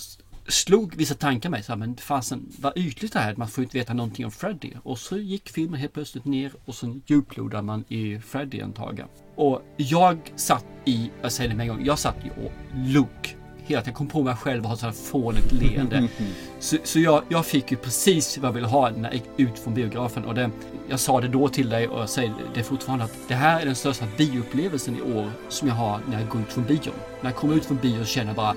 slog 0.48 0.96
vissa 0.96 1.14
tankar 1.14 1.50
mig 1.50 1.62
så 1.62 1.72
här, 1.72 1.76
men 1.76 1.96
fasen 1.96 2.52
vad 2.58 2.76
ytligt 2.76 3.12
det 3.12 3.18
här 3.18 3.32
är, 3.32 3.36
man 3.36 3.48
får 3.48 3.64
inte 3.64 3.78
veta 3.78 3.94
någonting 3.94 4.24
om 4.24 4.30
Freddie. 4.30 4.76
Och 4.82 4.98
så 4.98 5.16
gick 5.16 5.50
filmen 5.50 5.80
helt 5.80 5.92
plötsligt 5.92 6.24
ner 6.24 6.52
och 6.64 6.74
så 6.74 7.00
djuplodade 7.06 7.62
man 7.62 7.84
i 7.88 8.18
Freddie 8.18 8.60
en 8.60 8.72
tag. 8.72 9.04
Och 9.34 9.62
jag 9.76 10.32
satt 10.36 10.66
i, 10.84 11.10
jag 11.22 11.32
säger 11.32 11.50
det 11.50 11.56
med 11.56 11.64
en 11.64 11.76
gång, 11.76 11.86
jag 11.86 11.98
satt 11.98 12.16
ju 12.24 12.44
och 12.44 12.52
log 12.74 13.36
hela 13.64 13.80
tiden. 13.80 13.92
Jag 13.92 13.94
kom 13.94 14.06
på 14.06 14.22
mig 14.22 14.36
själv 14.36 14.62
och 14.62 14.70
ha 14.70 14.76
sådär 14.76 14.92
fånigt 14.92 15.52
leende. 15.52 16.08
så 16.58 16.76
så 16.84 17.00
jag, 17.00 17.22
jag 17.28 17.46
fick 17.46 17.70
ju 17.70 17.76
precis 17.76 18.38
vad 18.38 18.48
jag 18.48 18.52
ville 18.52 18.66
ha 18.66 18.90
när 18.90 19.04
jag 19.04 19.14
gick 19.14 19.24
ut 19.36 19.58
från 19.58 19.74
biografen. 19.74 20.24
Och 20.24 20.34
det, 20.34 20.50
jag 20.88 21.00
sa 21.00 21.20
det 21.20 21.28
då 21.28 21.48
till 21.48 21.68
dig 21.68 21.88
och 21.88 22.00
jag 22.00 22.08
säger 22.08 22.34
det 22.54 22.62
fortfarande 22.62 23.04
att 23.04 23.14
det 23.28 23.34
här 23.34 23.60
är 23.60 23.66
den 23.66 23.74
största 23.74 24.06
bioupplevelsen 24.16 24.96
i 24.96 25.02
år 25.02 25.30
som 25.48 25.68
jag 25.68 25.74
har 25.74 26.00
när 26.08 26.20
jag 26.20 26.28
går 26.28 26.40
ut 26.40 26.52
från 26.52 26.64
bion. 26.64 26.94
När 27.20 27.30
jag 27.30 27.36
kommer 27.36 27.54
ut 27.54 27.64
från 27.64 27.76
bion 27.76 28.04
känner 28.04 28.26
jag 28.26 28.36
bara 28.36 28.54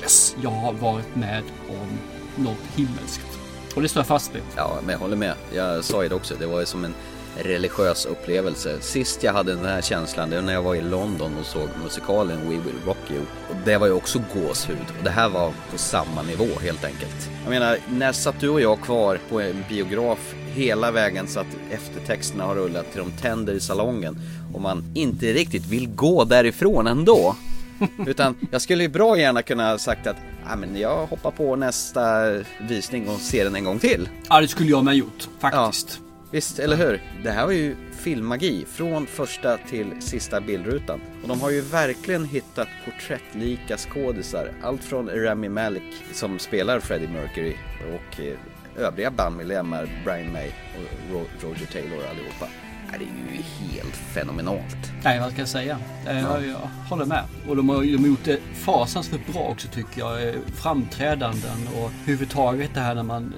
yes, 0.00 0.36
jag 0.42 0.50
har 0.50 0.72
varit 0.72 1.16
med 1.16 1.42
om 1.68 1.98
något 2.44 2.62
himmelskt. 2.76 3.38
Och 3.76 3.82
det 3.82 3.88
står 3.88 4.00
jag 4.00 4.06
fast 4.06 4.34
vid. 4.34 4.42
Ja, 4.56 4.78
men 4.82 4.92
jag 4.92 4.98
håller 4.98 5.16
med. 5.16 5.34
Jag 5.54 5.84
sa 5.84 6.02
ju 6.02 6.08
det 6.08 6.14
också, 6.14 6.34
det 6.38 6.46
var 6.46 6.60
ju 6.60 6.66
som 6.66 6.84
en 6.84 6.94
religiös 7.38 8.06
upplevelse. 8.06 8.80
Sist 8.80 9.22
jag 9.22 9.32
hade 9.32 9.54
den 9.54 9.64
här 9.64 9.82
känslan, 9.82 10.30
det 10.30 10.36
var 10.36 10.42
när 10.42 10.52
jag 10.52 10.62
var 10.62 10.74
i 10.74 10.80
London 10.80 11.38
och 11.40 11.46
såg 11.46 11.68
musikalen 11.82 12.40
We 12.40 12.56
Will 12.56 12.80
Rock 12.86 13.10
You. 13.10 13.20
Och 13.20 13.56
det 13.64 13.76
var 13.76 13.86
ju 13.86 13.92
också 13.92 14.22
gåshud. 14.34 14.86
Och 14.98 15.04
det 15.04 15.10
här 15.10 15.28
var 15.28 15.52
på 15.72 15.78
samma 15.78 16.22
nivå 16.22 16.46
helt 16.62 16.84
enkelt. 16.84 17.30
Jag 17.44 17.50
menar, 17.50 17.78
när 17.88 18.12
satt 18.12 18.40
du 18.40 18.48
och 18.48 18.60
jag 18.60 18.80
kvar 18.80 19.18
på 19.28 19.40
en 19.40 19.64
biograf 19.68 20.34
hela 20.54 20.90
vägen 20.90 21.28
så 21.28 21.40
att 21.40 21.56
eftertexterna 21.70 22.44
har 22.44 22.54
rullat 22.54 22.92
till 22.92 23.00
de 23.00 23.10
tänder 23.10 23.54
i 23.54 23.60
salongen 23.60 24.18
och 24.54 24.60
man 24.60 24.84
inte 24.94 25.26
riktigt 25.26 25.66
vill 25.66 25.88
gå 25.88 26.24
därifrån 26.24 26.86
ändå. 26.86 27.36
Utan 28.06 28.36
jag 28.50 28.62
skulle 28.62 28.82
ju 28.82 28.88
bra 28.88 29.18
gärna 29.18 29.42
kunna 29.42 29.70
ha 29.70 29.78
sagt 29.78 30.06
att 30.06 30.16
ja, 30.48 30.56
men 30.56 30.76
jag 30.76 31.06
hoppar 31.06 31.30
på 31.30 31.56
nästa 31.56 32.32
visning 32.68 33.08
och 33.08 33.20
ser 33.20 33.44
den 33.44 33.56
en 33.56 33.64
gång 33.64 33.78
till. 33.78 34.08
Ja, 34.28 34.40
det 34.40 34.48
skulle 34.48 34.70
jag 34.70 34.84
med 34.84 34.96
gjort 34.96 35.28
faktiskt. 35.38 36.00
Visst, 36.30 36.58
eller 36.58 36.76
hur? 36.76 37.02
Det 37.24 37.30
här 37.30 37.46
var 37.46 37.52
ju 37.52 37.76
filmmagi 37.92 38.64
från 38.68 39.06
första 39.06 39.56
till 39.56 39.92
sista 40.00 40.40
bildrutan. 40.40 41.00
Och 41.22 41.28
de 41.28 41.40
har 41.40 41.50
ju 41.50 41.60
verkligen 41.60 42.24
hittat 42.24 42.68
porträttlika 42.84 43.76
skådisar. 43.76 44.50
Allt 44.62 44.84
från 44.84 45.08
Rami 45.10 45.48
Malek 45.48 45.82
som 46.12 46.38
spelar 46.38 46.80
Freddie 46.80 47.08
Mercury 47.08 47.54
och 47.94 48.20
eh, 48.20 48.84
övriga 48.86 49.10
bandmedlemmar, 49.10 49.88
Brian 50.04 50.32
May 50.32 50.48
och 50.48 51.12
Ro- 51.14 51.26
Roger 51.48 51.66
Taylor 51.66 51.98
allihopa. 52.10 52.46
Det 52.90 52.96
är 52.96 53.36
ju 53.36 53.42
helt 53.42 53.96
fenomenalt. 53.96 54.92
Nej, 55.04 55.20
vad 55.20 55.32
ska 55.32 55.40
jag 55.40 55.48
säga? 55.48 55.78
Eh, 56.08 56.20
Ja. 56.20 56.40
Jag 56.40 56.56
håller 56.88 57.04
med. 57.04 57.22
Och 57.48 57.56
de 57.56 57.68
har, 57.68 57.82
de 57.82 57.96
har 57.98 58.06
gjort 58.08 58.24
det 58.24 58.38
fasansfullt 58.54 59.32
bra 59.32 59.42
också 59.42 59.68
tycker 59.68 59.98
jag. 60.00 60.28
Eh, 60.28 60.34
Framträdanden 60.54 61.68
och 61.82 61.90
huvudtaget 62.06 62.70
det 62.74 62.80
här 62.80 62.94
när 62.94 63.02
man 63.02 63.34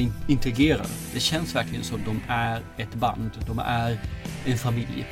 in- 0.00 0.12
integrerar. 0.28 0.86
Det 1.14 1.20
känns 1.20 1.54
verkligen 1.54 1.84
som 1.84 2.00
de 2.04 2.20
är 2.28 2.60
ett 2.76 2.94
band. 2.94 3.30
De 3.46 3.58
är 3.58 3.98
en 4.44 4.58
familj. 4.58 5.06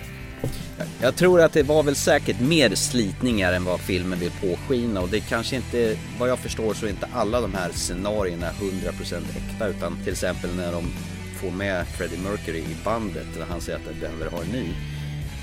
Jag 1.01 1.17
tror 1.17 1.41
att 1.41 1.53
det 1.53 1.63
var 1.63 1.83
väl 1.83 1.97
säkert 1.97 2.41
mer 2.41 2.75
slitningar 2.75 3.53
än 3.53 3.65
vad 3.65 3.81
filmen 3.81 4.19
vill 4.19 4.31
påskina 4.31 5.01
och 5.01 5.09
det 5.09 5.21
kanske 5.21 5.57
inte, 5.57 5.97
vad 6.19 6.29
jag 6.29 6.39
förstår 6.39 6.75
så 6.75 6.87
är 6.87 6.91
inte 6.91 7.09
alla 7.15 7.41
de 7.41 7.55
här 7.55 7.71
scenarierna 7.73 8.47
100% 8.51 9.23
äkta 9.37 9.67
utan 9.69 9.97
till 10.05 10.13
exempel 10.13 10.51
när 10.57 10.73
de 10.73 10.85
får 11.41 11.51
med 11.51 11.87
Freddie 11.87 12.19
Mercury 12.19 12.59
i 12.59 12.77
bandet 12.85 13.27
när 13.39 13.47
han 13.47 13.61
säger 13.61 13.79
att 13.79 13.85
de 13.95 14.01
behöver 14.01 14.27
ha 14.31 14.43
en 14.43 14.49
ny. 14.49 14.67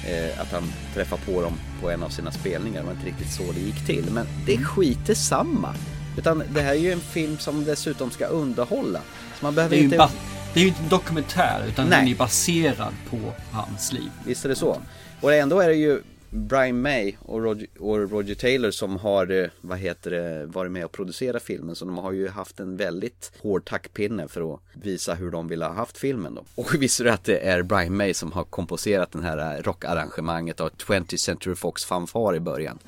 Eh, 0.07 0.41
att 0.41 0.51
han 0.51 0.63
träffar 0.93 1.17
på 1.17 1.41
dem 1.41 1.53
på 1.81 1.91
en 1.91 2.03
av 2.03 2.09
sina 2.09 2.31
spelningar, 2.31 2.79
det 2.81 2.85
var 2.85 2.93
inte 2.93 3.07
riktigt 3.07 3.31
så 3.31 3.51
det 3.51 3.59
gick 3.59 3.85
till. 3.85 4.05
Men 4.11 4.27
det 4.45 4.53
är 4.53 4.63
skit 4.63 5.17
samma. 5.17 5.73
Utan 6.17 6.43
det 6.53 6.61
här 6.61 6.71
är 6.71 6.79
ju 6.79 6.91
en 6.91 6.99
film 6.99 7.37
som 7.37 7.65
dessutom 7.65 8.11
ska 8.11 8.25
underhålla. 8.25 9.01
Man 9.41 9.55
behöver 9.55 9.75
Det 9.75 9.81
är, 9.81 9.83
inte... 9.83 10.09
det 10.53 10.59
är 10.59 10.63
ju 10.63 10.67
inte 10.67 10.81
en 10.83 10.89
dokumentär 10.89 11.63
utan 11.67 11.87
Nej. 11.87 11.99
den 11.99 12.07
är 12.07 12.15
baserad 12.15 12.93
på 13.09 13.17
hans 13.51 13.93
liv. 13.93 14.09
Visst 14.25 14.45
är 14.45 14.49
det 14.49 14.55
så. 14.55 14.81
Och 15.21 15.33
ändå 15.33 15.59
är 15.59 15.67
det 15.67 15.75
ju 15.75 16.01
Brian 16.29 16.81
May 16.81 17.15
och 17.19 17.43
Roger, 17.43 17.67
och 17.79 18.11
Roger 18.11 18.35
Taylor 18.35 18.71
som 18.71 18.97
har, 18.97 19.31
eh, 19.31 19.49
vad 19.61 19.77
heter 19.77 20.11
det, 20.11 20.45
varit 20.45 20.71
med 20.71 20.85
och 20.85 20.91
producerat 20.91 21.43
filmen. 21.43 21.75
Så 21.75 21.85
de 21.85 21.97
har 21.97 22.11
ju 22.11 22.29
haft 22.29 22.59
en 22.59 22.77
väldigt 22.77 23.31
hård 23.41 23.65
taktpinne 23.65 24.27
för 24.27 24.53
att 24.53 24.59
visa 24.73 25.13
hur 25.13 25.31
de 25.31 25.47
vill 25.47 25.61
ha 25.61 25.73
haft 25.73 25.97
filmen 25.97 26.35
då. 26.35 26.43
Och 26.55 26.83
visste 26.83 27.03
du 27.03 27.09
att 27.09 27.23
det 27.23 27.39
är 27.39 27.61
Brian 27.61 27.97
May 27.97 28.13
som 28.13 28.31
har 28.31 28.43
komposerat 28.43 29.11
den 29.11 29.23
här 29.23 29.61
rockarrangemanget 29.61 30.59
av 30.59 30.69
20th 30.69 31.15
Century 31.15 31.55
Fox 31.55 31.85
fanfar 31.85 32.35
i 32.35 32.39
början. 32.39 32.79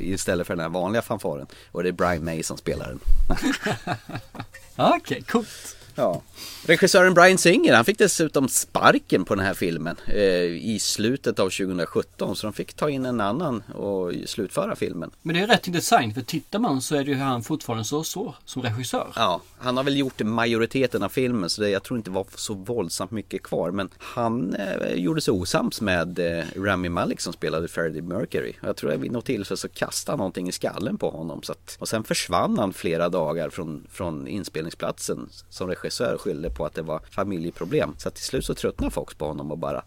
Istället 0.00 0.46
för 0.46 0.56
den 0.56 0.62
här 0.62 0.68
vanliga 0.68 1.02
fanfaren. 1.02 1.46
Och 1.72 1.82
det 1.82 1.88
är 1.88 1.92
Brian 1.92 2.24
May 2.24 2.42
som 2.42 2.56
spelar 2.56 2.86
den. 2.86 3.00
Okej, 4.76 4.98
okay, 4.98 5.22
coolt. 5.22 5.76
Ja. 5.94 6.22
Regissören 6.66 7.14
Brian 7.14 7.38
Singer, 7.38 7.74
han 7.74 7.84
fick 7.84 7.98
dessutom 7.98 8.48
sparken 8.48 9.24
på 9.24 9.34
den 9.34 9.44
här 9.44 9.54
filmen 9.54 9.96
eh, 10.06 10.20
i 10.44 10.78
slutet 10.80 11.38
av 11.38 11.44
2017. 11.44 12.36
Så 12.36 12.46
de 12.46 12.52
fick 12.52 12.74
ta 12.74 12.90
in 12.90 13.06
en 13.06 13.20
annan 13.20 13.62
och 13.74 14.12
slutföra 14.26 14.76
filmen. 14.76 15.10
Men 15.22 15.36
det 15.36 15.42
är 15.42 15.46
rätt 15.46 15.66
intressant 15.66 16.14
för 16.14 16.22
tittar 16.22 16.58
man 16.58 16.80
så 16.82 16.96
är 16.96 17.04
det 17.04 17.10
ju 17.10 17.16
han 17.16 17.42
fortfarande 17.42 17.84
så, 17.84 18.04
så 18.04 18.34
som 18.44 18.62
regissör. 18.62 19.12
Ja, 19.16 19.40
han 19.58 19.76
har 19.76 19.84
väl 19.84 19.96
gjort 19.96 20.20
majoriteten 20.20 21.02
av 21.02 21.08
filmen 21.08 21.50
så 21.50 21.62
det, 21.62 21.70
jag 21.70 21.82
tror 21.82 21.98
inte 21.98 22.10
var 22.10 22.26
så 22.34 22.54
våldsamt 22.54 23.10
mycket 23.10 23.42
kvar. 23.42 23.70
Men 23.70 23.88
han 23.98 24.54
eh, 24.54 24.94
gjorde 24.94 25.20
sig 25.20 25.32
osams 25.32 25.80
med 25.80 26.18
eh, 26.18 26.44
Rami 26.56 26.88
Malek 26.88 27.20
som 27.20 27.32
spelade 27.32 27.68
Freddie 27.68 28.02
Mercury. 28.02 28.52
Jag 28.60 28.76
tror 28.76 28.92
att 28.92 29.00
vid 29.00 29.12
något 29.12 29.24
tillfälle 29.24 29.56
så 29.56 29.68
kastade 29.68 30.12
han 30.12 30.18
någonting 30.18 30.48
i 30.48 30.52
skallen 30.52 30.98
på 30.98 31.10
honom. 31.10 31.42
Så 31.42 31.52
att, 31.52 31.76
och 31.78 31.88
sen 31.88 32.04
försvann 32.04 32.58
han 32.58 32.72
flera 32.72 33.08
dagar 33.08 33.50
från, 33.50 33.86
från 33.90 34.28
inspelningsplatsen 34.28 35.28
som 35.48 35.68
regissör 35.68 35.79
regissör 35.82 36.18
skyllde 36.18 36.50
på 36.50 36.66
att 36.66 36.74
det 36.74 36.82
var 36.82 37.00
familjeproblem. 37.10 37.94
Så 37.98 38.10
till 38.10 38.24
slut 38.24 38.44
så 38.44 38.54
tröttnade 38.54 38.90
Fox 38.90 39.14
på 39.14 39.26
honom 39.26 39.50
och 39.50 39.58
bara 39.58 39.82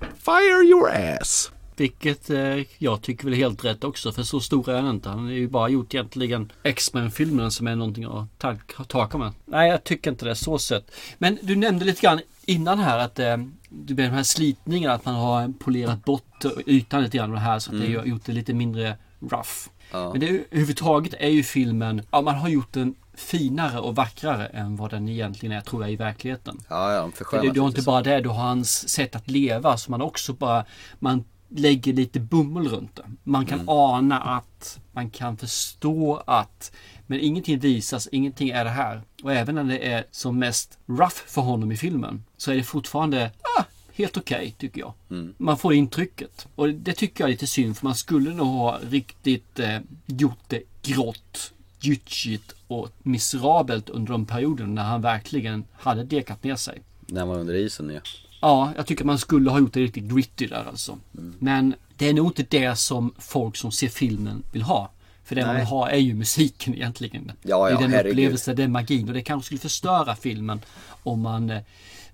Fire 0.00 0.64
your 0.64 0.90
ass! 1.20 1.50
Vilket 1.76 2.30
eh, 2.30 2.56
jag 2.78 3.02
tycker 3.02 3.24
väl 3.24 3.32
är 3.32 3.36
helt 3.36 3.64
rätt 3.64 3.84
också 3.84 4.12
för 4.12 4.22
så 4.22 4.40
stor 4.40 4.70
är 4.70 4.80
han 4.80 4.90
inte. 4.90 5.08
Han 5.08 5.24
har 5.24 5.30
ju 5.32 5.48
bara 5.48 5.68
gjort 5.68 5.94
egentligen 5.94 6.52
X-Men-filmerna 6.62 7.50
som 7.50 7.66
är 7.66 7.76
någonting 7.76 8.04
att 8.04 8.38
ta- 8.38 8.84
taka 8.88 9.18
med. 9.18 9.32
Nej, 9.44 9.70
jag 9.70 9.84
tycker 9.84 10.10
inte 10.10 10.24
det 10.24 10.30
är 10.30 10.34
så 10.34 10.58
sött. 10.58 10.90
Men 11.18 11.38
du 11.42 11.56
nämnde 11.56 11.84
lite 11.84 12.00
grann 12.00 12.20
innan 12.44 12.78
här 12.78 12.98
att 12.98 13.18
eh, 13.18 13.36
du 13.68 13.94
med 13.94 14.10
de 14.10 14.14
här 14.16 14.22
slitningarna 14.22 14.94
att 14.94 15.04
man 15.04 15.14
har 15.14 15.52
polerat 15.58 16.04
bort 16.04 16.44
ytan 16.66 17.02
lite 17.02 17.16
grann 17.16 17.30
och 17.30 17.36
det 17.36 17.40
här 17.42 17.58
så 17.58 17.72
att 17.74 17.80
det 17.80 17.94
har 17.94 18.04
gjort 18.04 18.24
det 18.24 18.32
lite 18.32 18.54
mindre 18.54 18.96
rough. 19.20 19.50
Ja. 19.92 20.10
Men 20.12 20.20
det, 20.20 20.26
överhuvudtaget 20.50 21.14
är 21.18 21.28
ju 21.28 21.42
filmen, 21.42 22.02
ja 22.10 22.20
man 22.20 22.34
har 22.34 22.48
gjort 22.48 22.72
den 22.72 22.94
finare 23.16 23.78
och 23.80 23.94
vackrare 23.96 24.46
än 24.46 24.76
vad 24.76 24.90
den 24.90 25.08
egentligen 25.08 25.56
är 25.56 25.60
tror 25.60 25.82
jag 25.82 25.92
i 25.92 25.96
verkligheten. 25.96 26.60
Ja, 26.68 26.92
ja, 26.92 27.10
För 27.30 27.42
det, 27.42 27.50
du 27.50 27.60
har 27.60 27.68
inte 27.68 27.82
bara 27.82 28.02
det, 28.02 28.20
du 28.20 28.28
har 28.28 28.42
hans 28.42 28.88
sätt 28.88 29.16
att 29.16 29.30
leva 29.30 29.76
som 29.76 29.90
man 29.90 30.02
också 30.02 30.32
bara, 30.32 30.64
man 30.98 31.24
lägger 31.48 31.92
lite 31.92 32.20
bomull 32.20 32.68
runt 32.68 32.96
det. 32.96 33.04
Man 33.24 33.46
kan 33.46 33.58
Mm. 33.58 33.68
ana 33.68 34.20
att, 34.20 34.78
man 34.92 35.10
kan 35.10 35.36
förstå 35.36 36.22
att, 36.26 36.72
men 37.06 37.20
ingenting 37.20 37.58
visas, 37.58 38.08
ingenting 38.12 38.48
är 38.50 38.64
det 38.64 38.70
här. 38.70 39.02
Och 39.22 39.32
även 39.32 39.54
när 39.54 39.64
det 39.64 39.92
är 39.92 40.04
som 40.10 40.38
mest 40.38 40.78
rough 40.86 41.16
för 41.26 41.42
honom 41.42 41.72
i 41.72 41.76
filmen 41.76 42.24
så 42.36 42.50
är 42.50 42.56
det 42.56 42.62
fortfarande 42.62 43.30
ah, 43.58 43.62
helt 43.94 44.16
okej 44.16 44.54
tycker 44.58 44.80
jag. 44.80 44.92
Mm. 45.10 45.34
Man 45.38 45.58
får 45.58 45.74
intrycket. 45.74 46.46
Och 46.54 46.68
det 46.68 46.92
tycker 46.92 47.24
jag 47.24 47.28
är 47.28 47.32
lite 47.32 47.46
synd 47.46 47.76
för 47.76 47.84
man 47.86 47.94
skulle 47.94 48.30
nog 48.30 48.46
ha 48.46 48.78
riktigt 48.90 49.58
eh, 49.58 49.78
gjort 50.06 50.38
det 50.48 50.62
grått, 50.82 51.52
gyttjigt 51.80 52.52
och 52.66 52.88
miserabelt 53.02 53.88
under 53.88 54.12
de 54.12 54.26
perioderna 54.26 54.72
när 54.72 54.82
han 54.82 55.02
verkligen 55.02 55.64
hade 55.72 56.04
dekat 56.04 56.44
ner 56.44 56.56
sig. 56.56 56.82
När 57.06 57.20
han 57.20 57.28
var 57.28 57.38
under 57.38 57.54
isen 57.54 57.90
ja. 57.94 58.00
Ja, 58.40 58.72
jag 58.76 58.86
tycker 58.86 59.04
man 59.04 59.18
skulle 59.18 59.50
ha 59.50 59.58
gjort 59.58 59.72
det 59.72 59.80
riktigt 59.80 60.04
gritty 60.04 60.46
där 60.46 60.64
alltså. 60.68 60.98
Mm. 61.18 61.34
Men 61.38 61.74
det 61.96 62.08
är 62.08 62.14
nog 62.14 62.26
inte 62.26 62.42
det 62.42 62.76
som 62.76 63.14
folk 63.18 63.56
som 63.56 63.72
ser 63.72 63.88
filmen 63.88 64.42
vill 64.52 64.62
ha. 64.62 64.90
För 65.24 65.34
det 65.34 65.46
man 65.46 65.54
Nej. 65.54 65.62
vill 65.62 65.68
ha 65.68 65.90
är 65.90 65.98
ju 65.98 66.14
musiken 66.14 66.74
egentligen. 66.74 67.32
Ja, 67.42 67.64
det 67.64 67.70
ja, 67.70 67.78
är 67.78 67.82
den 67.82 67.90
herregud. 67.90 68.12
upplevelsen, 68.12 68.56
den 68.56 68.72
magin. 68.72 69.08
Och 69.08 69.14
det 69.14 69.22
kanske 69.22 69.46
skulle 69.46 69.60
förstöra 69.60 70.16
filmen 70.16 70.60
om 71.02 71.20
man 71.20 71.50
eh, 71.50 71.62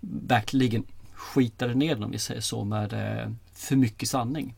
verkligen 0.01 0.85
skitade 1.15 1.75
ner 1.75 1.95
den 1.95 2.05
om 2.05 2.11
vi 2.11 2.19
säger 2.19 2.41
så 2.41 2.65
med 2.65 2.93
eh, 2.93 3.33
för 3.55 3.77
mycket 3.77 4.09
sanning. 4.09 4.55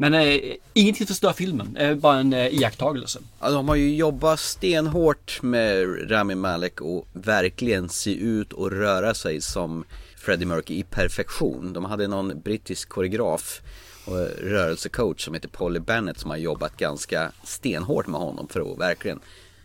Men 0.00 0.14
eh, 0.14 0.40
ingenting 0.74 1.06
förstör 1.06 1.32
filmen, 1.32 1.76
eh, 1.76 1.94
bara 1.94 2.18
en 2.18 2.32
eh, 2.32 2.46
iakttagelse. 2.46 3.18
Ja, 3.40 3.50
de 3.50 3.68
har 3.68 3.76
ju 3.76 3.96
jobbat 3.96 4.40
stenhårt 4.40 5.42
med 5.42 5.86
Rami 6.10 6.34
Malek 6.34 6.80
och 6.80 7.08
verkligen 7.12 7.88
se 7.88 8.14
ut 8.14 8.52
och 8.52 8.70
röra 8.70 9.14
sig 9.14 9.40
som 9.40 9.84
Freddie 10.16 10.46
Mercury 10.46 10.78
i 10.78 10.82
perfektion. 10.82 11.72
De 11.72 11.84
hade 11.84 12.08
någon 12.08 12.40
brittisk 12.40 12.88
koreograf 12.88 13.60
och 14.04 14.16
rörelsecoach 14.42 15.24
som 15.24 15.34
heter 15.34 15.48
Polly 15.48 15.80
Bennett 15.80 16.18
som 16.18 16.30
har 16.30 16.36
jobbat 16.36 16.76
ganska 16.76 17.32
stenhårt 17.44 18.06
med 18.06 18.20
honom 18.20 18.48
för 18.48 18.72
att 18.72 18.78
verkligen 18.78 19.20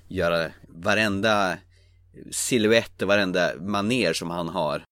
göra 0.07 0.49
varenda 0.67 1.57
silhuett 2.31 3.01
och 3.01 3.07
varenda 3.07 3.51
maner 3.61 4.13
som 4.13 4.29
han 4.29 4.49
har. 4.49 4.83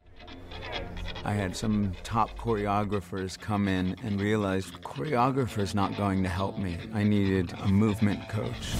I 1.26 1.32
had 1.32 1.56
some 1.56 1.94
top 2.04 2.38
choreographers 2.38 3.40
come 3.40 3.70
in 3.70 3.96
and 4.04 4.20
realized 4.20 4.82
choreographer's 4.82 5.74
not 5.74 5.96
going 5.96 6.22
to 6.24 6.30
help 6.30 6.58
me. 6.58 6.78
I 6.94 7.04
needed 7.04 7.54
a 7.62 7.68
movement 7.70 8.28
coach. 8.28 8.76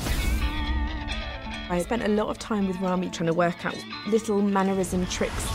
I 1.70 1.82
spent 1.82 2.04
a 2.04 2.10
lot 2.10 2.28
of 2.28 2.40
time 2.40 2.68
with 2.68 2.80
Rami 2.82 3.10
trying 3.12 3.28
to 3.28 3.34
work 3.34 3.66
out 3.66 3.78
little 4.08 4.42
mannerism 4.42 5.06
tricks. 5.06 5.48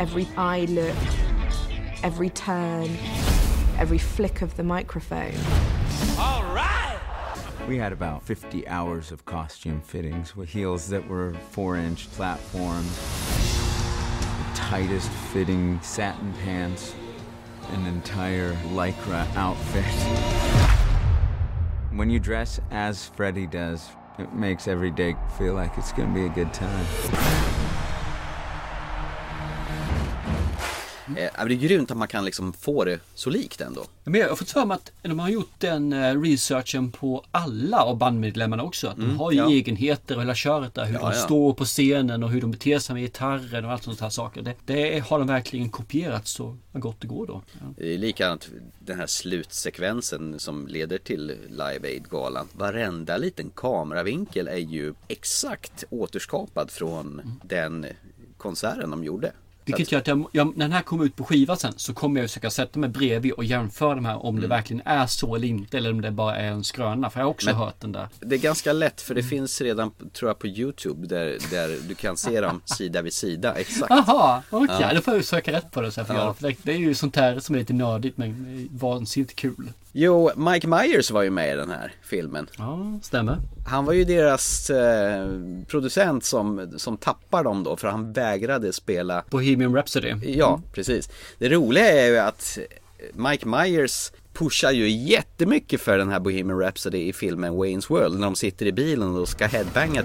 Every 0.00 0.26
eye 0.36 0.66
look, 0.68 0.96
every 2.02 2.30
turn, 2.30 2.96
every 3.78 3.98
flick 3.98 4.42
of 4.42 4.56
the 4.56 4.64
microphone. 4.64 5.34
All 6.18 6.42
right! 6.52 6.98
We 7.68 7.76
had 7.76 7.92
about 7.92 8.24
50 8.24 8.66
hours 8.66 9.12
of 9.12 9.24
costume 9.24 9.82
fittings 9.82 10.34
with 10.34 10.48
heels 10.48 10.88
that 10.88 11.06
were 11.06 11.34
four 11.50 11.76
inch 11.76 12.10
platforms, 12.12 12.98
the 13.27 13.27
tightest 14.68 15.08
fitting 15.32 15.80
satin 15.80 16.30
pants, 16.44 16.94
an 17.72 17.86
entire 17.86 18.52
lycra 18.74 19.26
outfit. 19.34 19.82
When 21.90 22.10
you 22.10 22.20
dress 22.20 22.60
as 22.70 23.06
Freddie 23.06 23.46
does, 23.46 23.88
it 24.18 24.34
makes 24.34 24.68
every 24.68 24.90
day 24.90 25.16
feel 25.38 25.54
like 25.54 25.78
it's 25.78 25.92
gonna 25.92 26.12
be 26.12 26.26
a 26.26 26.28
good 26.28 26.52
time. 26.52 27.57
Eh, 31.16 31.30
men 31.38 31.48
det 31.48 31.54
är 31.54 31.56
grymt 31.56 31.90
att 31.90 31.96
man 31.96 32.08
kan 32.08 32.24
liksom 32.24 32.52
få 32.52 32.84
det 32.84 33.00
så 33.14 33.30
likt 33.30 33.60
ändå. 33.60 33.84
Men 34.04 34.20
jag 34.20 34.28
har 34.28 34.36
fått 34.36 34.50
för 34.50 34.64
mig 34.64 34.74
att 34.74 34.92
de 35.02 35.18
har 35.18 35.28
gjort 35.28 35.52
den 35.58 35.92
eh, 35.92 36.20
researchen 36.20 36.90
på 36.92 37.24
alla 37.30 37.82
av 37.82 37.98
bandmedlemmarna 37.98 38.62
också. 38.62 38.88
Att 38.88 38.96
de 38.96 39.02
Mm, 39.04 39.16
har 39.18 39.32
ju 39.32 39.38
ja. 39.38 39.50
egenheter 39.50 40.14
och 40.16 40.22
hela 40.22 40.34
köret 40.34 40.74
där. 40.74 40.84
Hur 40.84 40.94
Ja, 40.94 41.00
de 41.00 41.06
ja. 41.06 41.12
står 41.12 41.52
på 41.52 41.64
scenen 41.64 42.22
och 42.22 42.30
hur 42.30 42.40
de 42.40 42.50
beter 42.50 42.78
sig 42.78 42.94
med 42.94 43.02
gitarren 43.02 43.64
och 43.64 43.72
allt 43.72 43.82
sånt 43.82 44.00
här 44.00 44.10
saker. 44.10 44.42
Det, 44.42 44.54
det 44.66 44.98
har 45.08 45.18
de 45.18 45.28
verkligen 45.28 45.68
kopierat 45.70 46.26
så 46.26 46.56
gott 46.72 47.00
det 47.00 47.06
går 47.06 47.26
då. 47.26 47.42
Det 47.76 47.94
är 47.94 47.98
likadant 47.98 48.48
den 48.78 48.98
här 48.98 49.06
slutsekvensen 49.06 50.38
som 50.38 50.66
leder 50.66 50.98
till 50.98 51.26
Live 51.48 51.88
Aid-galan. 51.88 52.48
Varenda 52.52 53.16
liten 53.16 53.50
kameravinkel 53.54 54.48
är 54.48 54.56
ju 54.56 54.94
exakt 55.08 55.84
återskapad 55.90 56.70
från 56.70 57.38
den 57.44 57.86
konserten 58.36 58.90
de 58.90 59.04
gjorde. 59.04 59.32
Vilket 59.76 59.92
gör 59.92 59.98
att 60.00 60.06
jag, 60.06 60.24
jag, 60.32 60.46
när 60.56 60.64
den 60.64 60.72
här 60.72 60.82
kommer 60.82 61.04
ut 61.04 61.16
på 61.16 61.24
skiva 61.24 61.56
sen 61.56 61.72
så 61.76 61.94
kommer 61.94 62.20
jag 62.20 62.30
försöka 62.30 62.50
sätta 62.50 62.78
mig 62.78 62.88
bredvid 62.90 63.32
och 63.32 63.44
jämföra 63.44 63.94
de 63.94 64.04
här 64.04 64.24
om 64.26 64.34
det 64.36 64.38
Mm. 64.46 64.48
verkligen 64.56 64.82
är 64.84 65.06
så 65.06 65.34
eller 65.36 65.48
inte 65.48 65.76
eller 65.76 65.90
om 65.90 66.00
det 66.00 66.10
bara 66.10 66.36
är 66.36 66.48
en 66.50 66.64
skröna. 66.64 67.10
För 67.10 67.20
jag 67.20 67.24
har 67.26 67.30
också 67.30 67.46
Men- 67.46 67.56
hört 67.56 67.80
den 67.80 67.92
där. 67.92 68.08
Det 68.20 68.34
är 68.36 68.38
ganska 68.38 68.72
lätt 68.72 69.00
för 69.00 69.14
det 69.14 69.22
finns 69.22 69.60
redan, 69.60 69.90
tror 70.12 70.28
jag, 70.30 70.38
på 70.38 70.46
YouTube 70.46 71.06
där, 71.06 71.38
där 71.50 71.76
du 71.88 71.94
kan 71.94 72.16
se 72.16 72.40
dem 72.40 72.60
sida 72.64 73.02
vid 73.02 73.12
sida, 73.12 73.54
exakt. 73.54 73.90
Jaha, 73.90 74.42
okej. 74.50 74.76
Ja. 74.80 74.94
Då 74.94 75.00
får 75.00 75.14
jag 75.14 75.24
söka 75.24 75.52
rätt 75.52 75.70
på 75.70 75.80
det 75.80 75.92
så 75.92 76.00
jag 76.00 76.06
får 76.06 76.16
Ja. 76.16 76.22
göra. 76.22 76.34
För 76.34 76.48
det, 76.48 76.56
det 76.62 76.72
är 76.72 76.78
ju 76.78 76.94
sånt 76.94 77.16
här 77.16 77.40
som 77.40 77.54
är 77.54 77.58
lite 77.58 77.72
nördigt 77.72 78.18
men 78.18 78.68
vansinnigt 78.72 79.36
kul. 79.36 79.72
Jo, 80.00 80.30
Mike 80.36 80.68
Myers 80.68 81.10
var 81.10 81.22
ju 81.22 81.30
med 81.30 81.52
i 81.52 81.56
den 81.56 81.70
här 81.70 81.92
filmen. 82.02 82.46
Ja, 82.58 82.98
stämmer. 83.02 83.38
Han 83.66 83.84
var 83.84 83.92
ju 83.92 84.04
deras 84.04 84.70
eh, 84.70 85.28
producent 85.66 86.24
som, 86.24 86.72
som 86.76 86.96
tappar 86.96 87.44
dem 87.44 87.64
då 87.64 87.76
för 87.76 87.88
han 87.88 88.12
vägrade 88.12 88.72
spela 88.72 89.24
Bohemian 89.30 89.74
Rhapsody. 89.74 90.14
Ja, 90.22 90.62
precis. 90.72 91.10
Det 91.38 91.48
roliga 91.48 91.88
är 91.88 92.06
ju 92.06 92.18
att 92.18 92.58
Mike 93.12 93.48
Myers 93.48 94.12
pushar 94.32 94.70
ju 94.70 94.88
jättemycket 94.88 95.80
för 95.80 95.98
den 95.98 96.08
här 96.08 96.20
Bohemian 96.20 96.60
Rhapsody 96.60 97.08
i 97.08 97.12
filmen 97.12 97.52
Wayne's 97.54 97.88
World 97.88 98.18
när 98.18 98.26
de 98.26 98.34
sitter 98.34 98.66
i 98.66 98.72
bilen 98.72 99.16
och 99.16 99.28
ska 99.28 99.46
headbanga. 99.46 100.02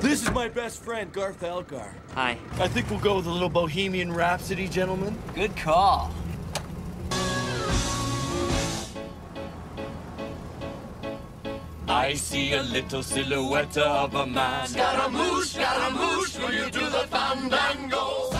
This 0.00 0.22
is 0.22 0.28
my 0.34 0.48
best 0.62 0.84
friend, 0.84 1.12
Garth 1.14 1.44
Elgar. 1.44 1.92
Hi. 2.14 2.32
I 2.64 2.68
think 2.68 2.86
we'll 2.90 3.12
go 3.12 3.16
with 3.16 3.28
a 3.28 3.32
little 3.32 3.50
Bohemian 3.50 4.16
Rhapsody, 4.16 4.68
gentlemen. 4.72 5.14
Good 5.34 5.56
call. 5.64 6.08
I 11.88 12.14
see 12.14 12.52
a 12.52 12.62
little 12.62 13.02
silhouette 13.02 13.78
of 13.78 14.14
a 14.14 14.26
man. 14.26 14.66
Scaramouche, 14.68 15.54
Scaramouche, 15.54 16.38
will 16.38 16.52
you 16.52 16.70
do 16.70 16.80
the 16.90 17.06
fandango? 17.10 18.37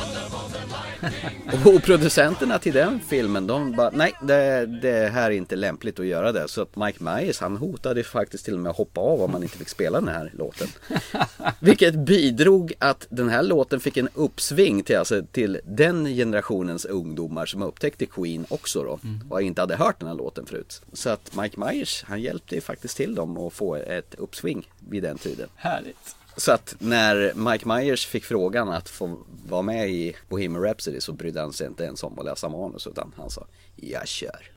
Och 1.65 1.83
producenterna 1.83 2.59
till 2.59 2.75
den 2.75 3.01
filmen 3.01 3.47
de 3.47 3.73
bara 3.73 3.91
nej 3.91 4.12
det, 4.23 4.66
det 4.83 5.09
här 5.12 5.31
är 5.31 5.35
inte 5.35 5.57
lämpligt 5.57 6.01
att 6.01 6.07
göra 6.07 6.33
det. 6.33 6.49
Så 6.49 6.62
att 6.62 6.77
Mike 6.77 7.05
Myers 7.05 7.41
han 7.41 7.57
hotade 7.57 8.05
faktiskt 8.05 8.45
till 8.45 8.55
och 8.55 8.61
med 8.61 8.70
att 8.70 8.77
hoppa 8.77 9.01
av 9.01 9.23
om 9.23 9.31
man 9.31 9.43
inte 9.43 9.59
fick 9.59 9.69
spela 9.69 10.01
den 10.01 10.09
här 10.09 10.33
låten. 10.35 10.69
Vilket 11.61 11.95
bidrog 11.95 12.73
att 12.79 13.07
den 13.11 13.29
här 13.29 13.43
låten 13.43 13.81
fick 13.81 13.97
en 13.97 14.09
uppsving 14.15 14.83
till, 14.83 14.97
alltså, 14.97 15.23
till 15.33 15.61
den 15.65 16.07
generationens 16.07 16.85
ungdomar 16.85 17.47
som 17.47 17.62
upptäckte 17.62 18.07
Queen 18.07 18.47
också 18.49 18.83
då. 18.83 18.99
Och 19.31 19.43
inte 19.43 19.61
hade 19.61 19.77
hört 19.77 20.01
den 20.01 20.09
här 20.09 20.16
låten 20.16 20.47
förut. 20.47 20.83
Så 20.93 21.11
att 21.11 21.37
Mike 21.37 21.61
Myers 21.61 22.05
han 22.07 22.20
hjälpte 22.20 22.55
ju 22.55 22.61
faktiskt 22.61 22.97
till 22.97 23.15
dem 23.15 23.39
att 23.39 23.53
få 23.53 23.75
ett 23.75 24.15
uppsving 24.15 24.69
vid 24.89 25.03
den 25.03 25.19
tiden. 25.19 25.49
Härligt. 25.57 26.18
Så 26.39 26.52
att 26.52 26.74
när 26.78 27.32
Mike 27.35 27.69
Myers 27.69 28.06
fick 28.06 28.24
frågan 28.24 28.69
att 28.69 28.89
få 28.89 29.19
vara 29.48 29.62
med 29.62 29.90
i 29.90 30.16
Bohemian 30.28 30.62
Rhapsody 30.62 31.01
så 31.01 31.12
brydde 31.12 31.40
han 31.40 31.52
sig 31.52 31.66
inte 31.66 31.85
ens 31.85 32.02
om 32.02 32.19
att 32.19 32.24
läsa 32.24 32.48
manus 32.48 32.86
utan 32.86 33.12
han 33.16 33.31
sa 33.31 33.47
Jag 33.77 34.09
kör. 34.09 34.51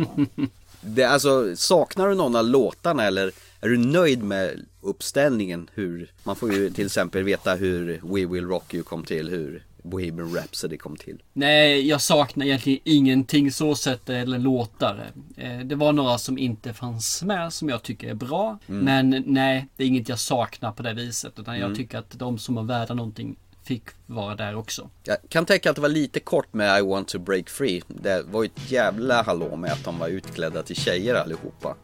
det, 0.80 1.04
alltså, 1.04 1.56
saknar 1.56 2.08
du 2.08 2.14
någon 2.14 2.36
av 2.36 2.44
låtarna 2.44 3.04
eller 3.04 3.32
är 3.60 3.68
du 3.68 3.76
nöjd 3.76 4.22
med 4.22 4.66
uppställningen? 4.80 5.70
Hur, 5.74 6.12
man 6.24 6.36
får 6.36 6.52
ju 6.52 6.70
till 6.70 6.86
exempel 6.86 7.22
veta 7.22 7.54
hur 7.54 8.00
We 8.02 8.32
Will 8.32 8.46
Rock 8.46 8.74
You 8.74 8.82
kom 8.82 9.04
till, 9.04 9.28
hur 9.28 9.64
Bohemian 9.86 10.34
Rhapsody 10.34 10.76
kom 10.76 10.96
till. 10.96 11.22
Nej, 11.32 11.88
jag 11.88 12.00
saknar 12.00 12.46
egentligen 12.46 12.80
ingenting 12.84 13.52
så 13.52 13.74
sett 13.74 14.08
eller 14.08 14.38
låtar. 14.38 15.10
Eh, 15.36 15.58
Det 15.58 15.74
var 15.74 15.92
några 15.92 16.18
som 16.18 16.38
inte 16.38 16.72
fanns 16.72 17.22
med 17.22 17.52
som 17.52 17.68
jag 17.68 17.82
tycker 17.82 18.08
är 18.10 18.14
bra. 18.14 18.58
Mm. 18.68 18.84
Men 19.10 19.24
nej, 19.26 19.66
det 19.76 19.84
är 19.84 19.88
inget 19.88 20.08
jag 20.08 20.18
saknar 20.18 20.72
på 20.72 20.82
det 20.82 20.92
viset. 20.94 21.38
Utan 21.38 21.54
jag 21.54 21.64
Mm. 21.64 21.76
tycker 21.76 21.98
att 21.98 22.10
de 22.18 22.38
som 22.38 22.54
var 22.54 22.62
värda 22.62 22.94
någonting 22.94 23.36
fick 23.64 23.82
vara 24.06 24.34
där 24.34 24.54
också. 24.56 24.90
Jag 25.04 25.16
kan 25.28 25.46
tänka 25.46 25.70
att 25.70 25.76
det 25.76 25.82
var 25.82 25.88
lite 25.88 26.20
kort 26.20 26.54
med 26.54 26.78
I 26.78 26.82
want 26.82 27.08
to 27.08 27.18
break 27.18 27.50
free. 27.50 27.82
Det 27.88 28.22
var 28.22 28.42
ju 28.42 28.46
ett 28.46 28.70
jävla 28.70 29.22
hallå 29.22 29.56
med 29.56 29.72
att 29.72 29.84
de 29.84 29.98
var 29.98 30.08
utklädda 30.08 30.62
till 30.62 30.76
tjejer 30.76 31.14
allihopa. 31.14 31.74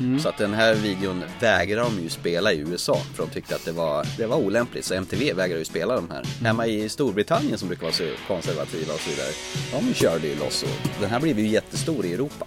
Mm. 0.00 0.20
Så 0.20 0.28
att 0.28 0.36
den 0.36 0.54
här 0.54 0.74
videon 0.74 1.24
vägrar 1.40 1.82
de 1.82 2.02
ju 2.02 2.08
spela 2.08 2.52
i 2.52 2.58
USA 2.58 2.96
för 3.14 3.22
de 3.22 3.30
tyckte 3.30 3.54
att 3.54 3.64
det 3.64 3.72
var, 3.72 4.06
det 4.16 4.26
var 4.26 4.36
olämpligt. 4.36 4.84
Så 4.84 4.94
MTV 4.94 5.32
vägrar 5.32 5.58
ju 5.58 5.64
spela 5.64 5.94
de 5.94 6.10
här. 6.10 6.24
Hemma 6.44 6.66
i 6.66 6.88
Storbritannien 6.88 7.58
som 7.58 7.68
brukar 7.68 7.82
vara 7.82 7.92
så 7.92 8.08
konservativa 8.26 8.94
och 8.94 9.00
så 9.00 9.10
vidare. 9.10 9.30
De 9.72 9.94
körde 9.94 10.26
ju 10.26 10.38
loss 10.38 10.62
och 10.62 11.00
den 11.00 11.10
här 11.10 11.20
blev 11.20 11.38
ju 11.38 11.46
jättestor 11.46 12.06
i 12.06 12.12
Europa. 12.12 12.46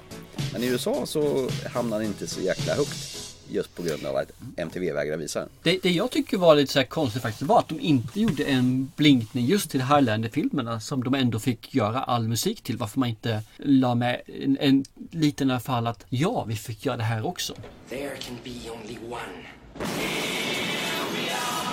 Men 0.54 0.64
i 0.64 0.68
USA 0.68 1.06
så 1.06 1.50
hamnade 1.74 2.04
den 2.04 2.12
inte 2.12 2.28
så 2.28 2.42
jäkla 2.42 2.74
högt. 2.74 3.33
Just 3.50 3.76
på 3.76 3.84
grund 3.84 4.06
av 4.06 4.16
att 4.16 4.32
MTV 4.58 4.92
vägrar 4.94 5.18
visa 5.18 5.40
den. 5.40 5.50
Det, 5.64 5.80
det 5.84 5.92
jag 5.92 6.12
tycker 6.12 6.38
var 6.38 6.56
lite 6.56 6.74
så 6.74 6.80
här 6.80 6.86
konstigt 6.86 7.22
faktiskt 7.22 7.42
var 7.42 7.60
att 7.60 7.70
de 7.70 7.80
inte 7.80 8.20
gjorde 8.20 8.44
en 8.44 8.92
blinkning 8.96 9.46
just 9.46 9.70
till 9.70 9.82
Highlander-filmerna 9.82 10.80
som 10.80 11.04
de 11.04 11.14
ändå 11.16 11.40
fick 11.40 11.76
göra 11.76 12.04
all 12.04 12.28
musik 12.28 12.62
till. 12.62 12.78
Varför 12.78 13.00
man 13.00 13.10
inte 13.10 13.42
la 13.58 13.96
med 13.96 14.22
en, 14.42 14.58
en 14.62 14.86
liten 15.12 15.50
i 15.50 15.54
alla 15.54 15.60
fall 15.60 15.88
att 15.88 16.06
ja, 16.10 16.44
vi 16.48 16.56
fick 16.56 16.86
göra 16.86 16.98
det 16.98 17.04
här 17.04 17.26
också. 17.26 17.54
There 17.90 18.16
can 18.28 18.38
be 18.44 18.50
only 18.50 18.98
one. 19.10 19.48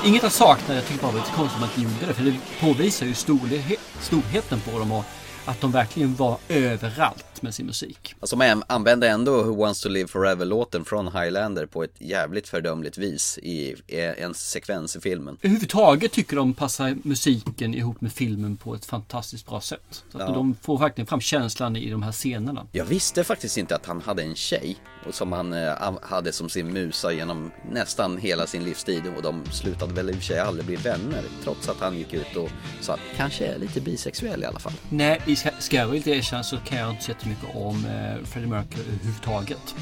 Inget 0.04 0.22
jag 0.22 0.32
saknar, 0.32 0.74
jag 0.74 0.86
tycker 0.86 1.02
bara 1.02 1.12
det 1.12 1.18
var 1.18 1.24
lite 1.24 1.36
konstigt 1.36 1.54
att 1.54 1.60
man 1.60 1.70
inte 1.86 1.94
gjorde 1.94 2.06
det. 2.06 2.14
För 2.14 2.24
det 2.24 2.36
påvisar 2.60 3.06
ju 3.06 3.12
storhe- 3.12 3.76
storheten 4.00 4.60
på 4.60 4.78
dem 4.78 4.92
och 4.92 5.04
att 5.44 5.60
de 5.60 5.72
verkligen 5.72 6.14
var 6.14 6.38
överallt 6.48 7.29
med 7.42 7.54
sin 7.54 7.66
musik. 7.66 8.14
Alltså 8.20 8.36
man 8.36 8.62
använde 8.66 9.08
ändå 9.08 9.42
Who 9.42 9.54
Wants 9.56 9.80
To 9.80 9.88
Live 9.88 10.08
Forever-låten 10.08 10.84
från 10.84 11.06
Highlander 11.12 11.66
på 11.66 11.84
ett 11.84 11.94
jävligt 11.98 12.48
fördömligt 12.48 12.98
vis 12.98 13.38
i 13.42 13.74
en 14.18 14.34
sekvens 14.34 14.96
i 14.96 15.00
filmen. 15.00 15.36
Överhuvudtaget 15.42 16.12
tycker 16.12 16.36
de 16.36 16.54
passar 16.54 16.96
musiken 17.02 17.74
ihop 17.74 18.00
med 18.00 18.12
filmen 18.12 18.56
på 18.56 18.74
ett 18.74 18.84
fantastiskt 18.84 19.46
bra 19.46 19.60
sätt. 19.60 20.04
Så 20.12 20.18
Ja. 20.18 20.26
De 20.26 20.56
får 20.62 20.78
verkligen 20.78 21.06
fram 21.06 21.20
känslan 21.20 21.76
i 21.76 21.90
de 21.90 22.02
här 22.02 22.12
scenerna. 22.12 22.66
Jag 22.72 22.84
visste 22.84 23.24
faktiskt 23.24 23.56
inte 23.58 23.76
att 23.76 23.86
han 23.86 24.00
hade 24.00 24.22
en 24.22 24.34
tjej 24.34 24.76
och 25.06 25.14
som 25.14 25.32
han 25.32 25.52
eh, 25.52 25.92
hade 26.02 26.32
som 26.32 26.48
sin 26.48 26.72
musa 26.72 27.12
genom 27.12 27.50
nästan 27.70 28.18
hela 28.18 28.46
sin 28.46 28.64
livstid 28.64 29.02
och 29.16 29.22
de 29.22 29.44
slutade 29.52 29.94
väl 29.94 30.10
i 30.10 30.12
och 30.12 30.16
för 30.16 30.22
sig 30.22 30.38
aldrig 30.38 30.66
bli 30.66 30.76
vänner 30.76 31.22
trots 31.44 31.68
att 31.68 31.80
han 31.80 31.98
gick 31.98 32.14
ut 32.14 32.36
och 32.36 32.50
sa 32.80 32.92
att 32.92 33.00
kanske 33.16 33.46
är 33.46 33.58
lite 33.58 33.80
bisexuell 33.80 34.42
i 34.42 34.46
alla 34.46 34.58
fall. 34.58 34.72
Nej, 34.88 35.36
ska 35.58 35.76
jag 35.76 35.86
väl 35.86 36.08
erkänna 36.08 36.42
så 36.42 36.56
kan 36.56 36.78
jag 36.78 36.90
inte 36.90 37.04
så 37.04 37.10
jättemycket 37.10 37.44
om 37.54 37.84
eh, 37.84 38.24
Freddie 38.26 38.46
Mercury 38.46 38.84
överhuvudtaget. 38.88 39.74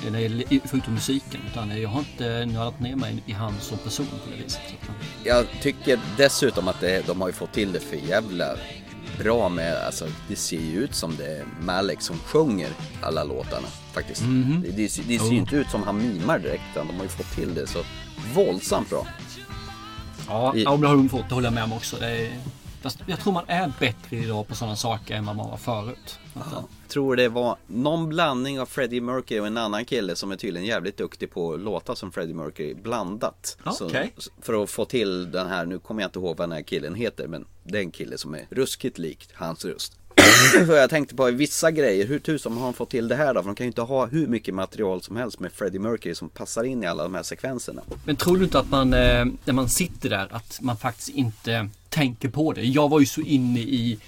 Förutom 0.65 0.95
musiken. 0.95 1.41
Utan 1.51 1.81
jag 1.81 1.89
har 1.89 2.01
inte 2.01 2.47
nördat 2.47 2.81
ner 2.81 2.97
mig 2.97 3.23
i 3.27 3.33
han 3.33 3.55
som 3.61 3.79
person 3.79 4.07
på 4.07 4.31
det 4.31 4.43
viset. 4.43 4.63
Jag 5.25 5.47
tycker 5.63 6.01
dessutom 6.17 6.69
att 6.69 6.81
det, 6.81 7.07
de 7.07 7.21
har 7.21 7.29
ju 7.29 7.35
fått 7.35 7.53
till 7.53 7.73
det 7.73 7.81
för 7.81 7.97
jävla 7.97 8.57
bra 9.19 9.49
med, 9.49 9.77
alltså 9.77 10.07
det 10.29 10.37
ser 10.37 10.61
ju 10.61 10.85
ut 10.85 10.95
som 10.95 11.17
det 11.17 11.27
är 11.27 11.45
Malek 11.61 12.03
som 12.03 12.19
sjunger 12.19 12.69
alla 13.03 13.25
låtarna 13.25 13.69
faktiskt. 13.93 14.23
Mhm. 14.23 14.63
Det, 14.67 14.71
det, 14.71 14.89
ser- 14.89 15.03
det 15.09 15.19
ser 15.19 15.31
ju 15.31 15.37
inte 15.37 15.57
ut 15.57 15.71
som 15.71 15.83
han 15.83 15.97
mimar 15.99 16.39
direkt 16.39 16.63
utan 16.75 16.87
de 16.87 16.97
har 16.97 17.03
ju 17.03 17.09
fått 17.09 17.31
till 17.35 17.55
det 17.55 17.67
så 17.67 17.79
våldsamt 18.35 18.91
bra. 18.91 19.07
Ja, 20.29 20.57
I- 20.57 20.63
ja 20.63 20.77
det 20.77 20.87
har 20.89 20.97
de 20.97 21.09
fått. 21.09 21.29
Det 21.29 21.35
håller 21.35 21.47
jag 21.47 21.55
med 21.55 21.65
om 21.65 21.73
också. 21.73 21.97
Det 22.01 22.07
är, 22.11 22.31
fast 22.83 22.99
jag 23.07 23.21
tror 23.21 23.33
man 23.33 23.45
är 23.47 23.73
bättre 23.81 24.17
idag 24.17 24.49
på 24.49 24.55
sådana 24.55 24.77
saker 24.77 25.15
än 25.17 25.27
vad 25.27 25.37
man 25.37 25.51
var 25.51 25.57
förut. 25.57 26.19
Tror 26.89 27.17
det 27.17 27.29
var 27.29 27.57
någon 27.67 28.09
blandning 28.09 28.61
av 28.61 28.67
Freddie 28.67 29.01
Mercury 29.01 29.41
och 29.41 29.47
en 29.47 29.57
annan 29.57 29.85
kille 29.85 30.17
som 30.17 30.33
är 30.33 30.37
tydligen 30.37 30.67
jävligt 30.69 30.97
duktig 30.97 31.31
på 31.31 31.55
att 31.55 31.61
låta 31.61 31.97
som 31.97 32.13
Freddie 32.13 32.35
Mercury 32.35 32.75
blandat. 32.75 33.57
Så- 33.73 33.87
Okej. 33.87 34.15
För 34.43 34.63
att 34.63 34.71
få 34.71 34.85
till 34.85 35.31
den 35.31 35.47
här, 35.47 35.67
nu 35.67 35.79
kommer 35.79 36.03
jag 36.03 36.09
inte 36.09 36.19
ihåg 36.19 36.37
vad 36.37 36.49
den 36.49 36.53
här 36.57 36.63
killen 36.63 36.95
heter 36.95 37.29
men 37.29 37.47
det 37.65 37.79
är 37.79 37.83
en 37.83 37.91
kille 37.91 38.19
som 38.19 38.35
är 38.35 38.47
ruskigt 38.51 38.99
likt 38.99 39.31
hans 39.35 39.65
röst. 39.65 39.98
För 40.67 40.77
jag 40.77 40.91
tänkte 40.91 41.15
på 41.15 41.31
vissa 41.31 41.71
grejer, 41.71 42.07
hur 42.07 42.19
tusan 42.19 42.53
har 42.53 42.65
han 42.65 42.75
fått 42.75 42.91
till 42.91 43.09
det 43.09 43.15
här 43.15 43.35
då? 43.35 43.43
För 43.43 43.49
de 43.49 43.55
kan 43.55 43.65
ju 43.65 43.69
inte 43.69 43.83
ha 43.83 44.07
hur 44.07 44.27
mycket 44.27 44.55
material 44.55 45.03
som 45.03 45.17
helst 45.17 45.41
med 45.41 45.53
Freddie 45.53 45.79
Mercury 45.79 46.15
som 46.15 46.29
passar 46.29 46.65
in 46.65 46.83
i 46.83 46.87
alla 46.87 47.03
de 47.03 47.15
här 47.15 47.23
sekvenserna. 47.23 47.83
Men 48.05 48.17
tror 48.17 48.37
du 48.37 48.45
inte 48.45 48.59
att 48.59 48.71
man, 48.71 48.93
eh, 48.93 49.25
när 49.45 49.53
man 49.53 49.69
sitter 49.69 50.11
där, 50.11 50.29
att 50.31 50.59
man 50.61 50.77
faktiskt 50.77 51.09
inte 51.09 51.69
tänker 51.89 52.29
på 52.29 52.53
det? 52.53 52.63
Jag 52.63 52.89
var 52.89 53.01
ju 53.01 53.07
så 53.07 53.21
inne 53.21 53.61
i, 53.61 53.99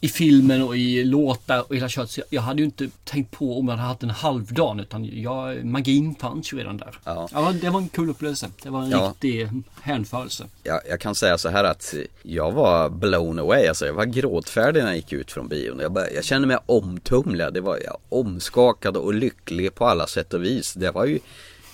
i 0.00 0.08
filmen 0.08 0.62
och 0.62 0.76
i 0.76 1.04
låtar 1.04 1.64
och 1.68 1.76
hela. 1.76 1.88
Så 1.88 2.06
jag- 2.30 2.42
hade 2.42 2.58
ju 2.58 2.64
inte 2.64 2.88
tänkt 3.04 3.30
på 3.30 3.58
om 3.58 3.68
jag 3.68 3.76
hade 3.76 3.88
haft 3.88 4.02
en 4.02 4.10
halvdan. 4.10 4.80
Utan 4.80 5.04
jag, 5.22 5.64
magin 5.64 6.14
fanns 6.20 6.52
ju 6.52 6.56
redan 6.58 6.76
där. 6.76 6.98
Ja. 7.04 7.52
det 7.62 7.70
var 7.70 7.80
en 7.80 7.88
kul 7.88 8.10
upplevelse. 8.10 8.48
Det 8.62 8.70
var 8.70 8.82
en 8.82 8.90
Ja. 8.90 9.08
riktig 9.22 9.48
hänförelse. 9.82 10.44
Jag, 10.62 10.80
jag 10.88 11.00
kan 11.00 11.14
säga 11.14 11.38
så 11.38 11.48
här 11.48 11.64
att 11.64 11.94
jag 12.22 12.52
var 12.52 12.88
blown 12.90 13.38
away, 13.38 13.66
alltså 13.66 13.86
jag 13.86 13.92
var 13.94 14.04
gråtfärdig 14.04 14.80
när 14.80 14.86
jag 14.88 14.96
gick 14.96 15.12
ut 15.12 15.32
från 15.32 15.48
bion. 15.48 15.78
Jag, 15.80 15.92
bara, 15.92 16.10
jag 16.10 16.24
kände 16.24 16.48
mig 16.48 16.58
omtumlad, 16.66 17.54
det 17.54 17.60
var 17.60 17.78
jag 17.84 17.96
omskakad 18.08 18.96
och 18.96 19.14
lycklig 19.14 19.74
på 19.74 19.86
alla 19.86 20.06
sätt 20.06 20.34
och 20.34 20.44
vis. 20.44 20.74
Det 20.74 20.90
var 20.90 21.04
ju 21.06 21.18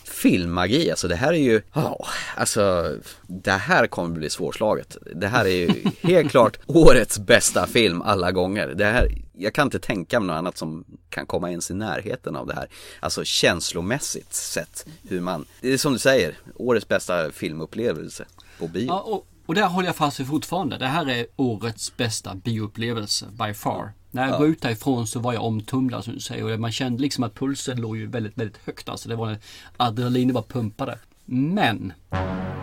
filmmagi, 0.05 0.90
alltså 0.90 1.09
det 1.09 1.16
här 1.16 1.32
är 1.32 1.39
ju, 1.39 1.62
ja, 1.72 2.06
alltså 2.36 2.94
det 3.26 3.51
här 3.51 3.86
kommer 3.86 4.18
bli 4.18 4.31
svårslaget. 4.31 4.97
Det 5.14 5.26
här 5.26 5.44
är 5.44 5.56
ju 5.56 5.85
helt 6.02 6.31
klart 6.31 6.59
årets 6.66 7.18
bästa 7.18 7.66
film 7.66 8.02
alla 8.02 8.32
gånger. 8.32 8.68
Det 8.68 8.85
här, 8.85 9.09
jag 9.32 9.55
kan 9.55 9.66
inte 9.66 9.78
tänka 9.78 10.20
mig 10.20 10.26
något 10.26 10.39
annat 10.39 10.59
som 10.59 10.85
kan 11.10 11.26
komma 11.26 11.51
ens 11.51 11.70
i 11.70 11.74
närheten 11.74 12.36
av 12.36 12.47
det 12.47 12.55
här. 12.55 12.68
Alltså 13.01 13.24
känslomässigt 13.24 14.35
sett 14.35 14.86
hur 15.09 15.20
man, 15.20 15.44
det 15.60 15.72
är 15.72 15.78
som 15.78 15.93
du 15.93 15.98
säger, 15.98 16.35
årets 16.55 16.89
bästa 16.89 17.31
filmupplevelse 17.31 18.24
på 18.59 18.68
bio. 18.68 18.86
Ja, 18.86 19.01
och 19.01 19.26
Och 19.47 19.55
där 19.55 19.66
håller 19.66 19.89
jag 19.89 19.97
fast 19.97 20.20
vid 20.20 20.26
fortfarande. 20.26 20.78
Det 20.78 20.86
här 20.86 21.10
är 21.10 21.26
årets 21.36 21.97
bästa 21.97 22.35
bioupplevelse 22.35 23.26
by 23.31 23.55
far. 23.55 23.93
När 24.15 24.23
jag 24.24 24.35
Ja. 24.35 24.39
går 24.39 24.47
ut 24.49 24.62
därifrån 24.62 25.07
så 25.07 25.20
var 25.20 25.32
jag 25.32 25.45
omtumlad 25.45 26.05
som 26.05 26.15
du 26.15 26.20
säger 26.20 26.45
och 26.53 26.61
man 26.61 26.73
kände 26.73 27.03
liksom 27.03 27.24
att 27.24 27.35
pulsen 27.35 27.81
låg 27.81 27.97
ju 27.97 28.07
väldigt, 28.07 28.39
väldigt 28.39 28.59
högt. 28.65 28.89
Alltså 28.89 29.09
det 29.09 29.16
var 29.16 29.36
adrenalinet 29.77 30.35
bara 30.35 30.45
pumpade. 30.49 30.99
Men. 31.24 31.93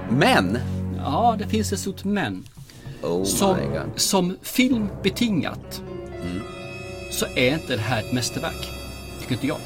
Men? 0.10 0.58
Ja, 0.98 1.36
det 1.40 1.48
finns 1.48 1.74
ett 1.74 1.80
stort 1.80 2.04
men. 2.04 2.44
Oh 3.02 3.24
som, 3.24 3.58
my 3.58 3.64
god. 3.66 3.90
som 3.96 4.38
film 4.42 4.88
betingat 5.04 5.82
Mm. 6.24 6.42
så 7.12 7.26
är 7.36 7.54
inte 7.54 7.76
det 7.76 7.82
här 7.82 8.00
ett 8.04 8.14
mästerverk. 8.14 8.70
Tycker 9.20 9.34
inte 9.34 9.48
jag. 9.48 9.58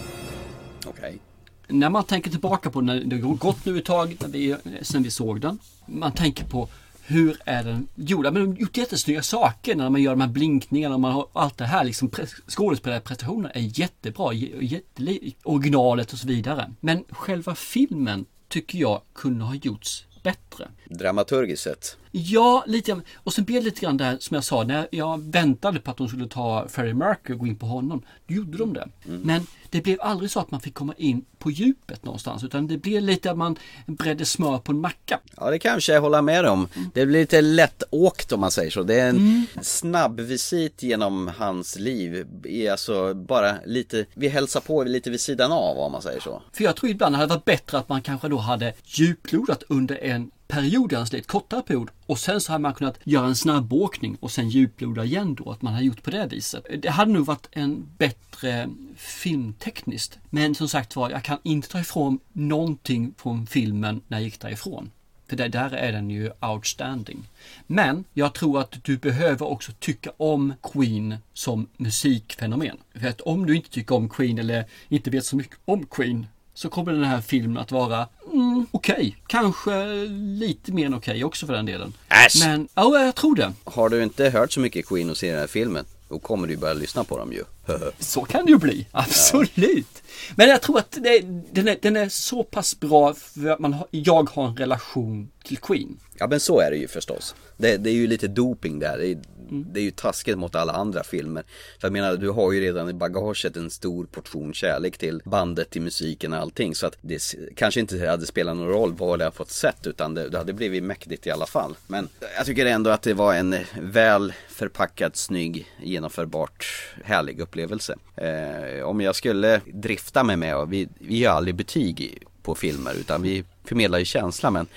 Okej. 0.85 1.19
När 1.67 1.89
man 1.89 2.03
tänker 2.03 2.31
tillbaka 2.31 2.69
på 2.69 2.81
när 2.81 2.99
det 3.05 3.21
har 3.21 3.33
gått 3.35 3.65
nu 3.65 3.77
ett 3.77 3.85
tag 3.85 4.17
när 4.21 4.27
vi, 4.27 4.55
sen 4.81 5.03
vi 5.03 5.11
såg 5.11 5.41
den. 5.41 5.59
Man 5.85 6.11
tänker 6.11 6.45
på 6.45 6.67
hur 7.07 7.37
är 7.45 7.63
den 7.63 7.87
gjord? 7.95 8.23
Men 8.23 8.33
de 8.33 8.47
har 8.47 8.55
gjort 8.57 8.77
jättesnygga 8.77 9.21
saker 9.23 9.75
när 9.75 9.89
man 9.89 10.01
gör 10.01 10.11
de 10.11 10.21
här 10.21 10.27
blinkningarna 10.27 10.95
och 10.95 11.01
man 11.01 11.11
har 11.11 11.27
allt 11.33 11.57
det 11.57 11.65
här. 11.65 11.83
Liksom, 11.83 12.11
skådespelarprestationerna 12.47 13.49
är 13.49 13.79
jättebra, 13.79 14.31
jä- 14.33 15.35
originalet 15.43 16.13
och 16.13 16.19
så 16.19 16.27
vidare. 16.27 16.73
Men 16.79 17.03
själva 17.09 17.55
filmen 17.55 18.25
tycker 18.47 18.79
jag 18.79 19.01
kunde 19.15 19.45
ha 19.45 19.55
gjorts 19.55 20.05
bättre. 20.23 20.67
Dramaturgiskt 20.89 21.63
sett. 21.63 21.97
Ja, 22.17 22.63
lite. 22.67 23.01
Och 23.15 23.33
sen 23.33 23.43
blev 23.45 23.61
det 23.61 23.65
lite 23.65 23.81
grann 23.81 23.97
där 23.97 24.17
som 24.19 24.35
jag 24.35 24.43
sa, 24.43 24.63
när 24.63 24.87
jag 24.91 25.21
väntade 25.31 25.79
på 25.79 25.91
att 25.91 25.97
de 25.97 26.07
skulle 26.07 26.27
ta 26.27 26.67
Freddie 26.69 26.93
Mercury 26.93 27.35
och 27.35 27.39
gå 27.39 27.47
in 27.47 27.55
på 27.55 27.65
honom. 27.65 28.01
Då 28.27 28.33
gjorde 28.35 28.57
de 28.57 28.73
det. 28.73 28.87
Men 29.03 29.47
det 29.69 29.81
blev 29.81 29.97
aldrig 30.01 30.31
så 30.31 30.39
att 30.39 30.51
man 30.51 30.59
fick 30.61 30.73
komma 30.73 30.93
in 30.97 31.25
på 31.37 31.51
djupet 31.51 32.03
någonstans. 32.05 32.43
Utan 32.43 32.67
det 32.67 32.77
blev 32.77 33.01
lite 33.01 33.31
att 33.31 33.37
man 33.37 33.55
bredde 33.87 34.25
smör 34.25 34.57
på 34.57 34.71
en 34.71 34.79
macka. 34.81 35.19
Ja 35.37 35.49
det 35.49 35.59
kanske 35.59 35.93
jag 35.93 36.01
håller 36.01 36.21
med 36.21 36.45
om. 36.45 36.67
Det 36.93 37.05
blir 37.05 37.19
lite 37.19 37.41
lätt 37.41 37.83
åkt 37.89 38.31
om 38.31 38.39
man 38.39 38.51
säger 38.51 38.71
så. 38.71 38.83
Det 38.83 38.99
är 38.99 39.09
en 39.09 39.15
Mm. 39.17 39.45
snabb 39.61 40.19
visit 40.19 40.83
genom 40.83 41.31
hans 41.37 41.79
liv. 41.79 42.25
Alltså 42.71 43.13
bara 43.13 43.55
lite, 43.65 44.05
vi 44.13 44.27
hälsar 44.27 44.59
på 44.59 44.83
lite 44.83 45.09
vid 45.09 45.21
sidan 45.21 45.51
av 45.51 45.77
om 45.77 45.91
man 45.91 46.01
säger 46.01 46.19
så. 46.19 46.41
För 46.53 46.63
jag 46.63 46.75
tror 46.75 46.91
ibland 46.91 47.15
hade 47.15 47.27
det 47.27 47.33
varit 47.33 47.45
bättre 47.45 47.77
att 47.77 47.89
man 47.89 48.01
kanske 48.01 48.27
då 48.27 48.37
hade 48.37 48.73
djuplodat 48.85 49.63
under 49.69 50.03
en 50.03 50.31
period 50.47 50.91
i 50.91 50.95
hans 50.95 51.13
liv, 51.13 51.21
kortare 51.21 51.61
period. 51.61 51.89
Och 52.05 52.19
sen 52.19 52.41
så 52.41 52.51
hade 52.51 52.61
man 52.61 52.73
kunnat 52.73 52.99
göra 53.03 53.27
en 53.27 53.35
snabbåkning 53.35 54.17
och 54.19 54.31
sen 54.31 54.49
djuploda 54.49 55.03
igen 55.03 55.35
då, 55.35 55.51
att 55.51 55.61
man 55.61 55.73
hade 55.73 55.85
gjort 55.85 56.03
på 56.03 56.11
det 56.11 56.27
viset. 56.27 56.65
Det 56.81 56.89
hade 56.89 57.11
nog 57.11 57.25
varit 57.25 57.47
en 57.51 57.89
bättre 57.97 58.69
filmtekniskt. 58.95 60.19
Men 60.29 60.55
som 60.55 60.67
sagt 60.67 60.95
var, 60.95 61.09
jag 61.09 61.23
kan 61.23 61.37
inte 61.43 61.69
ta 61.69 61.79
ifrån 61.79 62.19
någonting 62.33 63.13
från 63.17 63.47
filmen 63.47 64.01
när 64.07 64.17
jag 64.17 64.25
gick 64.25 64.39
därifrån. 64.39 64.91
För 65.27 65.35
där, 65.35 65.49
där 65.49 65.73
är 65.73 65.91
den 65.91 66.09
ju 66.09 66.31
outstanding. 66.41 67.23
Men 67.67 68.03
jag 68.13 68.33
tror 68.33 68.59
att 68.59 68.83
du 68.83 68.97
behöver 68.97 69.45
också 69.45 69.71
tycka 69.79 70.11
om 70.17 70.53
Queen 70.61 71.17
som 71.33 71.67
musikfenomen. 71.77 72.77
För 72.93 73.07
att 73.07 73.21
om 73.21 73.45
du 73.45 73.55
inte 73.55 73.69
tycker 73.69 73.95
om 73.95 74.09
Queen 74.09 74.39
eller 74.39 74.65
inte 74.89 75.09
vet 75.09 75.25
så 75.25 75.35
mycket 75.35 75.57
om 75.65 75.85
Queen 75.85 76.27
så 76.53 76.69
kommer 76.69 76.91
den 76.91 77.03
här 77.03 77.21
filmen 77.21 77.57
att 77.57 77.71
vara 77.71 78.07
mm, 78.33 78.44
okej. 78.71 79.17
Kanske 79.27 80.05
lite 80.15 80.71
mer 80.71 80.85
än 80.85 80.93
okej 80.93 81.23
också 81.23 81.45
för 81.45 81.53
den 81.53 81.65
delen. 81.65 81.93
Äsch! 82.09 82.45
Men 82.45 82.67
ja, 82.73 82.99
jag 83.05 83.15
tror 83.15 83.35
det. 83.35 83.53
Har 83.63 83.89
du 83.89 84.03
inte 84.03 84.29
hört 84.29 84.51
så 84.51 84.59
mycket 84.59 84.87
Queen 84.87 85.09
och 85.09 85.17
ser 85.17 85.31
den 85.31 85.39
här 85.39 85.47
filmen, 85.47 85.85
då 86.09 86.19
kommer 86.19 86.47
du 86.47 86.57
börja 86.57 86.73
lyssna 86.73 87.03
på 87.03 87.17
dem 87.17 87.33
ju. 87.33 87.43
Så 87.99 88.21
kan 88.21 88.45
det 88.45 88.51
ju 88.51 88.57
bli, 88.57 88.87
absolut. 88.91 90.03
Men 90.35 90.49
jag 90.49 90.61
tror 90.61 90.77
att 90.77 90.91
det, 90.91 91.19
den, 91.51 91.67
är, 91.67 91.77
den 91.81 91.95
är 91.95 92.09
så 92.09 92.43
pass 92.43 92.79
bra 92.79 93.13
för 93.13 93.47
att 93.47 93.59
man 93.59 93.73
har, 93.73 93.87
jag 93.91 94.29
har 94.29 94.47
en 94.47 94.57
relation 94.57 95.31
till 95.43 95.57
Queen. 95.57 95.97
Ja 96.17 96.27
men 96.27 96.39
så 96.39 96.59
är 96.59 96.71
det 96.71 96.77
ju 96.77 96.87
förstås. 96.87 97.35
Det, 97.57 97.77
det 97.77 97.89
är 97.89 97.93
ju 97.93 98.07
lite 98.07 98.27
doping 98.27 98.79
där. 98.79 98.97
Det 98.97 99.17
Mm. 99.51 99.65
det 99.73 99.79
är 99.79 99.83
ju 99.83 99.91
taskigt 99.91 100.37
mot 100.37 100.55
alla 100.55 100.73
andra 100.73 101.03
filmer. 101.03 101.43
För 101.79 101.87
jag 101.87 101.93
menar, 101.93 102.15
du 102.15 102.29
har 102.29 102.51
ju 102.51 102.61
redan 102.61 102.89
i 102.89 102.93
bagaget 102.93 103.57
en 103.57 103.69
stor 103.69 104.05
portion 104.05 104.53
kärlek 104.53 104.97
till 104.97 105.21
bandet, 105.25 105.69
till 105.69 105.81
musiken 105.81 106.33
och 106.33 106.39
allting. 106.39 106.75
Så 106.75 106.87
att 106.87 106.97
det 107.01 107.35
kanske 107.55 107.79
inte 107.79 108.07
hade 108.07 108.25
spelat 108.25 108.57
någon 108.57 108.67
roll 108.67 108.93
vad 108.97 109.19
det 109.19 109.25
har 109.25 109.31
fått 109.31 109.51
sett 109.51 109.87
utan 109.87 110.13
det, 110.13 110.29
det 110.29 110.37
hade 110.37 110.53
blivit 110.53 110.83
mäktigt 110.83 111.27
i 111.27 111.31
alla 111.31 111.45
fall. 111.45 111.75
Men 111.87 112.09
jag 112.37 112.45
tycker 112.45 112.65
ändå 112.65 112.89
att 112.89 113.01
det 113.01 113.13
var 113.13 113.33
en 113.33 113.55
väl 113.81 114.33
förpackad, 114.49 115.15
snygg, 115.15 115.67
genomförbart, 115.81 116.65
härlig 117.03 117.39
upplevelse. 117.39 117.95
Eh, 118.15 118.83
om 118.83 119.01
jag 119.01 119.15
skulle 119.15 119.61
drifta 119.65 120.23
mig 120.23 120.37
med, 120.37 120.57
och 120.57 120.73
vi, 120.73 120.89
vi 120.99 121.17
gör 121.17 121.31
aldrig 121.31 121.55
betyg 121.55 122.23
på 122.43 122.55
filmer 122.55 122.93
utan 122.93 123.21
vi 123.21 123.43
förmedlar 123.63 123.99
ju 123.99 124.05
känsla 124.05 124.51
men 124.51 124.67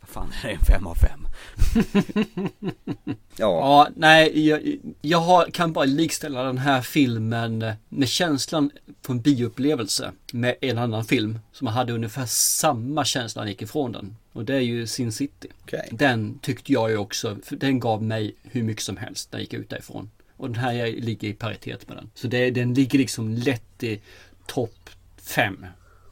vad 0.00 0.08
fan 0.08 0.32
är 0.42 0.48
det 0.48 0.54
en 0.54 0.60
fem 0.60 0.86
av 0.86 0.94
fem? 0.94 1.25
ja. 3.04 3.14
Ja, 3.36 3.88
nej, 3.96 4.48
jag, 4.48 4.78
jag 5.00 5.54
kan 5.54 5.72
bara 5.72 5.84
likställa 5.84 6.42
den 6.42 6.58
här 6.58 6.82
filmen 6.82 7.72
med 7.88 8.08
känslan 8.08 8.70
på 9.02 9.12
en 9.12 9.20
bioupplevelse 9.20 10.12
med 10.32 10.56
en 10.60 10.78
annan 10.78 11.04
film 11.04 11.38
som 11.52 11.66
hade 11.66 11.92
ungefär 11.92 12.26
samma 12.26 13.04
känsla 13.04 13.42
när 13.42 13.46
jag 13.46 13.50
gick 13.50 13.62
ifrån 13.62 13.92
den. 13.92 14.16
Och 14.32 14.44
det 14.44 14.54
är 14.54 14.60
ju 14.60 14.86
Sin 14.86 15.12
City. 15.12 15.48
Okej. 15.62 15.88
Den 15.92 16.38
tyckte 16.38 16.72
jag 16.72 16.90
ju 16.90 16.96
också, 16.96 17.38
för 17.42 17.56
den 17.56 17.80
gav 17.80 18.02
mig 18.02 18.34
hur 18.42 18.62
mycket 18.62 18.82
som 18.82 18.96
helst 18.96 19.32
när 19.32 19.38
jag 19.38 19.42
gick 19.42 19.54
ut 19.54 19.70
därifrån. 19.70 20.10
Och 20.36 20.50
den 20.50 20.58
här 20.58 20.86
ligger 20.86 21.28
i 21.28 21.32
paritet 21.32 21.88
med 21.88 21.96
den. 21.96 22.10
Så 22.14 22.26
det, 22.28 22.50
den 22.50 22.74
ligger 22.74 22.98
liksom 22.98 23.34
lätt 23.34 23.82
i 23.82 24.00
topp 24.46 24.90
fem. 25.22 25.66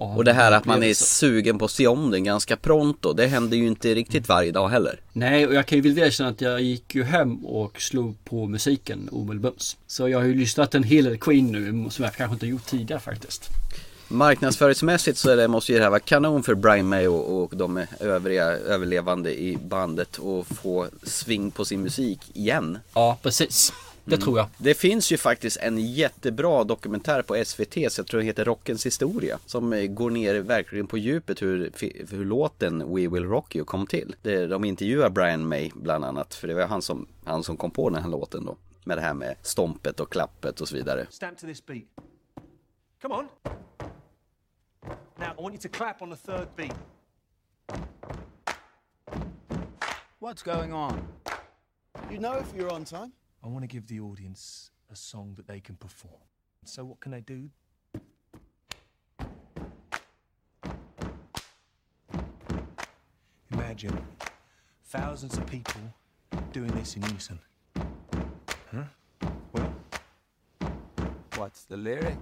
Av 0.05 0.17
Och 0.17 0.25
det 0.25 0.33
här 0.33 0.53
att 0.53 0.65
man 0.65 0.83
är 0.83 0.95
sugen 0.95 1.59
på 1.59 1.65
att 1.65 1.71
se 1.71 1.87
om 1.87 2.11
den 2.11 2.25
ganska 2.25 2.57
pronto, 2.57 3.13
det 3.13 3.27
händer 3.27 3.57
ju 3.57 3.67
inte 3.67 3.95
riktigt 3.95 4.29
varje 4.29 4.53
dag 4.53 4.69
heller. 4.69 5.01
Nej, 5.13 5.47
och 5.47 5.55
jag 5.55 5.67
kan 5.67 5.79
ju 5.79 5.83
väl 5.83 5.99
erkänna 5.99 6.31
att 6.31 6.41
jag 6.41 6.61
gick 6.61 6.95
ju 6.95 7.05
hem 7.05 7.47
och 7.47 7.83
slog 7.83 8.25
på 8.25 8.47
musiken 8.47 9.09
omedelbums. 9.13 9.77
Så 9.87 10.09
jag 10.09 10.19
har 10.19 10.27
ju 10.27 10.35
lyssnat 10.35 10.75
en 10.75 10.83
hel 10.83 11.05
del 11.05 11.19
Queen 11.19 11.53
nu 11.53 11.91
som 11.91 12.05
jag 12.05 12.15
kanske 12.15 12.35
inte 12.35 12.47
gjort 12.47 12.67
tidigare 12.67 13.01
faktiskt. 13.01 13.51
Marknadsföringsmässigt 14.09 15.19
så 15.19 15.31
är 15.31 15.37
det, 15.37 15.49
måste 15.49 15.73
ju 15.73 15.79
det 15.79 15.85
här 15.85 15.91
vara 15.91 16.01
kanon 16.01 16.43
för 16.43 16.55
Brian 16.55 16.89
May 16.89 17.07
och, 17.07 17.43
och 17.43 17.57
de 17.57 17.85
övriga 18.01 18.45
överlevande 18.45 19.41
i 19.41 19.57
bandet 19.57 20.19
och 20.19 20.47
få 20.47 20.87
sving 21.03 21.51
på 21.51 21.65
sin 21.65 21.83
musik 21.83 22.21
igen. 22.33 22.79
Ja, 22.95 23.19
precis. 23.23 23.73
Det 24.05 24.17
tror 24.17 24.39
jag. 24.39 24.49
Det 24.59 24.75
finns 24.75 25.13
ju 25.13 25.17
faktiskt 25.17 25.57
en 25.57 25.79
jättebra 25.79 26.65
dokumentär 26.65 27.23
på 27.23 27.45
SVT, 27.45 27.93
så 27.93 28.01
jag 28.01 28.07
tror 28.07 28.19
den 28.19 28.27
heter 28.27 28.45
Rockens 28.45 28.87
historia. 28.87 29.39
Som 29.47 29.73
eh, 29.73 29.87
går 29.87 30.11
ner 30.11 30.35
verkligen 30.35 30.87
på 30.87 30.99
djupet 30.99 31.43
hur, 31.43 31.73
hur 32.11 32.25
låten 32.25 32.95
We 32.95 33.09
Will 33.09 33.25
Rock 33.25 33.57
You 33.57 33.65
kom 33.65 33.87
till. 33.87 34.17
De 34.23 34.65
intervjuar 34.65 35.11
Brian 35.11 35.49
May 35.49 35.71
bland 35.75 36.05
annat, 36.05 36.35
för 36.35 36.49
det 36.49 36.55
var 36.55 36.67
han 36.67 36.83
som, 36.83 37.07
han 37.25 37.43
som 37.43 37.57
kom 37.57 37.71
på 37.71 37.91
den 37.91 38.03
här 38.03 38.11
låten 38.11 38.45
då. 38.45 38.57
Med 38.85 38.99
det 38.99 39.03
här 39.03 39.15
med 39.15 39.37
stompet 39.43 40.01
och 40.01 40.13
klappet 40.13 40.61
och 40.61 40.69
så 40.69 40.77
vidare. 40.77 41.07
Stamp 41.11 41.39
to 41.39 41.47
this 41.47 41.67
beat. 41.67 41.85
Come 43.03 43.15
on. 43.15 43.29
Now, 45.19 45.33
I 45.39 45.43
want 45.43 45.55
you 45.55 45.61
to 45.63 45.69
clap 45.69 46.03
on 46.03 46.11
the 46.11 46.17
third 46.17 46.49
beat. 46.57 46.75
What's 50.21 50.43
going 50.43 50.73
on? 50.73 50.99
You 52.11 52.19
know 52.19 52.37
if 52.39 52.55
you're 52.55 52.73
on 52.73 52.85
time. 52.85 53.13
I 53.45 53.49
want 53.49 53.63
to 53.63 53.67
give 53.67 53.87
the 53.89 54.01
audience 54.01 54.71
a 54.91 54.97
song 54.97 55.35
that 55.37 55.47
they 55.47 55.61
can 55.61 55.77
perform. 55.77 56.15
So, 56.65 56.83
what 56.83 57.01
can 57.01 57.13
they 57.13 57.21
do? 57.21 57.51
Imagine 63.53 64.03
thousands 64.87 65.37
of 65.37 65.47
people 65.47 65.83
doing 66.53 66.71
this 66.71 66.97
in 66.97 67.03
unison. 67.03 67.39
Huh? 68.73 68.85
Well, 69.53 69.75
What's 71.37 71.65
the 71.65 71.77
lyric? 71.77 72.17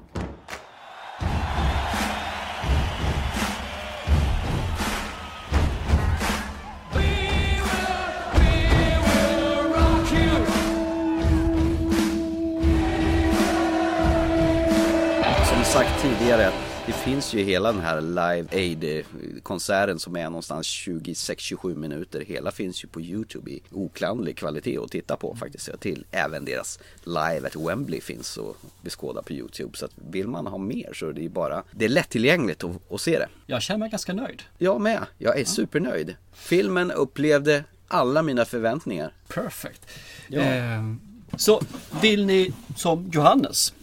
Sagt 15.73 16.03
tidigare, 16.03 16.53
det 16.87 16.93
finns 16.93 17.35
ju 17.35 17.43
hela 17.43 17.73
den 17.73 17.81
här 17.81 18.01
Live 18.01 18.49
Aid-konserten 18.53 19.99
som 19.99 20.17
är 20.17 20.25
någonstans 20.25 20.67
26-27 20.67 21.77
minuter. 21.77 22.25
Hela 22.27 22.51
finns 22.51 22.85
ju 22.85 22.89
på 22.89 23.01
YouTube 23.01 23.51
i 23.51 23.63
oklanderlig 23.71 24.37
kvalitet 24.37 24.79
att 24.79 24.91
titta 24.91 25.17
på 25.17 25.37
faktiskt. 25.37 25.69
Jag 25.69 25.81
Till 25.81 26.05
även 26.11 26.45
deras 26.45 26.79
Live 27.05 27.47
at 27.47 27.57
Wembley 27.57 28.01
finns 28.01 28.39
att 28.39 28.57
beskåda 28.83 29.23
på 29.23 29.33
YouTube. 29.33 29.77
Så 29.77 29.85
att 29.85 29.91
vill 30.11 30.29
man 30.29 30.47
ha 30.47 30.59
mer 30.59 30.93
så 30.95 31.09
är 31.09 31.13
det 31.13 31.21
ju 31.21 31.29
bara, 31.29 31.63
det 31.71 31.85
är 31.85 31.89
lättillgängligt 31.89 32.65
att, 32.65 32.93
att 32.93 33.01
se 33.01 33.19
det. 33.19 33.29
Jag 33.47 33.63
känner 33.63 33.79
mig 33.79 33.91
ganska 33.91 34.13
nöjd. 34.13 34.43
Jag 34.59 34.81
med, 34.81 35.07
jag 35.19 35.41
är 35.41 35.45
supernöjd. 35.45 36.17
Filmen 36.33 36.91
upplevde 36.91 37.65
alla 37.89 38.23
mina 38.23 38.45
förväntningar. 38.45 39.13
Perfect. 39.29 39.87
Ja. 40.29 40.41
Eh, 40.41 40.83
så 41.37 41.61
vill 42.03 42.27
ni 42.27 42.53
som 42.77 43.11
Johannes 43.13 43.75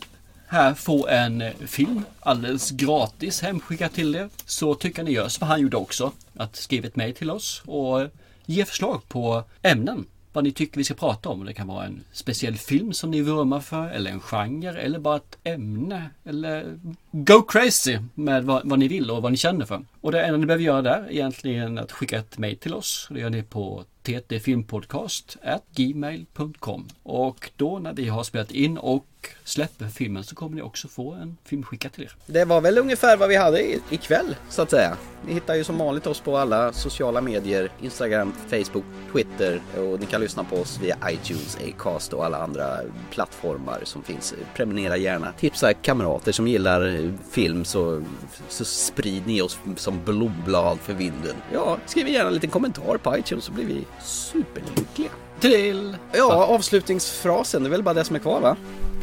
här 0.50 0.74
få 0.74 1.08
en 1.08 1.42
eh, 1.42 1.54
film 1.54 2.06
alldeles 2.20 2.72
gratis 2.72 3.42
hemskickad 3.42 3.94
till 3.94 4.16
er 4.16 4.30
så 4.46 4.76
tycker 4.76 5.00
jag 5.00 5.06
ni 5.06 5.12
gör 5.12 5.28
som 5.28 5.48
han 5.48 5.62
gjorde 5.62 5.78
också. 5.78 6.12
Att 6.38 6.56
skriva 6.56 6.88
ett 6.88 6.96
mejl 6.96 7.16
till 7.16 7.32
oss 7.32 7.62
och 7.66 8.02
eh, 8.02 8.08
ge 8.46 8.66
förslag 8.66 9.02
på 9.08 9.44
ämnen. 9.62 10.06
Vad 10.34 10.44
ni 10.44 10.52
tycker 10.52 10.78
vi 10.78 10.84
ska 10.84 10.94
prata 10.94 11.30
om. 11.30 11.46
Det 11.46 11.54
kan 11.54 11.68
vara 11.68 11.86
en 11.86 12.04
speciell 12.12 12.58
film 12.58 12.94
som 12.94 13.12
ni 13.12 13.22
vurmar 13.22 13.60
för 13.60 13.90
eller 13.90 14.12
en 14.12 14.20
genre 14.20 14.82
eller 14.82 15.00
bara 15.00 15.16
ett 15.16 15.38
ämne. 15.44 16.10
Eller 16.24 16.80
go 17.12 17.42
crazy 17.42 17.98
med 18.14 18.44
vad, 18.44 18.70
vad 18.70 18.80
ni 18.80 18.88
vill 18.88 19.12
och 19.12 19.22
vad 19.22 19.32
ni 19.32 19.38
känner 19.38 19.66
för. 19.66 19.86
Och 20.02 20.12
det 20.12 20.24
enda 20.24 20.38
ni 20.38 20.46
behöver 20.46 20.64
göra 20.64 20.82
där 20.82 21.04
är 21.04 21.12
egentligen 21.12 21.78
att 21.78 21.92
skicka 21.92 22.20
ett 22.20 22.38
mejl 22.38 22.58
till 22.58 22.74
oss. 22.74 23.08
Det 23.10 23.20
gör 23.20 23.30
ni 23.30 23.44
på 23.44 23.84
ttfilmpodcast@gmail.com 24.04 26.88
Och 27.04 27.52
då 27.56 27.80
när 27.80 27.94
vi 27.94 28.10
har 28.10 28.24
spelat 28.24 28.52
in 28.52 28.78
och 28.78 29.06
släpper 29.44 29.88
filmen 29.88 30.24
så 30.24 30.36
kommer 30.36 30.56
ni 30.56 30.62
också 30.62 30.88
få 30.88 31.12
en 31.14 31.38
film 31.46 31.64
skickad 31.64 31.92
till 31.94 32.04
er. 32.04 32.16
Det 32.26 32.46
var 32.46 32.62
väl 32.62 32.78
ungefär 32.78 33.18
vad 33.18 33.30
vi 33.30 33.36
hade 33.36 33.62
i- 33.64 33.80
ikväll 33.90 34.36
så 34.50 34.62
att 34.62 34.70
säga. 34.72 34.98
Ni 35.28 35.34
hittar 35.34 35.56
ju 35.56 35.64
som 35.64 35.78
vanligt 35.78 36.08
oss 36.08 36.20
på 36.20 36.38
alla 36.38 36.74
sociala 36.74 37.22
medier, 37.22 37.72
Instagram, 37.82 38.34
Facebook, 38.50 38.84
Twitter 39.14 39.62
och 39.78 40.00
ni 40.00 40.06
kan 40.06 40.22
lyssna 40.22 40.44
på 40.44 40.56
oss 40.56 40.80
via 40.82 40.98
iTunes, 41.10 41.58
Acast 41.68 42.14
och 42.14 42.26
alla 42.26 42.38
andra 42.38 42.78
plattformar 43.12 43.80
som 43.84 44.04
finns. 44.04 44.34
Prenumerera 44.56 44.98
gärna. 44.98 45.32
Tipsa 45.40 45.74
kamrater 45.74 46.32
som 46.32 46.48
gillar 46.48 47.12
film 47.32 47.66
så, 47.66 48.04
så 48.50 48.66
sprid 48.66 49.24
ni 49.28 49.42
oss 49.42 49.58
som 49.76 50.04
blomblad 50.06 50.80
för 50.80 50.94
vinden. 50.94 51.36
Ja, 51.54 51.78
skriv 51.86 52.08
gärna 52.08 52.28
en 52.28 52.34
liten 52.34 52.50
kommentar 52.50 52.98
på 52.98 53.18
iTunes 53.18 53.44
så 53.46 53.52
blir 53.52 53.66
vi 53.66 53.86
superlyckliga. 54.04 55.10
Till... 55.40 55.96
Ja, 56.14 56.46
avslutningsfrasen, 56.46 57.64
det 57.64 57.68
är 57.68 57.72
väl 57.72 57.84
bara 57.84 57.94
det 57.94 58.04
som 58.04 58.16
är 58.16 58.20
kvar 58.20 58.42
va? 58.42 58.58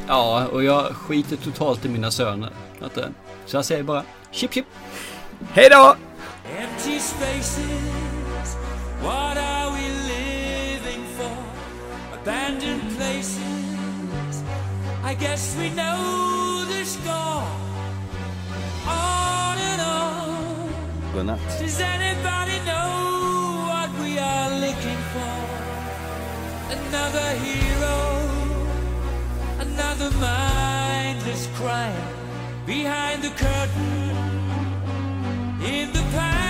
Ja, 0.08 0.46
och 0.46 0.64
jag 0.64 0.86
skiter 0.96 1.36
totalt 1.36 1.84
i 1.84 1.88
mina 1.88 2.10
söner. 2.10 2.50
Eh, 2.80 3.02
Så 3.46 3.56
jag 3.56 3.64
säger 3.64 3.82
bara 3.82 4.02
chip 4.30 4.54
chip. 4.54 4.66
Hej 5.52 5.68
då! 5.70 5.96
Empty 6.58 6.98
spaces, 7.00 8.56
what 9.02 9.36
are 9.36 9.70
we 9.70 9.88
living 10.08 11.04
for? 11.18 11.36
Abandoned 12.22 12.96
places, 12.98 14.42
I 15.10 15.14
guess 15.14 15.56
we 15.56 15.68
know 15.70 16.64
the 16.68 16.84
score. 16.84 17.42
On 18.86 19.58
and 19.58 19.80
on. 19.80 20.68
Godnatt. 21.14 21.60
Does 21.60 21.80
anybody 21.80 22.58
know 22.64 23.66
what 23.68 23.90
we 24.02 24.18
are 24.18 24.50
looking 24.60 24.98
for? 25.12 25.36
Another 26.70 27.30
hero, 27.44 27.96
another 29.60 30.10
mindless 30.18 31.48
crime 31.54 31.94
behind 32.66 33.22
the 33.22 33.30
curtain 33.30 34.10
in 35.62 35.92
the 35.92 36.02
pantomime. 36.12 36.45